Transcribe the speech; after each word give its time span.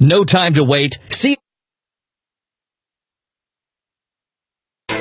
No 0.00 0.24
time 0.24 0.54
to 0.54 0.64
wait. 0.64 0.98
See 1.08 1.36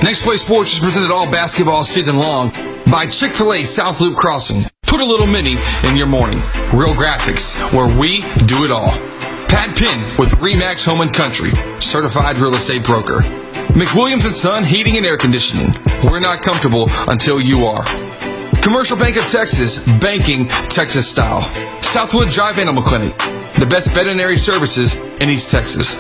Next 0.04 0.23
Play 0.23 0.38
Sports 0.38 0.73
is 0.73 0.80
presented 0.80 1.12
all 1.12 1.30
basketball 1.30 1.84
season 1.84 2.18
long 2.18 2.52
by 2.89 3.07
Chick 3.07 3.34
fil 3.34 3.54
A 3.54 3.64
South 3.64 4.00
Loop 4.00 4.16
Crossing. 4.16 4.64
Put 4.84 5.02
a 5.02 5.05
little 5.05 5.28
mini 5.28 5.57
in 5.84 5.98
your 5.98 6.07
morning. 6.07 6.39
Real 6.73 6.94
graphics, 6.94 7.55
where 7.73 7.88
we 8.00 8.21
do 8.46 8.64
it 8.64 8.71
all. 8.71 8.91
Pat 9.50 9.78
Penn 9.78 10.18
with 10.18 10.30
Remax 10.34 10.86
Home 10.86 11.02
and 11.02 11.14
Country, 11.14 11.52
certified 11.82 12.38
real 12.38 12.54
estate 12.55 12.84
broker. 12.84 13.20
McWilliams 13.73 14.25
and 14.25 14.34
Son 14.34 14.64
Heating 14.64 14.98
and 14.98 15.05
Air 15.05 15.18
Conditioning. 15.18 15.71
We're 16.04 16.20
not 16.20 16.41
comfortable 16.41 16.89
until 17.07 17.39
you 17.41 17.66
are. 17.66 17.84
Commercial 18.61 18.98
Bank 18.98 19.18
of 19.18 19.27
Texas, 19.27 19.86
banking 20.00 20.48
Texas 20.70 21.09
style. 21.09 21.43
Southwood 21.82 22.30
Drive 22.30 22.59
Animal 22.59 22.84
Clinic, 22.84 23.14
the 23.59 23.66
best 23.66 23.91
veterinary 23.91 24.38
services 24.38 24.95
in 24.95 25.29
East 25.29 25.49
Texas. 25.49 25.95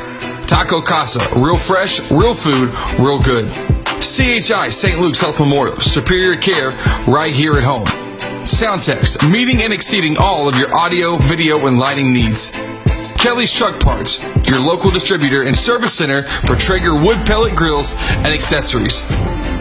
Taco 0.47 0.79
Casa, 0.79 1.19
real 1.35 1.57
fresh, 1.57 1.99
real 2.11 2.35
food, 2.35 2.69
real 2.99 3.19
good. 3.21 3.49
CHI 3.99 4.69
St. 4.69 4.99
Luke's 4.99 5.19
Health 5.19 5.39
Memorial, 5.39 5.79
superior 5.79 6.39
care 6.39 6.69
right 7.07 7.33
here 7.33 7.53
at 7.53 7.63
home. 7.63 7.85
Soundtex, 8.45 9.29
meeting 9.29 9.63
and 9.63 9.73
exceeding 9.73 10.17
all 10.17 10.47
of 10.47 10.55
your 10.55 10.73
audio, 10.75 11.17
video, 11.17 11.65
and 11.65 11.79
lighting 11.79 12.13
needs. 12.13 12.51
Kelly's 13.17 13.51
Truck 13.51 13.79
Parts, 13.79 14.23
your 14.47 14.59
local 14.59 14.91
distributor 14.91 15.43
and 15.43 15.57
service 15.57 15.93
center 15.95 16.21
for 16.21 16.55
Traeger 16.55 16.93
wood 16.93 17.17
pellet 17.25 17.55
grills 17.55 17.95
and 18.17 18.27
accessories. 18.27 19.01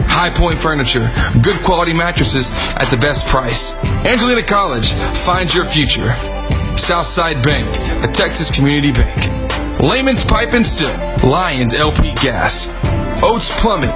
High 0.07 0.29
Point 0.29 0.59
Furniture, 0.59 1.11
good 1.41 1.59
quality 1.63 1.93
mattresses 1.93 2.51
at 2.75 2.85
the 2.91 2.97
best 2.97 3.25
price. 3.25 3.75
Angelina 4.05 4.43
College, 4.43 4.93
find 4.93 5.53
your 5.53 5.65
future. 5.65 6.15
Southside 6.77 7.43
Bank, 7.43 7.67
a 8.07 8.11
Texas 8.11 8.49
community 8.49 8.91
bank. 8.91 9.79
Layman's 9.79 10.23
Pipe 10.23 10.53
and 10.53 10.65
Steel, 10.65 10.89
Lions 11.29 11.73
LP 11.73 12.13
Gas. 12.15 12.73
Oates 13.23 13.49
Plumbing, 13.59 13.89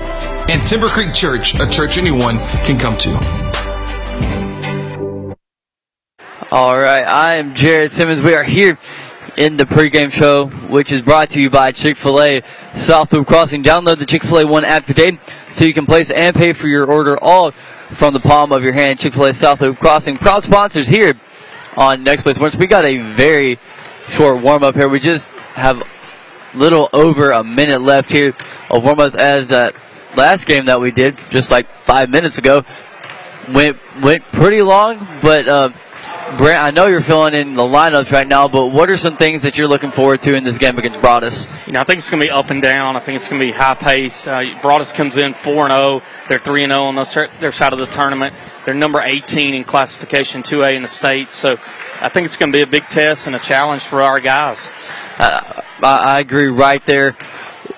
and 0.50 0.68
Timber 0.68 0.88
Creek 0.88 1.14
Church, 1.14 1.54
a 1.60 1.70
church 1.70 1.98
anyone 1.98 2.38
can 2.66 2.78
come 2.78 2.98
to. 2.98 3.12
All 6.52 6.78
right, 6.78 7.04
I 7.04 7.36
am 7.36 7.54
Jared 7.54 7.92
Simmons. 7.92 8.22
We 8.22 8.34
are 8.34 8.44
here 8.44 8.78
in 9.38 9.58
the 9.58 9.66
pregame 9.66 10.12
show, 10.12 10.48
which 10.48 10.92
is 10.92 11.02
brought 11.02 11.30
to 11.30 11.42
you 11.42 11.50
by 11.50 11.72
Chick 11.72 11.96
fil 11.96 12.22
A 12.22 12.42
South 12.76 13.14
Loop 13.14 13.28
Crossing. 13.28 13.64
Download 13.64 13.98
the 13.98 14.06
Chick 14.06 14.24
fil 14.24 14.40
A 14.40 14.46
One 14.48 14.66
app 14.66 14.86
today 14.86 15.18
so 15.50 15.64
you 15.66 15.74
can 15.74 15.86
place 15.86 16.10
and 16.10 16.36
pay 16.36 16.52
for 16.52 16.68
your 16.68 16.86
order 16.86 17.18
all 17.24 17.52
from 17.52 18.14
the 18.14 18.20
palm 18.20 18.52
of 18.52 18.64
your 18.64 18.74
hand. 18.74 19.00
Chick 19.00 19.14
fil 19.14 19.26
A 19.26 19.34
South 19.34 19.62
Loop 19.62 19.80
Crossing, 19.80 20.18
proud 20.18 20.44
sponsors 20.44 20.88
here 20.88 21.14
on 21.78 22.04
Next 22.04 22.24
Play 22.24 22.34
Sports. 22.34 22.56
We 22.56 22.68
got 22.68 22.86
a 22.86 22.98
very 22.98 23.60
short 24.10 24.42
warm 24.42 24.64
up 24.64 24.76
here. 24.76 24.90
We 24.90 25.00
just 25.00 25.36
have 25.56 25.84
little 26.54 26.90
over 26.94 27.32
a 27.32 27.44
minute 27.44 27.82
left 27.82 28.12
here 28.12 28.36
of 28.70 28.84
warm 28.84 29.00
ups 29.00 29.16
as 29.16 29.50
that 29.50 29.76
last 30.18 30.46
game 30.46 30.66
that 30.66 30.82
we 30.82 30.92
did 30.92 31.18
just 31.30 31.50
like 31.50 31.68
five 31.68 32.10
minutes 32.10 32.38
ago 32.38 32.64
went 33.50 33.78
went 34.02 34.24
pretty 34.32 34.62
long, 34.62 35.08
but. 35.22 35.48
Uh, 35.48 35.70
Brent, 36.38 36.60
I 36.60 36.72
know 36.72 36.88
you're 36.88 37.02
filling 37.02 37.34
in 37.34 37.56
the 37.56 37.62
lineups 37.62 38.12
right 38.12 38.28
now, 38.28 38.48
but 38.48 38.68
what 38.68 38.90
are 38.90 38.98
some 38.98 39.18
things 39.18 39.42
that 39.42 39.58
you're 39.58 39.68
looking 39.68 39.92
forward 39.92 40.22
to 40.22 40.34
in 40.34 40.44
this 40.44 40.58
game 40.58 40.78
against 40.78 41.02
Broadus? 41.02 41.46
You 41.68 41.74
know, 41.74 41.82
I 41.82 41.84
think 41.84 42.00
it's 42.00 42.10
going 42.10 42.22
to 42.22 42.28
be 42.28 42.32
up 42.32 42.50
and 42.50 42.62
down. 42.62 42.96
I 42.96 43.00
think 43.00 43.18
it's 43.18 43.28
going 43.28 43.42
to 43.42 43.46
be 43.46 43.52
high 43.52 43.74
paced. 43.74 44.28
Uh, 44.28 44.46
Broadus 44.62 44.94
comes 44.94 45.18
in 45.18 45.34
4 45.34 45.68
0. 45.68 46.02
They're 46.30 46.40
3 46.40 46.66
0 46.66 46.84
on 46.84 46.96
their 46.96 47.52
side 47.52 47.74
of 47.74 47.80
the 47.80 47.86
tournament. 47.86 48.34
They're 48.66 48.74
number 48.74 49.02
18 49.02 49.54
in 49.54 49.64
classification 49.66 50.42
2A 50.42 50.76
in 50.76 50.84
the 50.84 50.88
state. 50.88 51.32
So 51.32 51.54
I 52.00 52.08
think 52.08 52.26
it's 52.26 52.38
going 52.38 52.52
to 52.52 52.58
be 52.58 52.62
a 52.62 52.68
big 52.68 52.86
test 52.86 53.28
and 53.28 53.36
a 53.36 53.40
challenge 53.40 53.84
for 53.84 54.02
our 54.02 54.20
guys. 54.20 54.70
Uh, 55.18 55.62
I 55.84 56.20
agree 56.20 56.48
right 56.48 56.84
there 56.86 57.16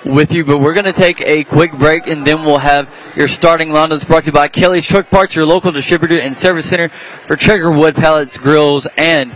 with 0.06 0.34
you, 0.34 0.44
but 0.46 0.60
we're 0.60 0.74
going 0.74 0.86
to 0.86 0.94
take 0.94 1.22
a 1.22 1.44
quick 1.44 1.72
break 1.74 2.08
and 2.08 2.26
then 2.26 2.46
we'll 2.46 2.58
have 2.58 2.94
your 3.16 3.28
starting 3.28 3.70
lineups 3.70 4.08
brought 4.08 4.24
to 4.24 4.28
you 4.28 4.32
by 4.32 4.48
Kelly's 4.48 4.86
Truck 4.86 5.10
Parts, 5.10 5.36
your 5.36 5.46
local 5.46 5.72
distributor 5.72 6.20
and 6.20 6.36
service 6.36 6.70
center 6.70 6.90
for 6.90 7.36
Traeger 7.36 7.72
wood 7.72 7.96
pallets, 7.96 8.38
grills, 8.38 8.88
and 8.98 9.36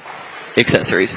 accessories. 0.58 1.16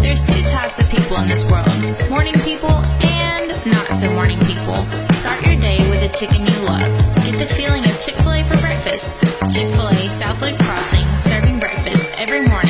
There's 0.00 0.26
two 0.26 0.42
types 0.48 0.80
of 0.80 0.88
people 0.90 1.16
in 1.18 1.28
this 1.28 1.44
world 1.46 2.10
morning 2.10 2.34
people 2.40 2.70
and 2.70 3.50
not 3.66 3.92
so 3.94 4.10
morning 4.12 4.38
people. 4.40 4.86
Start 5.12 5.44
your 5.46 5.58
day 5.60 5.78
with 5.90 6.02
a 6.02 6.16
chicken 6.16 6.46
you 6.46 6.60
love. 6.62 6.96
Get 7.24 7.38
the 7.38 7.46
feeling 7.46 7.84
of 7.84 8.00
Chick 8.00 8.16
fil 8.16 8.32
A 8.32 8.44
for 8.44 8.58
breakfast. 8.58 9.16
Chick 9.54 9.70
fil 9.72 9.88
A 9.88 10.10
South 10.10 10.40
Loop 10.42 10.58
Crossing, 10.58 11.06
serving 11.18 11.60
breakfast 11.60 12.14
every 12.18 12.46
morning 12.48 12.69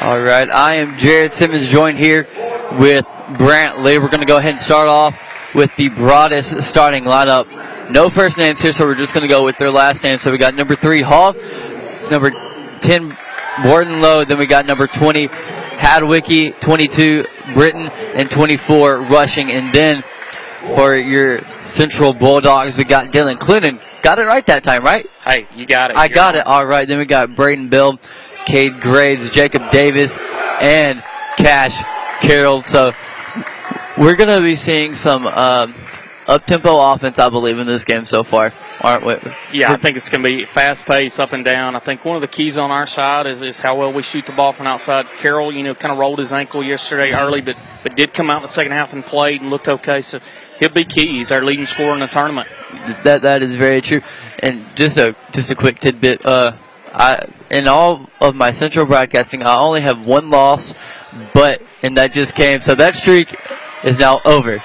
All 0.00 0.20
right, 0.20 0.50
I 0.50 0.74
am 0.74 0.98
Jared 0.98 1.32
Simmons, 1.32 1.70
joined 1.70 1.98
here 1.98 2.26
with 2.80 3.04
Brantley. 3.38 4.02
We're 4.02 4.08
going 4.08 4.18
to 4.20 4.26
go 4.26 4.38
ahead 4.38 4.50
and 4.50 4.60
start 4.60 4.88
off 4.88 5.16
with 5.54 5.74
the 5.76 5.88
Broadus 5.88 6.66
starting 6.66 7.04
lineup. 7.04 7.46
No 7.90 8.10
first 8.10 8.36
names 8.36 8.60
here, 8.60 8.72
so 8.72 8.86
we're 8.86 8.96
just 8.96 9.14
going 9.14 9.22
to 9.22 9.28
go 9.28 9.44
with 9.44 9.56
their 9.56 9.70
last 9.70 10.02
name. 10.02 10.18
So 10.18 10.32
we 10.32 10.36
got 10.36 10.56
number 10.56 10.74
three 10.74 11.02
Hall, 11.02 11.34
number 12.10 12.32
ten 12.80 13.16
Warden 13.64 14.00
Lowe, 14.00 14.24
then 14.24 14.36
we 14.36 14.46
got 14.46 14.66
number 14.66 14.88
twenty 14.88 15.28
Hardwicky, 15.28 16.58
twenty-two 16.60 17.24
Britton, 17.54 17.86
and 18.14 18.28
twenty-four 18.28 19.00
Rushing, 19.02 19.52
and 19.52 19.72
then 19.72 20.02
for 20.74 20.96
your 20.96 21.40
Central 21.62 22.12
Bulldogs, 22.12 22.76
we 22.76 22.82
got 22.82 23.12
Dylan 23.12 23.36
Clunan. 23.36 23.80
Got 24.02 24.18
it 24.18 24.26
right 24.26 24.44
that 24.46 24.64
time, 24.64 24.84
right? 24.84 25.06
Hey, 25.24 25.46
you 25.56 25.64
got 25.64 25.90
it. 25.90 25.96
I 25.96 26.08
got 26.08 26.34
it. 26.34 26.46
All 26.46 26.66
right. 26.66 26.86
Then 26.86 26.98
we 26.98 27.06
got 27.06 27.34
Braden 27.34 27.68
Bell. 27.70 27.98
Cade 28.46 28.80
Graves, 28.80 29.30
Jacob 29.30 29.70
Davis, 29.70 30.18
and 30.60 31.02
Cash 31.36 31.82
Carroll. 32.20 32.62
So 32.62 32.92
we're 33.98 34.16
going 34.16 34.28
to 34.28 34.40
be 34.40 34.56
seeing 34.56 34.94
some 34.94 35.26
um, 35.26 35.74
up 36.26 36.44
tempo 36.46 36.78
offense, 36.80 37.18
I 37.18 37.28
believe, 37.28 37.58
in 37.58 37.66
this 37.66 37.84
game 37.84 38.04
so 38.04 38.22
far, 38.24 38.52
aren't 38.80 39.04
we? 39.04 39.16
Yeah, 39.52 39.72
I 39.72 39.76
think 39.76 39.96
it's 39.96 40.08
going 40.08 40.22
to 40.22 40.28
be 40.28 40.44
fast 40.44 40.84
paced, 40.86 41.20
up 41.20 41.32
and 41.32 41.44
down. 41.44 41.76
I 41.76 41.78
think 41.78 42.04
one 42.04 42.16
of 42.16 42.22
the 42.22 42.28
keys 42.28 42.56
on 42.56 42.70
our 42.70 42.86
side 42.86 43.26
is, 43.26 43.42
is 43.42 43.60
how 43.60 43.76
well 43.76 43.92
we 43.92 44.02
shoot 44.02 44.26
the 44.26 44.32
ball 44.32 44.52
from 44.52 44.66
outside. 44.66 45.06
Carroll, 45.18 45.52
you 45.52 45.62
know, 45.62 45.74
kind 45.74 45.92
of 45.92 45.98
rolled 45.98 46.18
his 46.18 46.32
ankle 46.32 46.62
yesterday 46.62 47.12
early, 47.12 47.40
but, 47.40 47.56
but 47.82 47.96
did 47.96 48.14
come 48.14 48.30
out 48.30 48.36
in 48.36 48.42
the 48.42 48.48
second 48.48 48.72
half 48.72 48.92
and 48.92 49.04
played 49.04 49.40
and 49.42 49.50
looked 49.50 49.68
okay. 49.68 50.00
So 50.00 50.20
he'll 50.58 50.70
be 50.70 50.84
key. 50.84 51.18
He's 51.18 51.30
our 51.30 51.42
leading 51.42 51.66
scorer 51.66 51.94
in 51.94 52.00
the 52.00 52.06
tournament. 52.06 52.48
That 53.04 53.22
that 53.22 53.42
is 53.42 53.56
very 53.56 53.80
true. 53.80 54.00
And 54.42 54.64
just 54.74 54.96
a 54.96 55.14
just 55.32 55.50
a 55.50 55.54
quick 55.54 55.78
tidbit. 55.78 56.24
Uh, 56.24 56.52
I 56.94 57.28
in 57.50 57.68
all 57.68 58.08
of 58.20 58.36
my 58.36 58.52
central 58.52 58.86
broadcasting, 58.86 59.42
I 59.42 59.56
only 59.56 59.80
have 59.80 60.00
one 60.06 60.30
loss, 60.30 60.74
but 61.32 61.60
and 61.82 61.96
that 61.96 62.12
just 62.12 62.34
came. 62.34 62.60
So 62.60 62.74
that 62.76 62.94
streak 62.94 63.34
is 63.82 63.98
now 63.98 64.20
over. 64.24 64.62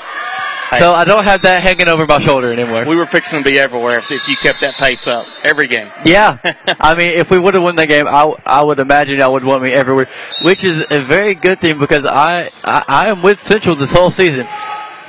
So 0.77 0.93
I 0.93 1.03
don't 1.03 1.23
have 1.23 1.41
that 1.41 1.63
hanging 1.63 1.87
over 1.87 2.05
my 2.05 2.19
shoulder 2.19 2.51
anymore. 2.51 2.85
We 2.85 2.95
were 2.95 3.07
fixing 3.07 3.43
to 3.43 3.49
be 3.49 3.57
everywhere 3.57 3.97
if, 3.97 4.11
if 4.11 4.27
you 4.27 4.35
kept 4.37 4.61
that 4.61 4.75
pace 4.75 5.07
up 5.07 5.25
every 5.43 5.65
game. 5.65 5.89
Yeah, 6.05 6.37
I 6.79 6.93
mean, 6.93 7.07
if 7.07 7.31
we 7.31 7.39
would 7.39 7.55
have 7.55 7.63
won 7.63 7.75
that 7.77 7.87
game, 7.87 8.07
I, 8.07 8.35
I 8.45 8.61
would 8.61 8.77
imagine 8.77 9.19
I 9.19 9.27
would 9.27 9.43
want 9.43 9.63
me 9.63 9.71
everywhere, 9.71 10.07
which 10.43 10.63
is 10.63 10.85
a 10.91 11.01
very 11.01 11.33
good 11.33 11.59
thing 11.59 11.79
because 11.79 12.05
I, 12.05 12.51
I 12.63 12.85
I 12.87 13.07
am 13.07 13.23
with 13.23 13.39
Central 13.39 13.75
this 13.75 13.91
whole 13.91 14.11
season. 14.11 14.45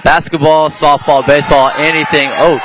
Basketball, 0.02 0.70
softball, 0.70 1.26
baseball, 1.26 1.70
anything. 1.76 2.30
Oh, 2.32 2.56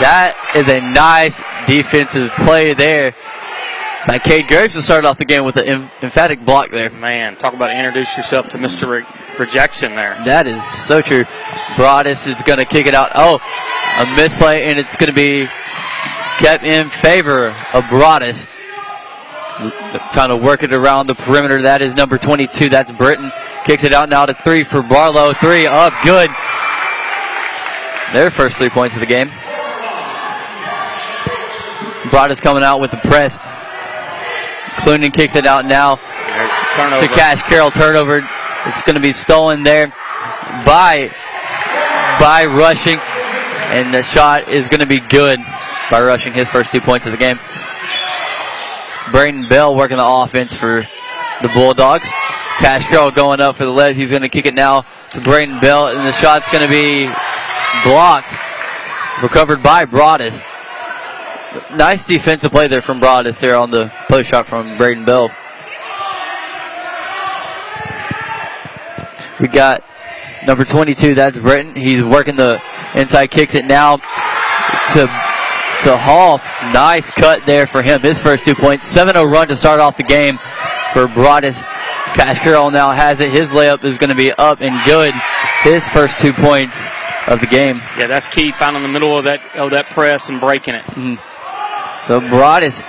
that 0.00 0.34
is 0.56 0.68
a 0.68 0.80
nice 0.80 1.42
defensive 1.66 2.30
play 2.30 2.72
there 2.72 3.14
by 4.06 4.18
Cade 4.18 4.46
Graves 4.46 4.74
to 4.74 4.82
start 4.82 5.04
off 5.04 5.18
the 5.18 5.24
game 5.24 5.44
with 5.44 5.56
an 5.56 5.90
emphatic 6.00 6.44
block 6.44 6.70
there. 6.70 6.90
Man, 6.90 7.36
talk 7.36 7.54
about 7.54 7.70
introduce 7.70 8.16
yourself 8.16 8.48
to 8.50 8.58
Mr. 8.58 8.88
Re- 8.88 9.06
rejection 9.38 9.96
there. 9.96 10.14
That 10.24 10.46
is 10.46 10.64
so 10.64 11.02
true. 11.02 11.24
Broadus 11.76 12.26
is 12.26 12.42
going 12.44 12.58
to 12.58 12.64
kick 12.64 12.86
it 12.86 12.94
out. 12.94 13.10
Oh, 13.14 13.40
a 13.98 14.16
misplay, 14.16 14.64
and 14.64 14.78
it's 14.78 14.96
going 14.96 15.08
to 15.08 15.14
be 15.14 15.48
kept 16.38 16.64
in 16.64 16.88
favor 16.88 17.48
of 17.72 17.88
Broadus. 17.88 18.46
Trying 20.12 20.28
to 20.28 20.36
work 20.36 20.62
it 20.62 20.72
around 20.72 21.06
the 21.06 21.14
perimeter. 21.14 21.62
That 21.62 21.82
is 21.82 21.96
number 21.96 22.18
22. 22.18 22.68
That's 22.68 22.92
Britton. 22.92 23.32
Kicks 23.64 23.84
it 23.84 23.92
out 23.92 24.08
now 24.08 24.26
to 24.26 24.34
three 24.34 24.62
for 24.62 24.82
Barlow. 24.82 25.32
Three 25.32 25.66
up, 25.66 25.92
good. 26.04 26.30
Their 28.12 28.30
first 28.30 28.56
three 28.56 28.68
points 28.68 28.94
of 28.94 29.00
the 29.00 29.06
game. 29.06 29.30
Broadus 32.10 32.40
coming 32.40 32.62
out 32.62 32.80
with 32.80 32.92
the 32.92 32.98
press. 32.98 33.38
Clunan 34.76 35.12
kicks 35.12 35.34
it 35.36 35.46
out 35.46 35.64
now 35.64 35.96
to 35.96 37.08
Cash 37.08 37.42
Carroll. 37.42 37.70
Turnover. 37.70 38.28
It's 38.66 38.82
going 38.82 38.94
to 38.94 39.00
be 39.00 39.12
stolen 39.12 39.62
there 39.62 39.88
by 40.64 41.10
by 42.18 42.46
Rushing, 42.46 42.98
and 43.70 43.92
the 43.92 44.02
shot 44.02 44.48
is 44.48 44.68
going 44.68 44.80
to 44.80 44.86
be 44.86 45.00
good 45.00 45.40
by 45.90 46.02
Rushing 46.02 46.32
his 46.32 46.48
first 46.48 46.72
two 46.72 46.80
points 46.80 47.06
of 47.06 47.12
the 47.12 47.18
game. 47.18 47.38
Braden 49.12 49.48
Bell 49.48 49.74
working 49.74 49.98
the 49.98 50.06
offense 50.06 50.54
for 50.54 50.86
the 51.42 51.48
Bulldogs. 51.48 52.08
Cash 52.58 52.86
Carroll 52.86 53.10
going 53.10 53.40
up 53.40 53.56
for 53.56 53.64
the 53.64 53.70
left. 53.70 53.96
He's 53.96 54.10
going 54.10 54.22
to 54.22 54.28
kick 54.28 54.46
it 54.46 54.54
now 54.54 54.84
to 55.10 55.20
Braden 55.20 55.60
Bell, 55.60 55.88
and 55.88 55.98
the 55.98 56.12
shot's 56.12 56.50
going 56.50 56.64
to 56.64 56.70
be 56.70 57.06
blocked. 57.84 58.34
Recovered 59.22 59.62
by 59.62 59.84
Broadus. 59.84 60.42
Nice 61.74 62.04
defensive 62.04 62.50
play 62.50 62.68
there 62.68 62.82
from 62.82 63.00
Broadus 63.00 63.40
there 63.40 63.56
on 63.56 63.70
the 63.70 63.92
post 64.08 64.28
shot 64.28 64.46
from 64.46 64.76
Braden 64.76 65.04
Bell. 65.04 65.30
We 69.40 69.48
got 69.48 69.84
number 70.46 70.64
22, 70.64 71.14
that's 71.14 71.38
Britton. 71.38 71.76
He's 71.76 72.02
working 72.02 72.36
the 72.36 72.62
inside, 72.94 73.30
kicks 73.30 73.54
it 73.54 73.64
now 73.64 73.96
to 73.96 75.10
to 75.84 75.96
Hall. 75.96 76.38
Nice 76.72 77.10
cut 77.10 77.44
there 77.46 77.66
for 77.66 77.82
him. 77.82 78.00
His 78.00 78.18
first 78.18 78.44
two 78.44 78.54
points. 78.54 78.86
7 78.86 79.14
0 79.14 79.26
run 79.26 79.48
to 79.48 79.56
start 79.56 79.78
off 79.80 79.96
the 79.96 80.02
game 80.02 80.38
for 80.92 81.06
Broadus. 81.06 81.62
Cash 82.14 82.38
Carroll 82.40 82.70
now 82.70 82.92
has 82.92 83.20
it. 83.20 83.30
His 83.30 83.52
layup 83.52 83.84
is 83.84 83.98
going 83.98 84.08
to 84.08 84.16
be 84.16 84.32
up 84.32 84.62
and 84.62 84.82
good. 84.86 85.14
His 85.62 85.86
first 85.86 86.18
two 86.18 86.32
points 86.32 86.88
of 87.26 87.40
the 87.40 87.46
game. 87.46 87.82
Yeah, 87.98 88.06
that's 88.06 88.26
key. 88.26 88.52
Finding 88.52 88.82
the 88.82 88.88
middle 88.88 89.18
of 89.18 89.24
that 89.24 89.40
of 89.54 89.70
that 89.72 89.90
press 89.90 90.28
and 90.28 90.40
breaking 90.40 90.74
it. 90.74 90.84
Mm-hmm. 90.84 91.35
So 92.06 92.20
Broadus 92.20 92.84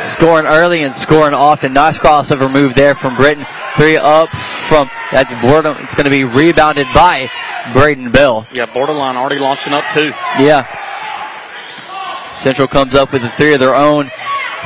scoring 0.00 0.46
early 0.46 0.82
and 0.82 0.94
scoring 0.94 1.34
often. 1.34 1.72
Nice 1.72 1.98
crossover 1.98 2.50
move 2.52 2.74
there 2.74 2.94
from 2.94 3.14
Britton. 3.14 3.46
Three 3.76 3.96
up 3.96 4.28
from 4.30 4.90
that's 5.12 5.32
Boredom. 5.40 5.76
It's 5.80 5.94
going 5.94 6.06
to 6.06 6.10
be 6.10 6.24
rebounded 6.24 6.86
by 6.92 7.30
Braden 7.72 8.10
Bell. 8.10 8.46
Yeah, 8.52 8.66
borderline 8.66 9.16
already 9.16 9.38
launching 9.38 9.72
up 9.72 9.84
too. 9.92 10.12
Yeah. 10.38 10.66
Central 12.32 12.66
comes 12.66 12.94
up 12.94 13.12
with 13.12 13.22
a 13.22 13.30
three 13.30 13.54
of 13.54 13.60
their 13.60 13.74
own 13.74 14.10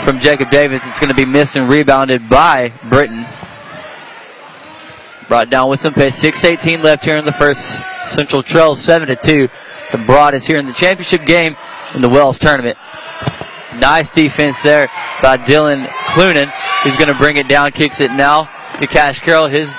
from 0.02 0.18
Jacob 0.18 0.50
Davis. 0.50 0.86
It's 0.88 0.98
going 0.98 1.10
to 1.10 1.16
be 1.16 1.26
missed 1.26 1.56
and 1.56 1.68
rebounded 1.68 2.28
by 2.28 2.72
Britton. 2.88 3.26
Brought 5.28 5.50
down 5.50 5.68
with 5.68 5.78
some 5.78 5.94
pace. 5.94 6.20
6.18 6.20 6.82
left 6.82 7.04
here 7.04 7.16
in 7.16 7.24
the 7.24 7.32
first. 7.32 7.82
Central 8.06 8.42
trails 8.42 8.82
7 8.82 9.06
to 9.08 9.14
2. 9.14 9.48
The 9.92 9.98
Broadus 9.98 10.46
here 10.46 10.58
in 10.58 10.66
the 10.66 10.72
championship 10.72 11.24
game 11.26 11.56
in 11.94 12.00
the 12.00 12.08
Wells 12.08 12.38
tournament. 12.38 12.78
Nice 13.78 14.10
defense 14.10 14.62
there 14.62 14.88
by 15.22 15.36
Dylan 15.36 15.86
Clunan. 15.86 16.52
He's 16.82 16.96
going 16.96 17.08
to 17.08 17.14
bring 17.14 17.36
it 17.36 17.48
down, 17.48 17.70
kicks 17.72 18.00
it 18.00 18.10
now 18.12 18.50
to 18.78 18.86
Cash 18.86 19.20
Carroll. 19.20 19.46
His 19.46 19.74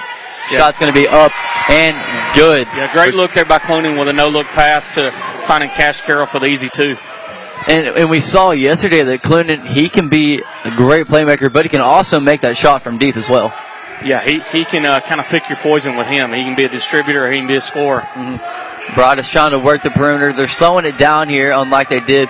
shot's 0.50 0.80
going 0.80 0.94
to 0.94 1.00
be 1.00 1.08
up 1.08 1.32
and 1.70 1.96
good. 2.36 2.68
Yeah, 2.76 2.92
great 2.94 3.14
look 3.14 3.34
there 3.34 3.46
by 3.46 3.60
Clooney 3.60 3.98
with 3.98 4.08
a 4.08 4.14
no 4.14 4.30
look 4.30 4.48
pass 4.48 4.94
to 4.96 5.12
finding 5.46 5.70
Cash 5.70 6.02
Carroll 6.02 6.26
for 6.26 6.40
the 6.40 6.48
easy 6.48 6.70
two. 6.70 6.98
And, 7.68 7.88
and 7.88 8.10
we 8.10 8.22
saw 8.22 8.52
yesterday 8.52 9.04
that 9.04 9.22
Clunan, 9.22 9.68
he 9.68 9.88
can 9.88 10.10
be 10.10 10.42
a 10.64 10.72
great 10.76 11.08
playmaker, 11.08 11.52
but 11.52 11.66
he 11.66 11.70
can 11.70 11.82
also 11.82 12.20
make 12.20 12.42
that 12.42 12.58
shot 12.58 12.82
from 12.82 12.98
deep 12.98 13.18
as 13.18 13.30
well. 13.30 13.54
Yeah, 14.04 14.20
he, 14.22 14.40
he 14.40 14.66
can 14.66 14.84
uh, 14.86 15.00
kind 15.02 15.22
of 15.22 15.28
pick 15.28 15.48
your 15.48 15.60
poison 15.60 15.96
with 15.96 16.08
him. 16.08 16.32
He 16.34 16.44
can 16.44 16.56
be 16.56 16.64
a 16.64 16.70
distributor 16.70 17.30
he 17.32 17.38
can 17.38 17.48
be 17.48 17.56
a 17.56 17.62
scorer. 17.62 18.08
Broadus 18.96 19.30
trying 19.30 19.52
to 19.52 19.60
work 19.60 19.84
the 19.84 19.92
perimeter. 19.92 20.34
They're 20.34 20.48
slowing 20.48 20.86
it 20.86 20.98
down 20.98 21.30
here, 21.30 21.52
unlike 21.52 21.90
they 21.90 22.00
did 22.00 22.30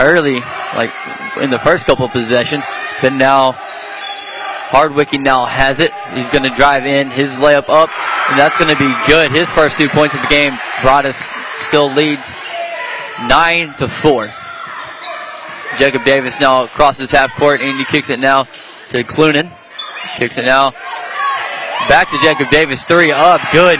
early, 0.00 0.40
like 0.74 0.92
in 1.40 1.50
the 1.50 1.58
first 1.58 1.86
couple 1.86 2.06
of 2.06 2.12
possessions. 2.12 2.64
But 3.00 3.12
now 3.12 3.52
Hardwicky 4.70 5.20
now 5.20 5.44
has 5.44 5.80
it. 5.80 5.92
He's 6.14 6.30
going 6.30 6.44
to 6.44 6.54
drive 6.54 6.86
in 6.86 7.10
his 7.10 7.38
layup 7.38 7.68
up, 7.68 7.90
and 8.30 8.38
that's 8.38 8.58
going 8.58 8.74
to 8.74 8.78
be 8.78 8.92
good. 9.06 9.30
His 9.30 9.50
first 9.52 9.76
two 9.76 9.88
points 9.88 10.14
of 10.14 10.22
the 10.22 10.28
game. 10.28 10.58
Broadus 10.82 11.30
still 11.56 11.92
leads 11.92 12.34
nine 13.26 13.74
to 13.76 13.88
four. 13.88 14.32
Jacob 15.78 16.04
Davis 16.04 16.40
now 16.40 16.66
crosses 16.66 17.10
half 17.10 17.34
court 17.36 17.60
and 17.60 17.78
he 17.78 17.84
kicks 17.84 18.10
it 18.10 18.18
now 18.18 18.44
to 18.88 19.04
Clunan. 19.04 19.52
Kicks 20.16 20.36
it 20.36 20.44
now 20.44 20.72
back 21.88 22.10
to 22.10 22.18
Jacob 22.18 22.50
Davis. 22.50 22.84
Three 22.84 23.12
up, 23.12 23.40
good 23.52 23.78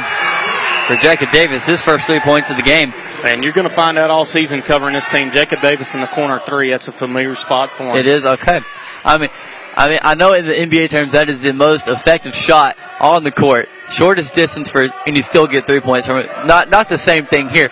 for 0.91 0.97
Jacob 0.97 1.31
Davis. 1.31 1.67
His 1.67 1.81
first 1.81 2.07
three 2.07 2.19
points 2.19 2.51
of 2.51 2.57
the 2.57 2.65
game. 2.65 2.93
And 3.23 3.45
you're 3.45 3.53
going 3.53 3.69
to 3.69 3.75
find 3.75 3.97
out 3.97 4.11
all 4.11 4.25
season 4.25 4.61
covering 4.61 4.95
this 4.95 5.07
team. 5.09 5.31
Jacob 5.31 5.61
Davis 5.61 5.95
in 5.95 6.01
the 6.01 6.09
corner 6.09 6.41
three. 6.45 6.71
That's 6.71 6.89
a 6.89 6.93
familiar 6.93 7.37
spot 7.37 7.71
for 7.71 7.85
him. 7.85 7.97
It 7.97 8.07
is 8.07 8.27
okay. 8.27 8.61
I 9.05 9.17
mean, 9.17 9.31
I 9.77 9.89
mean, 9.89 10.01
I 10.03 10.17
know 10.17 10.33
in 10.33 10.47
the 10.47 10.53
NBA 10.53 10.91
terms 10.91 11.13
that 11.13 11.29
is 11.29 11.43
the 11.43 11.53
most 11.53 11.87
effective 11.87 12.35
shot 12.35 12.77
on 12.99 13.23
the 13.23 13.31
court, 13.31 13.69
shortest 13.89 14.35
distance 14.35 14.69
for, 14.69 14.89
and 15.07 15.17
you 15.17 15.23
still 15.23 15.47
get 15.47 15.65
three 15.65 15.79
points 15.79 16.09
from 16.09 16.17
it. 16.17 16.29
Not 16.45 16.71
not 16.71 16.89
the 16.89 16.99
same 16.99 17.25
thing 17.25 17.49
here, 17.49 17.71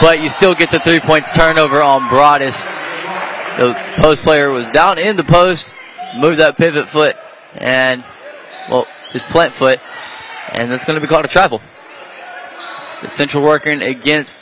but 0.00 0.20
you 0.20 0.28
still 0.28 0.54
get 0.56 0.72
the 0.72 0.80
three 0.80 0.98
points 0.98 1.30
turnover 1.30 1.80
on 1.80 2.08
Broadus. 2.08 2.60
The 3.58 3.80
post 3.94 4.24
player 4.24 4.50
was 4.50 4.72
down 4.72 4.98
in 4.98 5.14
the 5.14 5.24
post, 5.24 5.72
moved 6.16 6.40
that 6.40 6.56
pivot 6.56 6.88
foot, 6.88 7.16
and 7.54 8.04
well, 8.68 8.88
his 9.12 9.22
plant 9.22 9.54
foot, 9.54 9.78
and 10.52 10.68
that's 10.68 10.84
going 10.84 10.96
to 10.96 11.00
be 11.00 11.06
called 11.06 11.24
a 11.24 11.28
travel. 11.28 11.62
The 13.02 13.08
Central 13.08 13.42
working 13.42 13.82
against 13.82 14.38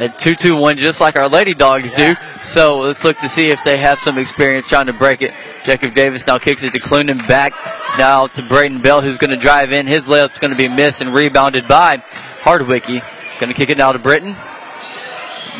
a 0.00 0.08
2 0.08 0.34
2 0.34 0.56
1, 0.56 0.78
just 0.78 1.00
like 1.00 1.16
our 1.16 1.28
Lady 1.28 1.54
Dogs 1.54 1.92
do. 1.92 2.14
So 2.42 2.80
let's 2.80 3.04
look 3.04 3.18
to 3.18 3.28
see 3.28 3.50
if 3.50 3.62
they 3.64 3.76
have 3.76 3.98
some 3.98 4.18
experience 4.18 4.66
trying 4.66 4.86
to 4.86 4.92
break 4.92 5.22
it. 5.22 5.32
Jacob 5.62 5.94
Davis 5.94 6.26
now 6.26 6.38
kicks 6.38 6.62
it 6.62 6.72
to 6.72 6.80
Clunan 6.80 7.26
back 7.28 7.52
now 7.98 8.26
to 8.28 8.42
Braden 8.42 8.80
Bell, 8.80 9.02
who's 9.02 9.18
going 9.18 9.30
to 9.30 9.36
drive 9.36 9.72
in. 9.72 9.86
His 9.86 10.08
layup's 10.08 10.38
going 10.38 10.52
to 10.52 10.56
be 10.56 10.68
missed 10.68 11.02
and 11.02 11.12
rebounded 11.12 11.68
by 11.68 11.98
Hardwicky. 12.42 13.02
Going 13.38 13.48
to 13.48 13.54
kick 13.54 13.68
it 13.68 13.78
now 13.78 13.92
to 13.92 13.98
Britton. 13.98 14.36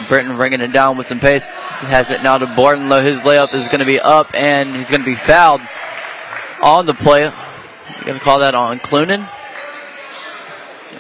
Britton 0.09 0.37
bringing 0.37 0.61
it 0.61 0.73
down 0.73 0.97
with 0.97 1.07
some 1.07 1.21
pace. 1.21 1.47
He 1.47 1.87
has 1.87 2.11
it 2.11 2.23
now 2.23 2.39
to 2.39 2.47
Bordenlow. 2.47 3.05
His 3.05 3.23
layup 3.23 3.55
is 3.55 3.67
going 3.69 3.81
to 3.81 3.87
be 3.87 4.01
up, 4.01 4.35
and 4.35 4.75
he's 4.75 4.91
going 4.91 5.03
to 5.03 5.07
be 5.07 5.17
fouled 5.17 5.61
on 6.63 6.87
the 6.87 6.95
play. 6.95 7.23
They're 7.23 8.05
going 8.05 8.19
to 8.19 8.25
call 8.25 8.41
that 8.41 8.55
on 8.55 8.81
Clunan. 8.81 9.29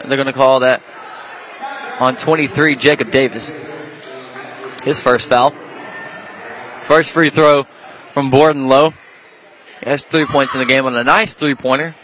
They're 0.06 0.16
going 0.16 0.26
to 0.26 0.32
call 0.32 0.60
that 0.60 0.82
on 2.00 2.16
23, 2.16 2.76
Jacob 2.76 3.12
Davis. 3.12 3.52
His 4.82 4.98
first 4.98 5.28
foul. 5.28 5.50
First 6.82 7.12
free 7.12 7.30
throw 7.30 7.64
from 8.12 8.30
Borden 8.30 8.68
Low. 8.68 8.94
Has 9.82 10.04
three 10.04 10.26
points 10.26 10.54
in 10.54 10.60
the 10.60 10.66
game 10.66 10.86
on 10.86 10.96
a 10.96 11.04
nice 11.04 11.34
three 11.34 11.54
pointer. 11.54 11.94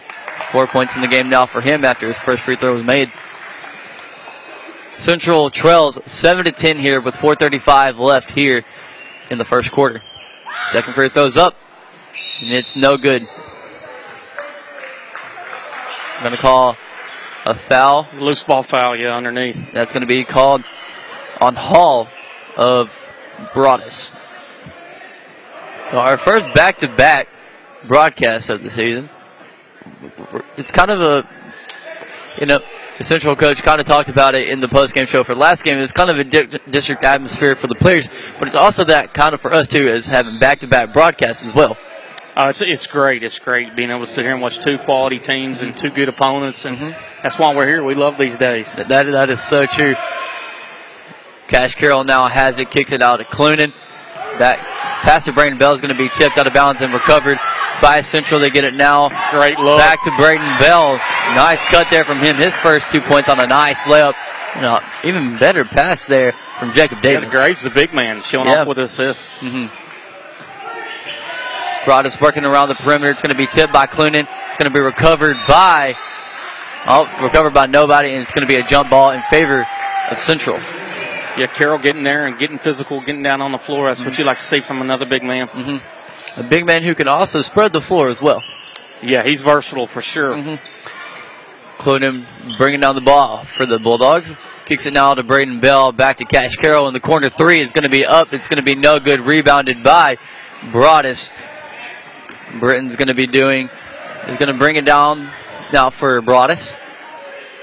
Four 0.51 0.67
points 0.67 0.95
in 0.95 1.03
the 1.03 1.09
game 1.09 1.29
now 1.29 1.47
for 1.47 1.61
him 1.61 1.85
after 1.85 2.07
his 2.07 2.19
first 2.19 2.43
free 2.43 2.57
throw 2.57 2.75
was 2.75 2.85
made. 2.85 3.11
Central 4.99 5.51
trails 5.51 5.99
7 6.07 6.45
to 6.45 6.53
10 6.53 6.79
here 6.79 7.01
with 7.01 7.15
4.35 7.15 7.99
left 7.99 8.31
here 8.31 8.65
in 9.31 9.39
the 9.39 9.45
first 9.45 9.73
quarter. 9.73 10.03
Second 10.67 10.95
free 10.95 11.09
throw's 11.09 11.37
up, 11.37 11.55
and 12.43 12.53
it's 12.53 12.77
no 12.77 12.97
good. 12.97 13.27
I'm 16.19 16.33
to 16.33 16.39
call 16.39 16.77
a 17.47 17.55
foul. 17.55 18.09
Loose 18.19 18.45
ball 18.45 18.63
foul, 18.63 18.97
yeah, 18.97 19.17
underneath. 19.17 19.73
That's 19.73 19.93
going 19.93 20.03
to 20.03 20.07
be 20.07 20.25
called 20.25 20.65
on 21.41 21.55
Hall 21.55 22.09
of 22.57 23.11
Broadus. 23.55 24.13
So 25.91 25.99
our 25.99 26.19
first 26.19 26.53
back-to-back 26.53 27.29
broadcast 27.85 28.51
of 28.51 28.63
the 28.63 28.71
season. 28.71 29.09
It's 30.57 30.73
kind 30.73 30.91
of 30.91 31.01
a, 31.01 31.29
you 32.41 32.47
know, 32.47 32.59
the 32.99 33.05
central 33.05 33.37
coach 33.37 33.63
kind 33.63 33.81
of 33.81 33.87
talked 33.87 34.09
about 34.09 34.35
it 34.35 34.49
in 34.49 34.61
the 34.61 34.67
post-game 34.67 35.07
show 35.07 35.23
for 35.23 35.35
last 35.37 35.63
game. 35.63 35.79
It's 35.79 35.93
kind 35.93 36.11
of 36.11 36.19
a 36.19 36.25
di- 36.25 36.59
district 36.69 37.05
atmosphere 37.05 37.55
for 37.55 37.69
the 37.69 37.75
players, 37.77 38.11
but 38.39 38.49
it's 38.49 38.57
also 38.57 38.83
that 38.85 39.15
kind 39.15 39.35
of 39.35 39.41
for 39.41 39.53
us 39.53 39.69
too, 39.69 39.87
as 39.87 40.09
having 40.09 40.41
back-to-back 40.41 40.93
broadcasts 40.93 41.45
as 41.45 41.55
well. 41.55 41.77
Uh, 42.37 42.49
it's, 42.51 42.61
it's 42.61 42.87
great. 42.87 43.23
It's 43.23 43.39
great 43.39 43.75
being 43.75 43.91
able 43.91 44.05
to 44.05 44.11
sit 44.11 44.25
here 44.25 44.33
and 44.35 44.43
watch 44.43 44.59
two 44.63 44.77
quality 44.77 45.19
teams 45.19 45.63
and 45.63 45.75
two 45.75 45.89
good 45.89 46.09
opponents, 46.11 46.67
and 46.67 46.95
that's 47.23 47.39
why 47.39 47.55
we're 47.55 47.67
here. 47.67 47.83
We 47.83 47.95
love 47.95 48.19
these 48.19 48.37
days. 48.37 48.75
That, 48.75 48.89
that 48.89 49.31
is 49.31 49.41
so 49.41 49.65
true. 49.65 49.95
Cash 51.49 51.77
Carroll 51.77 52.05
now 52.05 52.27
has 52.27 52.59
it, 52.59 52.71
kicks 52.71 52.93
it 52.93 53.01
out 53.01 53.21
to 53.21 53.25
Clunan. 53.25 53.73
That 54.39 54.59
pass 55.03 55.25
to 55.25 55.33
Braden 55.33 55.57
Bell 55.59 55.73
is 55.73 55.81
going 55.81 55.95
to 55.95 55.99
be 55.99 56.11
tipped 56.11 56.37
out 56.37 56.47
of 56.47 56.53
bounds 56.53 56.83
and 56.83 56.93
recovered 56.93 57.39
by 57.81 58.03
Central. 58.03 58.39
They 58.39 58.51
get 58.51 58.65
it 58.65 58.75
now. 58.75 59.09
Great 59.31 59.59
look. 59.59 59.79
Back 59.79 60.05
to 60.05 60.11
Braden 60.19 60.45
Bell. 60.59 60.97
Nice 61.35 61.65
cut 61.67 61.89
there 61.91 62.05
from 62.05 62.19
him. 62.19 62.37
His 62.37 62.55
first 62.57 62.93
two 62.93 63.01
points 63.01 63.31
on 63.31 63.41
a 63.41 63.47
nice 63.47 63.85
layup. 63.85 64.15
You 64.57 64.61
know, 64.63 64.81
even 65.05 65.39
better 65.39 65.65
pass 65.65 66.05
there 66.05 66.33
from 66.59 66.73
Jacob 66.75 66.99
Yeah, 66.99 67.21
Davis. 67.21 67.33
the 67.33 67.39
Graves, 67.39 67.63
the 67.63 67.71
big 67.71 67.95
man, 67.95 68.21
showing 68.23 68.49
Yeah. 68.49 68.63
off 68.63 68.69
with 68.69 68.79
assists. 68.79 69.31
Broadus 71.87 72.21
working 72.21 72.45
around 72.45 72.69
the 72.69 72.75
perimeter. 72.75 73.11
It's 73.11 73.23
going 73.23 73.35
to 73.35 73.39
be 73.39 73.47
tipped 73.47 73.73
by 73.73 73.87
Clunan. 73.87 74.29
It's 74.49 74.59
going 74.59 74.67
to 74.67 74.75
be 74.75 74.81
recovered 74.81 75.37
by, 75.49 75.97
oh, 76.87 77.09
recovered 77.23 77.55
by 77.55 77.65
nobody, 77.65 78.11
and 78.11 78.21
it's 78.21 78.33
going 78.33 78.47
to 78.47 78.53
be 78.53 78.57
a 78.57 78.67
jump 78.67 78.91
ball 78.91 79.13
in 79.13 79.23
favor 79.23 79.67
of 80.11 80.19
Central. 80.19 80.57
Yeah, 81.39 81.47
Carroll 81.47 81.79
getting 81.79 82.03
there 82.03 82.27
and 82.27 82.39
getting 82.39 82.59
physical, 82.59 83.01
getting 83.01 83.23
down 83.23 83.41
on 83.41 83.53
the 83.53 83.59
floor. 83.59 83.87
That's 83.87 84.05
what 84.05 84.13
mm-hmm. 84.13 84.23
you 84.23 84.27
like 84.27 84.39
to 84.39 84.45
see 84.45 84.61
from 84.61 84.83
another 84.83 85.07
big 85.07 85.23
man. 85.23 85.47
Mm-hmm. 85.49 86.41
A 86.41 86.43
big 86.43 86.67
man 86.67 86.83
who 86.83 86.95
can 86.95 87.09
also 87.09 87.41
spread 87.41 87.73
the 87.73 87.81
floor 87.81 88.09
as 88.09 88.21
well. 88.21 88.43
Yeah, 89.03 89.23
he's 89.23 89.43
versatile 89.43 89.87
for 89.87 90.03
sure. 90.03 90.35
Mm-hmm. 90.35 91.83
Clunan 91.83 92.27
bringing 92.59 92.81
down 92.81 92.95
the 92.95 93.01
ball 93.01 93.45
for 93.45 93.65
the 93.65 93.79
Bulldogs. 93.79 94.35
Kicks 94.65 94.87
it 94.87 94.93
now 94.93 95.15
to 95.15 95.23
Braden 95.23 95.61
Bell. 95.61 95.93
Back 95.93 96.17
to 96.17 96.25
Cash 96.25 96.57
Carroll 96.57 96.89
in 96.89 96.95
the 96.95 97.01
corner 97.01 97.29
three 97.29 97.61
is 97.61 97.71
going 97.71 97.85
to 97.85 97.89
be 97.89 98.05
up. 98.05 98.33
It's 98.33 98.49
going 98.49 98.57
to 98.59 98.65
be 98.65 98.75
no 98.75 98.99
good. 98.99 99.21
Rebounded 99.21 99.85
by 99.85 100.19
Broadus. 100.73 101.31
Britton's 102.59 102.97
going 102.97 103.09
to 103.09 103.15
be 103.15 103.27
doing, 103.27 103.69
is 104.27 104.37
going 104.39 104.53
to 104.53 104.59
bring 104.59 104.77
it 104.77 104.85
down 104.85 105.29
now 105.73 105.91
for 105.91 106.21
Broadus. 106.21 106.77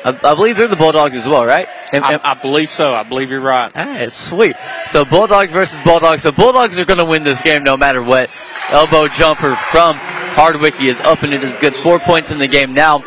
I, 0.03 0.09
I 0.09 0.35
believe 0.35 0.57
they're 0.57 0.67
the 0.67 0.75
Bulldogs 0.75 1.15
as 1.15 1.27
well, 1.27 1.45
right? 1.45 1.67
Am- 1.93 2.03
I, 2.03 2.19
I 2.23 2.33
believe 2.33 2.69
so. 2.69 2.93
I 2.93 3.03
believe 3.03 3.29
you're 3.29 3.39
right. 3.39 3.71
Ah, 3.75 4.05
sweet. 4.09 4.55
So 4.87 5.05
Bulldogs 5.05 5.51
versus 5.51 5.79
Bulldogs. 5.81 6.23
So 6.23 6.31
Bulldogs 6.31 6.77
are 6.77 6.85
going 6.85 6.97
to 6.99 7.05
win 7.05 7.23
this 7.23 7.41
game 7.41 7.63
no 7.63 7.77
matter 7.77 8.03
what. 8.03 8.29
Elbow 8.69 9.07
jumper 9.07 9.55
from 9.55 9.97
Hardwicky 10.33 10.85
is 10.85 10.99
up 11.01 11.23
and 11.23 11.33
it 11.33 11.43
is 11.43 11.55
good. 11.55 11.75
Four 11.75 11.99
points 11.99 12.31
in 12.31 12.39
the 12.39 12.47
game 12.47 12.73
now 12.73 12.99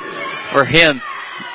for 0.52 0.64
him. 0.64 1.02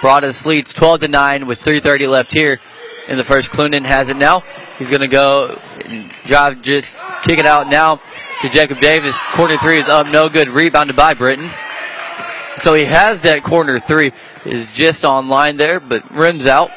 Broadus 0.01 0.45
leads 0.45 0.73
12 0.73 1.01
to 1.01 1.07
9 1.07 1.47
with 1.47 1.59
3:30 1.61 2.09
left 2.09 2.33
here 2.33 2.59
in 3.07 3.17
the 3.17 3.23
first. 3.23 3.51
Clunan 3.51 3.85
has 3.85 4.09
it 4.09 4.17
now. 4.17 4.43
He's 4.77 4.89
going 4.89 5.01
to 5.01 5.07
go 5.07 5.47
and 5.47 5.70
drive, 6.25 6.61
just 6.61 6.95
kick 7.23 7.39
it 7.39 7.45
out 7.45 7.69
now 7.69 8.01
to 8.41 8.49
Jacob 8.49 8.79
Davis. 8.79 9.21
Corner 9.33 9.57
three 9.57 9.77
is 9.77 9.87
up, 9.87 10.07
no 10.07 10.29
good. 10.29 10.49
Rebounded 10.49 10.95
by 10.95 11.13
Britton. 11.13 11.49
So 12.57 12.73
he 12.73 12.85
has 12.85 13.21
that 13.21 13.43
corner 13.43 13.79
three 13.79 14.11
is 14.45 14.71
just 14.71 15.05
on 15.05 15.29
line 15.29 15.57
there, 15.57 15.79
but 15.79 16.09
rims 16.11 16.45
out. 16.45 16.69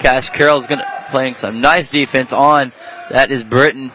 Cash 0.00 0.30
Carroll's 0.30 0.66
going 0.66 0.80
to 0.80 0.94
playing 1.10 1.34
some 1.34 1.60
nice 1.60 1.88
defense 1.88 2.32
on. 2.32 2.72
That 3.10 3.30
is 3.30 3.44
Britton. 3.44 3.92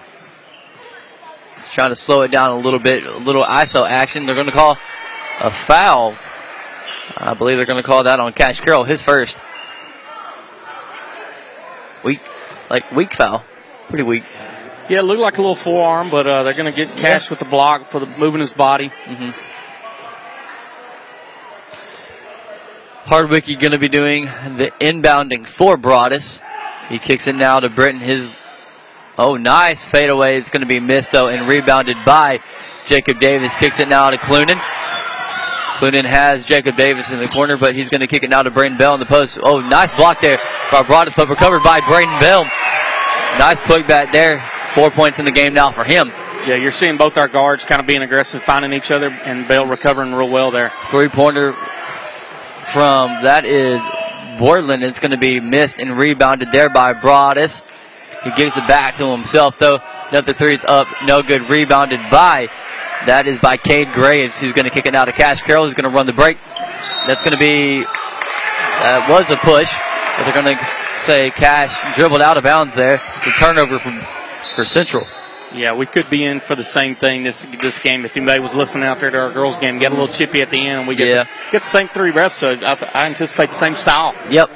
He's 1.58 1.72
trying 1.72 1.90
to 1.90 1.96
slow 1.96 2.22
it 2.22 2.32
down 2.32 2.52
a 2.52 2.60
little 2.60 2.80
bit, 2.80 3.06
a 3.06 3.18
little 3.18 3.44
ISO 3.44 3.88
action. 3.88 4.26
They're 4.26 4.36
to 4.46 4.52
call 4.52 4.78
a 5.42 5.52
foul. 5.52 6.16
I 7.18 7.34
believe 7.34 7.58
they're 7.58 7.66
to 7.66 7.84
call 7.84 8.04
that 8.04 8.20
on 8.20 8.34
Cash 8.34 8.62
Carroll, 8.62 8.84
his 8.84 9.02
first. 9.02 9.40
Weak, 12.04 12.22
like 12.70 12.90
weak 12.92 13.14
foul, 13.14 13.44
pretty 13.90 14.04
weak. 14.04 14.24
Yeah, 14.88 15.00
it 15.00 15.04
looked 15.04 15.22
like 15.22 15.38
a 15.38 15.42
little 15.42 15.56
forearm, 15.56 16.10
but 16.10 16.26
uh, 16.26 16.44
they're 16.44 16.54
going 16.54 16.72
to 16.72 16.76
get 16.76 16.96
Cash 16.98 17.30
with 17.30 17.40
the 17.40 17.46
block 17.46 17.86
for 17.86 18.00
the 18.00 18.06
moving 18.06 18.42
his 18.42 18.54
body. 18.54 18.92
Hardwicky 23.06 23.60
going 23.60 23.72
to 23.72 23.80
be 23.80 23.88
doing 23.88 24.26
the 24.26 24.72
inbounding 24.80 25.46
for 25.46 25.78
Broadus. 25.78 26.40
He 26.90 27.00
kicks 27.00 27.28
it 27.28 27.36
now 27.36 27.60
to 27.60 27.70
Britton. 27.70 28.00
His 28.00 28.40
oh, 29.18 29.36
nice 29.36 29.82
fadeaway. 29.82 30.38
It's 30.38 30.50
going 30.50 30.62
to 30.62 30.68
be 30.68 30.80
missed 30.80 31.12
though 31.12 31.28
and 31.28 31.48
rebounded 31.48 31.98
by 32.06 32.40
Jacob 32.86 33.20
Davis. 33.20 33.56
Kicks 33.58 33.80
it 33.80 33.88
now 33.88 34.10
to 34.10 34.18
Clunan. 34.18 34.60
Clunan 35.80 36.06
has 36.06 36.46
Jacob 36.46 36.76
Davis 36.76 37.10
in 37.10 37.20
the 37.20 37.28
corner, 37.28 37.58
but 37.58 37.74
he's 37.74 37.90
going 37.90 38.02
to 38.02 38.08
kick 38.08 38.24
it 38.24 38.30
now 38.30 38.44
to 38.44 38.52
Braden 38.52 38.78
Bell 38.78 38.96
in 38.96 39.00
the 39.00 39.06
post. 39.06 39.40
Oh, 39.42 39.62
nice 39.62 39.92
block 39.96 40.20
there 40.20 40.40
by 40.72 40.84
Broadus, 40.84 41.14
but 41.16 41.30
recovered 41.30 41.64
by 41.64 41.80
Braden 41.80 42.20
Bell. 42.20 42.44
Nice 43.38 43.60
putback 43.62 44.12
there. 44.12 44.40
Four 44.74 44.92
points 44.92 45.20
in 45.20 45.26
the 45.26 45.32
game 45.32 45.54
now 45.54 45.72
for 45.72 45.84
him. 45.84 46.12
Yeah, 46.48 46.56
you're 46.56 46.72
seeing 46.72 46.98
both 46.98 47.18
our 47.18 47.28
guards 47.28 47.66
kind 47.66 47.82
of 47.82 47.88
being 47.88 48.02
aggressive, 48.02 48.42
finding 48.42 48.74
each 48.74 48.92
other, 48.92 49.10
and 49.10 49.48
Bell 49.48 49.66
recovering 49.66 50.14
real 50.14 50.30
well 50.30 50.52
there. 50.52 50.72
Three 50.90 51.10
pointer 51.10 51.54
from 52.64 53.24
that 53.24 53.46
is 53.46 53.86
Borland. 54.38 54.84
It's 54.84 55.00
going 55.00 55.12
to 55.12 55.18
be 55.18 55.40
missed 55.40 55.80
and 55.80 55.98
rebounded 55.98 56.52
there 56.52 56.70
by 56.70 56.94
Broadus. 56.94 57.62
He 58.24 58.32
gives 58.32 58.58
it 58.58 58.68
back 58.68 58.96
to 58.98 59.12
himself 59.12 59.58
though. 59.58 59.80
Another 60.10 60.34
three 60.34 60.56
is 60.56 60.66
up, 60.66 60.88
no 61.06 61.22
good. 61.22 61.50
Rebounded 61.50 62.00
by 62.10 62.50
that 63.06 63.28
is 63.28 63.40
by 63.40 63.58
Cade 63.58 63.94
Graves, 63.94 64.40
who's 64.40 64.54
going 64.54 64.66
to 64.66 64.72
kick 64.72 64.86
it 64.86 64.96
out 64.96 65.06
to 65.06 65.12
Cash 65.12 65.42
Carroll. 65.44 65.66
Who's 65.66 65.74
going 65.74 65.90
to 65.90 65.96
run 65.96 66.06
the 66.06 66.14
break. 66.14 66.38
That's 67.06 67.24
going 67.24 67.34
to 67.34 67.40
be 67.40 67.84
that 67.84 69.08
was 69.10 69.30
a 69.30 69.38
push, 69.38 69.72
but 70.18 70.24
they're 70.24 70.34
going 70.34 70.56
to 70.56 70.64
say 71.00 71.30
Cash 71.32 71.96
dribbled 71.96 72.22
out 72.22 72.38
of 72.38 72.44
bounds 72.44 72.76
there. 72.76 73.02
It's 73.18 73.28
a 73.28 73.32
turnover 73.32 73.80
from 73.80 74.02
for 74.56 74.66
Central. 74.66 75.08
Yeah, 75.54 75.74
we 75.74 75.88
could 75.88 76.08
be 76.12 76.24
in 76.26 76.40
for 76.42 76.56
the 76.56 76.64
same 76.64 76.94
thing 76.96 77.24
this 77.24 77.44
this 77.60 77.80
game. 77.80 78.06
If 78.06 78.16
anybody 78.16 78.40
was 78.40 78.54
listening 78.54 78.84
out 78.84 79.00
there 79.00 79.10
to 79.10 79.18
our 79.20 79.32
girls' 79.32 79.58
game, 79.58 79.80
get 79.80 79.92
a 79.92 79.96
little 79.96 80.08
chippy 80.14 80.42
at 80.42 80.52
the 80.52 80.58
end, 80.60 80.80
and 80.82 80.88
we 80.88 80.96
get 80.96 81.08
Yeah. 81.08 81.24
get 81.52 81.64
the 81.64 81.68
same 81.68 81.88
three 81.88 82.12
refs. 82.12 82.34
So 82.34 82.52
I, 82.62 82.78
I 82.94 83.06
anticipate 83.08 83.50
the 83.50 83.56
same 83.56 83.76
style. 83.76 84.14
Yep. 84.30 84.50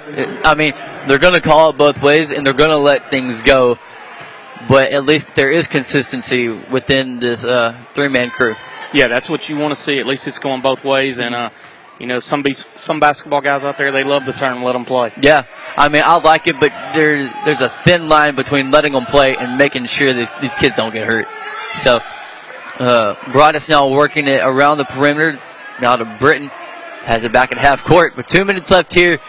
I 0.45 0.53
mean, 0.53 0.73
they're 1.07 1.17
going 1.17 1.33
to 1.33 1.41
call 1.41 1.71
it 1.71 1.77
both 1.77 2.01
ways 2.03 2.31
and 2.31 2.45
they're 2.45 2.53
going 2.53 2.69
to 2.69 2.77
let 2.77 3.09
things 3.09 3.41
go. 3.41 3.79
But 4.69 4.91
at 4.91 5.03
least 5.05 5.33
there 5.35 5.51
is 5.51 5.67
consistency 5.67 6.47
within 6.49 7.19
this 7.19 7.43
uh, 7.43 7.75
three 7.95 8.07
man 8.07 8.29
crew. 8.29 8.55
Yeah, 8.93 9.07
that's 9.07 9.29
what 9.29 9.49
you 9.49 9.57
want 9.57 9.71
to 9.73 9.79
see. 9.79 9.97
At 9.99 10.05
least 10.05 10.27
it's 10.27 10.37
going 10.39 10.61
both 10.61 10.83
ways. 10.85 11.17
And 11.19 11.33
uh, 11.33 11.49
you 12.03 12.07
know, 12.07 12.19
some 12.19 12.43
be- 12.43 12.53
some 12.53 12.99
basketball 12.99 13.39
guys 13.39 13.63
out 13.63 13.77
there 13.77 13.89
they 13.89 14.03
love 14.03 14.25
the 14.25 14.45
and 14.45 14.61
let 14.61 14.73
them 14.73 14.83
play. 14.83 15.13
Yeah. 15.21 15.45
I 15.77 15.87
mean, 15.87 16.03
I 16.05 16.17
like 16.17 16.47
it, 16.47 16.59
but 16.59 16.73
there's, 16.93 17.29
there's 17.45 17.61
a 17.61 17.69
thin 17.69 18.09
line 18.09 18.35
between 18.35 18.71
letting 18.71 18.91
them 18.91 19.05
play 19.05 19.37
and 19.37 19.57
making 19.57 19.85
sure 19.85 20.11
that 20.11 20.41
these 20.41 20.53
kids 20.53 20.75
don't 20.75 20.91
get 20.91 21.07
hurt. 21.07 21.27
So, 21.79 22.01
uh, 22.77 23.15
Broadus 23.31 23.69
now 23.69 23.87
working 23.87 24.27
it 24.27 24.41
around 24.43 24.79
the 24.79 24.83
perimeter. 24.83 25.39
Now 25.79 25.95
to 25.95 26.03
Britton. 26.03 26.49
Has 27.03 27.23
it 27.23 27.31
back 27.31 27.53
at 27.53 27.57
half 27.57 27.85
court. 27.85 28.17
With 28.17 28.27
two 28.27 28.43
minutes 28.43 28.69
left 28.69 28.93
here 28.93 29.21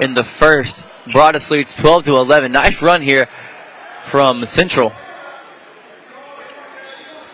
in 0.00 0.14
the 0.14 0.24
first. 0.24 0.84
Broadus 1.12 1.48
leads 1.52 1.74
12 1.74 2.06
to 2.06 2.16
11. 2.16 2.50
Nice 2.50 2.82
run 2.82 3.02
here 3.02 3.28
from 4.02 4.44
Central. 4.46 4.92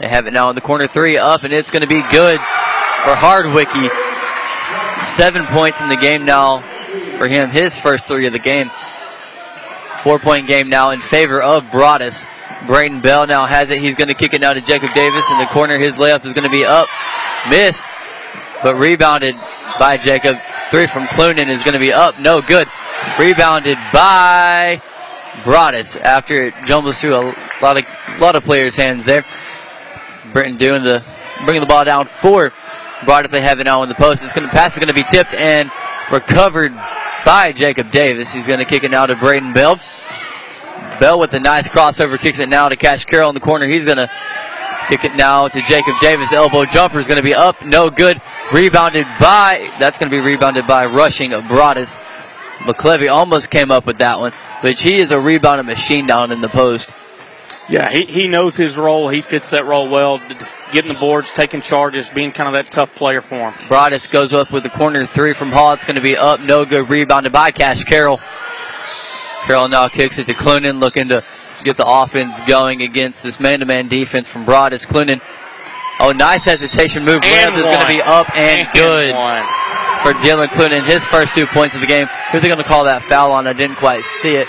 They 0.01 0.09
have 0.09 0.27
it 0.27 0.35
now 0.35 0.51
in 0.51 0.55
the 0.55 0.61
corner 0.61 0.87
three 0.87 1.17
up, 1.17 1.45
and 1.45 1.53
it's 1.55 1.71
going 1.71 1.81
to 1.81 1.89
be 1.89 2.03
good 2.11 2.41
for 2.41 3.15
Hardwicky. 3.15 4.12
Seven 5.07 5.45
points 5.47 5.81
in 5.81 5.89
the 5.89 5.97
game 5.97 6.25
now 6.25 6.61
for 7.19 7.29
him, 7.29 7.51
his 7.51 7.79
first 7.79 8.07
three 8.07 8.27
of 8.27 8.33
the 8.33 8.39
game. 8.39 8.71
Four 10.03 10.19
point 10.19 10.47
game 10.47 10.69
now 10.69 10.91
in 10.91 11.01
favor 11.01 11.41
of 11.41 11.71
Broadus. 11.71 12.25
Braden 12.67 13.01
Bell 13.01 13.27
now 13.27 13.47
has 13.47 13.71
it. 13.71 13.81
He's 13.81 13.95
going 13.95 14.09
to 14.09 14.15
kick 14.15 14.35
it 14.35 14.41
now 14.41 14.53
to 14.53 14.61
Jacob 14.61 14.93
Davis 14.95 15.31
in 15.31 15.39
the 15.39 15.47
corner. 15.47 15.79
His 15.79 15.97
layup 15.97 16.25
is 16.25 16.33
going 16.33 16.45
to 16.45 16.51
be 16.51 16.65
up, 16.65 16.89
missed, 17.49 17.85
but 18.63 18.77
rebounded 18.77 19.35
by 19.79 19.97
Jacob. 19.97 20.37
Three 20.71 20.87
from 20.87 21.07
Clunan 21.07 21.49
is 21.49 21.63
going 21.63 21.75
to 21.75 21.81
be 21.81 21.93
up, 21.93 22.19
no 22.19 22.41
good. 22.41 22.69
Rebounded 23.19 23.79
by 23.93 24.81
Broadus 25.45 25.97
after 25.97 26.47
it 26.47 26.55
jumbles 26.67 27.01
through 27.01 27.17
a 27.17 27.35
lot 27.61 27.77
of 27.77 28.21
lot 28.21 28.37
of 28.37 28.45
players' 28.45 28.77
hands 28.77 29.07
there. 29.07 29.25
Britton 30.33 30.57
doing 30.57 30.83
the 30.83 31.05
bringing 31.45 31.61
the 31.61 31.67
ball 31.67 31.85
down 31.85 32.07
for 32.07 32.53
Broadus. 33.05 33.31
They 33.31 33.41
have 33.41 33.61
it 33.61 33.65
now 33.65 33.83
in 33.83 33.89
the 33.89 33.95
post. 33.95 34.25
It's 34.25 34.33
going 34.33 34.47
to 34.47 34.53
pass. 34.53 34.75
is 34.75 34.79
going 34.79 34.89
to 34.89 34.95
be 34.95 35.05
tipped 35.05 35.35
and 35.35 35.71
recovered 36.11 36.73
by 37.25 37.53
Jacob 37.53 37.91
Davis. 37.91 38.33
He's 38.33 38.47
going 38.47 38.59
to 38.59 38.65
kick 38.65 38.85
it 38.85 38.91
now 38.91 39.07
to 39.07 39.17
Braden 39.17 39.53
Bell. 39.53 39.81
Bell 41.01 41.19
with 41.19 41.33
a 41.35 41.41
nice 41.41 41.69
crossover 41.69 42.19
kicks 42.19 42.39
it 42.39 42.49
now 42.49 42.69
to 42.69 42.77
Cash 42.77 43.05
Carroll 43.07 43.31
in 43.31 43.35
the 43.35 43.41
corner. 43.41 43.67
He's 43.67 43.85
going 43.85 43.97
to 43.97 44.11
kick 44.89 45.05
it 45.05 45.17
now 45.17 45.49
to 45.49 45.61
Jacob 45.63 45.95
Davis. 46.01 46.33
Elbow 46.33 46.65
jumper 46.65 46.99
is 46.99 47.07
going 47.07 47.17
to 47.17 47.23
be 47.23 47.35
up, 47.35 47.65
no 47.65 47.91
good. 47.91 48.21
Rebounded 48.53 49.07
by 49.19 49.71
that's 49.79 49.99
going 49.99 50.11
to 50.11 50.17
be 50.17 50.21
rebounded 50.21 50.67
by 50.67 50.87
Rushing 50.87 51.31
Broadus. 51.49 51.99
McClevy 52.59 53.11
almost 53.11 53.51
came 53.51 53.71
up 53.71 53.87
with 53.87 53.99
that 53.99 54.21
one, 54.21 54.33
but 54.63 54.79
he 54.79 54.99
is 54.99 55.11
a 55.11 55.19
rebounding 55.19 55.67
machine 55.67 56.07
down 56.07 56.31
in 56.31 56.41
the 56.41 56.49
post. 56.49 56.93
Yeah, 57.69 57.89
he, 57.89 58.05
he 58.07 58.29
knows 58.29 58.57
his 58.57 58.77
role. 58.77 59.09
He 59.09 59.23
fits 59.23 59.51
that 59.51 59.65
role 59.65 59.89
well. 59.89 60.21
Getting 60.73 60.93
the 60.93 60.99
boards, 60.99 61.31
taking 61.33 61.61
charges, 61.61 62.09
being 62.09 62.33
kind 62.33 62.49
of 62.49 62.55
that 62.55 62.73
tough 62.73 62.95
player 62.95 63.21
for 63.21 63.51
him. 63.51 63.69
Broadus 63.69 64.09
goes 64.09 64.33
up 64.33 64.51
with 64.51 64.65
the 64.65 64.71
corner 64.71 65.07
three 65.07 65.33
from 65.33 65.53
Hall. 65.53 65.73
It's 65.73 65.87
going 65.87 65.97
to 65.97 66.03
be 66.03 66.17
up, 66.17 66.41
no 66.41 66.65
good. 66.65 66.91
Rebounded 66.91 67.33
by 67.33 67.53
Cash 67.53 67.85
Carroll. 67.85 68.21
Carroll 69.45 69.69
now 69.69 69.89
kicks 69.89 70.19
it 70.19 70.27
to 70.27 70.35
Clunan, 70.35 70.81
looking 70.81 71.09
to 71.09 71.25
get 71.63 71.77
the 71.77 71.87
offense 71.87 72.43
going 72.43 72.83
against 72.83 73.23
this 73.23 73.39
man-to-man 73.39 73.89
defense 73.89 74.29
from 74.29 74.45
Broadus. 74.45 74.85
Clunan, 74.85 75.21
oh, 76.01 76.13
nice 76.13 76.45
hesitation 76.45 77.05
move. 77.05 77.23
And 77.23 77.55
Layup 77.55 77.59
is 77.59 77.65
going 77.65 77.81
to 77.81 77.87
be 77.87 78.03
up 78.03 78.37
and, 78.37 78.69
good 78.75 79.15
one. 79.15 79.43
for 80.03 80.13
Dylan 80.21 80.49
Clunan. 80.49 80.85
His 80.85 81.05
first 81.07 81.35
two 81.35 81.47
points 81.47 81.77
of 81.77 81.81
the 81.81 81.87
game. 81.87 82.07
Who 82.33 82.39
are 82.39 82.41
they 82.41 82.49
going 82.49 82.59
to 82.59 82.65
call 82.65 82.85
that 82.85 83.03
foul 83.03 83.31
on? 83.33 83.47
I 83.47 83.53
didn't 83.53 83.77
quite 83.77 84.05
see 84.05 84.35
it. 84.35 84.49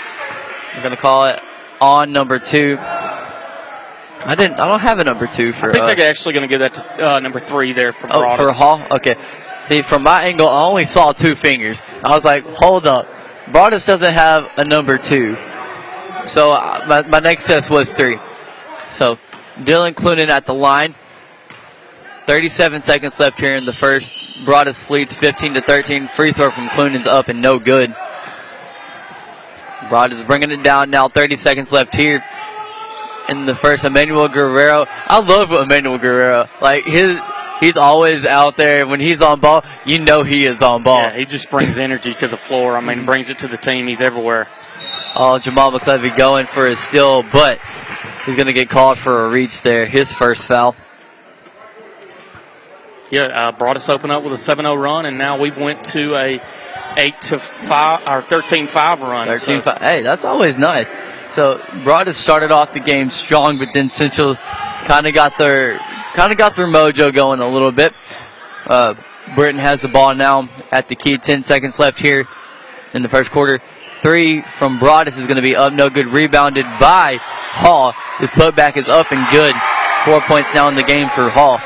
They're 0.72 0.82
going 0.82 0.94
to 0.94 1.00
call 1.00 1.26
it 1.26 1.40
on 1.80 2.12
number 2.12 2.38
two. 2.38 2.78
I 4.26 4.34
didn't. 4.34 4.58
I 4.58 4.66
don't 4.66 4.80
have 4.80 4.98
a 4.98 5.04
number 5.04 5.26
two 5.26 5.52
for. 5.52 5.70
I 5.70 5.72
think 5.72 5.84
uh, 5.84 5.94
they're 5.96 6.10
actually 6.10 6.32
going 6.34 6.42
to 6.42 6.48
give 6.48 6.60
that 6.60 6.72
to 6.74 7.12
uh, 7.14 7.20
number 7.20 7.40
three 7.40 7.72
there 7.72 7.92
for 7.92 8.06
Oh, 8.10 8.20
Broadus. 8.20 8.46
for 8.46 8.52
Hall? 8.52 8.82
Okay. 8.90 9.16
See, 9.60 9.82
from 9.82 10.02
my 10.02 10.24
angle, 10.24 10.48
I 10.48 10.64
only 10.64 10.84
saw 10.84 11.12
two 11.12 11.34
fingers. 11.34 11.82
I 12.02 12.10
was 12.10 12.24
like, 12.24 12.44
hold 12.46 12.86
up. 12.86 13.06
Broadus 13.52 13.84
doesn't 13.86 14.12
have 14.12 14.50
a 14.58 14.64
number 14.64 14.98
two. 14.98 15.36
So 16.24 16.52
uh, 16.52 16.84
my, 16.88 17.02
my 17.02 17.18
next 17.20 17.46
test 17.46 17.70
was 17.70 17.92
three. 17.92 18.18
So 18.90 19.18
Dylan 19.58 19.94
Clunan 19.94 20.28
at 20.28 20.46
the 20.46 20.54
line. 20.54 20.94
37 22.26 22.80
seconds 22.80 23.20
left 23.20 23.38
here 23.38 23.54
in 23.54 23.66
the 23.66 23.72
first. 23.72 24.44
Broadus 24.46 24.88
leads 24.88 25.14
15 25.14 25.54
to 25.54 25.60
13. 25.60 26.06
Free 26.08 26.32
throw 26.32 26.50
from 26.50 26.68
Clunan's 26.68 27.06
up 27.06 27.28
and 27.28 27.42
no 27.42 27.58
good. 27.58 27.94
Broadus 29.90 30.22
bringing 30.22 30.50
it 30.50 30.62
down 30.62 30.90
now. 30.90 31.08
30 31.08 31.36
seconds 31.36 31.70
left 31.70 31.94
here 31.94 32.24
in 33.28 33.44
the 33.44 33.54
first. 33.54 33.84
Emmanuel 33.84 34.28
Guerrero. 34.28 34.86
I 34.88 35.20
love 35.20 35.52
Emmanuel 35.52 35.98
Guerrero. 35.98 36.48
Like 36.60 36.84
his, 36.84 37.20
he's 37.60 37.76
always 37.76 38.24
out 38.26 38.56
there. 38.56 38.86
When 38.86 39.00
he's 39.00 39.20
on 39.20 39.40
ball, 39.40 39.64
you 39.84 39.98
know 39.98 40.22
he 40.22 40.44
is 40.44 40.62
on 40.62 40.82
ball. 40.82 41.02
Yeah, 41.02 41.16
he 41.16 41.24
just 41.24 41.50
brings 41.50 41.78
energy 41.78 42.12
to 42.14 42.28
the 42.28 42.36
floor. 42.36 42.76
I 42.76 42.80
mean, 42.80 43.04
brings 43.04 43.30
it 43.30 43.38
to 43.38 43.48
the 43.48 43.56
team. 43.56 43.86
He's 43.86 44.00
everywhere. 44.00 44.48
Oh, 45.16 45.38
Jamal 45.38 45.70
McClevy 45.70 46.16
going 46.16 46.46
for 46.46 46.66
a 46.66 46.76
steal, 46.76 47.22
but 47.22 47.58
he's 48.26 48.36
going 48.36 48.46
to 48.46 48.52
get 48.52 48.68
called 48.68 48.98
for 48.98 49.26
a 49.26 49.30
reach 49.30 49.62
there. 49.62 49.86
His 49.86 50.12
first 50.12 50.46
foul. 50.46 50.76
Yeah, 53.10 53.22
uh, 53.22 53.52
Broadus 53.52 53.88
open 53.88 54.10
up 54.10 54.24
with 54.24 54.32
a 54.32 54.36
7-0 54.36 54.80
run, 54.80 55.06
and 55.06 55.18
now 55.18 55.38
we've 55.38 55.58
went 55.58 55.84
to 55.86 56.16
a 56.16 56.40
eight 56.96 57.20
to 57.22 57.38
five 57.38 58.00
or 58.02 58.26
13-5 58.26 59.00
run. 59.00 59.26
13 59.26 59.62
so. 59.62 59.76
Hey, 59.80 60.02
that's 60.02 60.24
always 60.24 60.58
nice. 60.58 60.92
So 61.34 61.60
Broad 61.82 62.06
started 62.14 62.52
off 62.52 62.74
the 62.74 62.78
game 62.78 63.10
strong, 63.10 63.58
but 63.58 63.72
then 63.72 63.90
Central 63.90 64.36
kind 64.36 65.04
of 65.04 65.14
got 65.14 65.36
their 65.36 65.78
kind 66.14 66.30
of 66.30 66.38
got 66.38 66.54
their 66.54 66.68
mojo 66.68 67.12
going 67.12 67.40
a 67.40 67.48
little 67.48 67.72
bit. 67.72 67.92
Uh, 68.66 68.94
has 69.34 69.80
the 69.80 69.88
ball 69.88 70.14
now 70.14 70.48
at 70.70 70.88
the 70.88 70.94
key. 70.94 71.18
10 71.18 71.42
seconds 71.42 71.80
left 71.80 71.98
here 71.98 72.28
in 72.92 73.02
the 73.02 73.08
first 73.08 73.32
quarter. 73.32 73.60
Three 74.00 74.42
from 74.42 74.78
Broadus 74.78 75.18
is 75.18 75.26
going 75.26 75.34
to 75.34 75.42
be 75.42 75.56
up, 75.56 75.72
no 75.72 75.90
good. 75.90 76.06
Rebounded 76.06 76.66
by 76.78 77.18
Hall. 77.20 77.90
His 78.20 78.30
putback 78.30 78.76
is 78.76 78.86
up 78.86 79.10
and 79.10 79.28
good. 79.32 79.56
Four 80.04 80.20
points 80.20 80.54
now 80.54 80.68
in 80.68 80.76
the 80.76 80.84
game 80.84 81.08
for 81.08 81.28
Hall. 81.30 81.58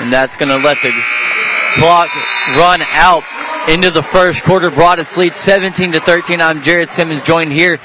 And 0.00 0.12
that's 0.12 0.36
going 0.36 0.48
to 0.48 0.58
let 0.66 0.76
the 0.82 0.90
clock 1.78 2.10
run 2.56 2.82
out 2.94 3.22
into 3.70 3.90
the 3.90 4.02
first 4.02 4.42
quarter. 4.42 4.68
Broadus 4.68 5.16
lead 5.16 5.36
17 5.36 5.92
to 5.92 6.00
13. 6.00 6.40
I'm 6.40 6.60
Jared 6.60 6.90
Simmons, 6.90 7.22
joined 7.22 7.52
here 7.52 7.78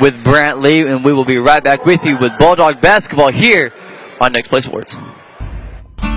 with 0.00 0.22
Brant 0.22 0.60
Lee, 0.60 0.86
and 0.86 1.04
we 1.04 1.12
will 1.12 1.24
be 1.24 1.38
right 1.38 1.62
back 1.62 1.84
with 1.84 2.04
you 2.04 2.16
with 2.16 2.38
Bulldog 2.38 2.80
basketball 2.80 3.28
here 3.28 3.72
on 4.20 4.32
Next 4.32 4.48
Play 4.48 4.60
Sports. 4.60 4.96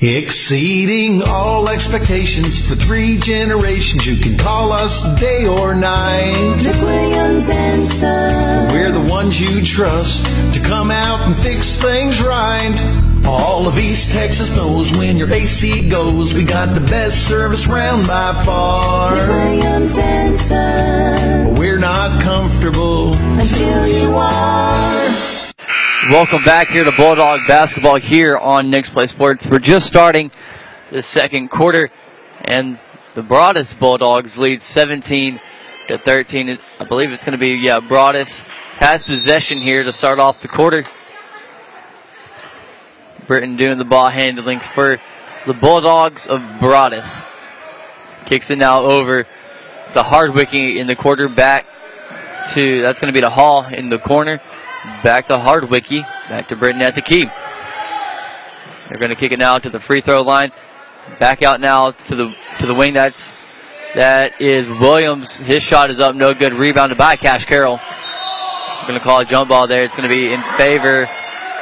Exceeding 0.00 1.22
all 1.24 1.68
expectations 1.68 2.68
for 2.68 2.76
three 2.76 3.18
generations. 3.18 4.06
You 4.06 4.16
can 4.16 4.38
call 4.38 4.70
us 4.70 5.02
day 5.18 5.44
or 5.44 5.74
night. 5.74 6.58
McWilliams 6.60 7.50
and 7.50 7.88
Son. 7.88 8.72
We're 8.72 8.92
the 8.92 9.00
ones 9.00 9.40
you 9.40 9.60
trust 9.60 10.24
to 10.54 10.60
come 10.60 10.92
out 10.92 11.26
and 11.26 11.34
fix 11.34 11.76
things 11.78 12.22
right. 12.22 12.76
All 13.26 13.66
of 13.66 13.76
East 13.76 14.12
Texas 14.12 14.54
knows 14.54 14.92
when 14.92 15.16
your 15.16 15.32
AC 15.32 15.88
goes, 15.88 16.32
we 16.32 16.44
got 16.44 16.76
the 16.76 16.86
best 16.86 17.26
service 17.26 17.66
round 17.66 18.06
by 18.06 18.34
far. 18.44 19.16
McWilliams 19.16 19.98
and 19.98 20.36
Son. 20.36 21.56
We're 21.56 21.80
not 21.80 22.22
comfortable 22.22 23.14
until 23.14 23.88
you 23.88 24.14
are. 24.14 25.27
Welcome 26.10 26.42
back 26.42 26.68
here 26.68 26.84
to 26.84 26.92
Bulldog 26.92 27.40
basketball 27.46 27.96
here 27.96 28.38
on 28.38 28.70
Next 28.70 28.90
Play 28.90 29.08
Sports. 29.08 29.46
We're 29.46 29.58
just 29.58 29.86
starting 29.86 30.30
the 30.90 31.02
second 31.02 31.50
quarter, 31.50 31.90
and 32.46 32.78
the 33.12 33.22
Broadus 33.22 33.74
Bulldogs 33.74 34.38
lead 34.38 34.62
17 34.62 35.38
to 35.88 35.98
13. 35.98 36.58
I 36.80 36.84
believe 36.84 37.12
it's 37.12 37.26
going 37.26 37.34
to 37.34 37.38
be 37.38 37.56
yeah 37.56 37.80
Broadus 37.80 38.38
has 38.78 39.02
possession 39.02 39.58
here 39.58 39.84
to 39.84 39.92
start 39.92 40.18
off 40.18 40.40
the 40.40 40.48
quarter. 40.48 40.84
Britton 43.26 43.56
doing 43.56 43.76
the 43.76 43.84
ball 43.84 44.08
handling 44.08 44.60
for 44.60 45.02
the 45.44 45.52
Bulldogs 45.52 46.26
of 46.26 46.42
Broadus. 46.58 47.22
Kicks 48.24 48.50
it 48.50 48.56
now 48.56 48.80
over 48.80 49.24
to 49.24 50.02
Hardwicky 50.02 50.76
in 50.76 50.86
the 50.86 50.96
quarterback. 50.96 51.66
to 52.54 52.80
that's 52.80 52.98
going 52.98 53.12
to 53.12 53.14
be 53.14 53.20
the 53.20 53.28
Hall 53.28 53.66
in 53.66 53.90
the 53.90 53.98
corner. 53.98 54.40
Back 55.02 55.26
to 55.26 55.34
Hardwicky. 55.34 56.02
Back 56.28 56.48
to 56.48 56.56
Britton 56.56 56.82
at 56.82 56.94
the 56.94 57.02
key. 57.02 57.30
They're 58.88 58.98
going 58.98 59.10
to 59.10 59.16
kick 59.16 59.32
it 59.32 59.38
now 59.38 59.58
to 59.58 59.68
the 59.68 59.80
free 59.80 60.00
throw 60.00 60.22
line. 60.22 60.52
Back 61.18 61.42
out 61.42 61.60
now 61.60 61.90
to 61.90 62.14
the 62.14 62.34
to 62.60 62.66
the 62.66 62.74
wing. 62.74 62.94
That's 62.94 63.34
that 63.94 64.40
is 64.40 64.68
Williams. 64.68 65.36
His 65.36 65.62
shot 65.62 65.90
is 65.90 66.00
up, 66.00 66.14
no 66.14 66.34
good. 66.34 66.54
Rebounded 66.54 66.98
by 66.98 67.16
Cash 67.16 67.46
Carroll. 67.46 67.80
Going 68.86 68.98
to 68.98 69.04
call 69.04 69.20
a 69.20 69.24
jump 69.24 69.50
ball 69.50 69.66
there. 69.66 69.84
It's 69.84 69.96
going 69.96 70.08
to 70.08 70.14
be 70.14 70.32
in 70.32 70.40
favor 70.40 71.08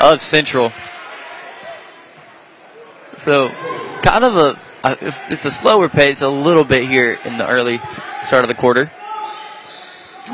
of 0.00 0.22
Central. 0.22 0.72
So, 3.16 3.48
kind 4.02 4.24
of 4.24 4.36
a 4.36 4.60
it's 4.84 5.44
a 5.44 5.50
slower 5.50 5.88
pace 5.88 6.20
a 6.20 6.28
little 6.28 6.62
bit 6.62 6.88
here 6.88 7.18
in 7.24 7.38
the 7.38 7.48
early 7.48 7.80
start 8.22 8.44
of 8.44 8.48
the 8.48 8.54
quarter. 8.54 8.92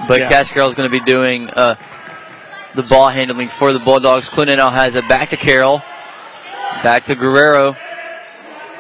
But 0.09 0.21
yeah. 0.21 0.29
Cash 0.29 0.53
Carroll 0.53 0.69
is 0.69 0.75
going 0.75 0.91
to 0.91 0.99
be 0.99 1.05
doing. 1.05 1.49
Uh, 1.49 1.77
the 2.75 2.83
ball 2.83 3.09
handling 3.09 3.49
for 3.49 3.73
the 3.73 3.79
Bulldogs. 3.79 4.29
Clinton 4.29 4.57
now 4.57 4.71
has 4.71 4.95
it 4.95 5.09
back 5.09 5.31
to 5.31 5.37
Carroll. 5.37 5.83
Back 6.83 7.05
to 7.05 7.15
Guerrero. 7.15 7.77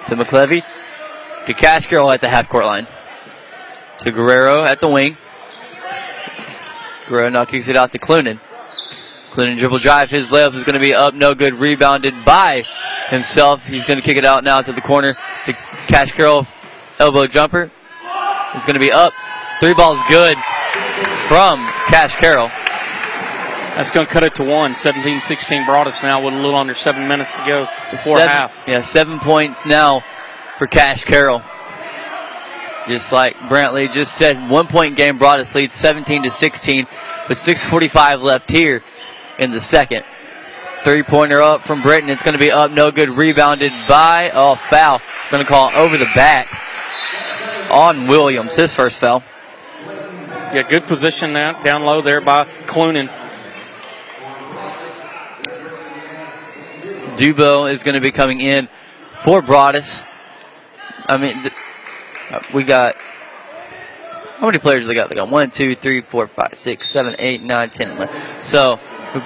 To 0.07 0.17
McClevy. 0.17 0.65
To 1.47 1.55
Cash 1.55 1.87
Carroll 1.87 2.11
at 2.11 2.21
the 2.21 2.29
half 2.29 2.49
court 2.49 2.65
line. 2.65 2.87
To 3.99 4.11
Guerrero 4.11 4.65
at 4.65 4.81
the 4.81 4.89
wing. 4.89 5.17
Guerrero 7.09 7.29
now 7.29 7.45
kicks 7.45 7.69
it 7.69 7.77
out 7.77 7.93
to 7.93 7.99
Clunan. 7.99 8.41
Clunan 9.31 9.59
dribble 9.59 9.79
drive. 9.79 10.11
His 10.11 10.31
layup 10.31 10.55
is 10.55 10.65
going 10.65 10.75
to 10.75 10.81
be 10.81 10.95
up, 10.95 11.15
no 11.15 11.35
good. 11.35 11.55
Rebounded 11.55 12.25
by 12.25 12.65
himself. 13.09 13.67
He's 13.67 13.85
going 13.87 13.99
to 13.99 14.05
kick 14.05 14.17
it 14.17 14.25
out 14.25 14.45
now 14.45 14.63
to 14.63 14.73
the 14.73 14.81
corner. 14.81 15.15
To 15.47 15.53
Cash 15.87 16.13
Carroll. 16.13 16.47
Elbow 16.99 17.27
jumper. 17.27 17.71
It's 18.55 18.67
going 18.67 18.75
to 18.75 18.81
be 18.81 18.93
up. 18.93 19.13
Three 19.61 19.75
balls 19.75 19.99
good 20.09 20.37
from 21.29 21.59
Cash 21.89 22.17
Carroll. 22.17 22.51
That's 23.77 23.91
going 23.91 24.07
to 24.07 24.13
cut 24.13 24.23
it 24.23 24.35
to 24.37 24.45
one. 24.45 24.75
17 24.75 25.23
16 25.23 25.65
Broadus 25.65 26.03
now 26.03 26.23
with 26.23 26.35
a 26.35 26.37
little 26.37 26.57
under 26.57 26.75
seven 26.75 27.09
minutes 27.09 27.39
to 27.39 27.47
go 27.47 27.69
before 27.91 28.19
seven, 28.19 28.29
half. 28.29 28.65
Yeah, 28.67 28.83
seven 28.83 29.19
points 29.19 29.65
now 29.65 30.01
for 30.59 30.67
Cash 30.67 31.05
Carroll. 31.05 31.43
Just 32.89 33.13
like 33.13 33.37
Brantley 33.37 33.91
just 33.93 34.17
said, 34.17 34.51
one 34.51 34.67
point 34.67 34.97
game 34.97 35.17
Broadus 35.17 35.55
leads 35.55 35.75
17 35.77 36.25
to 36.25 36.31
16 36.31 36.87
with 37.29 37.39
6.45 37.39 38.23
left 38.23 38.51
here 38.51 38.83
in 39.39 39.53
the 39.53 39.61
second. 39.61 40.05
Three 40.85 41.03
pointer 41.03 41.41
up 41.41 41.61
from 41.61 41.81
Britton. 41.81 42.11
It's 42.11 42.25
going 42.25 42.33
to 42.33 42.41
be 42.41 42.51
up, 42.51 42.73
no 42.73 42.91
good. 42.91 43.09
Rebounded 43.09 43.73
by, 43.89 44.33
oh, 44.35 44.57
foul. 44.57 45.01
Going 45.31 45.43
to 45.43 45.49
call 45.49 45.71
over 45.71 45.97
the 45.97 46.11
back 46.15 46.49
on 47.71 48.09
Williams, 48.09 48.57
his 48.57 48.75
first 48.75 49.01
foul. 49.01 49.23
Yeah, 50.53 50.69
good 50.69 50.83
position 50.83 51.33
down, 51.33 51.63
down 51.65 51.85
low 51.85 52.03
there 52.03 52.21
by 52.21 52.45
Clunan. 52.45 53.09
Dubo 57.23 57.71
is 57.71 57.85
going 57.85 57.95
to 57.95 58.01
be 58.01 58.11
coming 58.11 58.41
in 58.41 58.69
for 59.23 59.43
Broadus. 59.43 60.03
I 61.07 61.17
mean, 61.17 61.41
th- 61.41 61.53
uh, 62.33 62.41
we 62.53 62.65
got 62.65 62.97
how 64.39 64.47
many 64.47 64.59
players 64.59 64.89
they 64.89 64.95
got? 64.95 65.09
They 65.09 65.15
got 65.15 65.29
one, 65.29 65.53
two, 65.53 65.77
three, 65.77 66.01
four, 66.01 66.27
five, 66.27 66.57
six, 66.57 66.89
seven, 66.89 67.15
eight, 67.21 67.41
nine, 67.41 67.69
ten, 67.69 67.93
eleven. 67.93 68.21
So 68.43 68.81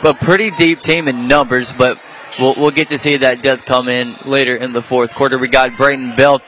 a 0.04 0.12
pretty 0.12 0.50
deep 0.50 0.80
team 0.80 1.08
in 1.08 1.26
numbers, 1.26 1.72
but 1.72 1.98
we'll, 2.38 2.52
we'll 2.58 2.70
get 2.70 2.88
to 2.88 2.98
see 2.98 3.16
that 3.16 3.40
depth 3.40 3.64
come 3.64 3.88
in 3.88 4.14
later 4.26 4.56
in 4.56 4.74
the 4.74 4.82
fourth 4.82 5.14
quarter. 5.14 5.38
We 5.38 5.48
got 5.48 5.74
Braden 5.78 6.16
Bell 6.16 6.42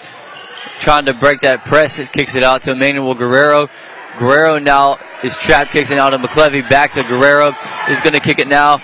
trying 0.81 1.07
to 1.07 1.15
break 1.15 1.41
that 1.41 1.65
press. 1.65 1.99
It 1.99 2.13
kicks 2.13 2.35
it 2.35 2.43
out 2.43 2.65
to 2.65 2.73
Emmanuel 2.73 3.15
Guerrero. 3.15 3.71
Guerrero 4.19 4.59
now 4.59 4.99
is 5.23 5.35
trap 5.39 5.71
kicking 5.71 5.99
out 5.99 6.11
to 6.11 6.19
McClevy. 6.19 6.69
Back 6.69 6.93
to 6.93 7.03
Guerrero. 7.05 7.55
Is 7.89 8.03
going 8.03 8.13
to 8.13 8.21
kick 8.21 8.39
it 8.39 8.49
now 8.49 8.77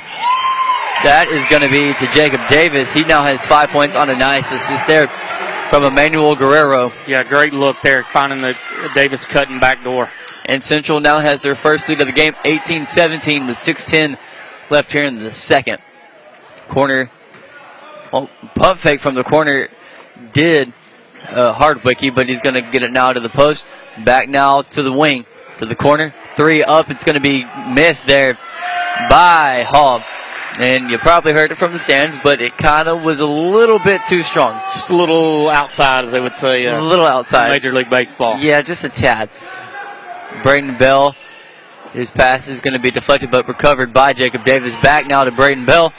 that 1.04 1.28
is 1.28 1.44
going 1.46 1.60
to 1.60 1.68
be 1.68 1.92
to 1.98 2.12
Jacob 2.12 2.40
Davis. 2.48 2.90
He 2.90 3.04
now 3.04 3.22
has 3.22 3.44
five 3.44 3.68
points 3.68 3.94
on 3.94 4.08
a 4.08 4.16
nice 4.16 4.52
assist 4.52 4.86
there 4.86 5.08
from 5.68 5.84
Emmanuel 5.84 6.34
Guerrero. 6.34 6.92
Yeah, 7.06 7.22
great 7.22 7.52
look 7.52 7.80
there, 7.82 8.02
finding 8.02 8.40
the 8.40 8.58
Davis 8.94 9.26
cutting 9.26 9.60
back 9.60 9.84
door. 9.84 10.08
And 10.46 10.62
Central 10.62 11.00
now 11.00 11.18
has 11.18 11.42
their 11.42 11.54
first 11.54 11.88
lead 11.88 12.00
of 12.00 12.06
the 12.06 12.12
game, 12.12 12.34
18 12.44 12.86
17, 12.86 13.46
with 13.46 13.56
6'10 13.56 14.18
left 14.70 14.92
here 14.92 15.04
in 15.04 15.18
the 15.18 15.30
second. 15.30 15.78
Corner, 16.68 17.10
well, 18.10 18.30
pump 18.54 18.78
fake 18.78 19.00
from 19.00 19.14
the 19.14 19.24
corner 19.24 19.68
did 20.32 20.68
uh, 21.28 21.52
Hardwicky, 21.52 22.14
but 22.14 22.28
he's 22.28 22.40
going 22.40 22.54
to 22.54 22.62
get 22.62 22.82
it 22.82 22.92
now 22.92 23.12
to 23.12 23.20
the 23.20 23.28
post. 23.28 23.66
Back 24.04 24.30
now 24.30 24.62
to 24.62 24.82
the 24.82 24.92
wing, 24.92 25.26
to 25.58 25.66
the 25.66 25.76
corner. 25.76 26.14
three 26.34 26.62
up. 26.64 26.90
It's 26.90 27.04
going 27.04 27.14
to 27.14 27.20
be 27.20 27.44
missed 27.68 28.06
there 28.06 28.38
by 29.10 29.64
Hall. 29.68 30.02
And 30.58 30.88
you 30.90 30.98
probably 30.98 31.32
heard 31.32 31.50
it 31.50 31.56
from 31.56 31.72
the 31.72 31.78
stands, 31.80 32.16
but 32.22 32.40
it 32.40 32.56
kind 32.56 32.86
of 32.88 33.02
was 33.02 33.18
a 33.20 33.26
little 33.26 33.80
bit 33.80 34.00
too 34.08 34.22
strong. 34.22 34.60
Just 34.72 34.88
a 34.90 34.94
little 34.94 35.48
outside, 35.48 36.04
as 36.04 36.12
they 36.12 36.20
would 36.20 36.34
say. 36.34 36.64
a 36.66 36.78
Uh, 36.78 36.80
little 36.80 37.04
outside. 37.06 37.48
Major 37.50 37.72
League 37.72 37.90
Baseball. 37.90 38.38
Yeah, 38.38 38.62
just 38.62 38.84
a 38.84 38.88
tad. 38.88 39.30
Braden 40.44 40.76
Bell, 40.78 41.16
his 41.92 42.12
pass 42.12 42.48
is 42.48 42.60
going 42.60 42.74
to 42.74 42.80
be 42.80 42.90
deflected 42.92 43.30
but 43.32 43.48
recovered 43.48 43.92
by 43.92 44.12
Jacob 44.12 44.44
Davis. 44.44 44.76
Back 44.80 45.06
now 45.08 45.24
to 45.24 45.32
Braden 45.32 45.64
Bell. 45.64 45.92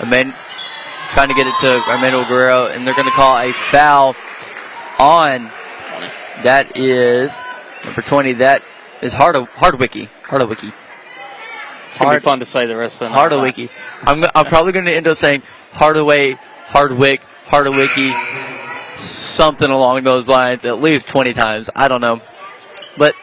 Amen, 0.00 0.32
trying 1.10 1.28
to 1.28 1.34
get 1.34 1.46
it 1.46 1.54
to 1.60 1.78
Armando 1.88 2.24
Guerrero, 2.24 2.66
and 2.66 2.84
they're 2.86 2.94
going 2.94 3.06
to 3.06 3.12
call 3.12 3.36
a 3.38 3.52
foul 3.52 4.16
on. 4.98 5.50
That 6.42 6.76
is 6.76 7.40
number 7.84 8.00
20. 8.02 8.32
That 8.34 8.62
is 9.02 9.12
Hard 9.12 9.36
Hardwicky. 9.36 10.08
Hardwicky. 10.24 10.72
It's 11.90 11.98
going 11.98 12.06
to 12.06 12.10
Hard- 12.12 12.22
be 12.22 12.24
fun 12.24 12.38
to 12.38 12.46
say 12.46 12.66
the 12.66 12.76
rest 12.76 12.94
of 13.02 13.10
the 13.10 13.14
night. 13.14 13.14
I'm, 14.06 14.24
I'm 14.34 14.46
probably 14.46 14.70
going 14.72 14.84
to 14.84 14.94
end 14.94 15.08
up 15.08 15.16
saying 15.16 15.42
Hardaway, 15.72 16.38
Hardwick, 16.66 17.20
Hardwicky, 17.46 18.14
something 18.94 19.68
along 19.70 20.04
those 20.04 20.28
lines 20.28 20.64
at 20.64 20.80
least 20.80 21.08
20 21.08 21.32
times. 21.34 21.68
I 21.74 21.88
don't 21.88 22.00
know. 22.00 22.20
But 22.96 23.16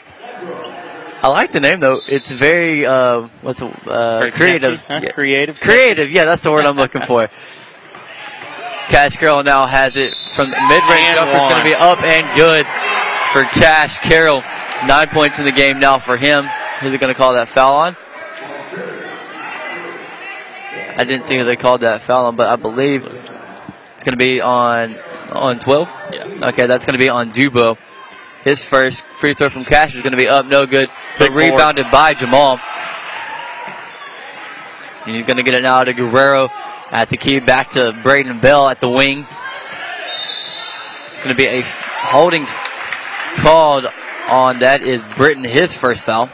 I 1.23 1.29
like 1.29 1.51
the 1.53 1.59
name 1.61 1.79
though. 1.79 2.01
It's 2.07 2.29
very 2.29 2.85
uh, 2.85 3.27
what's 3.41 3.59
the, 3.59 3.67
uh, 3.89 4.19
Very 4.19 4.31
creative. 4.31 4.85
huh? 4.85 4.99
Yeah. 5.03 5.11
Creative. 5.11 5.59
Creative. 5.59 6.11
Yeah, 6.11 6.25
that's 6.25 6.43
the 6.43 6.51
word 6.51 6.65
I'm 6.65 6.75
looking 6.77 7.01
for. 7.01 7.29
Cash 8.89 9.17
Carroll 9.17 9.43
now 9.43 9.65
has 9.65 9.95
it 9.97 10.13
from 10.35 10.49
the 10.49 10.57
mid-range 10.67 10.83
And 10.91 11.17
jumper. 11.17 11.37
It's 11.37 11.47
going 11.47 11.63
to 11.63 11.69
be 11.69 11.75
up 11.75 12.01
and 12.03 12.35
good 12.37 12.65
for 13.33 13.43
Cash 13.59 13.97
Carroll. 13.99 14.43
Nine 14.87 15.07
points 15.07 15.39
in 15.39 15.45
the 15.45 15.51
game 15.51 15.79
now 15.79 15.99
for 15.99 16.17
him. 16.17 16.45
Who's 16.79 16.97
going 16.99 17.13
to 17.13 17.17
call 17.17 17.33
that 17.33 17.47
foul 17.49 17.73
on? 17.73 17.97
I 20.97 21.03
didn't 21.03 21.23
see 21.23 21.37
who 21.37 21.43
they 21.43 21.55
called 21.55 21.81
that 21.81 22.01
foul 22.01 22.25
on, 22.25 22.35
but 22.35 22.49
I 22.49 22.55
believe 22.55 23.05
it's 23.05 24.03
going 24.03 24.17
to 24.17 24.17
be 24.17 24.41
on 24.41 24.95
on 25.31 25.59
12. 25.59 25.93
Yeah. 26.11 26.49
Okay, 26.49 26.65
that's 26.65 26.85
going 26.85 26.93
to 26.93 27.03
be 27.03 27.09
on 27.09 27.31
Dubo. 27.31 27.77
His 28.43 28.63
first 28.63 29.05
free 29.05 29.33
throw 29.33 29.49
from 29.49 29.63
Cash 29.63 29.93
is 29.95 30.01
going 30.01 30.11
to 30.11 30.17
be 30.17 30.27
up, 30.27 30.45
no 30.47 30.65
good, 30.65 30.89
but 31.19 31.31
rebounded 31.31 31.85
by 31.91 32.13
Jamal. 32.13 32.59
And 35.05 35.15
he's 35.15 35.23
going 35.23 35.37
to 35.37 35.43
get 35.43 35.53
it 35.53 35.61
now 35.61 35.83
to 35.83 35.93
Guerrero 35.93 36.49
at 36.91 37.09
the 37.09 37.17
key, 37.17 37.39
back 37.39 37.69
to 37.71 37.97
Braden 38.03 38.39
Bell 38.39 38.67
at 38.67 38.79
the 38.79 38.89
wing. 38.89 39.19
It's 41.09 41.21
going 41.21 41.35
to 41.35 41.35
be 41.35 41.47
a 41.47 41.61
holding 41.63 42.45
called 43.37 43.87
on 44.29 44.59
that 44.59 44.81
is 44.81 45.03
Britton, 45.15 45.43
his 45.43 45.75
first 45.75 46.05
foul. 46.05 46.29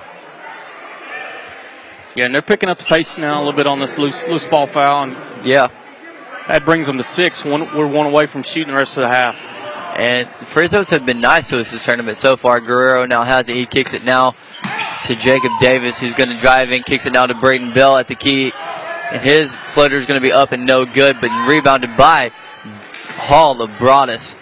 Yeah, 2.16 2.26
and 2.26 2.34
they're 2.36 2.42
picking 2.42 2.70
up 2.70 2.78
the 2.78 2.86
pace 2.86 3.18
now 3.18 3.38
a 3.38 3.40
little 3.40 3.54
bit 3.54 3.66
on 3.68 3.80
this 3.80 3.98
loose 3.98 4.24
loose 4.28 4.46
ball 4.46 4.68
foul, 4.68 5.04
and 5.04 5.18
Yeah. 5.44 5.70
that 6.48 6.64
brings 6.66 6.88
them 6.88 6.98
to 6.98 7.04
six. 7.04 7.44
One, 7.44 7.76
we're 7.76 7.88
one 7.88 8.06
away 8.06 8.28
from 8.28 8.44
shooting 8.44 8.70
the 8.74 8.78
rest 8.78 8.98
of 8.98 9.02
the 9.02 9.10
half. 9.10 9.48
And 9.98 10.28
free 10.30 10.68
throws 10.68 10.90
have 10.90 11.06
been 11.06 11.20
nice 11.20 11.50
to 11.50 11.60
us 11.60 11.72
this 11.72 11.84
tournament 11.84 12.18
so 12.18 12.36
far. 12.36 12.60
Guerrero 12.60 13.06
now 13.06 13.24
has 13.24 13.48
it. 13.50 13.56
He 13.56 13.66
kicks 13.66 13.94
it 13.94 14.04
now 14.04 14.36
to 15.04 15.16
Jacob 15.16 15.52
Davis, 15.60 16.00
who's 16.00 16.16
going 16.16 16.30
to 16.30 16.38
drive 16.38 16.72
in, 16.72 16.82
kicks 16.84 17.06
it 17.06 17.14
now 17.14 17.26
to 17.28 17.34
Braden 17.36 17.70
Bell 17.72 17.98
at 17.98 18.08
the 18.08 18.16
key. 18.16 18.52
And 19.12 19.22
his 19.22 19.54
floater 19.54 19.98
is 19.98 20.06
going 20.08 20.20
to 20.20 20.24
be 20.24 20.32
up 20.32 20.52
and 20.52 20.66
no 20.66 20.86
good, 20.86 21.18
but 21.22 21.30
rebounded 21.48 21.96
by 21.96 22.32
Hall 23.18 23.62
of 23.62 23.78
Broadus. 23.78 24.36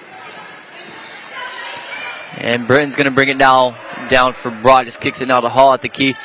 And 2.37 2.65
Britton's 2.65 2.95
going 2.95 3.05
to 3.05 3.11
bring 3.11 3.27
it 3.29 3.37
now 3.37 3.75
down 4.09 4.33
for 4.33 4.51
Broadus. 4.51 4.97
Kicks 4.97 5.21
it 5.21 5.27
now 5.27 5.41
to 5.41 5.49
Hall 5.49 5.73
at 5.73 5.81
the 5.81 5.89
key. 5.89 6.15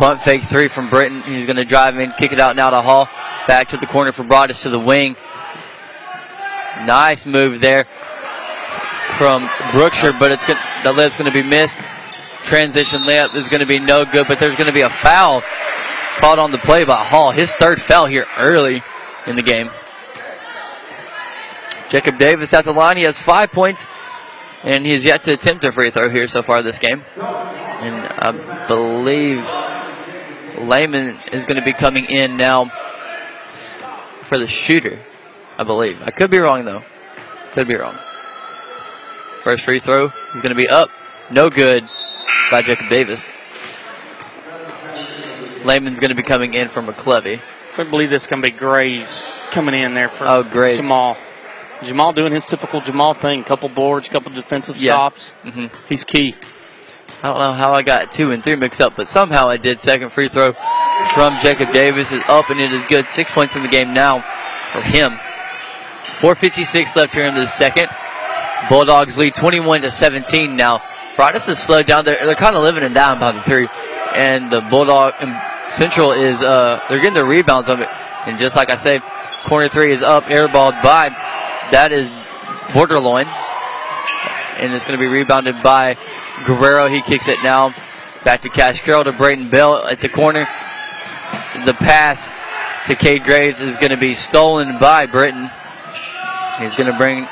Punt 0.00 0.18
fake 0.18 0.42
three 0.44 0.68
from 0.68 0.88
Britton. 0.88 1.20
He's 1.24 1.44
going 1.44 1.56
to 1.56 1.64
drive 1.66 1.98
in, 1.98 2.10
kick 2.12 2.32
it 2.32 2.40
out 2.40 2.56
now 2.56 2.70
to 2.70 2.80
Hall. 2.80 3.06
Back 3.46 3.68
to 3.68 3.76
the 3.76 3.86
corner 3.86 4.12
for 4.12 4.24
Broadus 4.24 4.62
to 4.62 4.70
the 4.70 4.78
wing. 4.78 5.14
Nice 6.86 7.26
move 7.26 7.60
there 7.60 7.84
from 9.18 9.50
Brookshire, 9.72 10.14
but 10.14 10.32
it's 10.32 10.46
good. 10.46 10.56
The 10.84 10.94
layup's 10.94 11.18
going 11.18 11.30
to 11.30 11.42
be 11.42 11.46
missed. 11.46 11.78
Transition 12.46 13.00
layup 13.02 13.36
is 13.36 13.50
going 13.50 13.60
to 13.60 13.66
be 13.66 13.78
no 13.78 14.06
good, 14.06 14.26
but 14.26 14.40
there's 14.40 14.56
going 14.56 14.68
to 14.68 14.72
be 14.72 14.80
a 14.80 14.88
foul 14.88 15.42
called 16.16 16.38
on 16.38 16.50
the 16.50 16.56
play 16.56 16.84
by 16.84 17.04
Hall. 17.04 17.30
His 17.30 17.54
third 17.54 17.78
foul 17.78 18.06
here 18.06 18.24
early 18.38 18.82
in 19.26 19.36
the 19.36 19.42
game. 19.42 19.70
Jacob 21.90 22.16
Davis 22.16 22.54
at 22.54 22.64
the 22.64 22.72
line. 22.72 22.96
He 22.96 23.02
has 23.02 23.20
five 23.20 23.52
points, 23.52 23.86
and 24.64 24.86
he's 24.86 25.04
yet 25.04 25.24
to 25.24 25.34
attempt 25.34 25.62
a 25.64 25.72
free 25.72 25.90
throw 25.90 26.08
here 26.08 26.26
so 26.26 26.40
far 26.40 26.62
this 26.62 26.78
game. 26.78 27.02
And 27.18 28.06
I 28.18 28.66
believe 28.66 29.46
Lehman 30.68 31.18
is 31.32 31.44
going 31.44 31.58
to 31.58 31.64
be 31.64 31.72
coming 31.72 32.04
in 32.06 32.36
now 32.36 32.66
for 34.22 34.38
the 34.38 34.46
shooter. 34.46 34.98
I 35.58 35.64
believe. 35.64 36.02
I 36.02 36.10
could 36.10 36.30
be 36.30 36.38
wrong 36.38 36.64
though. 36.64 36.82
Could 37.52 37.68
be 37.68 37.74
wrong. 37.74 37.94
First 39.42 39.64
free 39.64 39.78
throw 39.78 40.06
is 40.06 40.40
going 40.40 40.50
to 40.50 40.54
be 40.54 40.68
up. 40.68 40.90
No 41.30 41.48
good 41.50 41.84
by 42.50 42.62
Jacob 42.62 42.88
Davis. 42.88 43.32
Lehman's 45.64 46.00
going 46.00 46.08
to 46.10 46.14
be 46.14 46.22
coming 46.22 46.54
in 46.54 46.68
from 46.68 46.86
McClevy. 46.86 47.40
Couldn't 47.74 47.90
believe 47.90 48.10
this 48.10 48.26
going 48.26 48.42
to 48.42 48.50
be 48.50 48.56
Graves 48.56 49.22
coming 49.50 49.74
in 49.74 49.94
there 49.94 50.08
for 50.08 50.26
Oh, 50.26 50.42
Graves. 50.42 50.78
Jamal. 50.78 51.16
Jamal 51.82 52.12
doing 52.12 52.32
his 52.32 52.44
typical 52.44 52.80
Jamal 52.80 53.14
thing. 53.14 53.44
Couple 53.44 53.68
boards, 53.68 54.08
couple 54.08 54.32
defensive 54.32 54.76
Yeah. 54.78 54.92
stops. 54.94 55.34
Mhm. 55.44 55.70
He's 55.88 56.04
key. 56.04 56.34
I 57.22 57.28
don't 57.28 57.38
know 57.38 57.52
how 57.52 57.74
I 57.74 57.82
got 57.82 58.10
two 58.10 58.30
and 58.30 58.42
three 58.42 58.56
mixed 58.56 58.80
up, 58.80 58.96
but 58.96 59.06
somehow 59.06 59.48
I 59.48 59.58
did. 59.58 59.78
Second 59.80 60.10
free 60.10 60.28
throw 60.28 60.52
from 61.14 61.38
Jacob 61.38 61.70
Davis 61.70 62.12
is 62.12 62.22
up 62.28 62.48
and 62.48 62.58
it 62.58 62.72
is 62.72 62.82
good. 62.86 63.06
Six 63.06 63.30
points 63.30 63.56
in 63.56 63.62
the 63.62 63.68
game 63.68 63.92
now 63.92 64.20
for 64.72 64.80
him. 64.80 65.12
4.56 66.20 66.96
left 66.96 67.14
here 67.14 67.26
in 67.26 67.34
the 67.34 67.46
second. 67.46 67.88
Bulldogs 68.70 69.18
lead 69.18 69.34
21 69.34 69.82
to 69.82 69.90
17 69.90 70.56
now. 70.56 70.82
Broadus 71.16 71.48
is 71.48 71.58
slowed 71.58 71.86
down. 71.86 72.06
They're, 72.06 72.16
they're 72.24 72.34
kind 72.34 72.56
of 72.56 72.62
living 72.62 72.84
and 72.84 72.94
dying 72.94 73.20
by 73.20 73.32
the 73.32 73.42
three. 73.42 73.68
And 74.14 74.50
the 74.50 74.62
Bulldog 74.62 75.14
and 75.20 75.38
Central 75.70 76.12
is, 76.12 76.42
uh, 76.42 76.80
they're 76.88 76.98
getting 76.98 77.14
the 77.14 77.24
rebounds 77.24 77.68
of 77.68 77.80
it. 77.80 77.88
And 78.26 78.38
just 78.38 78.56
like 78.56 78.70
I 78.70 78.76
said, 78.76 79.02
corner 79.44 79.68
three 79.68 79.92
is 79.92 80.02
up, 80.02 80.24
airballed 80.24 80.82
by. 80.82 81.10
That 81.70 81.92
is 81.92 82.08
Borderloin. 82.68 83.26
And 84.58 84.72
it's 84.74 84.86
going 84.86 84.98
to 84.98 85.02
be 85.02 85.08
rebounded 85.08 85.62
by 85.62 85.96
Guerrero. 86.46 86.88
He 86.88 87.02
kicks 87.02 87.28
it 87.28 87.42
now. 87.42 87.74
Back 88.24 88.42
to 88.42 88.48
Cash 88.48 88.82
Carroll 88.82 89.04
to 89.04 89.12
Braden 89.12 89.48
Bell 89.48 89.76
at 89.86 89.98
the 89.98 90.08
corner. 90.08 90.46
The 91.64 91.74
pass 91.74 92.30
to 92.86 92.94
Cade 92.94 93.24
Graves 93.24 93.60
is 93.60 93.76
going 93.76 93.90
to 93.90 93.96
be 93.96 94.14
stolen 94.14 94.78
by 94.78 95.06
Britton. 95.06 95.50
He's 96.58 96.74
going 96.74 96.90
to 96.90 96.96
bring 96.96 97.26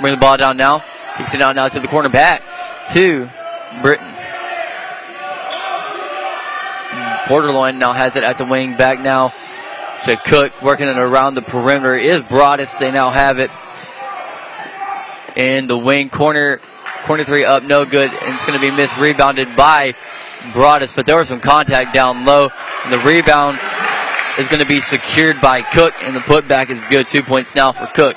bring 0.00 0.14
the 0.14 0.20
ball 0.20 0.36
down 0.36 0.56
now. 0.56 0.84
Kicks 1.16 1.34
it 1.34 1.40
out 1.40 1.56
now 1.56 1.68
to 1.68 1.80
the 1.80 1.88
corner 1.88 2.08
back 2.08 2.42
to 2.92 3.28
Britton. 3.82 4.14
Borderloin 7.26 7.76
now 7.76 7.92
has 7.92 8.16
it 8.16 8.24
at 8.24 8.38
the 8.38 8.44
wing 8.44 8.76
back 8.76 9.00
now 9.00 9.32
to 10.04 10.16
Cook 10.16 10.62
working 10.62 10.88
it 10.88 10.96
around 10.96 11.34
the 11.34 11.42
perimeter 11.42 11.94
is 11.94 12.22
Broadus. 12.22 12.78
They 12.78 12.90
now 12.90 13.10
have 13.10 13.38
it 13.38 13.50
in 15.36 15.66
the 15.66 15.76
wing 15.76 16.08
corner. 16.08 16.60
Corner 17.08 17.24
three 17.24 17.42
up, 17.42 17.62
no 17.62 17.86
good, 17.86 18.10
and 18.10 18.34
it's 18.34 18.44
going 18.44 18.60
to 18.60 18.60
be 18.60 18.70
missed. 18.70 18.94
Rebounded 18.98 19.56
by 19.56 19.94
Broadus, 20.52 20.92
but 20.92 21.06
there 21.06 21.16
was 21.16 21.28
some 21.28 21.40
contact 21.40 21.94
down 21.94 22.26
low. 22.26 22.50
And 22.84 22.92
the 22.92 22.98
rebound 22.98 23.58
is 24.38 24.46
going 24.46 24.60
to 24.60 24.68
be 24.68 24.82
secured 24.82 25.40
by 25.40 25.62
Cook, 25.62 25.94
and 26.02 26.14
the 26.14 26.20
putback 26.20 26.68
is 26.68 26.86
good. 26.88 27.08
Two 27.08 27.22
points 27.22 27.54
now 27.54 27.72
for 27.72 27.86
Cook 27.86 28.14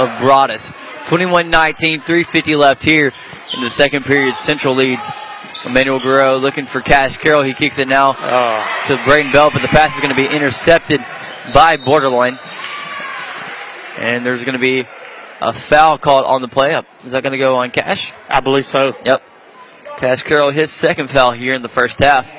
of 0.00 0.18
Broadus. 0.20 0.70
21-19, 1.04 2.02
350 2.02 2.56
left 2.56 2.82
here 2.82 3.12
in 3.54 3.62
the 3.62 3.68
second 3.68 4.06
period. 4.06 4.36
Central 4.36 4.74
leads. 4.74 5.10
Emmanuel 5.66 5.98
Guerrero 6.00 6.38
looking 6.38 6.64
for 6.64 6.80
Cash 6.80 7.18
Carroll. 7.18 7.42
He 7.42 7.52
kicks 7.52 7.78
it 7.78 7.88
now 7.88 8.16
Oh, 8.18 8.82
to 8.86 8.96
Braden 9.04 9.32
Bell, 9.32 9.50
but 9.50 9.60
the 9.60 9.68
pass 9.68 9.94
is 9.96 10.00
going 10.00 10.14
to 10.14 10.16
be 10.16 10.34
intercepted 10.34 11.04
by 11.52 11.76
Borderline. 11.76 12.38
And 13.98 14.24
there's 14.24 14.44
going 14.44 14.54
to 14.54 14.58
be 14.58 14.86
a 15.40 15.52
foul 15.52 15.98
called 15.98 16.24
on 16.26 16.42
the 16.42 16.48
play. 16.48 16.80
Is 17.04 17.12
that 17.12 17.22
going 17.22 17.32
to 17.32 17.38
go 17.38 17.56
on 17.56 17.70
Cash? 17.70 18.12
I 18.28 18.40
believe 18.40 18.66
so. 18.66 18.96
Yep. 19.04 19.22
Cash 19.98 20.22
Carroll, 20.22 20.50
his 20.50 20.70
second 20.70 21.10
foul 21.10 21.32
here 21.32 21.54
in 21.54 21.62
the 21.62 21.68
first 21.68 21.98
half. 21.98 22.32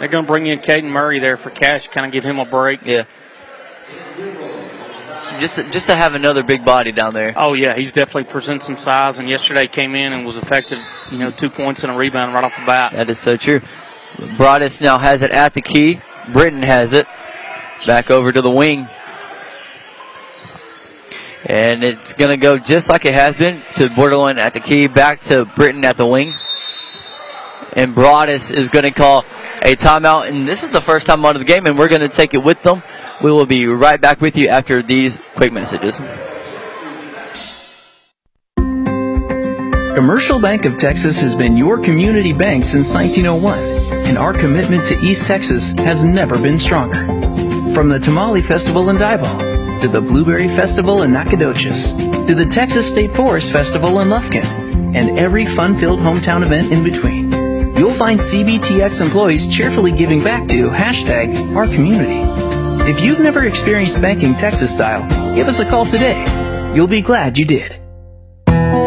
They're 0.00 0.08
going 0.08 0.24
to 0.24 0.28
bring 0.28 0.46
in 0.46 0.58
Caden 0.58 0.90
Murray 0.90 1.18
there 1.18 1.36
for 1.36 1.50
cash, 1.50 1.88
kind 1.88 2.04
of 2.04 2.12
give 2.12 2.24
him 2.24 2.38
a 2.38 2.44
break. 2.44 2.84
Yeah. 2.84 3.04
Just 5.40 5.56
to, 5.56 5.70
just 5.70 5.86
to 5.86 5.94
have 5.94 6.14
another 6.14 6.42
big 6.42 6.64
body 6.64 6.92
down 6.92 7.12
there. 7.12 7.32
Oh 7.36 7.54
yeah, 7.54 7.74
he's 7.74 7.92
definitely 7.92 8.24
presents 8.24 8.66
some 8.66 8.76
size. 8.76 9.18
And 9.18 9.28
yesterday 9.28 9.66
came 9.66 9.94
in 9.94 10.12
and 10.12 10.24
was 10.24 10.36
effective. 10.36 10.78
You 11.10 11.18
know, 11.18 11.30
two 11.30 11.50
points 11.50 11.84
and 11.84 11.92
a 11.92 11.96
rebound 11.96 12.34
right 12.34 12.44
off 12.44 12.54
the 12.54 12.66
bat. 12.66 12.92
That 12.92 13.08
is 13.10 13.18
so 13.18 13.36
true. 13.36 13.60
Broadus 14.36 14.80
now 14.80 14.98
has 14.98 15.22
it 15.22 15.30
at 15.30 15.54
the 15.54 15.62
key. 15.62 16.00
Britton 16.32 16.62
has 16.62 16.92
it. 16.92 17.06
Back 17.86 18.10
over 18.10 18.30
to 18.30 18.42
the 18.42 18.50
wing. 18.50 18.86
And 21.46 21.84
it's 21.84 22.12
going 22.14 22.30
to 22.30 22.36
go 22.36 22.58
just 22.58 22.88
like 22.88 23.04
it 23.04 23.14
has 23.14 23.36
been 23.36 23.62
to 23.76 23.90
Borderline 23.90 24.38
at 24.38 24.54
the 24.54 24.60
key, 24.60 24.86
back 24.86 25.20
to 25.22 25.44
Britton 25.44 25.84
at 25.84 25.96
the 25.96 26.06
wing. 26.06 26.32
And 27.74 27.94
Broadus 27.94 28.50
is 28.50 28.70
going 28.70 28.84
to 28.84 28.90
call 28.90 29.24
a 29.62 29.76
timeout. 29.76 30.28
And 30.28 30.48
this 30.48 30.62
is 30.62 30.70
the 30.70 30.80
first 30.80 31.06
time 31.06 31.24
out 31.24 31.36
of 31.36 31.40
the 31.40 31.46
game, 31.46 31.66
and 31.66 31.78
we're 31.78 31.88
going 31.88 32.00
to 32.00 32.08
take 32.08 32.34
it 32.34 32.42
with 32.42 32.62
them. 32.62 32.82
We 33.22 33.30
will 33.30 33.46
be 33.46 33.66
right 33.66 34.00
back 34.00 34.20
with 34.20 34.36
you 34.36 34.48
after 34.48 34.82
these 34.82 35.20
quick 35.34 35.52
messages. 35.52 36.00
Commercial 39.94 40.40
Bank 40.40 40.64
of 40.64 40.76
Texas 40.76 41.20
has 41.20 41.36
been 41.36 41.56
your 41.56 41.78
community 41.78 42.32
bank 42.32 42.64
since 42.64 42.88
1901, 42.90 43.58
and 44.08 44.18
our 44.18 44.32
commitment 44.32 44.86
to 44.88 44.98
East 44.98 45.26
Texas 45.26 45.72
has 45.72 46.04
never 46.04 46.36
been 46.36 46.58
stronger. 46.58 47.04
From 47.74 47.88
the 47.88 48.00
Tamale 48.00 48.42
Festival 48.42 48.90
in 48.90 48.96
Diboll, 48.96 49.53
to 49.84 49.90
the 49.90 50.00
Blueberry 50.00 50.48
Festival 50.48 51.02
in 51.02 51.12
Nacogdoches, 51.12 51.92
to 51.92 52.34
the 52.34 52.46
Texas 52.46 52.88
State 52.88 53.14
Forest 53.14 53.52
Festival 53.52 54.00
in 54.00 54.08
Lufkin, 54.08 54.46
and 54.94 55.18
every 55.18 55.44
fun-filled 55.44 56.00
hometown 56.00 56.42
event 56.42 56.72
in 56.72 56.82
between, 56.82 57.30
you'll 57.76 57.92
find 57.92 58.18
CBTX 58.18 59.02
employees 59.02 59.46
cheerfully 59.46 59.92
giving 59.92 60.24
back 60.24 60.48
to 60.48 60.70
hashtag 60.70 61.54
our 61.54 61.66
community. 61.66 62.22
If 62.90 63.02
you've 63.02 63.20
never 63.20 63.44
experienced 63.44 64.00
banking 64.00 64.34
Texas 64.34 64.72
style, 64.72 65.06
give 65.34 65.48
us 65.48 65.60
a 65.60 65.68
call 65.68 65.84
today. 65.84 66.24
You'll 66.74 66.86
be 66.86 67.02
glad 67.02 67.36
you 67.36 67.44
did. 67.44 67.83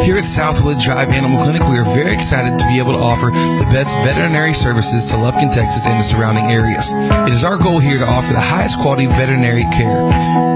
Here 0.07 0.15
at 0.15 0.23
Southwood 0.23 0.79
Drive 0.79 1.09
Animal 1.09 1.43
Clinic, 1.43 1.67
we 1.67 1.77
are 1.77 1.83
very 1.83 2.13
excited 2.13 2.57
to 2.57 2.65
be 2.67 2.79
able 2.79 2.93
to 2.93 2.97
offer 2.97 3.25
the 3.25 3.67
best 3.75 3.93
veterinary 4.07 4.53
services 4.53 5.11
to 5.11 5.17
Lufkin, 5.17 5.51
Texas 5.51 5.85
and 5.85 5.99
the 5.99 6.03
surrounding 6.05 6.45
areas. 6.45 6.87
It 7.27 7.33
is 7.33 7.43
our 7.43 7.57
goal 7.57 7.77
here 7.77 7.97
to 7.97 8.05
offer 8.05 8.31
the 8.31 8.39
highest 8.39 8.79
quality 8.79 9.07
veterinary 9.07 9.63
care. 9.75 10.07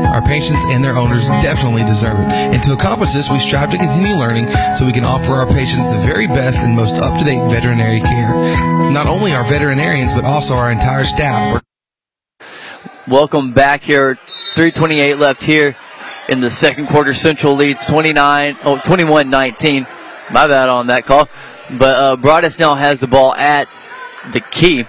Our 0.08 0.22
patients 0.22 0.64
and 0.68 0.82
their 0.82 0.96
owners 0.96 1.28
definitely 1.44 1.84
deserve 1.84 2.18
it. 2.22 2.32
And 2.32 2.64
to 2.64 2.72
accomplish 2.72 3.12
this, 3.12 3.30
we 3.30 3.40
strive 3.40 3.72
to 3.72 3.78
continue 3.78 4.16
learning 4.16 4.48
so 4.72 4.86
we 4.86 4.94
can 4.94 5.04
offer 5.04 5.34
our 5.34 5.48
patients 5.48 5.92
the 5.92 6.00
very 6.00 6.28
best 6.28 6.64
and 6.64 6.74
most 6.74 7.02
up-to-date 7.02 7.52
veterinary 7.52 8.00
care. 8.00 8.32
Not 8.90 9.08
only 9.08 9.34
our 9.34 9.44
veterinarians, 9.44 10.14
but 10.14 10.24
also 10.24 10.56
our 10.56 10.72
entire 10.72 11.04
staff. 11.04 11.62
Welcome 13.06 13.52
back 13.52 13.84
here. 13.84 14.16
328 14.56 15.18
left 15.18 15.44
here 15.44 15.76
in 16.32 16.40
the 16.40 16.50
second 16.50 16.88
quarter. 16.88 17.14
Central 17.14 17.56
leads 17.56 17.86
29, 17.86 18.58
oh, 18.64 18.78
21-19. 18.78 19.86
My 20.32 20.48
bad 20.48 20.70
on 20.70 20.88
that 20.88 21.06
call. 21.06 21.28
But 21.78 21.96
uh, 21.96 22.16
Broadus 22.16 22.58
now 22.58 22.76
has 22.76 23.02
the 23.02 23.08
ball 23.08 23.36
at 23.36 23.68
the 24.32 24.40
key. 24.40 24.86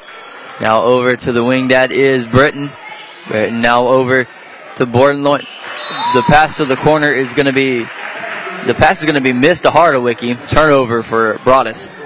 Now 0.61 0.85
over 0.85 1.16
to 1.16 1.33
the 1.33 1.44
wing. 1.44 1.68
That 1.68 1.90
is 1.90 2.24
Britton. 2.24 2.70
Britton 3.26 3.61
now 3.61 3.88
over 3.88 4.24
to 4.76 4.87
Bordenloin. 4.87 5.40
The 6.14 6.22
pass 6.22 6.59
to 6.59 6.64
the 6.64 6.76
corner 6.76 7.11
is 7.12 7.35
going 7.35 7.46
to 7.46 7.52
be 7.52 7.81
the 8.66 8.74
pass 8.74 9.00
is 9.00 9.05
going 9.05 9.16
to 9.16 9.20
be 9.20 9.33
missed 9.33 9.64
to 9.64 9.70
Hardwicky. 9.70 10.38
Turnover 10.48 11.02
for 11.02 11.38
Broadus. 11.38 11.98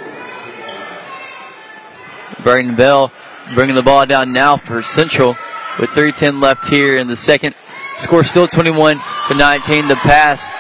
Burton 2.43 2.75
Bell 2.75 3.13
bringing 3.55 3.75
the 3.75 3.83
ball 3.83 4.07
down 4.07 4.33
now 4.33 4.57
for 4.57 4.83
Central 4.83 5.37
with 5.79 5.91
3:10 5.91 6.41
left 6.41 6.69
here 6.69 6.97
in 6.97 7.09
the 7.09 7.17
second. 7.17 7.55
Score 7.99 8.25
still 8.25 8.47
21 8.47 9.01
to 9.29 9.35
19. 9.35 9.89
The 9.89 9.97
pass 9.97 10.51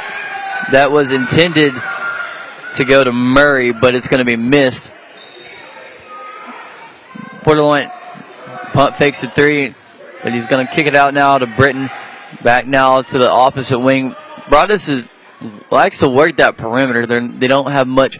that 0.72 0.90
was 0.90 1.12
intended 1.12 1.74
to 2.76 2.84
go 2.84 3.04
to 3.04 3.12
Murray, 3.12 3.72
but 3.72 3.94
it's 3.94 4.08
going 4.08 4.18
to 4.18 4.24
be 4.24 4.36
missed. 4.36 4.90
Borderline 7.44 7.90
punt 8.72 8.96
fakes 8.96 9.20
the 9.20 9.28
three, 9.28 9.74
but 10.22 10.32
he's 10.32 10.46
going 10.46 10.66
to 10.66 10.72
kick 10.72 10.86
it 10.86 10.94
out 10.94 11.14
now 11.14 11.38
to 11.38 11.46
Britton. 11.46 11.88
Back 12.42 12.66
now 12.66 13.02
to 13.02 13.18
the 13.18 13.30
opposite 13.30 13.78
wing. 13.78 14.16
Broadus 14.48 14.90
likes 15.70 15.98
to 15.98 16.08
work 16.08 16.36
that 16.36 16.56
perimeter. 16.56 17.06
They're, 17.06 17.26
they 17.26 17.46
don't 17.46 17.70
have 17.70 17.86
much 17.86 18.18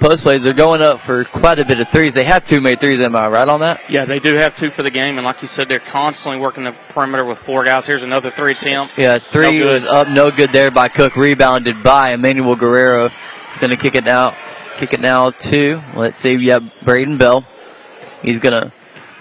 post 0.00 0.22
plays. 0.22 0.42
They're 0.42 0.52
going 0.52 0.82
up 0.82 1.00
for 1.00 1.24
quite 1.24 1.58
a 1.58 1.64
bit 1.64 1.80
of 1.80 1.88
threes. 1.88 2.14
They 2.14 2.24
have 2.24 2.44
two 2.44 2.60
made 2.60 2.80
threes. 2.80 3.00
Am 3.00 3.16
I 3.16 3.28
right 3.28 3.48
on 3.48 3.60
that? 3.60 3.80
Yeah, 3.88 4.04
they 4.04 4.18
do 4.18 4.34
have 4.34 4.56
two 4.56 4.70
for 4.70 4.82
the 4.82 4.90
game, 4.90 5.18
and 5.18 5.24
like 5.24 5.42
you 5.42 5.48
said, 5.48 5.68
they're 5.68 5.78
constantly 5.80 6.40
working 6.40 6.64
the 6.64 6.72
perimeter 6.90 7.24
with 7.24 7.38
four 7.38 7.64
guys. 7.64 7.86
Here's 7.86 8.02
another 8.02 8.30
three 8.30 8.52
attempt. 8.52 8.96
Yeah, 8.98 9.18
three 9.18 9.60
No 9.60 9.72
was 9.72 9.84
up, 9.84 10.08
no 10.08 10.30
good 10.30 10.50
there 10.52 10.70
by 10.70 10.88
Cook. 10.88 11.16
Rebounded 11.16 11.82
by 11.82 12.12
Emmanuel 12.12 12.56
Guerrero. 12.56 13.10
Going 13.60 13.70
to 13.72 13.78
kick 13.78 13.94
it 13.94 14.04
now. 14.04 14.36
Kick 14.76 14.92
it 14.92 15.00
now 15.00 15.30
to 15.30 15.82
let's 15.94 16.18
see. 16.18 16.34
Yeah, 16.34 16.60
Braden 16.82 17.16
Bell. 17.16 17.46
He's 18.22 18.40
going 18.40 18.52
to 18.52 18.72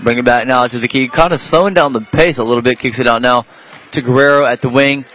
bring 0.02 0.18
it 0.18 0.26
back 0.26 0.48
now 0.48 0.68
to 0.68 0.80
the 0.80 0.88
key. 0.88 1.08
Kind 1.08 1.32
of 1.32 1.40
slowing 1.40 1.74
down 1.74 1.94
the 1.94 2.02
pace 2.02 2.38
a 2.38 2.44
little 2.44 2.62
bit. 2.62 2.80
Kicks 2.80 3.00
it 3.00 3.08
out 3.08 3.22
now 3.22 3.46
to 3.92 4.02
Guerrero 4.02 4.46
at 4.46 4.62
the 4.62 4.70
wing. 4.70 5.06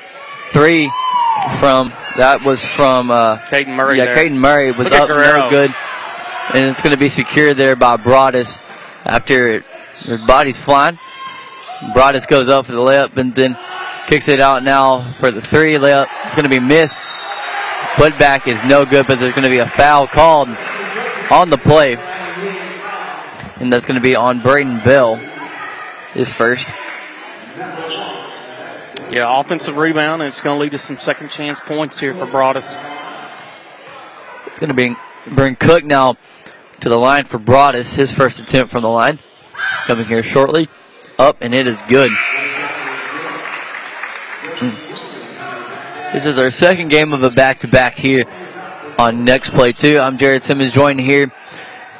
Three 0.53 0.91
from 1.59 1.93
that 2.17 2.43
was 2.45 2.65
from 2.65 3.11
uh, 3.11 3.39
Caden 3.39 3.75
Murray 3.75 3.99
Yeah, 3.99 4.07
there. 4.07 4.17
Caden 4.17 4.37
Murray 4.37 4.73
was 4.73 4.93
up, 4.93 5.09
no 5.09 5.49
good, 5.51 5.75
and 6.55 6.65
it's 6.65 6.83
going 6.83 6.93
to 6.93 6.99
be 6.99 7.09
secured 7.09 7.57
there 7.57 7.77
by 7.77 7.97
Broadus 7.97 8.59
after 9.05 9.49
it, 9.49 9.65
their 10.07 10.19
body's 10.19 10.59
flying. 10.59 10.99
Broadus 11.95 12.27
goes 12.27 12.49
up 12.49 12.67
for 12.67 12.73
the 12.73 12.79
layup 12.79 13.17
and 13.17 13.35
then 13.35 13.59
kicks 14.07 14.29
it 14.29 14.41
out 14.41 14.63
now 14.63 15.01
for 15.13 15.31
the 15.31 15.41
three 15.41 15.75
layup. 15.75 16.09
It's 16.25 16.35
going 16.35 16.45
to 16.45 16.51
be 16.51 16.61
missed. 16.61 16.99
Putback 17.95 18.47
is 18.47 18.63
no 18.65 18.85
good, 18.85 19.07
but 19.07 19.19
there's 19.19 19.33
going 19.33 19.45
to 19.45 19.51
be 19.51 19.59
a 19.59 19.67
foul 19.67 20.07
called 20.07 20.49
on 21.31 21.51
the 21.51 21.59
play, 21.59 21.97
and 23.61 23.73
that's 23.73 23.87
going 23.87 23.97
to 23.97 24.01
be 24.01 24.15
on 24.15 24.41
Braden 24.41 24.81
Bell. 24.81 25.17
His 26.13 26.33
first. 26.33 26.69
Yeah, 29.11 29.41
offensive 29.41 29.77
rebound, 29.77 30.23
and 30.23 30.29
it's 30.29 30.41
going 30.41 30.57
to 30.57 30.63
lead 30.63 30.71
to 30.71 30.79
some 30.79 30.97
second 30.97 31.31
chance 31.31 31.59
points 31.59 31.99
here 31.99 32.15
for 32.15 32.27
Broadus. 32.27 32.77
It's 34.47 34.61
going 34.61 34.69
to 34.69 34.75
bring 34.75 34.97
bring 35.27 35.57
Cook 35.57 35.85
now 35.85 36.17
to 36.79 36.89
the 36.89 36.97
line 36.97 37.25
for 37.25 37.41
Broadus. 37.41 37.93
His 37.95 38.13
first 38.13 38.39
attempt 38.39 38.71
from 38.71 38.83
the 38.83 38.89
line. 38.89 39.19
It's 39.73 39.85
coming 39.85 40.07
here 40.07 40.23
shortly. 40.23 40.69
Up 41.19 41.39
and 41.41 41.53
it 41.53 41.67
is 41.67 41.83
good. 41.83 42.13
This 46.13 46.25
is 46.25 46.39
our 46.39 46.53
second 46.53 46.89
game 46.89 47.13
of 47.13 47.25
a 47.25 47.31
back-to-back 47.31 47.95
here 47.95 48.25
on 48.97 49.25
Next 49.25 49.51
Play 49.51 49.73
2. 49.73 49.99
I'm 49.99 50.19
Jared 50.19 50.45
Simmons 50.45 50.73
joined 50.73 51.01
here 51.01 51.33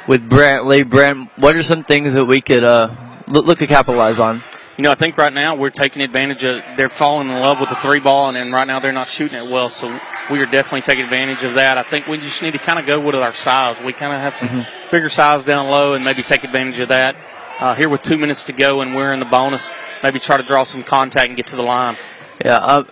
with 0.07 0.29
Brent 0.29 0.65
Lee. 0.65 0.83
Brent, 0.83 1.29
what 1.37 1.57
are 1.57 1.63
some 1.63 1.83
things 1.83 2.13
that 2.13 2.25
we 2.25 2.39
could 2.39 2.63
uh, 2.63 2.95
look 3.27 3.59
to 3.59 3.67
capitalize 3.67 4.19
on? 4.19 4.41
You 4.81 4.85
know, 4.85 4.93
I 4.93 4.95
think 4.95 5.15
right 5.15 5.31
now 5.31 5.53
we're 5.53 5.69
taking 5.69 6.01
advantage 6.01 6.43
of. 6.43 6.63
They're 6.75 6.89
falling 6.89 7.29
in 7.29 7.39
love 7.39 7.59
with 7.59 7.69
the 7.69 7.75
three 7.75 7.99
ball, 7.99 8.29
and 8.29 8.35
then 8.35 8.51
right 8.51 8.65
now 8.65 8.79
they're 8.79 8.91
not 8.91 9.07
shooting 9.07 9.37
it 9.37 9.47
well. 9.47 9.69
So 9.69 9.87
we 10.31 10.39
are 10.39 10.47
definitely 10.47 10.81
taking 10.81 11.03
advantage 11.03 11.43
of 11.43 11.53
that. 11.53 11.77
I 11.77 11.83
think 11.83 12.07
we 12.07 12.17
just 12.17 12.41
need 12.41 12.53
to 12.53 12.57
kind 12.57 12.79
of 12.79 12.87
go 12.87 12.99
with 12.99 13.13
our 13.13 13.31
size. 13.31 13.79
We 13.79 13.93
kind 13.93 14.11
of 14.11 14.19
have 14.19 14.35
some 14.35 14.65
bigger 14.89 15.07
size 15.07 15.45
down 15.45 15.69
low, 15.69 15.93
and 15.93 16.03
maybe 16.03 16.23
take 16.23 16.43
advantage 16.43 16.79
of 16.79 16.87
that. 16.89 17.15
Uh, 17.59 17.75
here 17.75 17.89
with 17.89 18.01
two 18.01 18.17
minutes 18.17 18.45
to 18.45 18.53
go, 18.53 18.81
and 18.81 18.95
we're 18.95 19.13
in 19.13 19.19
the 19.19 19.25
bonus. 19.27 19.69
Maybe 20.01 20.17
try 20.17 20.37
to 20.37 20.43
draw 20.43 20.63
some 20.63 20.81
contact 20.81 21.27
and 21.27 21.37
get 21.37 21.45
to 21.45 21.55
the 21.55 21.61
line. 21.61 21.95
Yeah, 22.43 22.57
uh, 22.57 22.83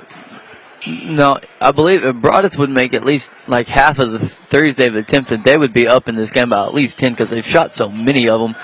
no, 1.05 1.39
I 1.59 1.71
believe 1.71 2.05
if 2.05 2.17
Broadus 2.17 2.55
would 2.55 2.69
make 2.69 2.93
at 2.93 3.03
least 3.03 3.49
like 3.49 3.67
half 3.67 3.97
of 3.97 4.11
the 4.11 4.19
threes 4.19 4.75
they've 4.75 4.93
attempted, 4.93 5.43
they 5.43 5.57
would 5.57 5.73
be 5.73 5.87
up 5.87 6.07
in 6.07 6.13
this 6.13 6.29
game 6.29 6.49
by 6.49 6.67
at 6.67 6.73
least 6.75 6.99
10 6.99 7.13
because 7.13 7.31
they've 7.31 7.43
shot 7.43 7.71
so 7.71 7.89
many 7.89 8.29
of 8.29 8.39
them. 8.39 8.55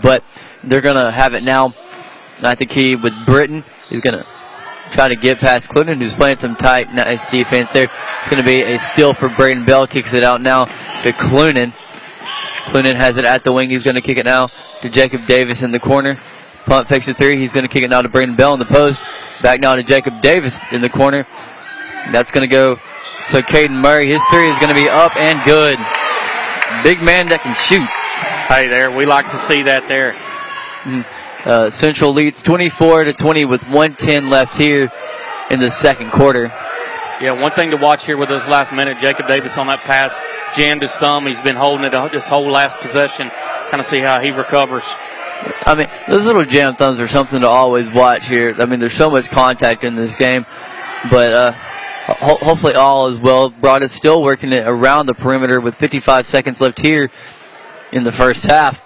But 0.00 0.22
they're 0.62 0.80
going 0.80 0.94
to 0.94 1.10
have 1.10 1.34
it 1.34 1.42
now 1.42 1.74
at 2.42 2.58
the 2.58 2.66
key 2.66 2.96
with 2.96 3.14
Britton. 3.26 3.64
He's 3.88 4.00
going 4.00 4.18
to 4.18 4.26
try 4.92 5.08
to 5.08 5.16
get 5.16 5.38
past 5.38 5.68
Clinton, 5.68 6.00
who's 6.00 6.14
playing 6.14 6.38
some 6.38 6.56
tight, 6.56 6.92
nice 6.94 7.26
defense 7.26 7.72
there. 7.72 7.90
It's 8.18 8.28
going 8.28 8.42
to 8.42 8.48
be 8.48 8.62
a 8.62 8.78
steal 8.78 9.14
for 9.14 9.28
Braden 9.28 9.64
Bell. 9.64 9.86
Kicks 9.86 10.14
it 10.14 10.22
out 10.22 10.40
now 10.40 10.64
to 10.64 11.12
Clunan. 11.12 11.72
Clunan 12.68 12.94
has 12.94 13.16
it 13.16 13.24
at 13.24 13.44
the 13.44 13.52
wing. 13.52 13.70
He's 13.70 13.84
going 13.84 13.96
to 13.96 14.02
kick 14.02 14.18
it 14.18 14.26
now 14.26 14.46
to 14.46 14.88
Jacob 14.88 15.26
Davis 15.26 15.62
in 15.62 15.72
the 15.72 15.80
corner. 15.80 16.16
Punt 16.66 16.86
fakes 16.86 17.06
the 17.06 17.14
three. 17.14 17.38
He's 17.38 17.52
going 17.52 17.66
to 17.66 17.72
kick 17.72 17.82
it 17.82 17.88
now 17.88 18.02
to 18.02 18.08
Braden 18.08 18.36
Bell 18.36 18.52
in 18.52 18.60
the 18.60 18.66
post. 18.66 19.02
Back 19.42 19.60
now 19.60 19.74
to 19.74 19.82
Jacob 19.82 20.20
Davis 20.20 20.58
in 20.72 20.80
the 20.80 20.90
corner. 20.90 21.26
That's 22.12 22.30
going 22.30 22.46
to 22.46 22.50
go 22.52 22.74
to 22.74 23.42
Caden 23.42 23.70
Murray. 23.70 24.08
His 24.08 24.22
three 24.30 24.48
is 24.48 24.58
going 24.58 24.68
to 24.68 24.74
be 24.74 24.88
up 24.88 25.16
and 25.16 25.42
good. 25.44 25.78
Big 26.82 27.02
man 27.02 27.28
that 27.28 27.40
can 27.40 27.54
shoot. 27.54 27.88
Hey, 28.48 28.68
there, 28.68 28.90
we 28.90 29.06
like 29.06 29.28
to 29.30 29.36
see 29.36 29.62
that 29.62 29.88
there. 29.88 30.12
Mm-hmm. 30.84 31.17
Uh, 31.44 31.70
Central 31.70 32.12
leads 32.12 32.42
24 32.42 33.04
to 33.04 33.12
20 33.12 33.44
with 33.44 33.62
110 33.64 34.28
left 34.28 34.56
here 34.56 34.90
in 35.50 35.60
the 35.60 35.70
second 35.70 36.10
quarter. 36.10 36.52
Yeah, 37.20 37.32
one 37.32 37.52
thing 37.52 37.70
to 37.70 37.76
watch 37.76 38.06
here 38.06 38.16
with 38.16 38.28
this 38.28 38.46
last 38.46 38.72
minute, 38.72 38.98
Jacob 39.00 39.26
Davis 39.26 39.58
on 39.58 39.66
that 39.66 39.80
pass 39.80 40.20
jammed 40.54 40.82
his 40.82 40.94
thumb. 40.94 41.26
He's 41.26 41.40
been 41.40 41.56
holding 41.56 41.84
it 41.84 41.90
this 42.12 42.28
whole 42.28 42.46
last 42.46 42.78
possession. 42.78 43.30
Kind 43.70 43.80
of 43.80 43.86
see 43.86 43.98
how 43.98 44.20
he 44.20 44.30
recovers. 44.30 44.84
I 45.66 45.74
mean, 45.74 45.88
those 46.08 46.26
little 46.26 46.44
jam 46.44 46.76
thumbs 46.76 46.98
are 46.98 47.08
something 47.08 47.40
to 47.40 47.48
always 47.48 47.90
watch 47.90 48.28
here. 48.28 48.54
I 48.58 48.66
mean, 48.66 48.80
there's 48.80 48.94
so 48.94 49.10
much 49.10 49.30
contact 49.30 49.84
in 49.84 49.94
this 49.94 50.16
game, 50.16 50.46
but 51.10 51.32
uh, 51.32 51.52
ho- 51.52 52.36
hopefully 52.36 52.74
all 52.74 53.08
is 53.08 53.16
well. 53.18 53.50
Broadus 53.50 53.92
still 53.92 54.22
working 54.22 54.52
it 54.52 54.66
around 54.66 55.06
the 55.06 55.14
perimeter 55.14 55.60
with 55.60 55.74
55 55.76 56.26
seconds 56.26 56.60
left 56.60 56.80
here 56.80 57.10
in 57.92 58.04
the 58.04 58.12
first 58.12 58.44
half. 58.44 58.82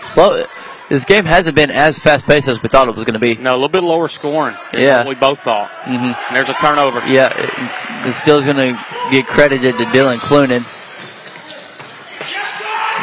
Slow. 0.00 0.44
This 0.88 1.04
game 1.04 1.24
hasn't 1.24 1.54
been 1.54 1.70
as 1.70 1.98
fast 1.98 2.24
paced 2.26 2.48
as 2.48 2.62
we 2.62 2.68
thought 2.68 2.88
it 2.88 2.94
was 2.94 3.04
going 3.04 3.14
to 3.14 3.18
be. 3.20 3.34
No, 3.36 3.52
a 3.52 3.56
little 3.56 3.68
bit 3.68 3.82
lower 3.82 4.08
scoring. 4.08 4.56
than 4.72 4.82
Yeah. 4.82 5.06
we 5.06 5.14
both 5.14 5.40
thought. 5.42 5.70
Mm-hmm. 5.84 6.34
There's 6.34 6.48
a 6.48 6.54
turnover. 6.54 7.00
Yeah, 7.06 7.32
it's, 7.36 7.86
it's 8.08 8.16
still 8.18 8.42
going 8.42 8.56
to 8.56 8.84
get 9.10 9.26
credited 9.26 9.76
to 9.78 9.84
Dylan 9.86 10.18
Clunan. 10.18 10.64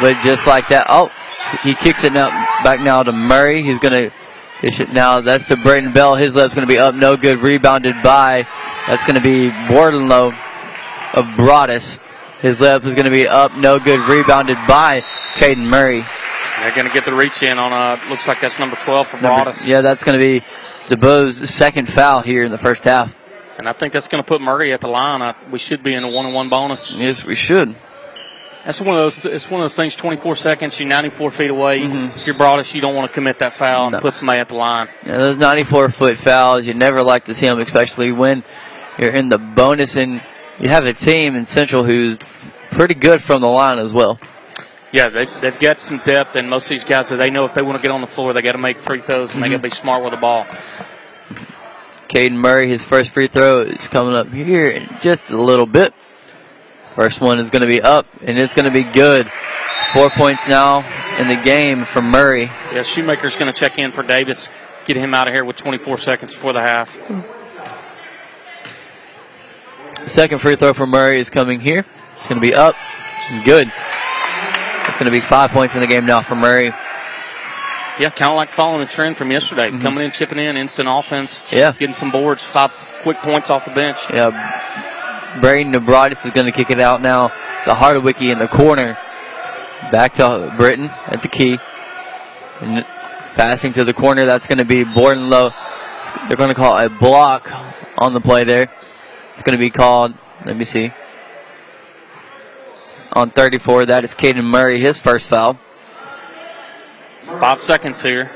But 0.00 0.22
just 0.22 0.46
like 0.46 0.68
that, 0.68 0.86
oh, 0.88 1.10
he 1.62 1.74
kicks 1.74 2.04
it 2.04 2.12
now 2.12 2.28
back 2.62 2.80
now 2.80 3.02
to 3.02 3.12
Murray. 3.12 3.62
He's 3.62 3.78
going 3.78 4.10
to 4.10 4.92
now. 4.92 5.20
That's 5.20 5.46
to 5.46 5.56
Braden 5.56 5.92
Bell. 5.92 6.16
His 6.16 6.36
left's 6.36 6.54
going 6.54 6.66
to 6.66 6.72
be 6.72 6.78
up, 6.78 6.94
no 6.94 7.16
good. 7.16 7.38
Rebounded 7.38 7.94
by. 8.02 8.46
That's 8.86 9.04
going 9.04 9.14
to 9.16 9.22
be 9.22 9.50
Bordenlow 9.68 10.36
of 11.14 11.36
Broadus. 11.36 11.98
His 12.40 12.60
left 12.60 12.84
is 12.84 12.94
going 12.94 13.06
to 13.06 13.10
be 13.10 13.26
up, 13.26 13.54
no 13.56 13.78
good. 13.78 14.00
Rebounded 14.00 14.58
by 14.68 15.00
Caden 15.34 15.66
Murray. 15.66 16.04
They're 16.60 16.74
going 16.74 16.86
to 16.86 16.92
get 16.92 17.04
the 17.04 17.14
reach 17.14 17.42
in 17.42 17.58
on, 17.58 17.72
uh, 17.72 18.00
looks 18.08 18.26
like 18.26 18.40
that's 18.40 18.58
number 18.58 18.76
12 18.76 19.08
for 19.08 19.16
Number- 19.16 19.44
Broadus. 19.44 19.66
Yeah, 19.66 19.80
that's 19.82 20.04
going 20.04 20.18
to 20.18 20.24
be 20.24 20.44
DeBoe's 20.94 21.50
second 21.50 21.86
foul 21.88 22.20
here 22.20 22.44
in 22.44 22.50
the 22.50 22.58
first 22.58 22.84
half. 22.84 23.14
And 23.58 23.68
I 23.68 23.72
think 23.72 23.92
that's 23.92 24.08
going 24.08 24.22
to 24.22 24.26
put 24.26 24.40
Murray 24.40 24.72
at 24.72 24.80
the 24.80 24.88
line. 24.88 25.22
I, 25.22 25.34
we 25.50 25.58
should 25.58 25.82
be 25.82 25.94
in 25.94 26.04
a 26.04 26.08
one-on-one 26.10 26.48
bonus. 26.48 26.92
Yes, 26.92 27.24
we 27.24 27.34
should. 27.34 27.74
That's 28.66 28.80
one 28.80 28.90
of 28.90 28.96
those. 28.96 29.24
It's 29.24 29.48
one 29.48 29.60
of 29.60 29.64
those 29.64 29.76
things. 29.76 29.94
24 29.94 30.34
seconds. 30.34 30.80
You're 30.80 30.88
94 30.88 31.30
feet 31.30 31.50
away. 31.50 31.82
Mm-hmm. 31.82 32.18
If 32.18 32.26
you're 32.26 32.34
Broadus, 32.34 32.74
you 32.74 32.80
don't 32.80 32.96
want 32.96 33.08
to 33.08 33.14
commit 33.14 33.38
that 33.38 33.54
foul 33.54 33.86
and 33.86 33.96
put 34.02 34.12
somebody 34.14 34.40
at 34.40 34.48
the 34.48 34.56
line. 34.56 34.88
Yeah, 35.06 35.18
those 35.18 35.38
94 35.38 35.90
foot 35.90 36.18
fouls, 36.18 36.66
you 36.66 36.74
never 36.74 37.02
like 37.02 37.26
to 37.26 37.34
see 37.34 37.46
them, 37.46 37.60
especially 37.60 38.10
when 38.10 38.42
you're 38.98 39.12
in 39.12 39.28
the 39.28 39.38
bonus 39.54 39.94
and 39.96 40.20
you 40.58 40.68
have 40.68 40.84
a 40.84 40.92
team 40.92 41.36
in 41.36 41.44
Central 41.44 41.84
who's 41.84 42.18
pretty 42.72 42.94
good 42.94 43.22
from 43.22 43.40
the 43.40 43.48
line 43.48 43.78
as 43.78 43.92
well. 43.92 44.18
Yeah, 44.92 45.08
they, 45.08 45.26
they've 45.40 45.58
got 45.58 45.80
some 45.80 45.98
depth, 45.98 46.36
and 46.36 46.48
most 46.48 46.66
of 46.66 46.70
these 46.70 46.84
guys, 46.84 47.08
they 47.08 47.30
know 47.30 47.44
if 47.44 47.54
they 47.54 47.62
want 47.62 47.76
to 47.78 47.82
get 47.82 47.90
on 47.90 48.00
the 48.00 48.06
floor, 48.06 48.32
they 48.32 48.42
got 48.42 48.52
to 48.52 48.58
make 48.58 48.78
free 48.78 49.00
throws 49.00 49.34
and 49.34 49.42
they 49.42 49.48
got 49.48 49.56
to 49.56 49.62
be 49.62 49.68
mm-hmm. 49.68 49.76
smart 49.76 50.02
with 50.02 50.12
the 50.12 50.18
ball. 50.18 50.46
Caden 52.08 52.32
Murray, 52.32 52.68
his 52.68 52.84
first 52.84 53.10
free 53.10 53.26
throw 53.26 53.60
is 53.60 53.88
coming 53.88 54.14
up 54.14 54.28
here 54.32 54.68
in 54.68 54.88
just 55.00 55.30
a 55.30 55.36
little 55.36 55.66
bit. 55.66 55.92
First 56.94 57.20
one 57.20 57.38
is 57.38 57.50
going 57.50 57.62
to 57.62 57.66
be 57.66 57.82
up, 57.82 58.06
and 58.22 58.38
it's 58.38 58.54
going 58.54 58.64
to 58.64 58.70
be 58.70 58.84
good. 58.84 59.30
Four 59.92 60.08
points 60.10 60.48
now 60.48 60.78
in 61.18 61.28
the 61.28 61.36
game 61.36 61.84
from 61.84 62.10
Murray. 62.10 62.44
Yeah, 62.72 62.82
Shoemaker's 62.82 63.36
going 63.36 63.52
to 63.52 63.58
check 63.58 63.78
in 63.78 63.92
for 63.92 64.02
Davis, 64.02 64.48
get 64.86 64.96
him 64.96 65.14
out 65.14 65.26
of 65.26 65.34
here 65.34 65.44
with 65.44 65.56
24 65.56 65.98
seconds 65.98 66.32
before 66.32 66.52
the 66.52 66.60
half. 66.60 66.96
Second 70.06 70.38
free 70.38 70.54
throw 70.54 70.72
for 70.72 70.86
Murray 70.86 71.18
is 71.18 71.28
coming 71.28 71.60
here. 71.60 71.84
It's 72.16 72.26
going 72.26 72.40
to 72.40 72.46
be 72.46 72.54
up. 72.54 72.76
Good. 73.44 73.72
It's 74.88 74.96
going 74.98 75.06
to 75.06 75.10
be 75.10 75.20
five 75.20 75.50
points 75.50 75.74
in 75.74 75.80
the 75.80 75.86
game 75.86 76.06
now 76.06 76.22
for 76.22 76.34
Murray. 76.36 76.66
Yeah, 77.98 78.10
kind 78.10 78.30
of 78.30 78.36
like 78.36 78.50
following 78.50 78.80
the 78.80 78.86
trend 78.86 79.16
from 79.16 79.30
yesterday. 79.30 79.70
Coming 79.78 80.04
in, 80.04 80.10
chipping 80.10 80.38
in, 80.38 80.56
instant 80.56 80.88
offense. 80.90 81.40
Mm-hmm. 81.40 81.56
Yeah. 81.56 81.72
Getting 81.72 81.94
some 81.94 82.10
boards, 82.10 82.44
five 82.44 82.70
quick 83.02 83.16
points 83.18 83.50
off 83.50 83.64
the 83.64 83.70
bench. 83.70 83.98
Yeah, 84.12 85.38
Braden 85.40 85.72
Nebratis 85.72 86.24
is 86.26 86.30
going 86.32 86.46
to 86.46 86.52
kick 86.52 86.70
it 86.70 86.78
out 86.80 87.00
now. 87.02 87.28
The 87.64 87.74
Hardwicky 87.74 88.30
in 88.32 88.38
the 88.38 88.48
corner. 88.48 88.96
Back 89.90 90.14
to 90.14 90.52
Britton 90.56 90.90
at 91.06 91.22
the 91.22 91.28
key. 91.28 91.58
And 92.60 92.84
passing 93.34 93.72
to 93.74 93.84
the 93.84 93.92
corner, 93.94 94.24
that's 94.24 94.46
going 94.46 94.58
to 94.58 94.64
be 94.64 94.84
Bordenlow. 94.84 95.48
It's- 95.48 96.28
They're 96.28 96.36
going 96.36 96.48
to 96.50 96.54
call 96.54 96.76
a 96.78 96.88
block 96.88 97.50
on 97.98 98.12
the 98.14 98.20
play 98.20 98.44
there. 98.44 98.70
It's 99.34 99.42
going 99.42 99.56
to 99.56 99.62
be 99.62 99.70
called, 99.70 100.14
let 100.44 100.56
me 100.56 100.64
see. 100.64 100.92
On 103.16 103.30
34, 103.30 103.86
that 103.86 104.04
is 104.04 104.14
Caden 104.14 104.44
Murray, 104.44 104.78
his 104.78 104.98
first 104.98 105.30
foul. 105.30 105.58
Five 107.22 107.62
seconds 107.62 108.02
here. 108.02 108.30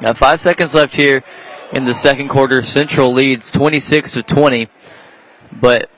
Now 0.00 0.12
five 0.12 0.40
seconds 0.40 0.76
left 0.76 0.94
here 0.94 1.24
in 1.72 1.86
the 1.86 1.92
second 1.92 2.28
quarter. 2.28 2.62
Central 2.62 3.12
leads 3.12 3.50
26 3.50 4.12
to 4.12 4.22
20, 4.22 4.68
but 5.60 5.90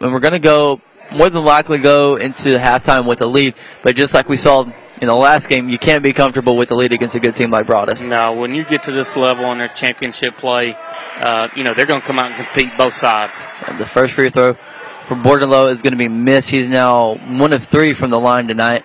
and 0.00 0.12
we're 0.12 0.20
going 0.20 0.34
to 0.34 0.38
go 0.38 0.80
more 1.16 1.28
than 1.28 1.44
likely 1.44 1.78
go 1.78 2.14
into 2.14 2.56
halftime 2.58 3.08
with 3.08 3.20
a 3.22 3.26
lead. 3.26 3.54
But 3.82 3.96
just 3.96 4.14
like 4.14 4.28
we 4.28 4.36
saw 4.36 4.70
in 5.02 5.08
the 5.08 5.16
last 5.16 5.48
game, 5.48 5.68
you 5.68 5.76
can't 5.76 6.04
be 6.04 6.12
comfortable 6.12 6.56
with 6.56 6.68
the 6.68 6.76
lead 6.76 6.92
against 6.92 7.16
a 7.16 7.20
good 7.20 7.34
team 7.34 7.50
like 7.50 7.66
Broadus. 7.66 8.02
No, 8.02 8.34
when 8.34 8.54
you 8.54 8.62
get 8.62 8.84
to 8.84 8.92
this 8.92 9.16
level 9.16 9.50
in 9.50 9.58
their 9.58 9.66
championship 9.66 10.36
play, 10.36 10.76
uh, 11.16 11.48
you 11.56 11.64
know, 11.64 11.74
they're 11.74 11.86
going 11.86 12.00
to 12.00 12.06
come 12.06 12.20
out 12.20 12.30
and 12.30 12.36
compete 12.36 12.70
both 12.78 12.94
sides. 12.94 13.48
And 13.66 13.80
the 13.80 13.86
first 13.86 14.14
free 14.14 14.30
throw 14.30 14.56
for 15.04 15.14
Bordenlow 15.14 15.70
is 15.70 15.82
going 15.82 15.92
to 15.92 15.98
be 15.98 16.08
missed. 16.08 16.50
He's 16.50 16.68
now 16.68 17.14
one 17.14 17.52
of 17.52 17.64
three 17.64 17.94
from 17.94 18.10
the 18.10 18.20
line 18.20 18.48
tonight. 18.48 18.84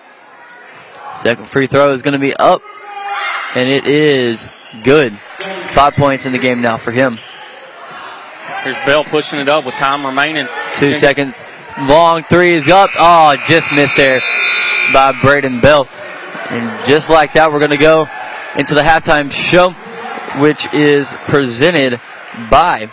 Second 1.17 1.47
free 1.47 1.67
throw 1.67 1.91
is 1.91 2.01
going 2.01 2.13
to 2.13 2.19
be 2.19 2.33
up, 2.35 2.61
and 3.55 3.69
it 3.69 3.85
is 3.85 4.49
good. 4.83 5.13
Five 5.71 5.93
points 5.95 6.25
in 6.25 6.31
the 6.31 6.37
game 6.37 6.61
now 6.61 6.77
for 6.77 6.91
him. 6.91 7.17
Here's 8.63 8.79
Bell 8.79 9.03
pushing 9.03 9.39
it 9.39 9.47
up 9.47 9.65
with 9.65 9.75
time 9.75 10.05
remaining. 10.05 10.47
Two 10.75 10.93
seconds. 10.93 11.43
Long 11.81 12.23
three 12.23 12.55
is 12.55 12.67
up. 12.67 12.89
Oh, 12.97 13.35
just 13.47 13.71
missed 13.73 13.95
there 13.95 14.21
by 14.91 15.17
Braden 15.21 15.61
Bell. 15.61 15.87
And 16.49 16.85
just 16.87 17.09
like 17.09 17.33
that, 17.33 17.51
we're 17.51 17.59
going 17.59 17.71
to 17.71 17.77
go 17.77 18.07
into 18.57 18.75
the 18.75 18.81
halftime 18.81 19.31
show, 19.31 19.71
which 20.41 20.71
is 20.73 21.13
presented 21.27 22.01
by, 22.49 22.91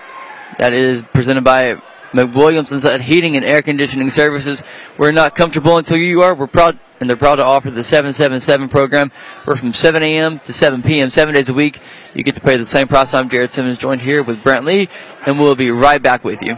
that 0.59 0.73
is 0.73 1.03
presented 1.03 1.43
by 1.43 1.81
McWilliams 2.13 2.73
Inside 2.73 3.03
Heating 3.03 3.37
and 3.37 3.45
Air 3.45 3.63
Conditioning 3.63 4.11
Services. 4.11 4.63
We're 4.97 5.13
not 5.13 5.35
comfortable 5.35 5.77
until 5.77 5.97
you 5.99 6.23
are. 6.23 6.35
We're 6.35 6.47
proud, 6.47 6.79
and 7.01 7.09
they're 7.09 7.17
proud 7.17 7.37
to 7.37 7.45
offer 7.45 7.71
the 7.71 7.83
777 7.83 8.69
program. 8.69 9.13
We're 9.47 9.57
from 9.57 9.75
7 9.75 10.03
a.m. 10.03 10.39
to 10.41 10.53
7 10.53 10.83
p.m. 10.83 11.11
seven 11.11 11.35
days 11.35 11.49
a 11.49 11.55
week. 11.55 11.81
You 12.15 12.23
get 12.23 12.35
to 12.37 12.41
pay 12.41 12.57
the 12.57 12.67
same 12.67 12.89
price. 12.89 13.15
I'm 13.15 13.29
Jared 13.29 13.51
Simmons, 13.51 13.79
joined 13.79 14.01
here 14.03 14.23
with 14.23 14.43
Brent 14.43 14.65
Lee, 14.65 14.89
and 15.27 15.39
we'll 15.39 15.55
be 15.55 15.71
right 15.71 16.03
back 16.03 16.25
with 16.25 16.43
you. 16.43 16.57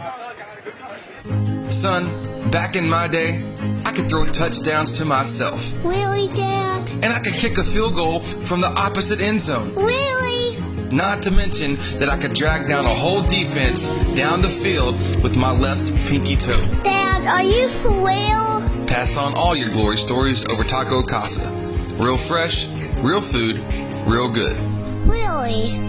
Son, 1.69 2.49
back 2.49 2.75
in 2.75 2.89
my 2.89 3.07
day, 3.07 3.43
I 3.85 3.91
could 3.91 4.09
throw 4.09 4.25
touchdowns 4.25 4.93
to 4.93 5.05
myself. 5.05 5.73
Really, 5.83 6.27
Dad? 6.29 6.89
And 6.89 7.07
I 7.07 7.19
could 7.19 7.33
kick 7.33 7.57
a 7.57 7.63
field 7.63 7.95
goal 7.95 8.21
from 8.21 8.61
the 8.61 8.67
opposite 8.67 9.21
end 9.21 9.39
zone. 9.39 9.73
Really? 9.75 10.57
Not 10.91 11.21
to 11.23 11.31
mention 11.31 11.75
that 11.99 12.09
I 12.09 12.17
could 12.17 12.33
drag 12.33 12.67
down 12.67 12.85
a 12.85 12.93
whole 12.93 13.21
defense 13.21 13.87
down 14.15 14.41
the 14.41 14.49
field 14.49 14.95
with 15.21 15.37
my 15.37 15.51
left 15.51 15.93
pinky 16.07 16.35
toe. 16.35 16.65
Dad, 16.83 17.25
are 17.25 17.43
you 17.43 17.69
for 17.69 17.91
real? 17.91 18.87
Pass 18.87 19.15
on 19.15 19.35
all 19.35 19.55
your 19.55 19.69
glory 19.69 19.97
stories 19.97 20.47
over 20.49 20.63
Taco 20.63 21.03
Casa. 21.03 21.47
Real 21.97 22.17
fresh, 22.17 22.67
real 22.97 23.21
food, 23.21 23.57
real 24.07 24.31
good. 24.31 24.57
Really? 25.07 25.88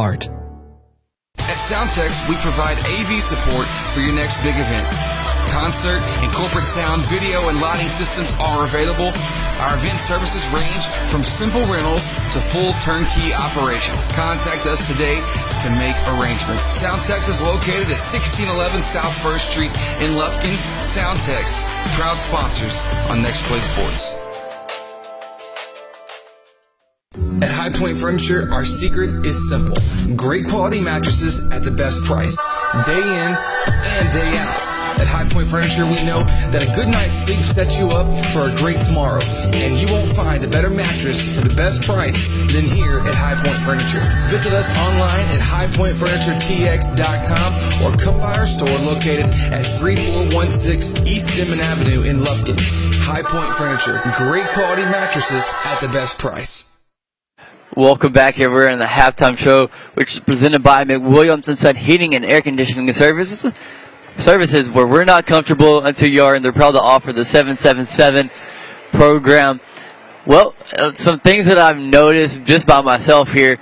At 1.37 1.61
Soundtex, 1.61 2.27
we 2.27 2.33
provide 2.41 2.77
AV 2.97 3.21
support 3.21 3.67
for 3.93 3.99
your 4.01 4.13
next 4.13 4.41
big 4.41 4.57
event. 4.57 4.87
Concert 5.53 6.01
and 6.25 6.33
corporate 6.33 6.65
sound, 6.65 7.03
video, 7.03 7.49
and 7.49 7.61
lighting 7.61 7.89
systems 7.89 8.33
are 8.39 8.65
available. 8.65 9.13
Our 9.61 9.77
event 9.77 9.99
services 9.99 10.41
range 10.49 10.87
from 11.13 11.21
simple 11.21 11.61
rentals 11.69 12.09
to 12.33 12.41
full 12.41 12.73
turnkey 12.81 13.29
operations. 13.37 14.05
Contact 14.17 14.65
us 14.65 14.89
today 14.89 15.21
to 15.61 15.69
make 15.77 15.93
arrangements. 16.17 16.65
Soundtex 16.81 17.29
is 17.29 17.41
located 17.41 17.93
at 17.93 18.01
1611 18.01 18.81
South 18.81 19.13
First 19.21 19.51
Street 19.51 19.69
in 20.01 20.17
Lufkin. 20.17 20.57
Soundtex, 20.81 21.61
proud 21.93 22.17
sponsors 22.17 22.81
on 23.13 23.21
Next 23.21 23.43
Play 23.43 23.61
Sports. 23.61 24.17
At 27.41 27.51
High 27.51 27.71
Point 27.71 27.97
Furniture, 27.97 28.47
our 28.51 28.65
secret 28.65 29.25
is 29.25 29.49
simple. 29.49 29.77
Great 30.15 30.47
quality 30.47 30.79
mattresses 30.79 31.41
at 31.51 31.63
the 31.63 31.71
best 31.71 32.03
price, 32.03 32.37
day 32.85 33.01
in 33.01 33.35
and 33.35 34.13
day 34.13 34.37
out. 34.37 34.61
At 35.01 35.07
High 35.07 35.27
Point 35.27 35.47
Furniture, 35.47 35.85
we 35.85 35.95
know 36.05 36.21
that 36.53 36.61
a 36.61 36.67
good 36.75 36.87
night's 36.87 37.15
sleep 37.15 37.39
sets 37.39 37.79
you 37.79 37.89
up 37.89 38.05
for 38.29 38.51
a 38.51 38.55
great 38.57 38.79
tomorrow. 38.81 39.23
And 39.49 39.81
you 39.81 39.87
won't 39.91 40.09
find 40.09 40.43
a 40.43 40.47
better 40.47 40.69
mattress 40.69 41.27
for 41.33 41.41
the 41.41 41.55
best 41.55 41.81
price 41.81 42.27
than 42.53 42.65
here 42.65 42.99
at 42.99 43.15
High 43.15 43.33
Point 43.41 43.57
Furniture. 43.63 44.07
Visit 44.29 44.53
us 44.53 44.69
online 44.77 45.25
at 45.33 45.41
highpointfurnituretx.com 45.41 47.81
or 47.81 47.97
come 47.97 48.19
by 48.19 48.37
our 48.37 48.45
store 48.45 48.77
located 48.85 49.25
at 49.49 49.65
3416 49.81 51.07
East 51.07 51.35
Denman 51.35 51.61
Avenue 51.61 52.03
in 52.03 52.19
Lufkin. 52.19 52.59
High 53.01 53.23
Point 53.23 53.55
Furniture, 53.55 53.99
great 54.15 54.47
quality 54.49 54.83
mattresses 54.83 55.49
at 55.65 55.81
the 55.81 55.87
best 55.87 56.19
price. 56.19 56.70
Welcome 57.77 58.11
back 58.11 58.35
here. 58.35 58.51
We're 58.51 58.67
in 58.67 58.79
the 58.79 58.85
halftime 58.85 59.37
show, 59.37 59.67
which 59.93 60.15
is 60.15 60.19
presented 60.19 60.61
by 60.61 60.83
McWilliams 60.83 61.47
Inside 61.47 61.77
Heating 61.77 62.13
and 62.13 62.25
Air 62.25 62.41
Conditioning 62.41 62.91
Services. 62.91 63.53
Services 64.17 64.69
where 64.69 64.85
we're 64.85 65.05
not 65.05 65.25
comfortable 65.25 65.79
until 65.85 66.09
you 66.09 66.21
are, 66.21 66.35
and 66.35 66.43
they're 66.43 66.51
proud 66.51 66.71
to 66.71 66.81
offer 66.81 67.13
the 67.13 67.23
777 67.23 68.29
program. 68.91 69.61
Well, 70.25 70.53
uh, 70.77 70.91
some 70.91 71.21
things 71.21 71.45
that 71.45 71.57
I've 71.57 71.77
noticed 71.77 72.43
just 72.43 72.67
by 72.67 72.81
myself 72.81 73.31
here 73.31 73.57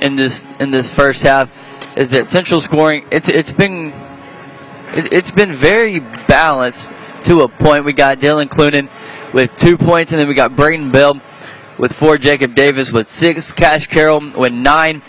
in 0.00 0.14
this 0.14 0.46
in 0.60 0.70
this 0.70 0.88
first 0.88 1.24
half 1.24 1.50
is 1.98 2.12
that 2.12 2.26
Central 2.26 2.60
scoring 2.60 3.04
it's 3.10 3.28
it's 3.28 3.50
been 3.50 3.92
it, 4.94 5.12
it's 5.12 5.32
been 5.32 5.52
very 5.52 5.98
balanced 5.98 6.92
to 7.24 7.40
a 7.40 7.48
point. 7.48 7.84
We 7.84 7.92
got 7.92 8.20
Dylan 8.20 8.46
Clunan 8.46 8.88
with 9.34 9.56
two 9.56 9.76
points, 9.76 10.12
and 10.12 10.20
then 10.20 10.28
we 10.28 10.34
got 10.34 10.54
Braden 10.54 10.92
Bell 10.92 11.20
with 11.78 11.92
four, 11.92 12.18
Jacob 12.18 12.54
Davis 12.54 12.92
with 12.92 13.08
six, 13.08 13.52
Cash 13.52 13.88
Carroll 13.88 14.20
with 14.36 14.52
nine, 14.52 15.02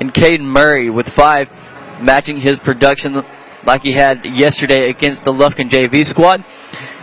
and 0.00 0.12
Caden 0.12 0.40
Murray 0.40 0.90
with 0.90 1.08
five, 1.08 1.50
matching 2.00 2.38
his 2.38 2.58
production 2.58 3.24
like 3.64 3.82
he 3.82 3.92
had 3.92 4.24
yesterday 4.24 4.88
against 4.88 5.24
the 5.24 5.32
Lufkin 5.32 5.68
JV 5.68 6.06
squad. 6.06 6.44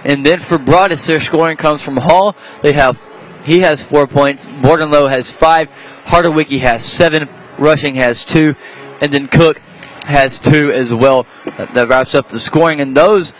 And 0.06 0.26
then 0.26 0.39
for 0.39 0.58
Broadus, 0.58 1.06
their 1.06 1.20
scoring 1.20 1.58
comes 1.58 1.82
from 1.82 1.98
Hall. 1.98 2.36
They 2.62 2.74
have 2.74 3.02
he 3.46 3.60
has 3.60 3.82
four 3.82 4.08
points. 4.08 4.46
Bordenlow 4.46 5.10
has 5.10 5.30
five. 5.30 5.70
Hardwicky 6.06 6.60
has 6.60 6.84
seven. 6.84 7.28
Rushing 7.58 7.96
has 7.96 8.26
two, 8.26 8.56
and 9.00 9.14
then 9.14 9.28
Cook 9.28 9.60
has 10.06 10.39
two 10.39 10.72
as 10.72 10.94
well. 10.94 11.28
That, 11.58 11.74
that 11.74 11.88
wraps 11.88 12.16
up 12.16 12.30
the 12.30 12.39
scoring. 12.39 12.82
And 12.82 12.98
those 12.98 13.34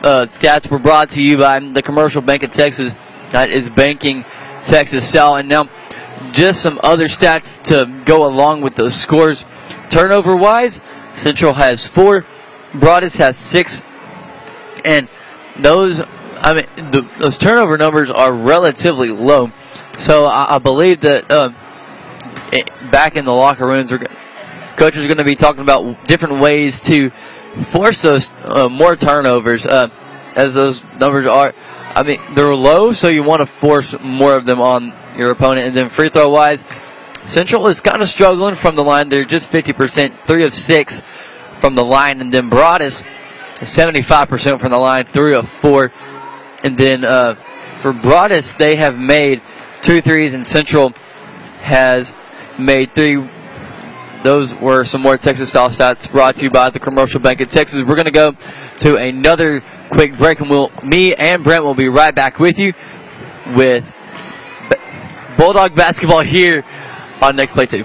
uh, 0.00 0.26
stats 0.26 0.70
were 0.70 0.78
brought 0.78 1.10
to 1.10 1.22
you 1.22 1.38
by 1.38 1.58
the 1.58 1.82
Commercial 1.82 2.22
Bank 2.22 2.42
of 2.42 2.52
Texas. 2.52 2.94
That 3.30 3.50
is 3.50 3.68
banking 3.68 4.24
Texas 4.68 5.08
style. 5.08 5.34
And 5.36 5.48
now, 5.48 5.68
just 6.32 6.60
some 6.62 6.78
other 6.82 7.06
stats 7.06 7.62
to 7.64 7.86
go 8.04 8.26
along 8.26 8.60
with 8.60 8.76
those 8.76 8.94
scores. 8.94 9.44
Turnover 9.88 10.36
wise, 10.36 10.80
Central 11.12 11.54
has 11.54 11.86
four, 11.86 12.26
Broadus 12.74 13.16
has 13.16 13.36
six, 13.36 13.82
and 14.84 15.08
those, 15.56 16.00
I 16.40 16.54
mean, 16.54 16.66
the, 16.90 17.08
those 17.18 17.38
turnover 17.38 17.78
numbers 17.78 18.10
are 18.10 18.32
relatively 18.32 19.10
low. 19.10 19.50
So 19.96 20.26
I, 20.26 20.56
I 20.56 20.58
believe 20.58 21.00
that 21.00 21.30
uh, 21.30 21.52
it, 22.52 22.70
back 22.90 23.16
in 23.16 23.24
the 23.24 23.32
locker 23.32 23.66
rooms, 23.66 23.90
are, 23.90 23.98
coaches 24.76 25.04
are 25.04 25.08
going 25.08 25.18
to 25.18 25.24
be 25.24 25.34
talking 25.34 25.62
about 25.62 26.06
different 26.06 26.40
ways 26.40 26.80
to 26.80 27.10
force 27.64 28.02
those 28.02 28.30
uh, 28.44 28.68
more 28.68 28.94
turnovers, 28.94 29.66
uh, 29.66 29.88
as 30.36 30.54
those 30.54 30.84
numbers 31.00 31.26
are. 31.26 31.54
I 31.98 32.04
mean, 32.04 32.20
they're 32.34 32.54
low, 32.54 32.92
so 32.92 33.08
you 33.08 33.24
want 33.24 33.40
to 33.40 33.46
force 33.46 33.98
more 33.98 34.36
of 34.36 34.44
them 34.44 34.60
on 34.60 34.92
your 35.16 35.32
opponent. 35.32 35.66
And 35.66 35.76
then 35.76 35.88
free 35.88 36.08
throw 36.08 36.28
wise, 36.28 36.64
Central 37.26 37.66
is 37.66 37.80
kind 37.80 38.00
of 38.02 38.08
struggling 38.08 38.54
from 38.54 38.76
the 38.76 38.84
line. 38.84 39.08
They're 39.08 39.24
just 39.24 39.50
50%, 39.50 40.16
three 40.20 40.44
of 40.44 40.54
six 40.54 41.00
from 41.58 41.74
the 41.74 41.84
line. 41.84 42.20
And 42.20 42.32
then 42.32 42.50
Broadus, 42.50 43.02
75% 43.56 44.60
from 44.60 44.70
the 44.70 44.78
line, 44.78 45.06
three 45.06 45.34
of 45.34 45.48
four. 45.48 45.90
And 46.62 46.78
then 46.78 47.02
uh, 47.02 47.34
for 47.78 47.92
Broadus, 47.92 48.52
they 48.52 48.76
have 48.76 48.96
made 48.96 49.42
two 49.82 50.00
threes, 50.00 50.34
and 50.34 50.46
Central 50.46 50.92
has 51.62 52.14
made 52.60 52.94
three. 52.94 53.28
Those 54.22 54.54
were 54.54 54.84
some 54.84 55.00
more 55.00 55.16
Texas 55.16 55.48
style 55.48 55.70
stats 55.70 56.08
brought 56.08 56.36
to 56.36 56.44
you 56.44 56.50
by 56.50 56.70
the 56.70 56.78
Commercial 56.78 57.18
Bank 57.18 57.40
of 57.40 57.48
Texas. 57.48 57.82
We're 57.82 57.96
going 57.96 58.04
to 58.04 58.12
go 58.12 58.36
to 58.78 58.96
another 58.98 59.64
quick 59.88 60.16
break, 60.16 60.40
and 60.40 60.50
we'll 60.50 60.70
me 60.82 61.14
and 61.14 61.42
Brent 61.42 61.64
will 61.64 61.74
be 61.74 61.88
right 61.88 62.14
back 62.14 62.38
with 62.38 62.58
you 62.58 62.72
with 63.54 63.90
Bulldog 65.36 65.74
basketball 65.74 66.20
here 66.20 66.64
on 67.20 67.36
Next 67.36 67.52
Play 67.52 67.66
2. 67.66 67.84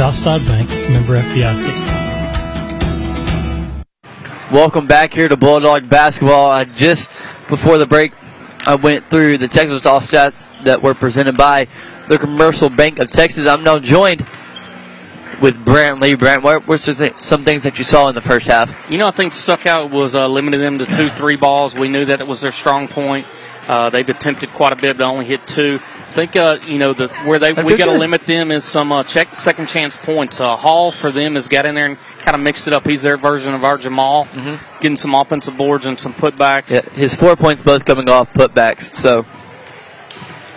Southside 0.00 0.46
Bank, 0.46 0.70
member 0.88 1.20
FDIC. 1.20 1.68
Welcome 4.50 4.86
back 4.86 5.12
here 5.12 5.28
to 5.28 5.36
Bulldog 5.36 5.90
Basketball. 5.90 6.50
I 6.50 6.64
just 6.64 7.10
before 7.50 7.76
the 7.76 7.84
break, 7.84 8.12
I 8.66 8.76
went 8.76 9.04
through 9.04 9.36
the 9.36 9.46
Texas 9.46 9.80
style 9.80 10.00
stats 10.00 10.58
that 10.62 10.80
were 10.80 10.94
presented 10.94 11.36
by 11.36 11.66
the 12.08 12.16
Commercial 12.16 12.70
Bank 12.70 12.98
of 12.98 13.10
Texas. 13.10 13.46
I'm 13.46 13.62
now 13.62 13.78
joined 13.78 14.26
with 15.42 15.62
Brant 15.66 16.00
Lee. 16.00 16.14
Brant, 16.14 16.42
what 16.42 16.66
were 16.66 16.78
some 16.78 17.44
things 17.44 17.64
that 17.64 17.76
you 17.76 17.84
saw 17.84 18.08
in 18.08 18.14
the 18.14 18.22
first 18.22 18.46
half? 18.46 18.90
You 18.90 18.96
know, 18.96 19.06
I 19.06 19.10
think 19.10 19.34
stuck 19.34 19.66
out 19.66 19.90
was 19.90 20.14
uh, 20.14 20.28
limiting 20.28 20.60
them 20.60 20.78
to 20.78 20.86
two, 20.86 21.10
three 21.10 21.36
balls. 21.36 21.74
We 21.74 21.88
knew 21.88 22.06
that 22.06 22.22
it 22.22 22.26
was 22.26 22.40
their 22.40 22.52
strong 22.52 22.88
point. 22.88 23.26
Uh, 23.68 23.90
they've 23.90 24.08
attempted 24.08 24.48
quite 24.48 24.72
a 24.72 24.76
bit, 24.76 24.96
but 24.96 25.04
only 25.04 25.26
hit 25.26 25.46
two. 25.46 25.78
I 26.10 26.12
think 26.12 26.34
uh, 26.34 26.58
you 26.66 26.80
know 26.80 26.92
the 26.92 27.06
where 27.24 27.38
they 27.38 27.52
we 27.52 27.76
got 27.76 27.84
to 27.84 27.96
limit 27.96 28.26
them 28.26 28.50
is 28.50 28.64
some 28.64 28.90
uh, 28.90 29.04
check 29.04 29.28
second 29.28 29.68
chance 29.68 29.96
points. 29.96 30.40
Uh, 30.40 30.56
Hall 30.56 30.90
for 30.90 31.12
them 31.12 31.36
has 31.36 31.46
got 31.46 31.66
in 31.66 31.76
there 31.76 31.86
and 31.86 31.96
kind 32.18 32.34
of 32.34 32.40
mixed 32.40 32.66
it 32.66 32.72
up. 32.72 32.84
He's 32.84 33.04
their 33.04 33.16
version 33.16 33.54
of 33.54 33.62
our 33.62 33.78
Jamal, 33.78 34.24
mm-hmm. 34.24 34.80
getting 34.80 34.96
some 34.96 35.14
offensive 35.14 35.56
boards 35.56 35.86
and 35.86 35.96
some 35.96 36.12
putbacks. 36.12 36.72
Yeah, 36.72 36.80
his 36.96 37.14
four 37.14 37.36
points 37.36 37.62
both 37.62 37.84
coming 37.84 38.08
off 38.08 38.34
putbacks. 38.34 38.92
So 38.96 39.24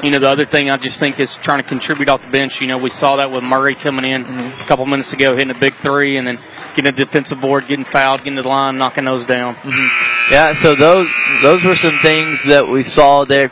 you 0.01 0.09
know, 0.09 0.17
the 0.17 0.27
other 0.27 0.45
thing 0.45 0.71
I 0.71 0.77
just 0.77 0.99
think 0.99 1.19
is 1.19 1.35
trying 1.35 1.61
to 1.61 1.69
contribute 1.69 2.09
off 2.09 2.25
the 2.25 2.31
bench. 2.31 2.59
You 2.59 2.65
know, 2.65 2.79
we 2.79 2.89
saw 2.89 3.17
that 3.17 3.31
with 3.31 3.43
Murray 3.43 3.75
coming 3.75 4.05
in 4.05 4.25
mm-hmm. 4.25 4.59
a 4.59 4.65
couple 4.65 4.87
minutes 4.87 5.13
ago, 5.13 5.35
hitting 5.35 5.55
a 5.55 5.59
big 5.59 5.75
three, 5.75 6.17
and 6.17 6.25
then 6.25 6.39
getting 6.75 6.91
a 6.91 6.95
defensive 6.95 7.39
board, 7.39 7.67
getting 7.67 7.85
fouled, 7.85 8.21
getting 8.23 8.37
to 8.37 8.41
the 8.41 8.49
line, 8.49 8.79
knocking 8.79 9.03
those 9.03 9.23
down. 9.23 9.53
Mm-hmm. 9.53 10.33
Yeah, 10.33 10.53
so 10.53 10.73
those 10.73 11.07
those 11.43 11.63
were 11.63 11.75
some 11.75 11.95
things 12.01 12.43
that 12.45 12.67
we 12.67 12.81
saw 12.81 13.23
there 13.23 13.51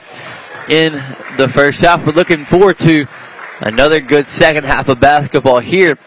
in 0.72 0.94
the 1.38 1.50
first 1.50 1.82
half. 1.82 2.06
We're 2.06 2.14
looking 2.14 2.46
forward 2.46 2.80
to 2.80 3.06
another 3.60 4.00
good 4.00 4.26
second 4.26 4.64
half 4.64 4.88
of 4.88 5.02
basketball 5.02 5.60
here 5.60 5.98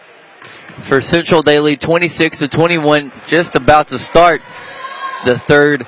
for 0.79 0.99
Central. 1.01 1.43
They 1.43 1.59
lead 1.59 1.79
26 1.79 2.39
to 2.39 2.47
21, 2.47 3.11
just 3.27 3.55
about 3.55 3.87
to 3.89 3.99
start 3.99 4.41
the 5.23 5.37
third 5.37 5.85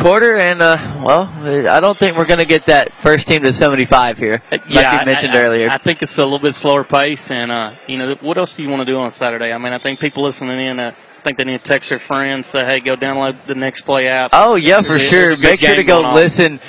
quarter. 0.00 0.36
And 0.36 0.60
uh, 0.60 0.76
well, 1.02 1.32
I 1.68 1.80
don't 1.80 1.96
think 1.96 2.16
we're 2.18 2.26
going 2.26 2.40
to 2.40 2.46
get 2.46 2.64
that 2.64 2.92
first 2.92 3.26
team 3.26 3.42
to 3.42 3.52
75 3.52 4.18
here, 4.18 4.42
like 4.50 4.62
yeah, 4.68 5.00
you 5.00 5.06
mentioned 5.06 5.32
I, 5.32 5.38
I, 5.38 5.44
earlier. 5.44 5.70
I 5.70 5.78
think 5.78 6.02
it's 6.02 6.18
a 6.18 6.24
little 6.24 6.38
bit 6.38 6.54
slower 6.54 6.84
pace, 6.84 7.30
and 7.30 7.50
uh, 7.50 7.72
you 7.86 7.96
know, 7.96 8.14
what 8.20 8.36
else 8.36 8.56
do 8.56 8.62
you 8.62 8.68
want 8.68 8.80
to 8.80 8.86
do 8.86 8.98
on 8.98 9.10
Saturday? 9.10 9.52
I 9.52 9.58
mean, 9.58 9.72
I 9.72 9.78
think 9.78 10.00
people 10.00 10.22
listening 10.22 10.60
in. 10.60 10.78
Uh, 10.78 10.92
I 10.96 11.22
think 11.22 11.36
they 11.36 11.44
need 11.44 11.58
to 11.58 11.64
text 11.64 11.90
their 11.90 11.98
friends, 11.98 12.46
say, 12.46 12.64
"Hey, 12.64 12.80
go 12.80 12.96
download 12.96 13.44
the 13.44 13.54
Next 13.54 13.82
Play 13.82 14.08
app." 14.08 14.30
Oh 14.32 14.54
yeah, 14.54 14.80
for 14.80 14.98
sure. 14.98 15.20
there's 15.20 15.34
a 15.34 15.36
good 15.36 15.50
Make 15.50 15.60
sure 15.60 15.76
to 15.76 15.84
go 15.84 16.12
listen 16.14 16.54
on. 16.54 16.60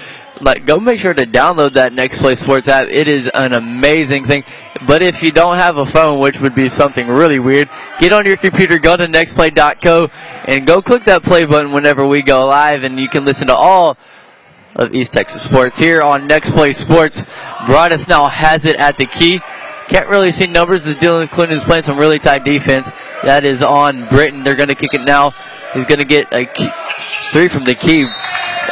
Like, 0.41 0.65
go 0.65 0.79
make 0.79 0.99
sure 0.99 1.13
to 1.13 1.25
download 1.27 1.73
that 1.73 1.93
Next 1.93 2.17
Play 2.17 2.33
Sports 2.33 2.67
app. 2.67 2.87
It 2.87 3.07
is 3.07 3.27
an 3.27 3.53
amazing 3.53 4.25
thing. 4.25 4.43
But 4.87 5.03
if 5.03 5.21
you 5.21 5.31
don't 5.31 5.57
have 5.57 5.77
a 5.77 5.85
phone, 5.85 6.19
which 6.19 6.41
would 6.41 6.55
be 6.55 6.67
something 6.67 7.07
really 7.07 7.37
weird, 7.37 7.69
get 7.99 8.11
on 8.11 8.25
your 8.25 8.37
computer, 8.37 8.79
go 8.79 8.97
to 8.97 9.05
nextplay.co, 9.05 10.09
and 10.45 10.65
go 10.65 10.81
click 10.81 11.03
that 11.03 11.21
play 11.21 11.45
button 11.45 11.71
whenever 11.71 12.07
we 12.07 12.23
go 12.23 12.47
live, 12.47 12.83
and 12.83 12.99
you 12.99 13.07
can 13.07 13.23
listen 13.23 13.47
to 13.47 13.53
all 13.53 13.97
of 14.75 14.95
East 14.95 15.13
Texas 15.13 15.43
Sports 15.43 15.77
here 15.77 16.01
on 16.01 16.25
Next 16.25 16.49
Play 16.51 16.73
Sports. 16.73 17.23
Broadus 17.67 18.07
now 18.07 18.27
has 18.27 18.65
it 18.65 18.77
at 18.77 18.97
the 18.97 19.05
key. 19.05 19.41
Can't 19.89 20.07
really 20.07 20.31
see 20.31 20.47
numbers 20.47 20.87
as 20.87 20.97
Dylan 20.97 21.29
Clinton 21.29 21.57
is 21.57 21.63
playing 21.63 21.83
some 21.83 21.99
really 21.99 22.17
tight 22.17 22.45
defense. 22.45 22.89
That 23.23 23.43
is 23.45 23.61
on 23.61 24.07
Britton. 24.07 24.43
They're 24.43 24.55
going 24.55 24.69
to 24.69 24.75
kick 24.75 24.95
it 24.95 25.01
now. 25.01 25.31
He's 25.73 25.85
going 25.85 25.99
to 25.99 26.05
get 26.05 26.33
a 26.33 26.45
key, 26.45 26.69
three 27.31 27.47
from 27.47 27.65
the 27.65 27.75
key 27.75 28.07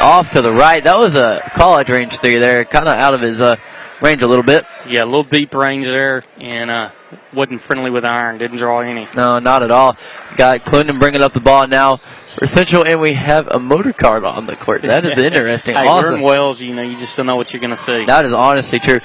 off 0.00 0.32
to 0.32 0.42
the 0.42 0.52
right. 0.52 0.82
That 0.82 0.98
was 0.98 1.14
a 1.14 1.40
college 1.54 1.88
range 1.88 2.18
three 2.18 2.38
there, 2.38 2.64
kind 2.64 2.88
of 2.88 2.96
out 2.96 3.14
of 3.14 3.20
his 3.20 3.40
uh, 3.40 3.56
range 4.00 4.22
a 4.22 4.26
little 4.26 4.44
bit. 4.44 4.66
Yeah, 4.86 5.04
a 5.04 5.06
little 5.06 5.24
deep 5.24 5.54
range 5.54 5.86
there, 5.86 6.24
and 6.38 6.70
uh, 6.70 6.90
wasn't 7.32 7.62
friendly 7.62 7.90
with 7.90 8.04
iron. 8.04 8.38
Didn't 8.38 8.58
draw 8.58 8.80
any. 8.80 9.06
No, 9.14 9.38
not 9.38 9.62
at 9.62 9.70
all. 9.70 9.96
Got 10.36 10.64
Clinton 10.64 10.98
bringing 10.98 11.22
up 11.22 11.32
the 11.32 11.40
ball 11.40 11.66
now 11.66 11.96
for 11.98 12.46
Central, 12.46 12.84
and 12.84 13.00
we 13.00 13.12
have 13.14 13.48
a 13.48 13.58
motor 13.58 13.92
car 13.92 14.24
on 14.24 14.46
the 14.46 14.56
court. 14.56 14.82
That 14.82 15.04
is 15.04 15.18
interesting. 15.18 15.74
hey, 15.76 15.86
awesome. 15.86 16.16
in 16.16 16.20
Wells. 16.22 16.60
You 16.60 16.74
know, 16.74 16.82
you 16.82 16.96
just 16.98 17.16
don't 17.16 17.26
know 17.26 17.36
what 17.36 17.52
you're 17.52 17.60
going 17.60 17.70
to 17.70 17.76
see. 17.76 18.04
That 18.06 18.24
is 18.24 18.32
honestly 18.32 18.78
true. 18.78 19.00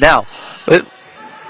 Now, 0.00 0.26
it- 0.66 0.86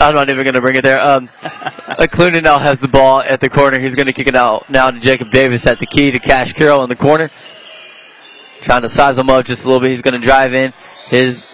I'm 0.01 0.17
not 0.17 0.29
even 0.31 0.43
going 0.43 0.55
to 0.55 0.61
bring 0.61 0.75
it 0.75 0.83
there. 0.83 0.99
Um, 1.01 1.29
uh, 1.45 2.07
Clooney 2.11 2.43
now 2.43 2.59
has 2.59 2.81
the 2.81 2.89
ball 2.89 3.21
at 3.21 3.41
the 3.41 3.49
corner. 3.49 3.79
He's 3.79 3.95
going 3.95 4.07
to 4.07 4.13
kick 4.13 4.27
it 4.27 4.35
out 4.35 4.69
now 4.69 4.91
to 4.91 4.99
Jacob 4.99 5.31
Davis 5.31 5.65
at 5.65 5.79
the 5.79 5.87
key 5.87 6.11
to 6.11 6.19
Cash 6.19 6.55
Carroll 6.55 6.83
in 6.83 6.89
the 6.89 6.97
corner. 6.97 7.31
Trying 8.63 8.83
to 8.83 8.89
size 8.89 9.19
him 9.19 9.29
up 9.29 9.45
just 9.45 9.65
a 9.65 9.67
little 9.67 9.81
bit. 9.81 9.91
He's 9.91 10.03
going 10.03 10.19
to 10.21 10.25
drive 10.25 10.55
in. 10.55 10.73
His 11.09 11.45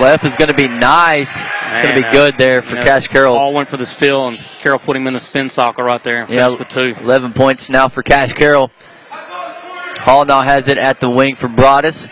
left 0.00 0.24
is 0.24 0.36
going 0.36 0.48
to 0.48 0.56
be 0.56 0.68
nice. 0.68 1.46
It's 1.70 1.80
going 1.80 1.94
to 1.94 2.02
be 2.02 2.12
good 2.12 2.36
there 2.36 2.60
for 2.60 2.74
you 2.74 2.80
know, 2.80 2.84
Cash 2.84 3.08
Carroll. 3.08 3.36
All 3.36 3.52
went 3.52 3.68
for 3.68 3.76
the 3.76 3.86
steal, 3.86 4.28
and 4.28 4.36
Carroll 4.58 4.78
put 4.78 4.96
him 4.96 5.06
in 5.06 5.14
the 5.14 5.20
spin 5.20 5.48
cycle 5.48 5.84
right 5.84 6.02
there 6.02 6.18
and 6.22 6.28
finished 6.28 6.58
with 6.58 6.68
two. 6.68 6.96
11 7.00 7.32
points 7.32 7.68
now 7.68 7.88
for 7.88 8.02
Cash 8.02 8.32
Carroll. 8.32 8.70
Hall 9.10 10.24
now 10.24 10.42
has 10.42 10.66
it 10.68 10.78
at 10.78 11.00
the 11.00 11.08
wing 11.08 11.36
for 11.36 11.48
Broadus. 11.48 12.08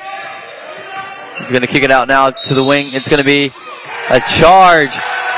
He's 1.38 1.50
going 1.50 1.62
to 1.62 1.66
kick 1.66 1.82
it 1.82 1.90
out 1.90 2.06
now 2.06 2.30
to 2.30 2.54
the 2.54 2.64
wing. 2.64 2.92
It's 2.92 3.08
going 3.08 3.18
to 3.18 3.24
be 3.24 3.52
a 4.10 4.20
charge. 4.20 4.94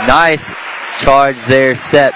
Nice 0.07 0.53
charge 0.98 1.42
there 1.44 1.76
set 1.76 2.14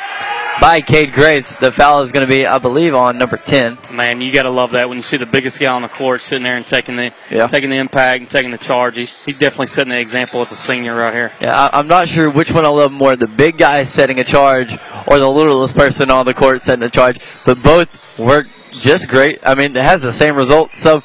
by 0.60 0.80
Cade 0.80 1.12
Graves. 1.12 1.56
The 1.58 1.70
foul 1.72 2.02
is 2.02 2.12
going 2.12 2.26
to 2.26 2.26
be, 2.32 2.46
I 2.46 2.58
believe, 2.58 2.94
on 2.94 3.18
number 3.18 3.36
10. 3.36 3.78
Man, 3.92 4.20
you 4.20 4.32
got 4.32 4.44
to 4.44 4.50
love 4.50 4.70
that 4.72 4.88
when 4.88 4.96
you 4.98 5.02
see 5.02 5.16
the 5.16 5.26
biggest 5.26 5.58
guy 5.60 5.66
on 5.72 5.82
the 5.82 5.88
court 5.88 6.20
sitting 6.20 6.44
there 6.44 6.56
and 6.56 6.66
taking 6.66 6.96
the 6.96 7.12
Yeah. 7.30 7.46
taking 7.48 7.70
the 7.70 7.76
impact 7.76 8.20
and 8.22 8.30
taking 8.30 8.50
the 8.50 8.58
charge. 8.58 8.96
He's, 8.96 9.14
he's 9.24 9.36
definitely 9.38 9.66
setting 9.66 9.90
the 9.90 9.98
example 10.00 10.40
as 10.42 10.52
a 10.52 10.56
senior 10.56 10.94
right 10.96 11.12
here. 11.12 11.32
Yeah, 11.40 11.68
I, 11.72 11.78
I'm 11.78 11.88
not 11.88 12.08
sure 12.08 12.30
which 12.30 12.52
one 12.52 12.64
I 12.64 12.68
love 12.68 12.92
more 12.92 13.16
the 13.16 13.26
big 13.26 13.58
guy 13.58 13.82
setting 13.84 14.18
a 14.20 14.24
charge 14.24 14.72
or 15.06 15.18
the 15.18 15.28
littlest 15.28 15.74
person 15.74 16.10
on 16.10 16.24
the 16.26 16.34
court 16.34 16.60
setting 16.62 16.82
a 16.84 16.90
charge, 16.90 17.18
but 17.44 17.62
both 17.62 17.88
work 18.18 18.46
just 18.70 19.08
great. 19.08 19.38
I 19.44 19.54
mean, 19.54 19.76
it 19.76 19.82
has 19.82 20.02
the 20.02 20.12
same 20.12 20.36
result, 20.36 20.74
so 20.76 21.02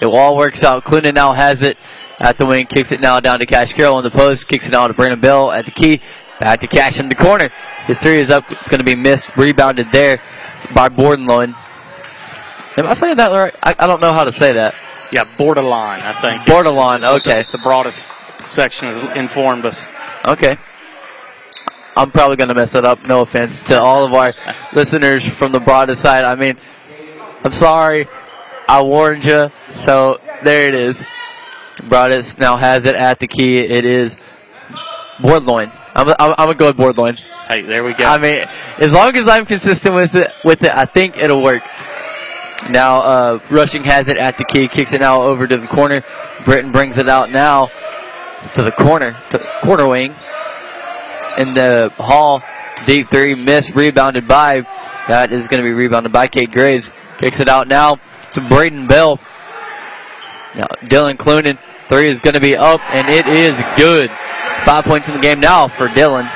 it 0.00 0.06
all 0.06 0.36
works 0.36 0.62
out. 0.62 0.84
Clinton 0.84 1.14
now 1.14 1.32
has 1.32 1.62
it 1.62 1.76
at 2.18 2.36
the 2.36 2.44
wing, 2.44 2.66
kicks 2.66 2.92
it 2.92 3.00
now 3.00 3.18
down 3.18 3.38
to 3.38 3.46
Cash 3.46 3.72
Carroll 3.72 3.96
on 3.96 4.02
the 4.02 4.10
post, 4.10 4.46
kicks 4.46 4.66
it 4.68 4.72
now 4.72 4.86
to 4.86 4.92
Braden 4.92 5.20
Bell 5.20 5.50
at 5.50 5.64
the 5.64 5.70
key, 5.70 6.00
back 6.40 6.60
to 6.60 6.66
Cash 6.66 6.98
in 6.98 7.08
the 7.08 7.14
corner. 7.14 7.50
His 7.86 8.00
three 8.00 8.18
is 8.18 8.30
up, 8.30 8.50
it's 8.50 8.68
going 8.68 8.78
to 8.78 8.84
be 8.84 8.96
missed, 8.96 9.36
rebounded 9.36 9.92
there 9.92 10.20
by 10.74 10.88
Bordenloin. 10.88 11.54
Am 12.76 12.86
I 12.86 12.94
saying 12.94 13.16
that 13.18 13.30
right? 13.30 13.54
I, 13.62 13.76
I 13.78 13.86
don't 13.86 14.00
know 14.00 14.12
how 14.12 14.24
to 14.24 14.32
say 14.32 14.54
that. 14.54 14.74
Yeah, 15.12 15.24
borderline, 15.36 16.02
I 16.02 16.20
think. 16.20 16.46
Borderline, 16.46 17.04
okay. 17.04 17.42
The, 17.42 17.58
the 17.58 17.62
Broadus 17.62 18.08
section 18.44 18.88
has 18.88 19.16
informed 19.16 19.66
us. 19.66 19.86
Okay. 20.24 20.56
I'm 21.96 22.12
probably 22.12 22.36
going 22.36 22.48
to 22.48 22.54
mess 22.54 22.74
it 22.76 22.84
up. 22.84 23.06
No 23.06 23.20
offense 23.20 23.62
to 23.64 23.78
all 23.78 24.04
of 24.04 24.14
our 24.14 24.34
listeners 24.72 25.26
from 25.26 25.50
the 25.52 25.58
Broadus 25.58 26.00
side. 26.00 26.24
I 26.24 26.36
mean, 26.36 26.56
I'm 27.42 27.52
sorry. 27.52 28.06
I 28.68 28.82
warned 28.82 29.24
you. 29.24 29.50
So 29.74 30.20
there 30.42 30.68
it 30.68 30.74
is. 30.74 31.04
Broadus 31.88 32.38
now 32.38 32.56
has 32.56 32.84
it 32.84 32.94
at 32.94 33.18
the 33.18 33.26
key. 33.26 33.58
It 33.58 33.84
is 33.84 34.16
Boardloin. 35.18 35.72
I'm, 35.94 36.08
I'm, 36.08 36.34
I'm 36.38 36.56
going 36.56 36.72
to 36.72 36.94
go 36.94 37.02
with. 37.02 37.18
Hey, 37.48 37.62
there 37.62 37.82
we 37.82 37.94
go. 37.94 38.04
I 38.04 38.18
mean, 38.18 38.44
as 38.78 38.92
long 38.92 39.16
as 39.16 39.26
I'm 39.26 39.44
consistent 39.44 39.94
with 39.94 40.14
it, 40.14 40.30
with 40.44 40.62
it, 40.62 40.70
I 40.70 40.84
think 40.84 41.16
it'll 41.16 41.42
work. 41.42 41.62
Now, 42.68 43.00
uh, 43.00 43.40
Rushing 43.50 43.84
has 43.84 44.08
it 44.08 44.16
at 44.16 44.38
the 44.38 44.44
key, 44.44 44.68
kicks 44.68 44.92
it 44.92 45.00
now 45.00 45.22
over 45.22 45.46
to 45.46 45.56
the 45.56 45.66
corner. 45.66 46.04
Britton 46.44 46.72
brings 46.72 46.98
it 46.98 47.08
out 47.08 47.30
now 47.30 47.70
to 48.54 48.62
the 48.62 48.72
corner, 48.72 49.16
to 49.30 49.38
the 49.38 49.50
corner 49.62 49.88
wing. 49.88 50.14
In 51.38 51.54
the 51.54 51.92
hall, 51.96 52.42
deep 52.86 53.08
three, 53.08 53.34
miss, 53.34 53.70
rebounded 53.70 54.28
by. 54.28 54.60
That 55.08 55.32
is 55.32 55.48
going 55.48 55.62
to 55.62 55.68
be 55.68 55.72
rebounded 55.72 56.12
by 56.12 56.28
Cade 56.28 56.52
Graves. 56.52 56.92
Kicks 57.18 57.40
it 57.40 57.48
out 57.48 57.66
now 57.66 57.98
to 58.34 58.40
Braden 58.40 58.86
Bell. 58.86 59.18
Now, 60.54 60.66
Dylan 60.82 61.14
Clunan, 61.14 61.58
three 61.88 62.08
is 62.08 62.20
going 62.20 62.34
to 62.34 62.40
be 62.40 62.56
up, 62.56 62.80
and 62.92 63.08
it 63.08 63.26
is 63.26 63.60
good. 63.76 64.10
Five 64.64 64.84
points 64.84 65.08
in 65.08 65.14
the 65.14 65.20
game 65.20 65.40
now 65.40 65.68
for 65.68 65.88
Dylan. 65.88 66.30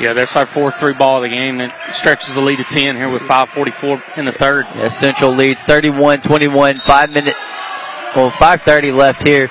Yeah, 0.00 0.12
that's 0.12 0.36
our 0.36 0.46
fourth 0.46 0.76
three 0.78 0.94
ball 0.94 1.16
of 1.16 1.22
the 1.24 1.28
game 1.28 1.58
that 1.58 1.76
stretches 1.92 2.34
the 2.34 2.40
lead 2.40 2.58
to 2.58 2.64
10 2.64 2.94
here 2.96 3.10
with 3.10 3.22
5.44 3.22 4.16
in 4.16 4.24
the 4.24 4.32
third. 4.32 4.66
Yeah, 4.76 4.88
Central 4.90 5.32
leads 5.34 5.64
31-21. 5.64 6.80
Five 6.80 7.10
minute, 7.10 7.34
well, 8.14 8.30
5:30 8.30 8.96
left 8.96 9.24
here 9.24 9.50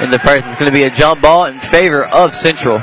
in 0.00 0.10
the 0.10 0.18
first. 0.18 0.46
It's 0.46 0.56
going 0.56 0.70
to 0.70 0.72
be 0.72 0.84
a 0.84 0.90
jump 0.90 1.20
ball 1.20 1.44
in 1.44 1.60
favor 1.60 2.06
of 2.06 2.34
Central. 2.34 2.78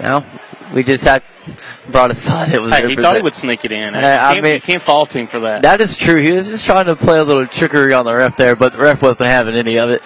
Now, 0.00 0.24
we 0.72 0.82
just 0.82 1.04
had 1.04 1.22
brought 1.88 2.10
a 2.10 2.14
thought 2.14 2.50
it 2.52 2.60
was. 2.60 2.72
Hey, 2.72 2.88
he 2.88 2.96
thought 2.96 3.16
he 3.16 3.22
would 3.22 3.32
sneak 3.34 3.64
it 3.64 3.72
in. 3.72 3.94
I 3.94 4.40
mean- 4.40 4.54
you 4.54 4.60
can't 4.60 4.82
fault 4.82 5.14
him 5.14 5.26
for 5.26 5.40
that. 5.40 5.62
That 5.62 5.80
is 5.80 5.96
true. 5.96 6.20
He 6.20 6.32
was 6.32 6.48
just 6.48 6.64
trying 6.66 6.86
to 6.86 6.96
play 6.96 7.18
a 7.18 7.24
little 7.24 7.46
trickery 7.46 7.92
on 7.92 8.04
the 8.04 8.14
ref 8.14 8.36
there, 8.36 8.56
but 8.56 8.72
the 8.72 8.78
ref 8.78 9.02
wasn't 9.02 9.28
having 9.30 9.54
any 9.56 9.76
of 9.78 9.90
it. 9.90 10.02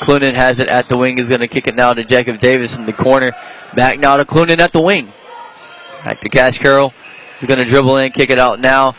Clunan 0.00 0.34
has 0.34 0.58
it 0.58 0.68
at 0.68 0.88
the 0.88 0.96
wing. 0.96 1.18
Is 1.18 1.28
going 1.28 1.40
to 1.40 1.48
kick 1.48 1.66
it 1.66 1.74
now 1.74 1.92
to 1.92 2.04
Jacob 2.04 2.40
Davis 2.40 2.78
in 2.78 2.86
the 2.86 2.92
corner. 2.92 3.32
Back 3.74 3.98
now 3.98 4.16
to 4.16 4.24
Clunan 4.24 4.58
at 4.58 4.72
the 4.72 4.80
wing. 4.80 5.12
Back 6.04 6.20
to 6.20 6.28
Cash 6.28 6.58
Carroll. 6.58 6.92
He's 7.40 7.48
going 7.48 7.58
to 7.58 7.64
dribble 7.64 7.96
in, 7.98 8.12
kick 8.12 8.30
it 8.30 8.38
out 8.38 8.60
now. 8.60 8.94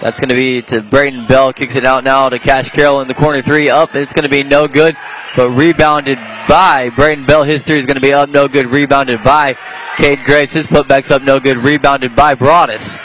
That's 0.00 0.20
going 0.20 0.28
to 0.28 0.34
be 0.34 0.60
to 0.62 0.82
Braden 0.82 1.26
Bell. 1.26 1.52
Kicks 1.52 1.74
it 1.74 1.84
out 1.84 2.04
now 2.04 2.28
to 2.28 2.38
Cash 2.38 2.70
Carroll 2.70 3.00
in 3.00 3.08
the 3.08 3.14
corner 3.14 3.40
three. 3.40 3.70
Up. 3.70 3.94
It's 3.94 4.12
going 4.12 4.24
to 4.24 4.28
be 4.28 4.42
no 4.42 4.68
good, 4.68 4.94
but 5.34 5.50
rebounded 5.50 6.18
by 6.48 6.90
Braden 6.90 7.24
Bell. 7.24 7.44
His 7.44 7.64
three 7.64 7.78
is 7.78 7.86
going 7.86 7.94
to 7.94 8.02
be 8.02 8.12
up, 8.12 8.28
no 8.28 8.46
good. 8.46 8.66
Rebounded 8.66 9.24
by 9.24 9.56
Cade 9.96 10.18
Graves. 10.24 10.52
His 10.52 10.66
putback's 10.66 11.10
up, 11.10 11.22
no 11.22 11.40
good. 11.40 11.56
Rebounded 11.56 12.14
by 12.14 12.34
Broadus. 12.34 12.98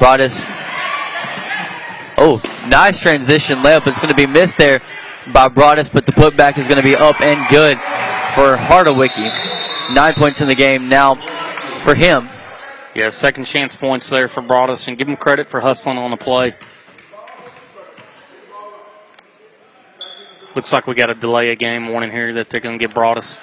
Broadus. 0.00 0.40
Oh, 2.16 2.40
nice 2.68 2.98
transition 2.98 3.58
layup. 3.58 3.86
It's 3.86 4.00
going 4.00 4.12
to 4.12 4.16
be 4.16 4.26
missed 4.26 4.56
there 4.56 4.80
by 5.32 5.48
Broadus, 5.48 5.88
but 5.88 6.06
the 6.06 6.12
putback 6.12 6.58
is 6.58 6.66
going 6.66 6.78
to 6.78 6.82
be 6.82 6.96
up 6.96 7.20
and 7.20 7.48
good 7.50 7.78
for 8.34 8.56
Hardwicky. 8.56 9.30
Nine 9.94 10.14
points 10.14 10.40
in 10.40 10.48
the 10.48 10.54
game 10.54 10.88
now 10.88 11.14
for 11.82 11.94
him. 11.94 12.28
Yeah, 12.94 13.10
second 13.10 13.44
chance 13.44 13.74
points 13.74 14.08
there 14.08 14.28
for 14.28 14.40
Broadus, 14.40 14.86
and 14.88 14.96
give 14.96 15.08
him 15.08 15.16
credit 15.16 15.48
for 15.48 15.60
hustling 15.60 15.98
on 15.98 16.10
the 16.10 16.16
play. 16.16 16.54
Looks 20.54 20.72
like 20.72 20.86
we 20.86 20.94
got 20.94 21.10
a 21.10 21.14
delay 21.14 21.50
a 21.50 21.56
game 21.56 21.88
warning 21.88 22.12
here 22.12 22.32
that 22.34 22.48
they're 22.48 22.60
going 22.60 22.78
to 22.78 22.86
get 22.86 22.94
Broadus. 22.94 23.36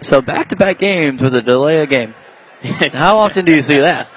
So 0.00 0.20
back 0.20 0.48
to 0.48 0.56
back 0.56 0.78
games 0.78 1.22
with 1.22 1.34
a 1.36 1.42
delay 1.42 1.80
of 1.82 1.88
game. 1.88 2.14
How 2.92 3.18
often 3.18 3.44
do 3.44 3.54
you 3.54 3.62
see 3.62 3.78
that? 3.78 4.08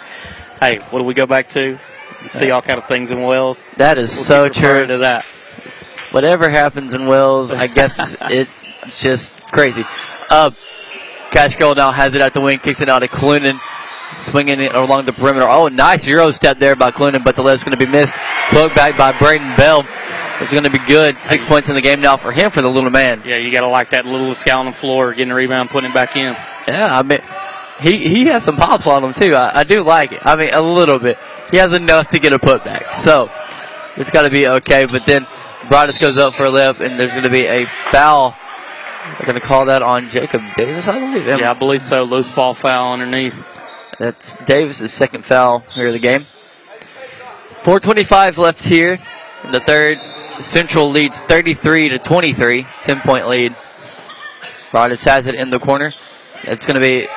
Hey, 0.59 0.79
what 0.89 0.99
do 0.99 1.05
we 1.05 1.13
go 1.13 1.27
back 1.27 1.47
to? 1.49 1.77
You 2.23 2.27
see 2.27 2.49
all 2.49 2.63
kind 2.63 2.79
of 2.79 2.87
things 2.87 3.11
in 3.11 3.21
Wells. 3.21 3.63
That 3.77 3.99
is 3.99 4.09
We'll 4.15 4.23
so 4.25 4.49
true. 4.49 4.87
To 4.87 4.97
that. 4.99 5.25
Whatever 6.15 6.47
happens 6.47 6.93
in 6.93 7.07
Wells, 7.07 7.51
I 7.51 7.67
guess 7.67 8.15
it's 8.21 9.01
just 9.01 9.35
crazy. 9.47 9.83
Uh, 10.29 10.51
Cash 11.31 11.55
Carroll 11.55 11.75
now 11.75 11.91
has 11.91 12.15
it 12.15 12.21
at 12.21 12.33
the 12.33 12.39
wing, 12.39 12.59
kicks 12.59 12.79
it 12.79 12.87
out 12.87 12.99
to 12.99 13.09
Clunan, 13.09 13.59
swinging 14.17 14.61
it 14.61 14.73
along 14.73 15.03
the 15.03 15.11
perimeter. 15.11 15.45
Oh, 15.45 15.67
nice 15.67 16.07
Euro 16.07 16.31
step 16.31 16.57
there 16.57 16.73
by 16.77 16.91
Clunan, 16.91 17.21
but 17.21 17.35
the 17.35 17.41
left's 17.41 17.65
going 17.65 17.77
to 17.77 17.85
be 17.85 17.91
missed. 17.91 18.13
Put 18.47 18.73
back 18.73 18.97
by 18.97 19.11
Braden 19.19 19.57
Bell. 19.57 19.85
It's 20.39 20.53
going 20.53 20.63
to 20.63 20.69
be 20.69 20.79
good. 20.87 21.21
Six 21.21 21.43
points 21.43 21.67
in 21.67 21.75
the 21.75 21.81
game 21.81 21.99
now 21.99 22.15
for 22.15 22.31
him 22.31 22.49
for 22.49 22.61
the 22.61 22.71
little 22.71 22.89
man. 22.89 23.21
Yeah, 23.25 23.35
you 23.35 23.51
got 23.51 23.61
to 23.61 23.67
like 23.67 23.89
that 23.89 24.05
little 24.05 24.33
guy 24.45 24.57
on 24.57 24.67
the 24.67 24.71
floor 24.71 25.13
getting 25.13 25.31
a 25.31 25.35
rebound, 25.35 25.69
putting 25.69 25.89
it 25.91 25.93
back 25.93 26.15
in. 26.15 26.33
Yeah, 26.65 26.97
I 26.97 27.03
mean, 27.03 27.19
he 27.81 28.07
he 28.07 28.25
has 28.27 28.45
some 28.45 28.55
pops 28.55 28.87
on 28.87 29.03
him 29.03 29.13
too. 29.13 29.35
I, 29.35 29.59
I 29.59 29.63
do 29.65 29.83
like 29.83 30.13
it. 30.13 30.25
I 30.25 30.37
mean, 30.37 30.51
a 30.53 30.61
little 30.61 30.97
bit. 30.97 31.17
He 31.51 31.57
has 31.57 31.73
enough 31.73 32.07
to 32.11 32.19
get 32.19 32.31
a 32.31 32.39
putback, 32.39 32.93
so 32.93 33.29
it's 33.97 34.11
got 34.11 34.21
to 34.21 34.29
be 34.29 34.47
okay. 34.47 34.85
But 34.85 35.05
then 35.05 35.27
Broadus 35.67 35.97
goes 35.97 36.17
up 36.17 36.33
for 36.33 36.45
a 36.45 36.49
lip, 36.49 36.79
and 36.79 36.99
there's 36.99 37.11
going 37.11 37.23
to 37.23 37.29
be 37.29 37.45
a 37.45 37.65
foul. 37.65 38.35
They're 39.17 39.27
going 39.27 39.39
to 39.39 39.45
call 39.45 39.65
that 39.65 39.81
on 39.81 40.09
Jacob 40.09 40.41
Davis, 40.55 40.87
I 40.87 40.99
believe. 40.99 41.27
Yeah, 41.27 41.51
I 41.51 41.53
believe 41.53 41.81
so. 41.81 42.03
Loose 42.03 42.31
ball 42.31 42.53
foul 42.53 42.93
underneath. 42.93 43.37
That's 43.99 44.37
Davis's 44.37 44.93
second 44.93 45.25
foul 45.25 45.59
here 45.71 45.87
of 45.87 45.93
the 45.93 45.99
game. 45.99 46.25
4:25 47.61 48.37
left 48.37 48.63
here 48.63 48.99
in 49.43 49.51
the 49.51 49.59
third. 49.59 49.99
Central 50.39 50.89
leads 50.89 51.21
33 51.21 51.89
to 51.89 51.99
23, 51.99 52.67
10 52.81 53.01
point 53.01 53.27
lead. 53.27 53.55
Broadus 54.71 55.03
has 55.05 55.27
it 55.27 55.35
in 55.35 55.49
the 55.49 55.59
corner. 55.59 55.91
It's 56.43 56.65
going 56.65 56.75
to 56.75 56.85
be 56.85 57.07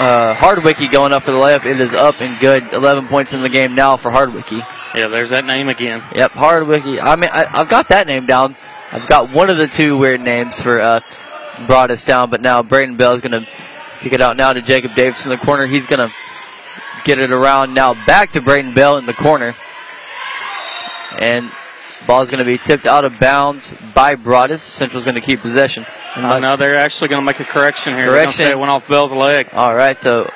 uh, 0.00 0.34
Hardwicky 0.34 0.90
going 0.90 1.12
up 1.12 1.22
for 1.22 1.30
the 1.30 1.38
layup. 1.38 1.64
It 1.64 1.80
is 1.80 1.94
up 1.94 2.20
and 2.20 2.38
good. 2.40 2.72
11 2.72 3.08
points 3.08 3.32
in 3.32 3.42
the 3.42 3.48
game 3.48 3.74
now 3.74 3.96
for 3.96 4.10
Hardwicky. 4.10 4.64
Yeah, 4.94 5.08
there's 5.08 5.30
that 5.30 5.44
name 5.44 5.68
again. 5.68 6.02
Yep, 6.14 6.32
Hardwicky. 6.32 7.00
I 7.00 7.16
mean, 7.16 7.30
I, 7.32 7.46
I've 7.60 7.68
got 7.68 7.88
that 7.88 8.06
name 8.06 8.26
down. 8.26 8.56
I've 8.92 9.06
got 9.06 9.30
one 9.30 9.48
of 9.50 9.56
the 9.56 9.68
two 9.68 9.96
weird 9.96 10.20
names 10.20 10.60
for 10.60 10.80
uh, 10.80 11.00
Broadus 11.66 12.04
down, 12.04 12.30
but 12.30 12.40
now 12.40 12.62
Braden 12.62 12.96
Bell 12.96 13.12
is 13.12 13.20
going 13.20 13.40
to 13.40 13.48
kick 14.00 14.12
it 14.12 14.20
out 14.20 14.36
now 14.36 14.52
to 14.52 14.60
Jacob 14.60 14.94
Davis 14.94 15.24
in 15.24 15.30
the 15.30 15.36
corner. 15.36 15.66
He's 15.66 15.86
going 15.86 16.08
to 16.08 16.14
get 17.04 17.18
it 17.18 17.30
around 17.30 17.72
now 17.72 17.94
back 18.06 18.32
to 18.32 18.40
Braden 18.40 18.74
Bell 18.74 18.96
in 18.96 19.06
the 19.06 19.14
corner. 19.14 19.54
And 21.18 21.50
Ball's 22.06 22.30
going 22.30 22.38
to 22.38 22.44
be 22.44 22.58
tipped 22.58 22.86
out 22.86 23.04
of 23.04 23.18
bounds 23.20 23.72
by 23.94 24.14
Broadus. 24.14 24.62
Central's 24.62 25.04
going 25.04 25.14
to 25.14 25.20
keep 25.20 25.40
possession. 25.40 25.84
Uh, 26.16 26.38
no, 26.40 26.56
they're 26.56 26.76
actually 26.76 27.08
going 27.08 27.22
to 27.22 27.26
make 27.26 27.38
a 27.40 27.44
correction 27.44 27.94
here. 27.94 28.06
They're 28.06 28.14
Correction. 28.14 28.46
say 28.46 28.50
it 28.50 28.58
went 28.58 28.70
off 28.70 28.88
Bell's 28.88 29.12
leg. 29.12 29.50
All 29.52 29.74
right, 29.74 29.96
so 29.96 30.30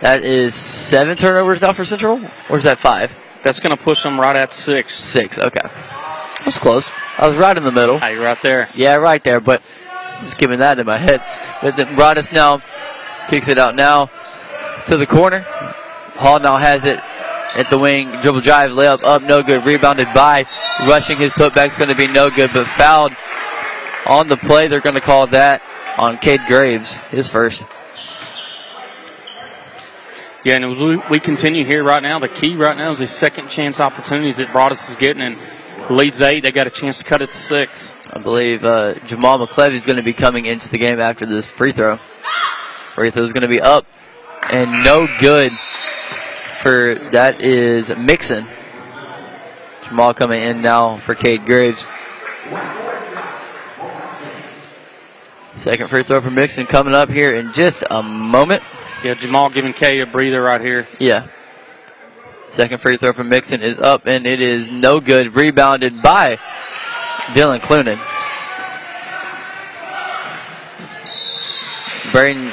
that 0.00 0.24
is 0.24 0.54
seven 0.54 1.16
turnovers 1.16 1.60
now 1.60 1.72
for 1.72 1.84
Central, 1.84 2.20
or 2.48 2.56
is 2.56 2.64
that 2.64 2.78
five? 2.78 3.14
That's 3.42 3.60
going 3.60 3.76
to 3.76 3.82
push 3.82 4.02
them 4.02 4.20
right 4.20 4.36
at 4.36 4.52
six. 4.52 4.98
Six. 4.98 5.38
Okay, 5.38 5.68
that's 6.44 6.58
close. 6.58 6.90
I 7.18 7.26
was 7.26 7.36
right 7.36 7.56
in 7.56 7.64
the 7.64 7.72
middle. 7.72 7.98
Hey, 7.98 8.16
right 8.16 8.40
there. 8.42 8.68
Yeah, 8.74 8.96
right 8.96 9.22
there. 9.22 9.40
But 9.40 9.62
just 10.20 10.38
giving 10.38 10.58
that 10.58 10.78
in 10.78 10.86
my 10.86 10.98
head. 10.98 11.22
But 11.62 11.76
then 11.76 11.94
Broadus 11.96 12.32
now 12.32 12.62
kicks 13.28 13.48
it 13.48 13.58
out 13.58 13.74
now 13.74 14.10
to 14.86 14.96
the 14.96 15.06
corner. 15.06 15.40
Hall 16.16 16.38
now 16.38 16.56
has 16.56 16.84
it 16.84 17.00
at 17.56 17.70
the 17.70 17.78
wing. 17.78 18.10
Dribble 18.20 18.42
drive, 18.42 18.70
layup 18.70 19.02
up, 19.02 19.22
no 19.22 19.42
good. 19.42 19.64
Rebounded 19.64 20.08
by. 20.14 20.46
Rushing 20.86 21.18
his 21.18 21.32
putback's 21.32 21.78
going 21.78 21.88
to 21.90 21.96
be 21.96 22.06
no 22.06 22.30
good, 22.30 22.50
but 22.52 22.66
fouled 22.66 23.14
on 24.06 24.28
the 24.28 24.36
play. 24.36 24.68
They're 24.68 24.80
going 24.80 24.94
to 24.94 25.00
call 25.00 25.26
that 25.28 25.62
on 25.98 26.18
Cade 26.18 26.42
Graves, 26.46 26.96
his 27.08 27.28
first. 27.28 27.62
Yeah, 30.42 30.56
and 30.56 30.70
we, 30.70 30.96
we 31.10 31.20
continue 31.20 31.64
here 31.64 31.84
right 31.84 32.02
now, 32.02 32.18
the 32.18 32.28
key 32.28 32.56
right 32.56 32.76
now 32.76 32.90
is 32.92 33.00
the 33.00 33.06
second 33.06 33.48
chance 33.48 33.78
opportunities 33.78 34.38
that 34.38 34.50
Broadus 34.52 34.88
is 34.88 34.96
getting, 34.96 35.22
and 35.22 35.38
leads 35.90 36.22
eight. 36.22 36.40
They 36.40 36.52
got 36.52 36.66
a 36.66 36.70
chance 36.70 36.98
to 36.98 37.04
cut 37.04 37.20
it 37.20 37.28
to 37.28 37.36
six. 37.36 37.92
I 38.12 38.18
believe 38.18 38.64
uh, 38.64 38.94
Jamal 39.06 39.38
McClevey 39.38 39.74
is 39.74 39.86
going 39.86 39.96
to 39.96 40.02
be 40.02 40.14
coming 40.14 40.46
into 40.46 40.68
the 40.68 40.78
game 40.78 40.98
after 40.98 41.26
this 41.26 41.48
free 41.48 41.72
throw. 41.72 41.96
Free 42.94 43.10
throw 43.10 43.22
is 43.22 43.32
going 43.32 43.42
to 43.42 43.48
be 43.48 43.60
up 43.60 43.86
and 44.50 44.84
no 44.84 45.06
good 45.20 45.52
for 46.60 46.96
that 47.12 47.40
is 47.40 47.94
Mixon. 47.96 48.46
Jamal 49.84 50.14
coming 50.14 50.42
in 50.42 50.62
now 50.62 50.98
for 50.98 51.14
Cade 51.14 51.44
Graves. 51.46 51.86
Second 55.58 55.88
free 55.88 56.02
throw 56.02 56.20
for 56.20 56.30
Mixon 56.30 56.66
coming 56.66 56.94
up 56.94 57.10
here 57.10 57.34
in 57.34 57.52
just 57.52 57.84
a 57.90 58.02
moment. 58.02 58.62
Yeah, 59.02 59.14
Jamal 59.14 59.48
giving 59.48 59.72
Kay 59.72 60.00
a 60.00 60.06
breather 60.06 60.42
right 60.42 60.60
here. 60.60 60.86
Yeah. 60.98 61.28
Second 62.50 62.78
free 62.78 62.96
throw 62.96 63.12
from 63.12 63.28
Mixon 63.28 63.62
is 63.62 63.78
up 63.78 64.06
and 64.06 64.26
it 64.26 64.40
is 64.40 64.70
no 64.70 65.00
good. 65.00 65.34
Rebounded 65.34 66.02
by 66.02 66.36
Dylan 67.32 67.60
Clunan. 67.60 67.98
Braden, 72.12 72.48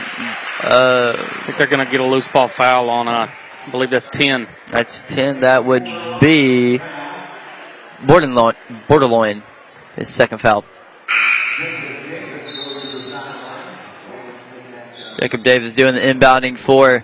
uh, 0.63 1.15
I 1.17 1.43
think 1.45 1.57
they're 1.57 1.67
going 1.67 1.83
to 1.83 1.91
get 1.91 1.99
a 1.99 2.05
loose 2.05 2.27
ball 2.27 2.47
foul 2.47 2.89
on, 2.89 3.07
uh, 3.07 3.27
I 3.27 3.69
believe 3.71 3.89
that's 3.89 4.09
10. 4.09 4.47
that's 4.67 5.01
10. 5.01 5.39
That 5.39 5.65
would 5.65 5.83
be 6.21 6.79
Borderloin, 8.03 8.53
Borderloin 8.87 9.41
his 9.95 10.09
second 10.09 10.37
foul. 10.37 10.63
Jacob 15.20 15.43
Davis 15.43 15.74
doing 15.74 15.95
the 15.95 16.01
inbounding 16.01 16.57
for 16.57 17.03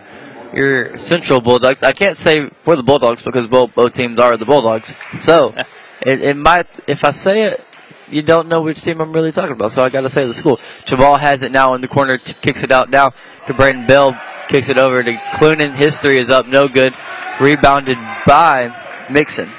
your 0.53 0.97
Central 0.97 1.41
Bulldogs. 1.41 1.83
I 1.83 1.93
can't 1.93 2.17
say 2.17 2.49
for 2.61 2.75
the 2.75 2.83
Bulldogs 2.83 3.23
because 3.23 3.47
both, 3.47 3.73
both 3.73 3.95
teams 3.95 4.19
are 4.19 4.37
the 4.37 4.45
Bulldogs. 4.45 4.93
So 5.21 5.53
it, 6.01 6.21
it 6.21 6.37
might, 6.37 6.67
if 6.87 7.03
I 7.03 7.11
say 7.11 7.43
it, 7.43 7.65
you 8.09 8.21
don't 8.21 8.47
know 8.47 8.61
which 8.61 8.81
team 8.81 9.01
I'm 9.01 9.11
really 9.11 9.31
talking 9.31 9.53
about. 9.53 9.71
So 9.71 9.83
I 9.83 9.89
got 9.89 10.01
to 10.01 10.09
say 10.09 10.25
the 10.25 10.33
school. 10.33 10.59
Jamal 10.85 11.17
has 11.17 11.41
it 11.41 11.51
now 11.51 11.73
in 11.73 11.81
the 11.81 11.87
corner, 11.87 12.17
kicks 12.17 12.63
it 12.63 12.71
out 12.71 12.89
now 12.89 13.13
to 13.47 13.53
Braden 13.53 13.87
Bell, 13.87 14.19
kicks 14.47 14.69
it 14.69 14.77
over 14.77 15.01
to 15.03 15.13
Clunan. 15.13 15.73
His 15.73 15.97
three 15.97 16.17
is 16.17 16.29
up, 16.29 16.47
no 16.47 16.67
good. 16.67 16.93
Rebounded 17.39 17.97
by 18.27 18.79
Mixon. 19.09 19.49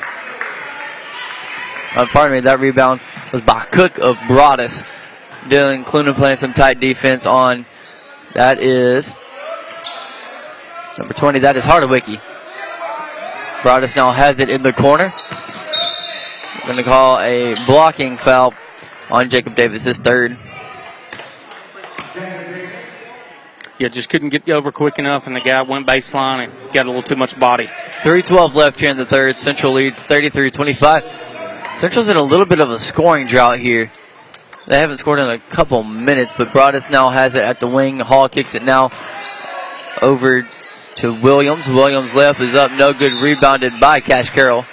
Uh, 1.96 2.06
pardon 2.06 2.32
me, 2.32 2.40
that 2.40 2.60
rebound 2.60 3.00
was 3.32 3.42
by 3.42 3.60
Cook 3.64 3.98
of 3.98 4.16
Broadus. 4.26 4.84
Dylan 5.44 5.84
Clunan 5.84 6.14
playing 6.14 6.36
some 6.36 6.52
tight 6.52 6.80
defense 6.80 7.26
on. 7.26 7.66
That 8.34 8.60
is 8.60 9.14
number 10.98 11.14
20. 11.14 11.38
That 11.38 11.56
is 11.56 11.64
Hardwicky. 11.64 12.20
Broadus 13.62 13.96
now 13.96 14.10
has 14.10 14.40
it 14.40 14.50
in 14.50 14.62
the 14.62 14.72
corner. 14.72 15.14
Going 16.62 16.76
to 16.76 16.82
call 16.82 17.20
a 17.20 17.54
blocking 17.66 18.16
foul 18.16 18.52
on 19.10 19.30
Jacob 19.30 19.54
Davis, 19.54 19.84
his 19.84 19.98
third. 19.98 20.36
Yeah, 23.78 23.88
just 23.88 24.08
couldn't 24.08 24.30
get 24.30 24.48
over 24.48 24.72
quick 24.72 24.98
enough, 24.98 25.26
and 25.26 25.34
the 25.34 25.40
guy 25.40 25.62
went 25.62 25.86
baseline 25.86 26.44
and 26.44 26.52
got 26.72 26.86
a 26.86 26.88
little 26.88 27.02
too 27.02 27.16
much 27.16 27.38
body. 27.38 27.66
312 28.02 28.54
left 28.54 28.80
here 28.80 28.90
in 28.90 28.96
the 28.96 29.06
third. 29.06 29.36
Central 29.36 29.72
leads 29.72 30.02
33 30.02 30.50
25. 30.50 31.04
Central's 31.74 32.08
in 32.08 32.16
a 32.16 32.22
little 32.22 32.46
bit 32.46 32.60
of 32.60 32.70
a 32.70 32.78
scoring 32.78 33.26
drought 33.26 33.58
here. 33.58 33.90
They 34.66 34.78
haven't 34.78 34.96
scored 34.96 35.18
in 35.18 35.28
a 35.28 35.38
couple 35.38 35.82
minutes, 35.82 36.32
but 36.36 36.52
Broadus 36.52 36.88
now 36.90 37.10
has 37.10 37.34
it 37.34 37.42
at 37.42 37.60
the 37.60 37.66
wing. 37.66 38.00
Hall 38.00 38.28
kicks 38.28 38.54
it 38.54 38.62
now 38.62 38.90
over 40.00 40.42
to 40.96 41.20
Williams. 41.22 41.68
Williams 41.68 42.14
left 42.14 42.40
is 42.40 42.54
up, 42.54 42.72
no 42.72 42.92
good. 42.92 43.12
Rebounded 43.22 43.78
by 43.78 44.00
Cash 44.00 44.30
Carroll. 44.30 44.64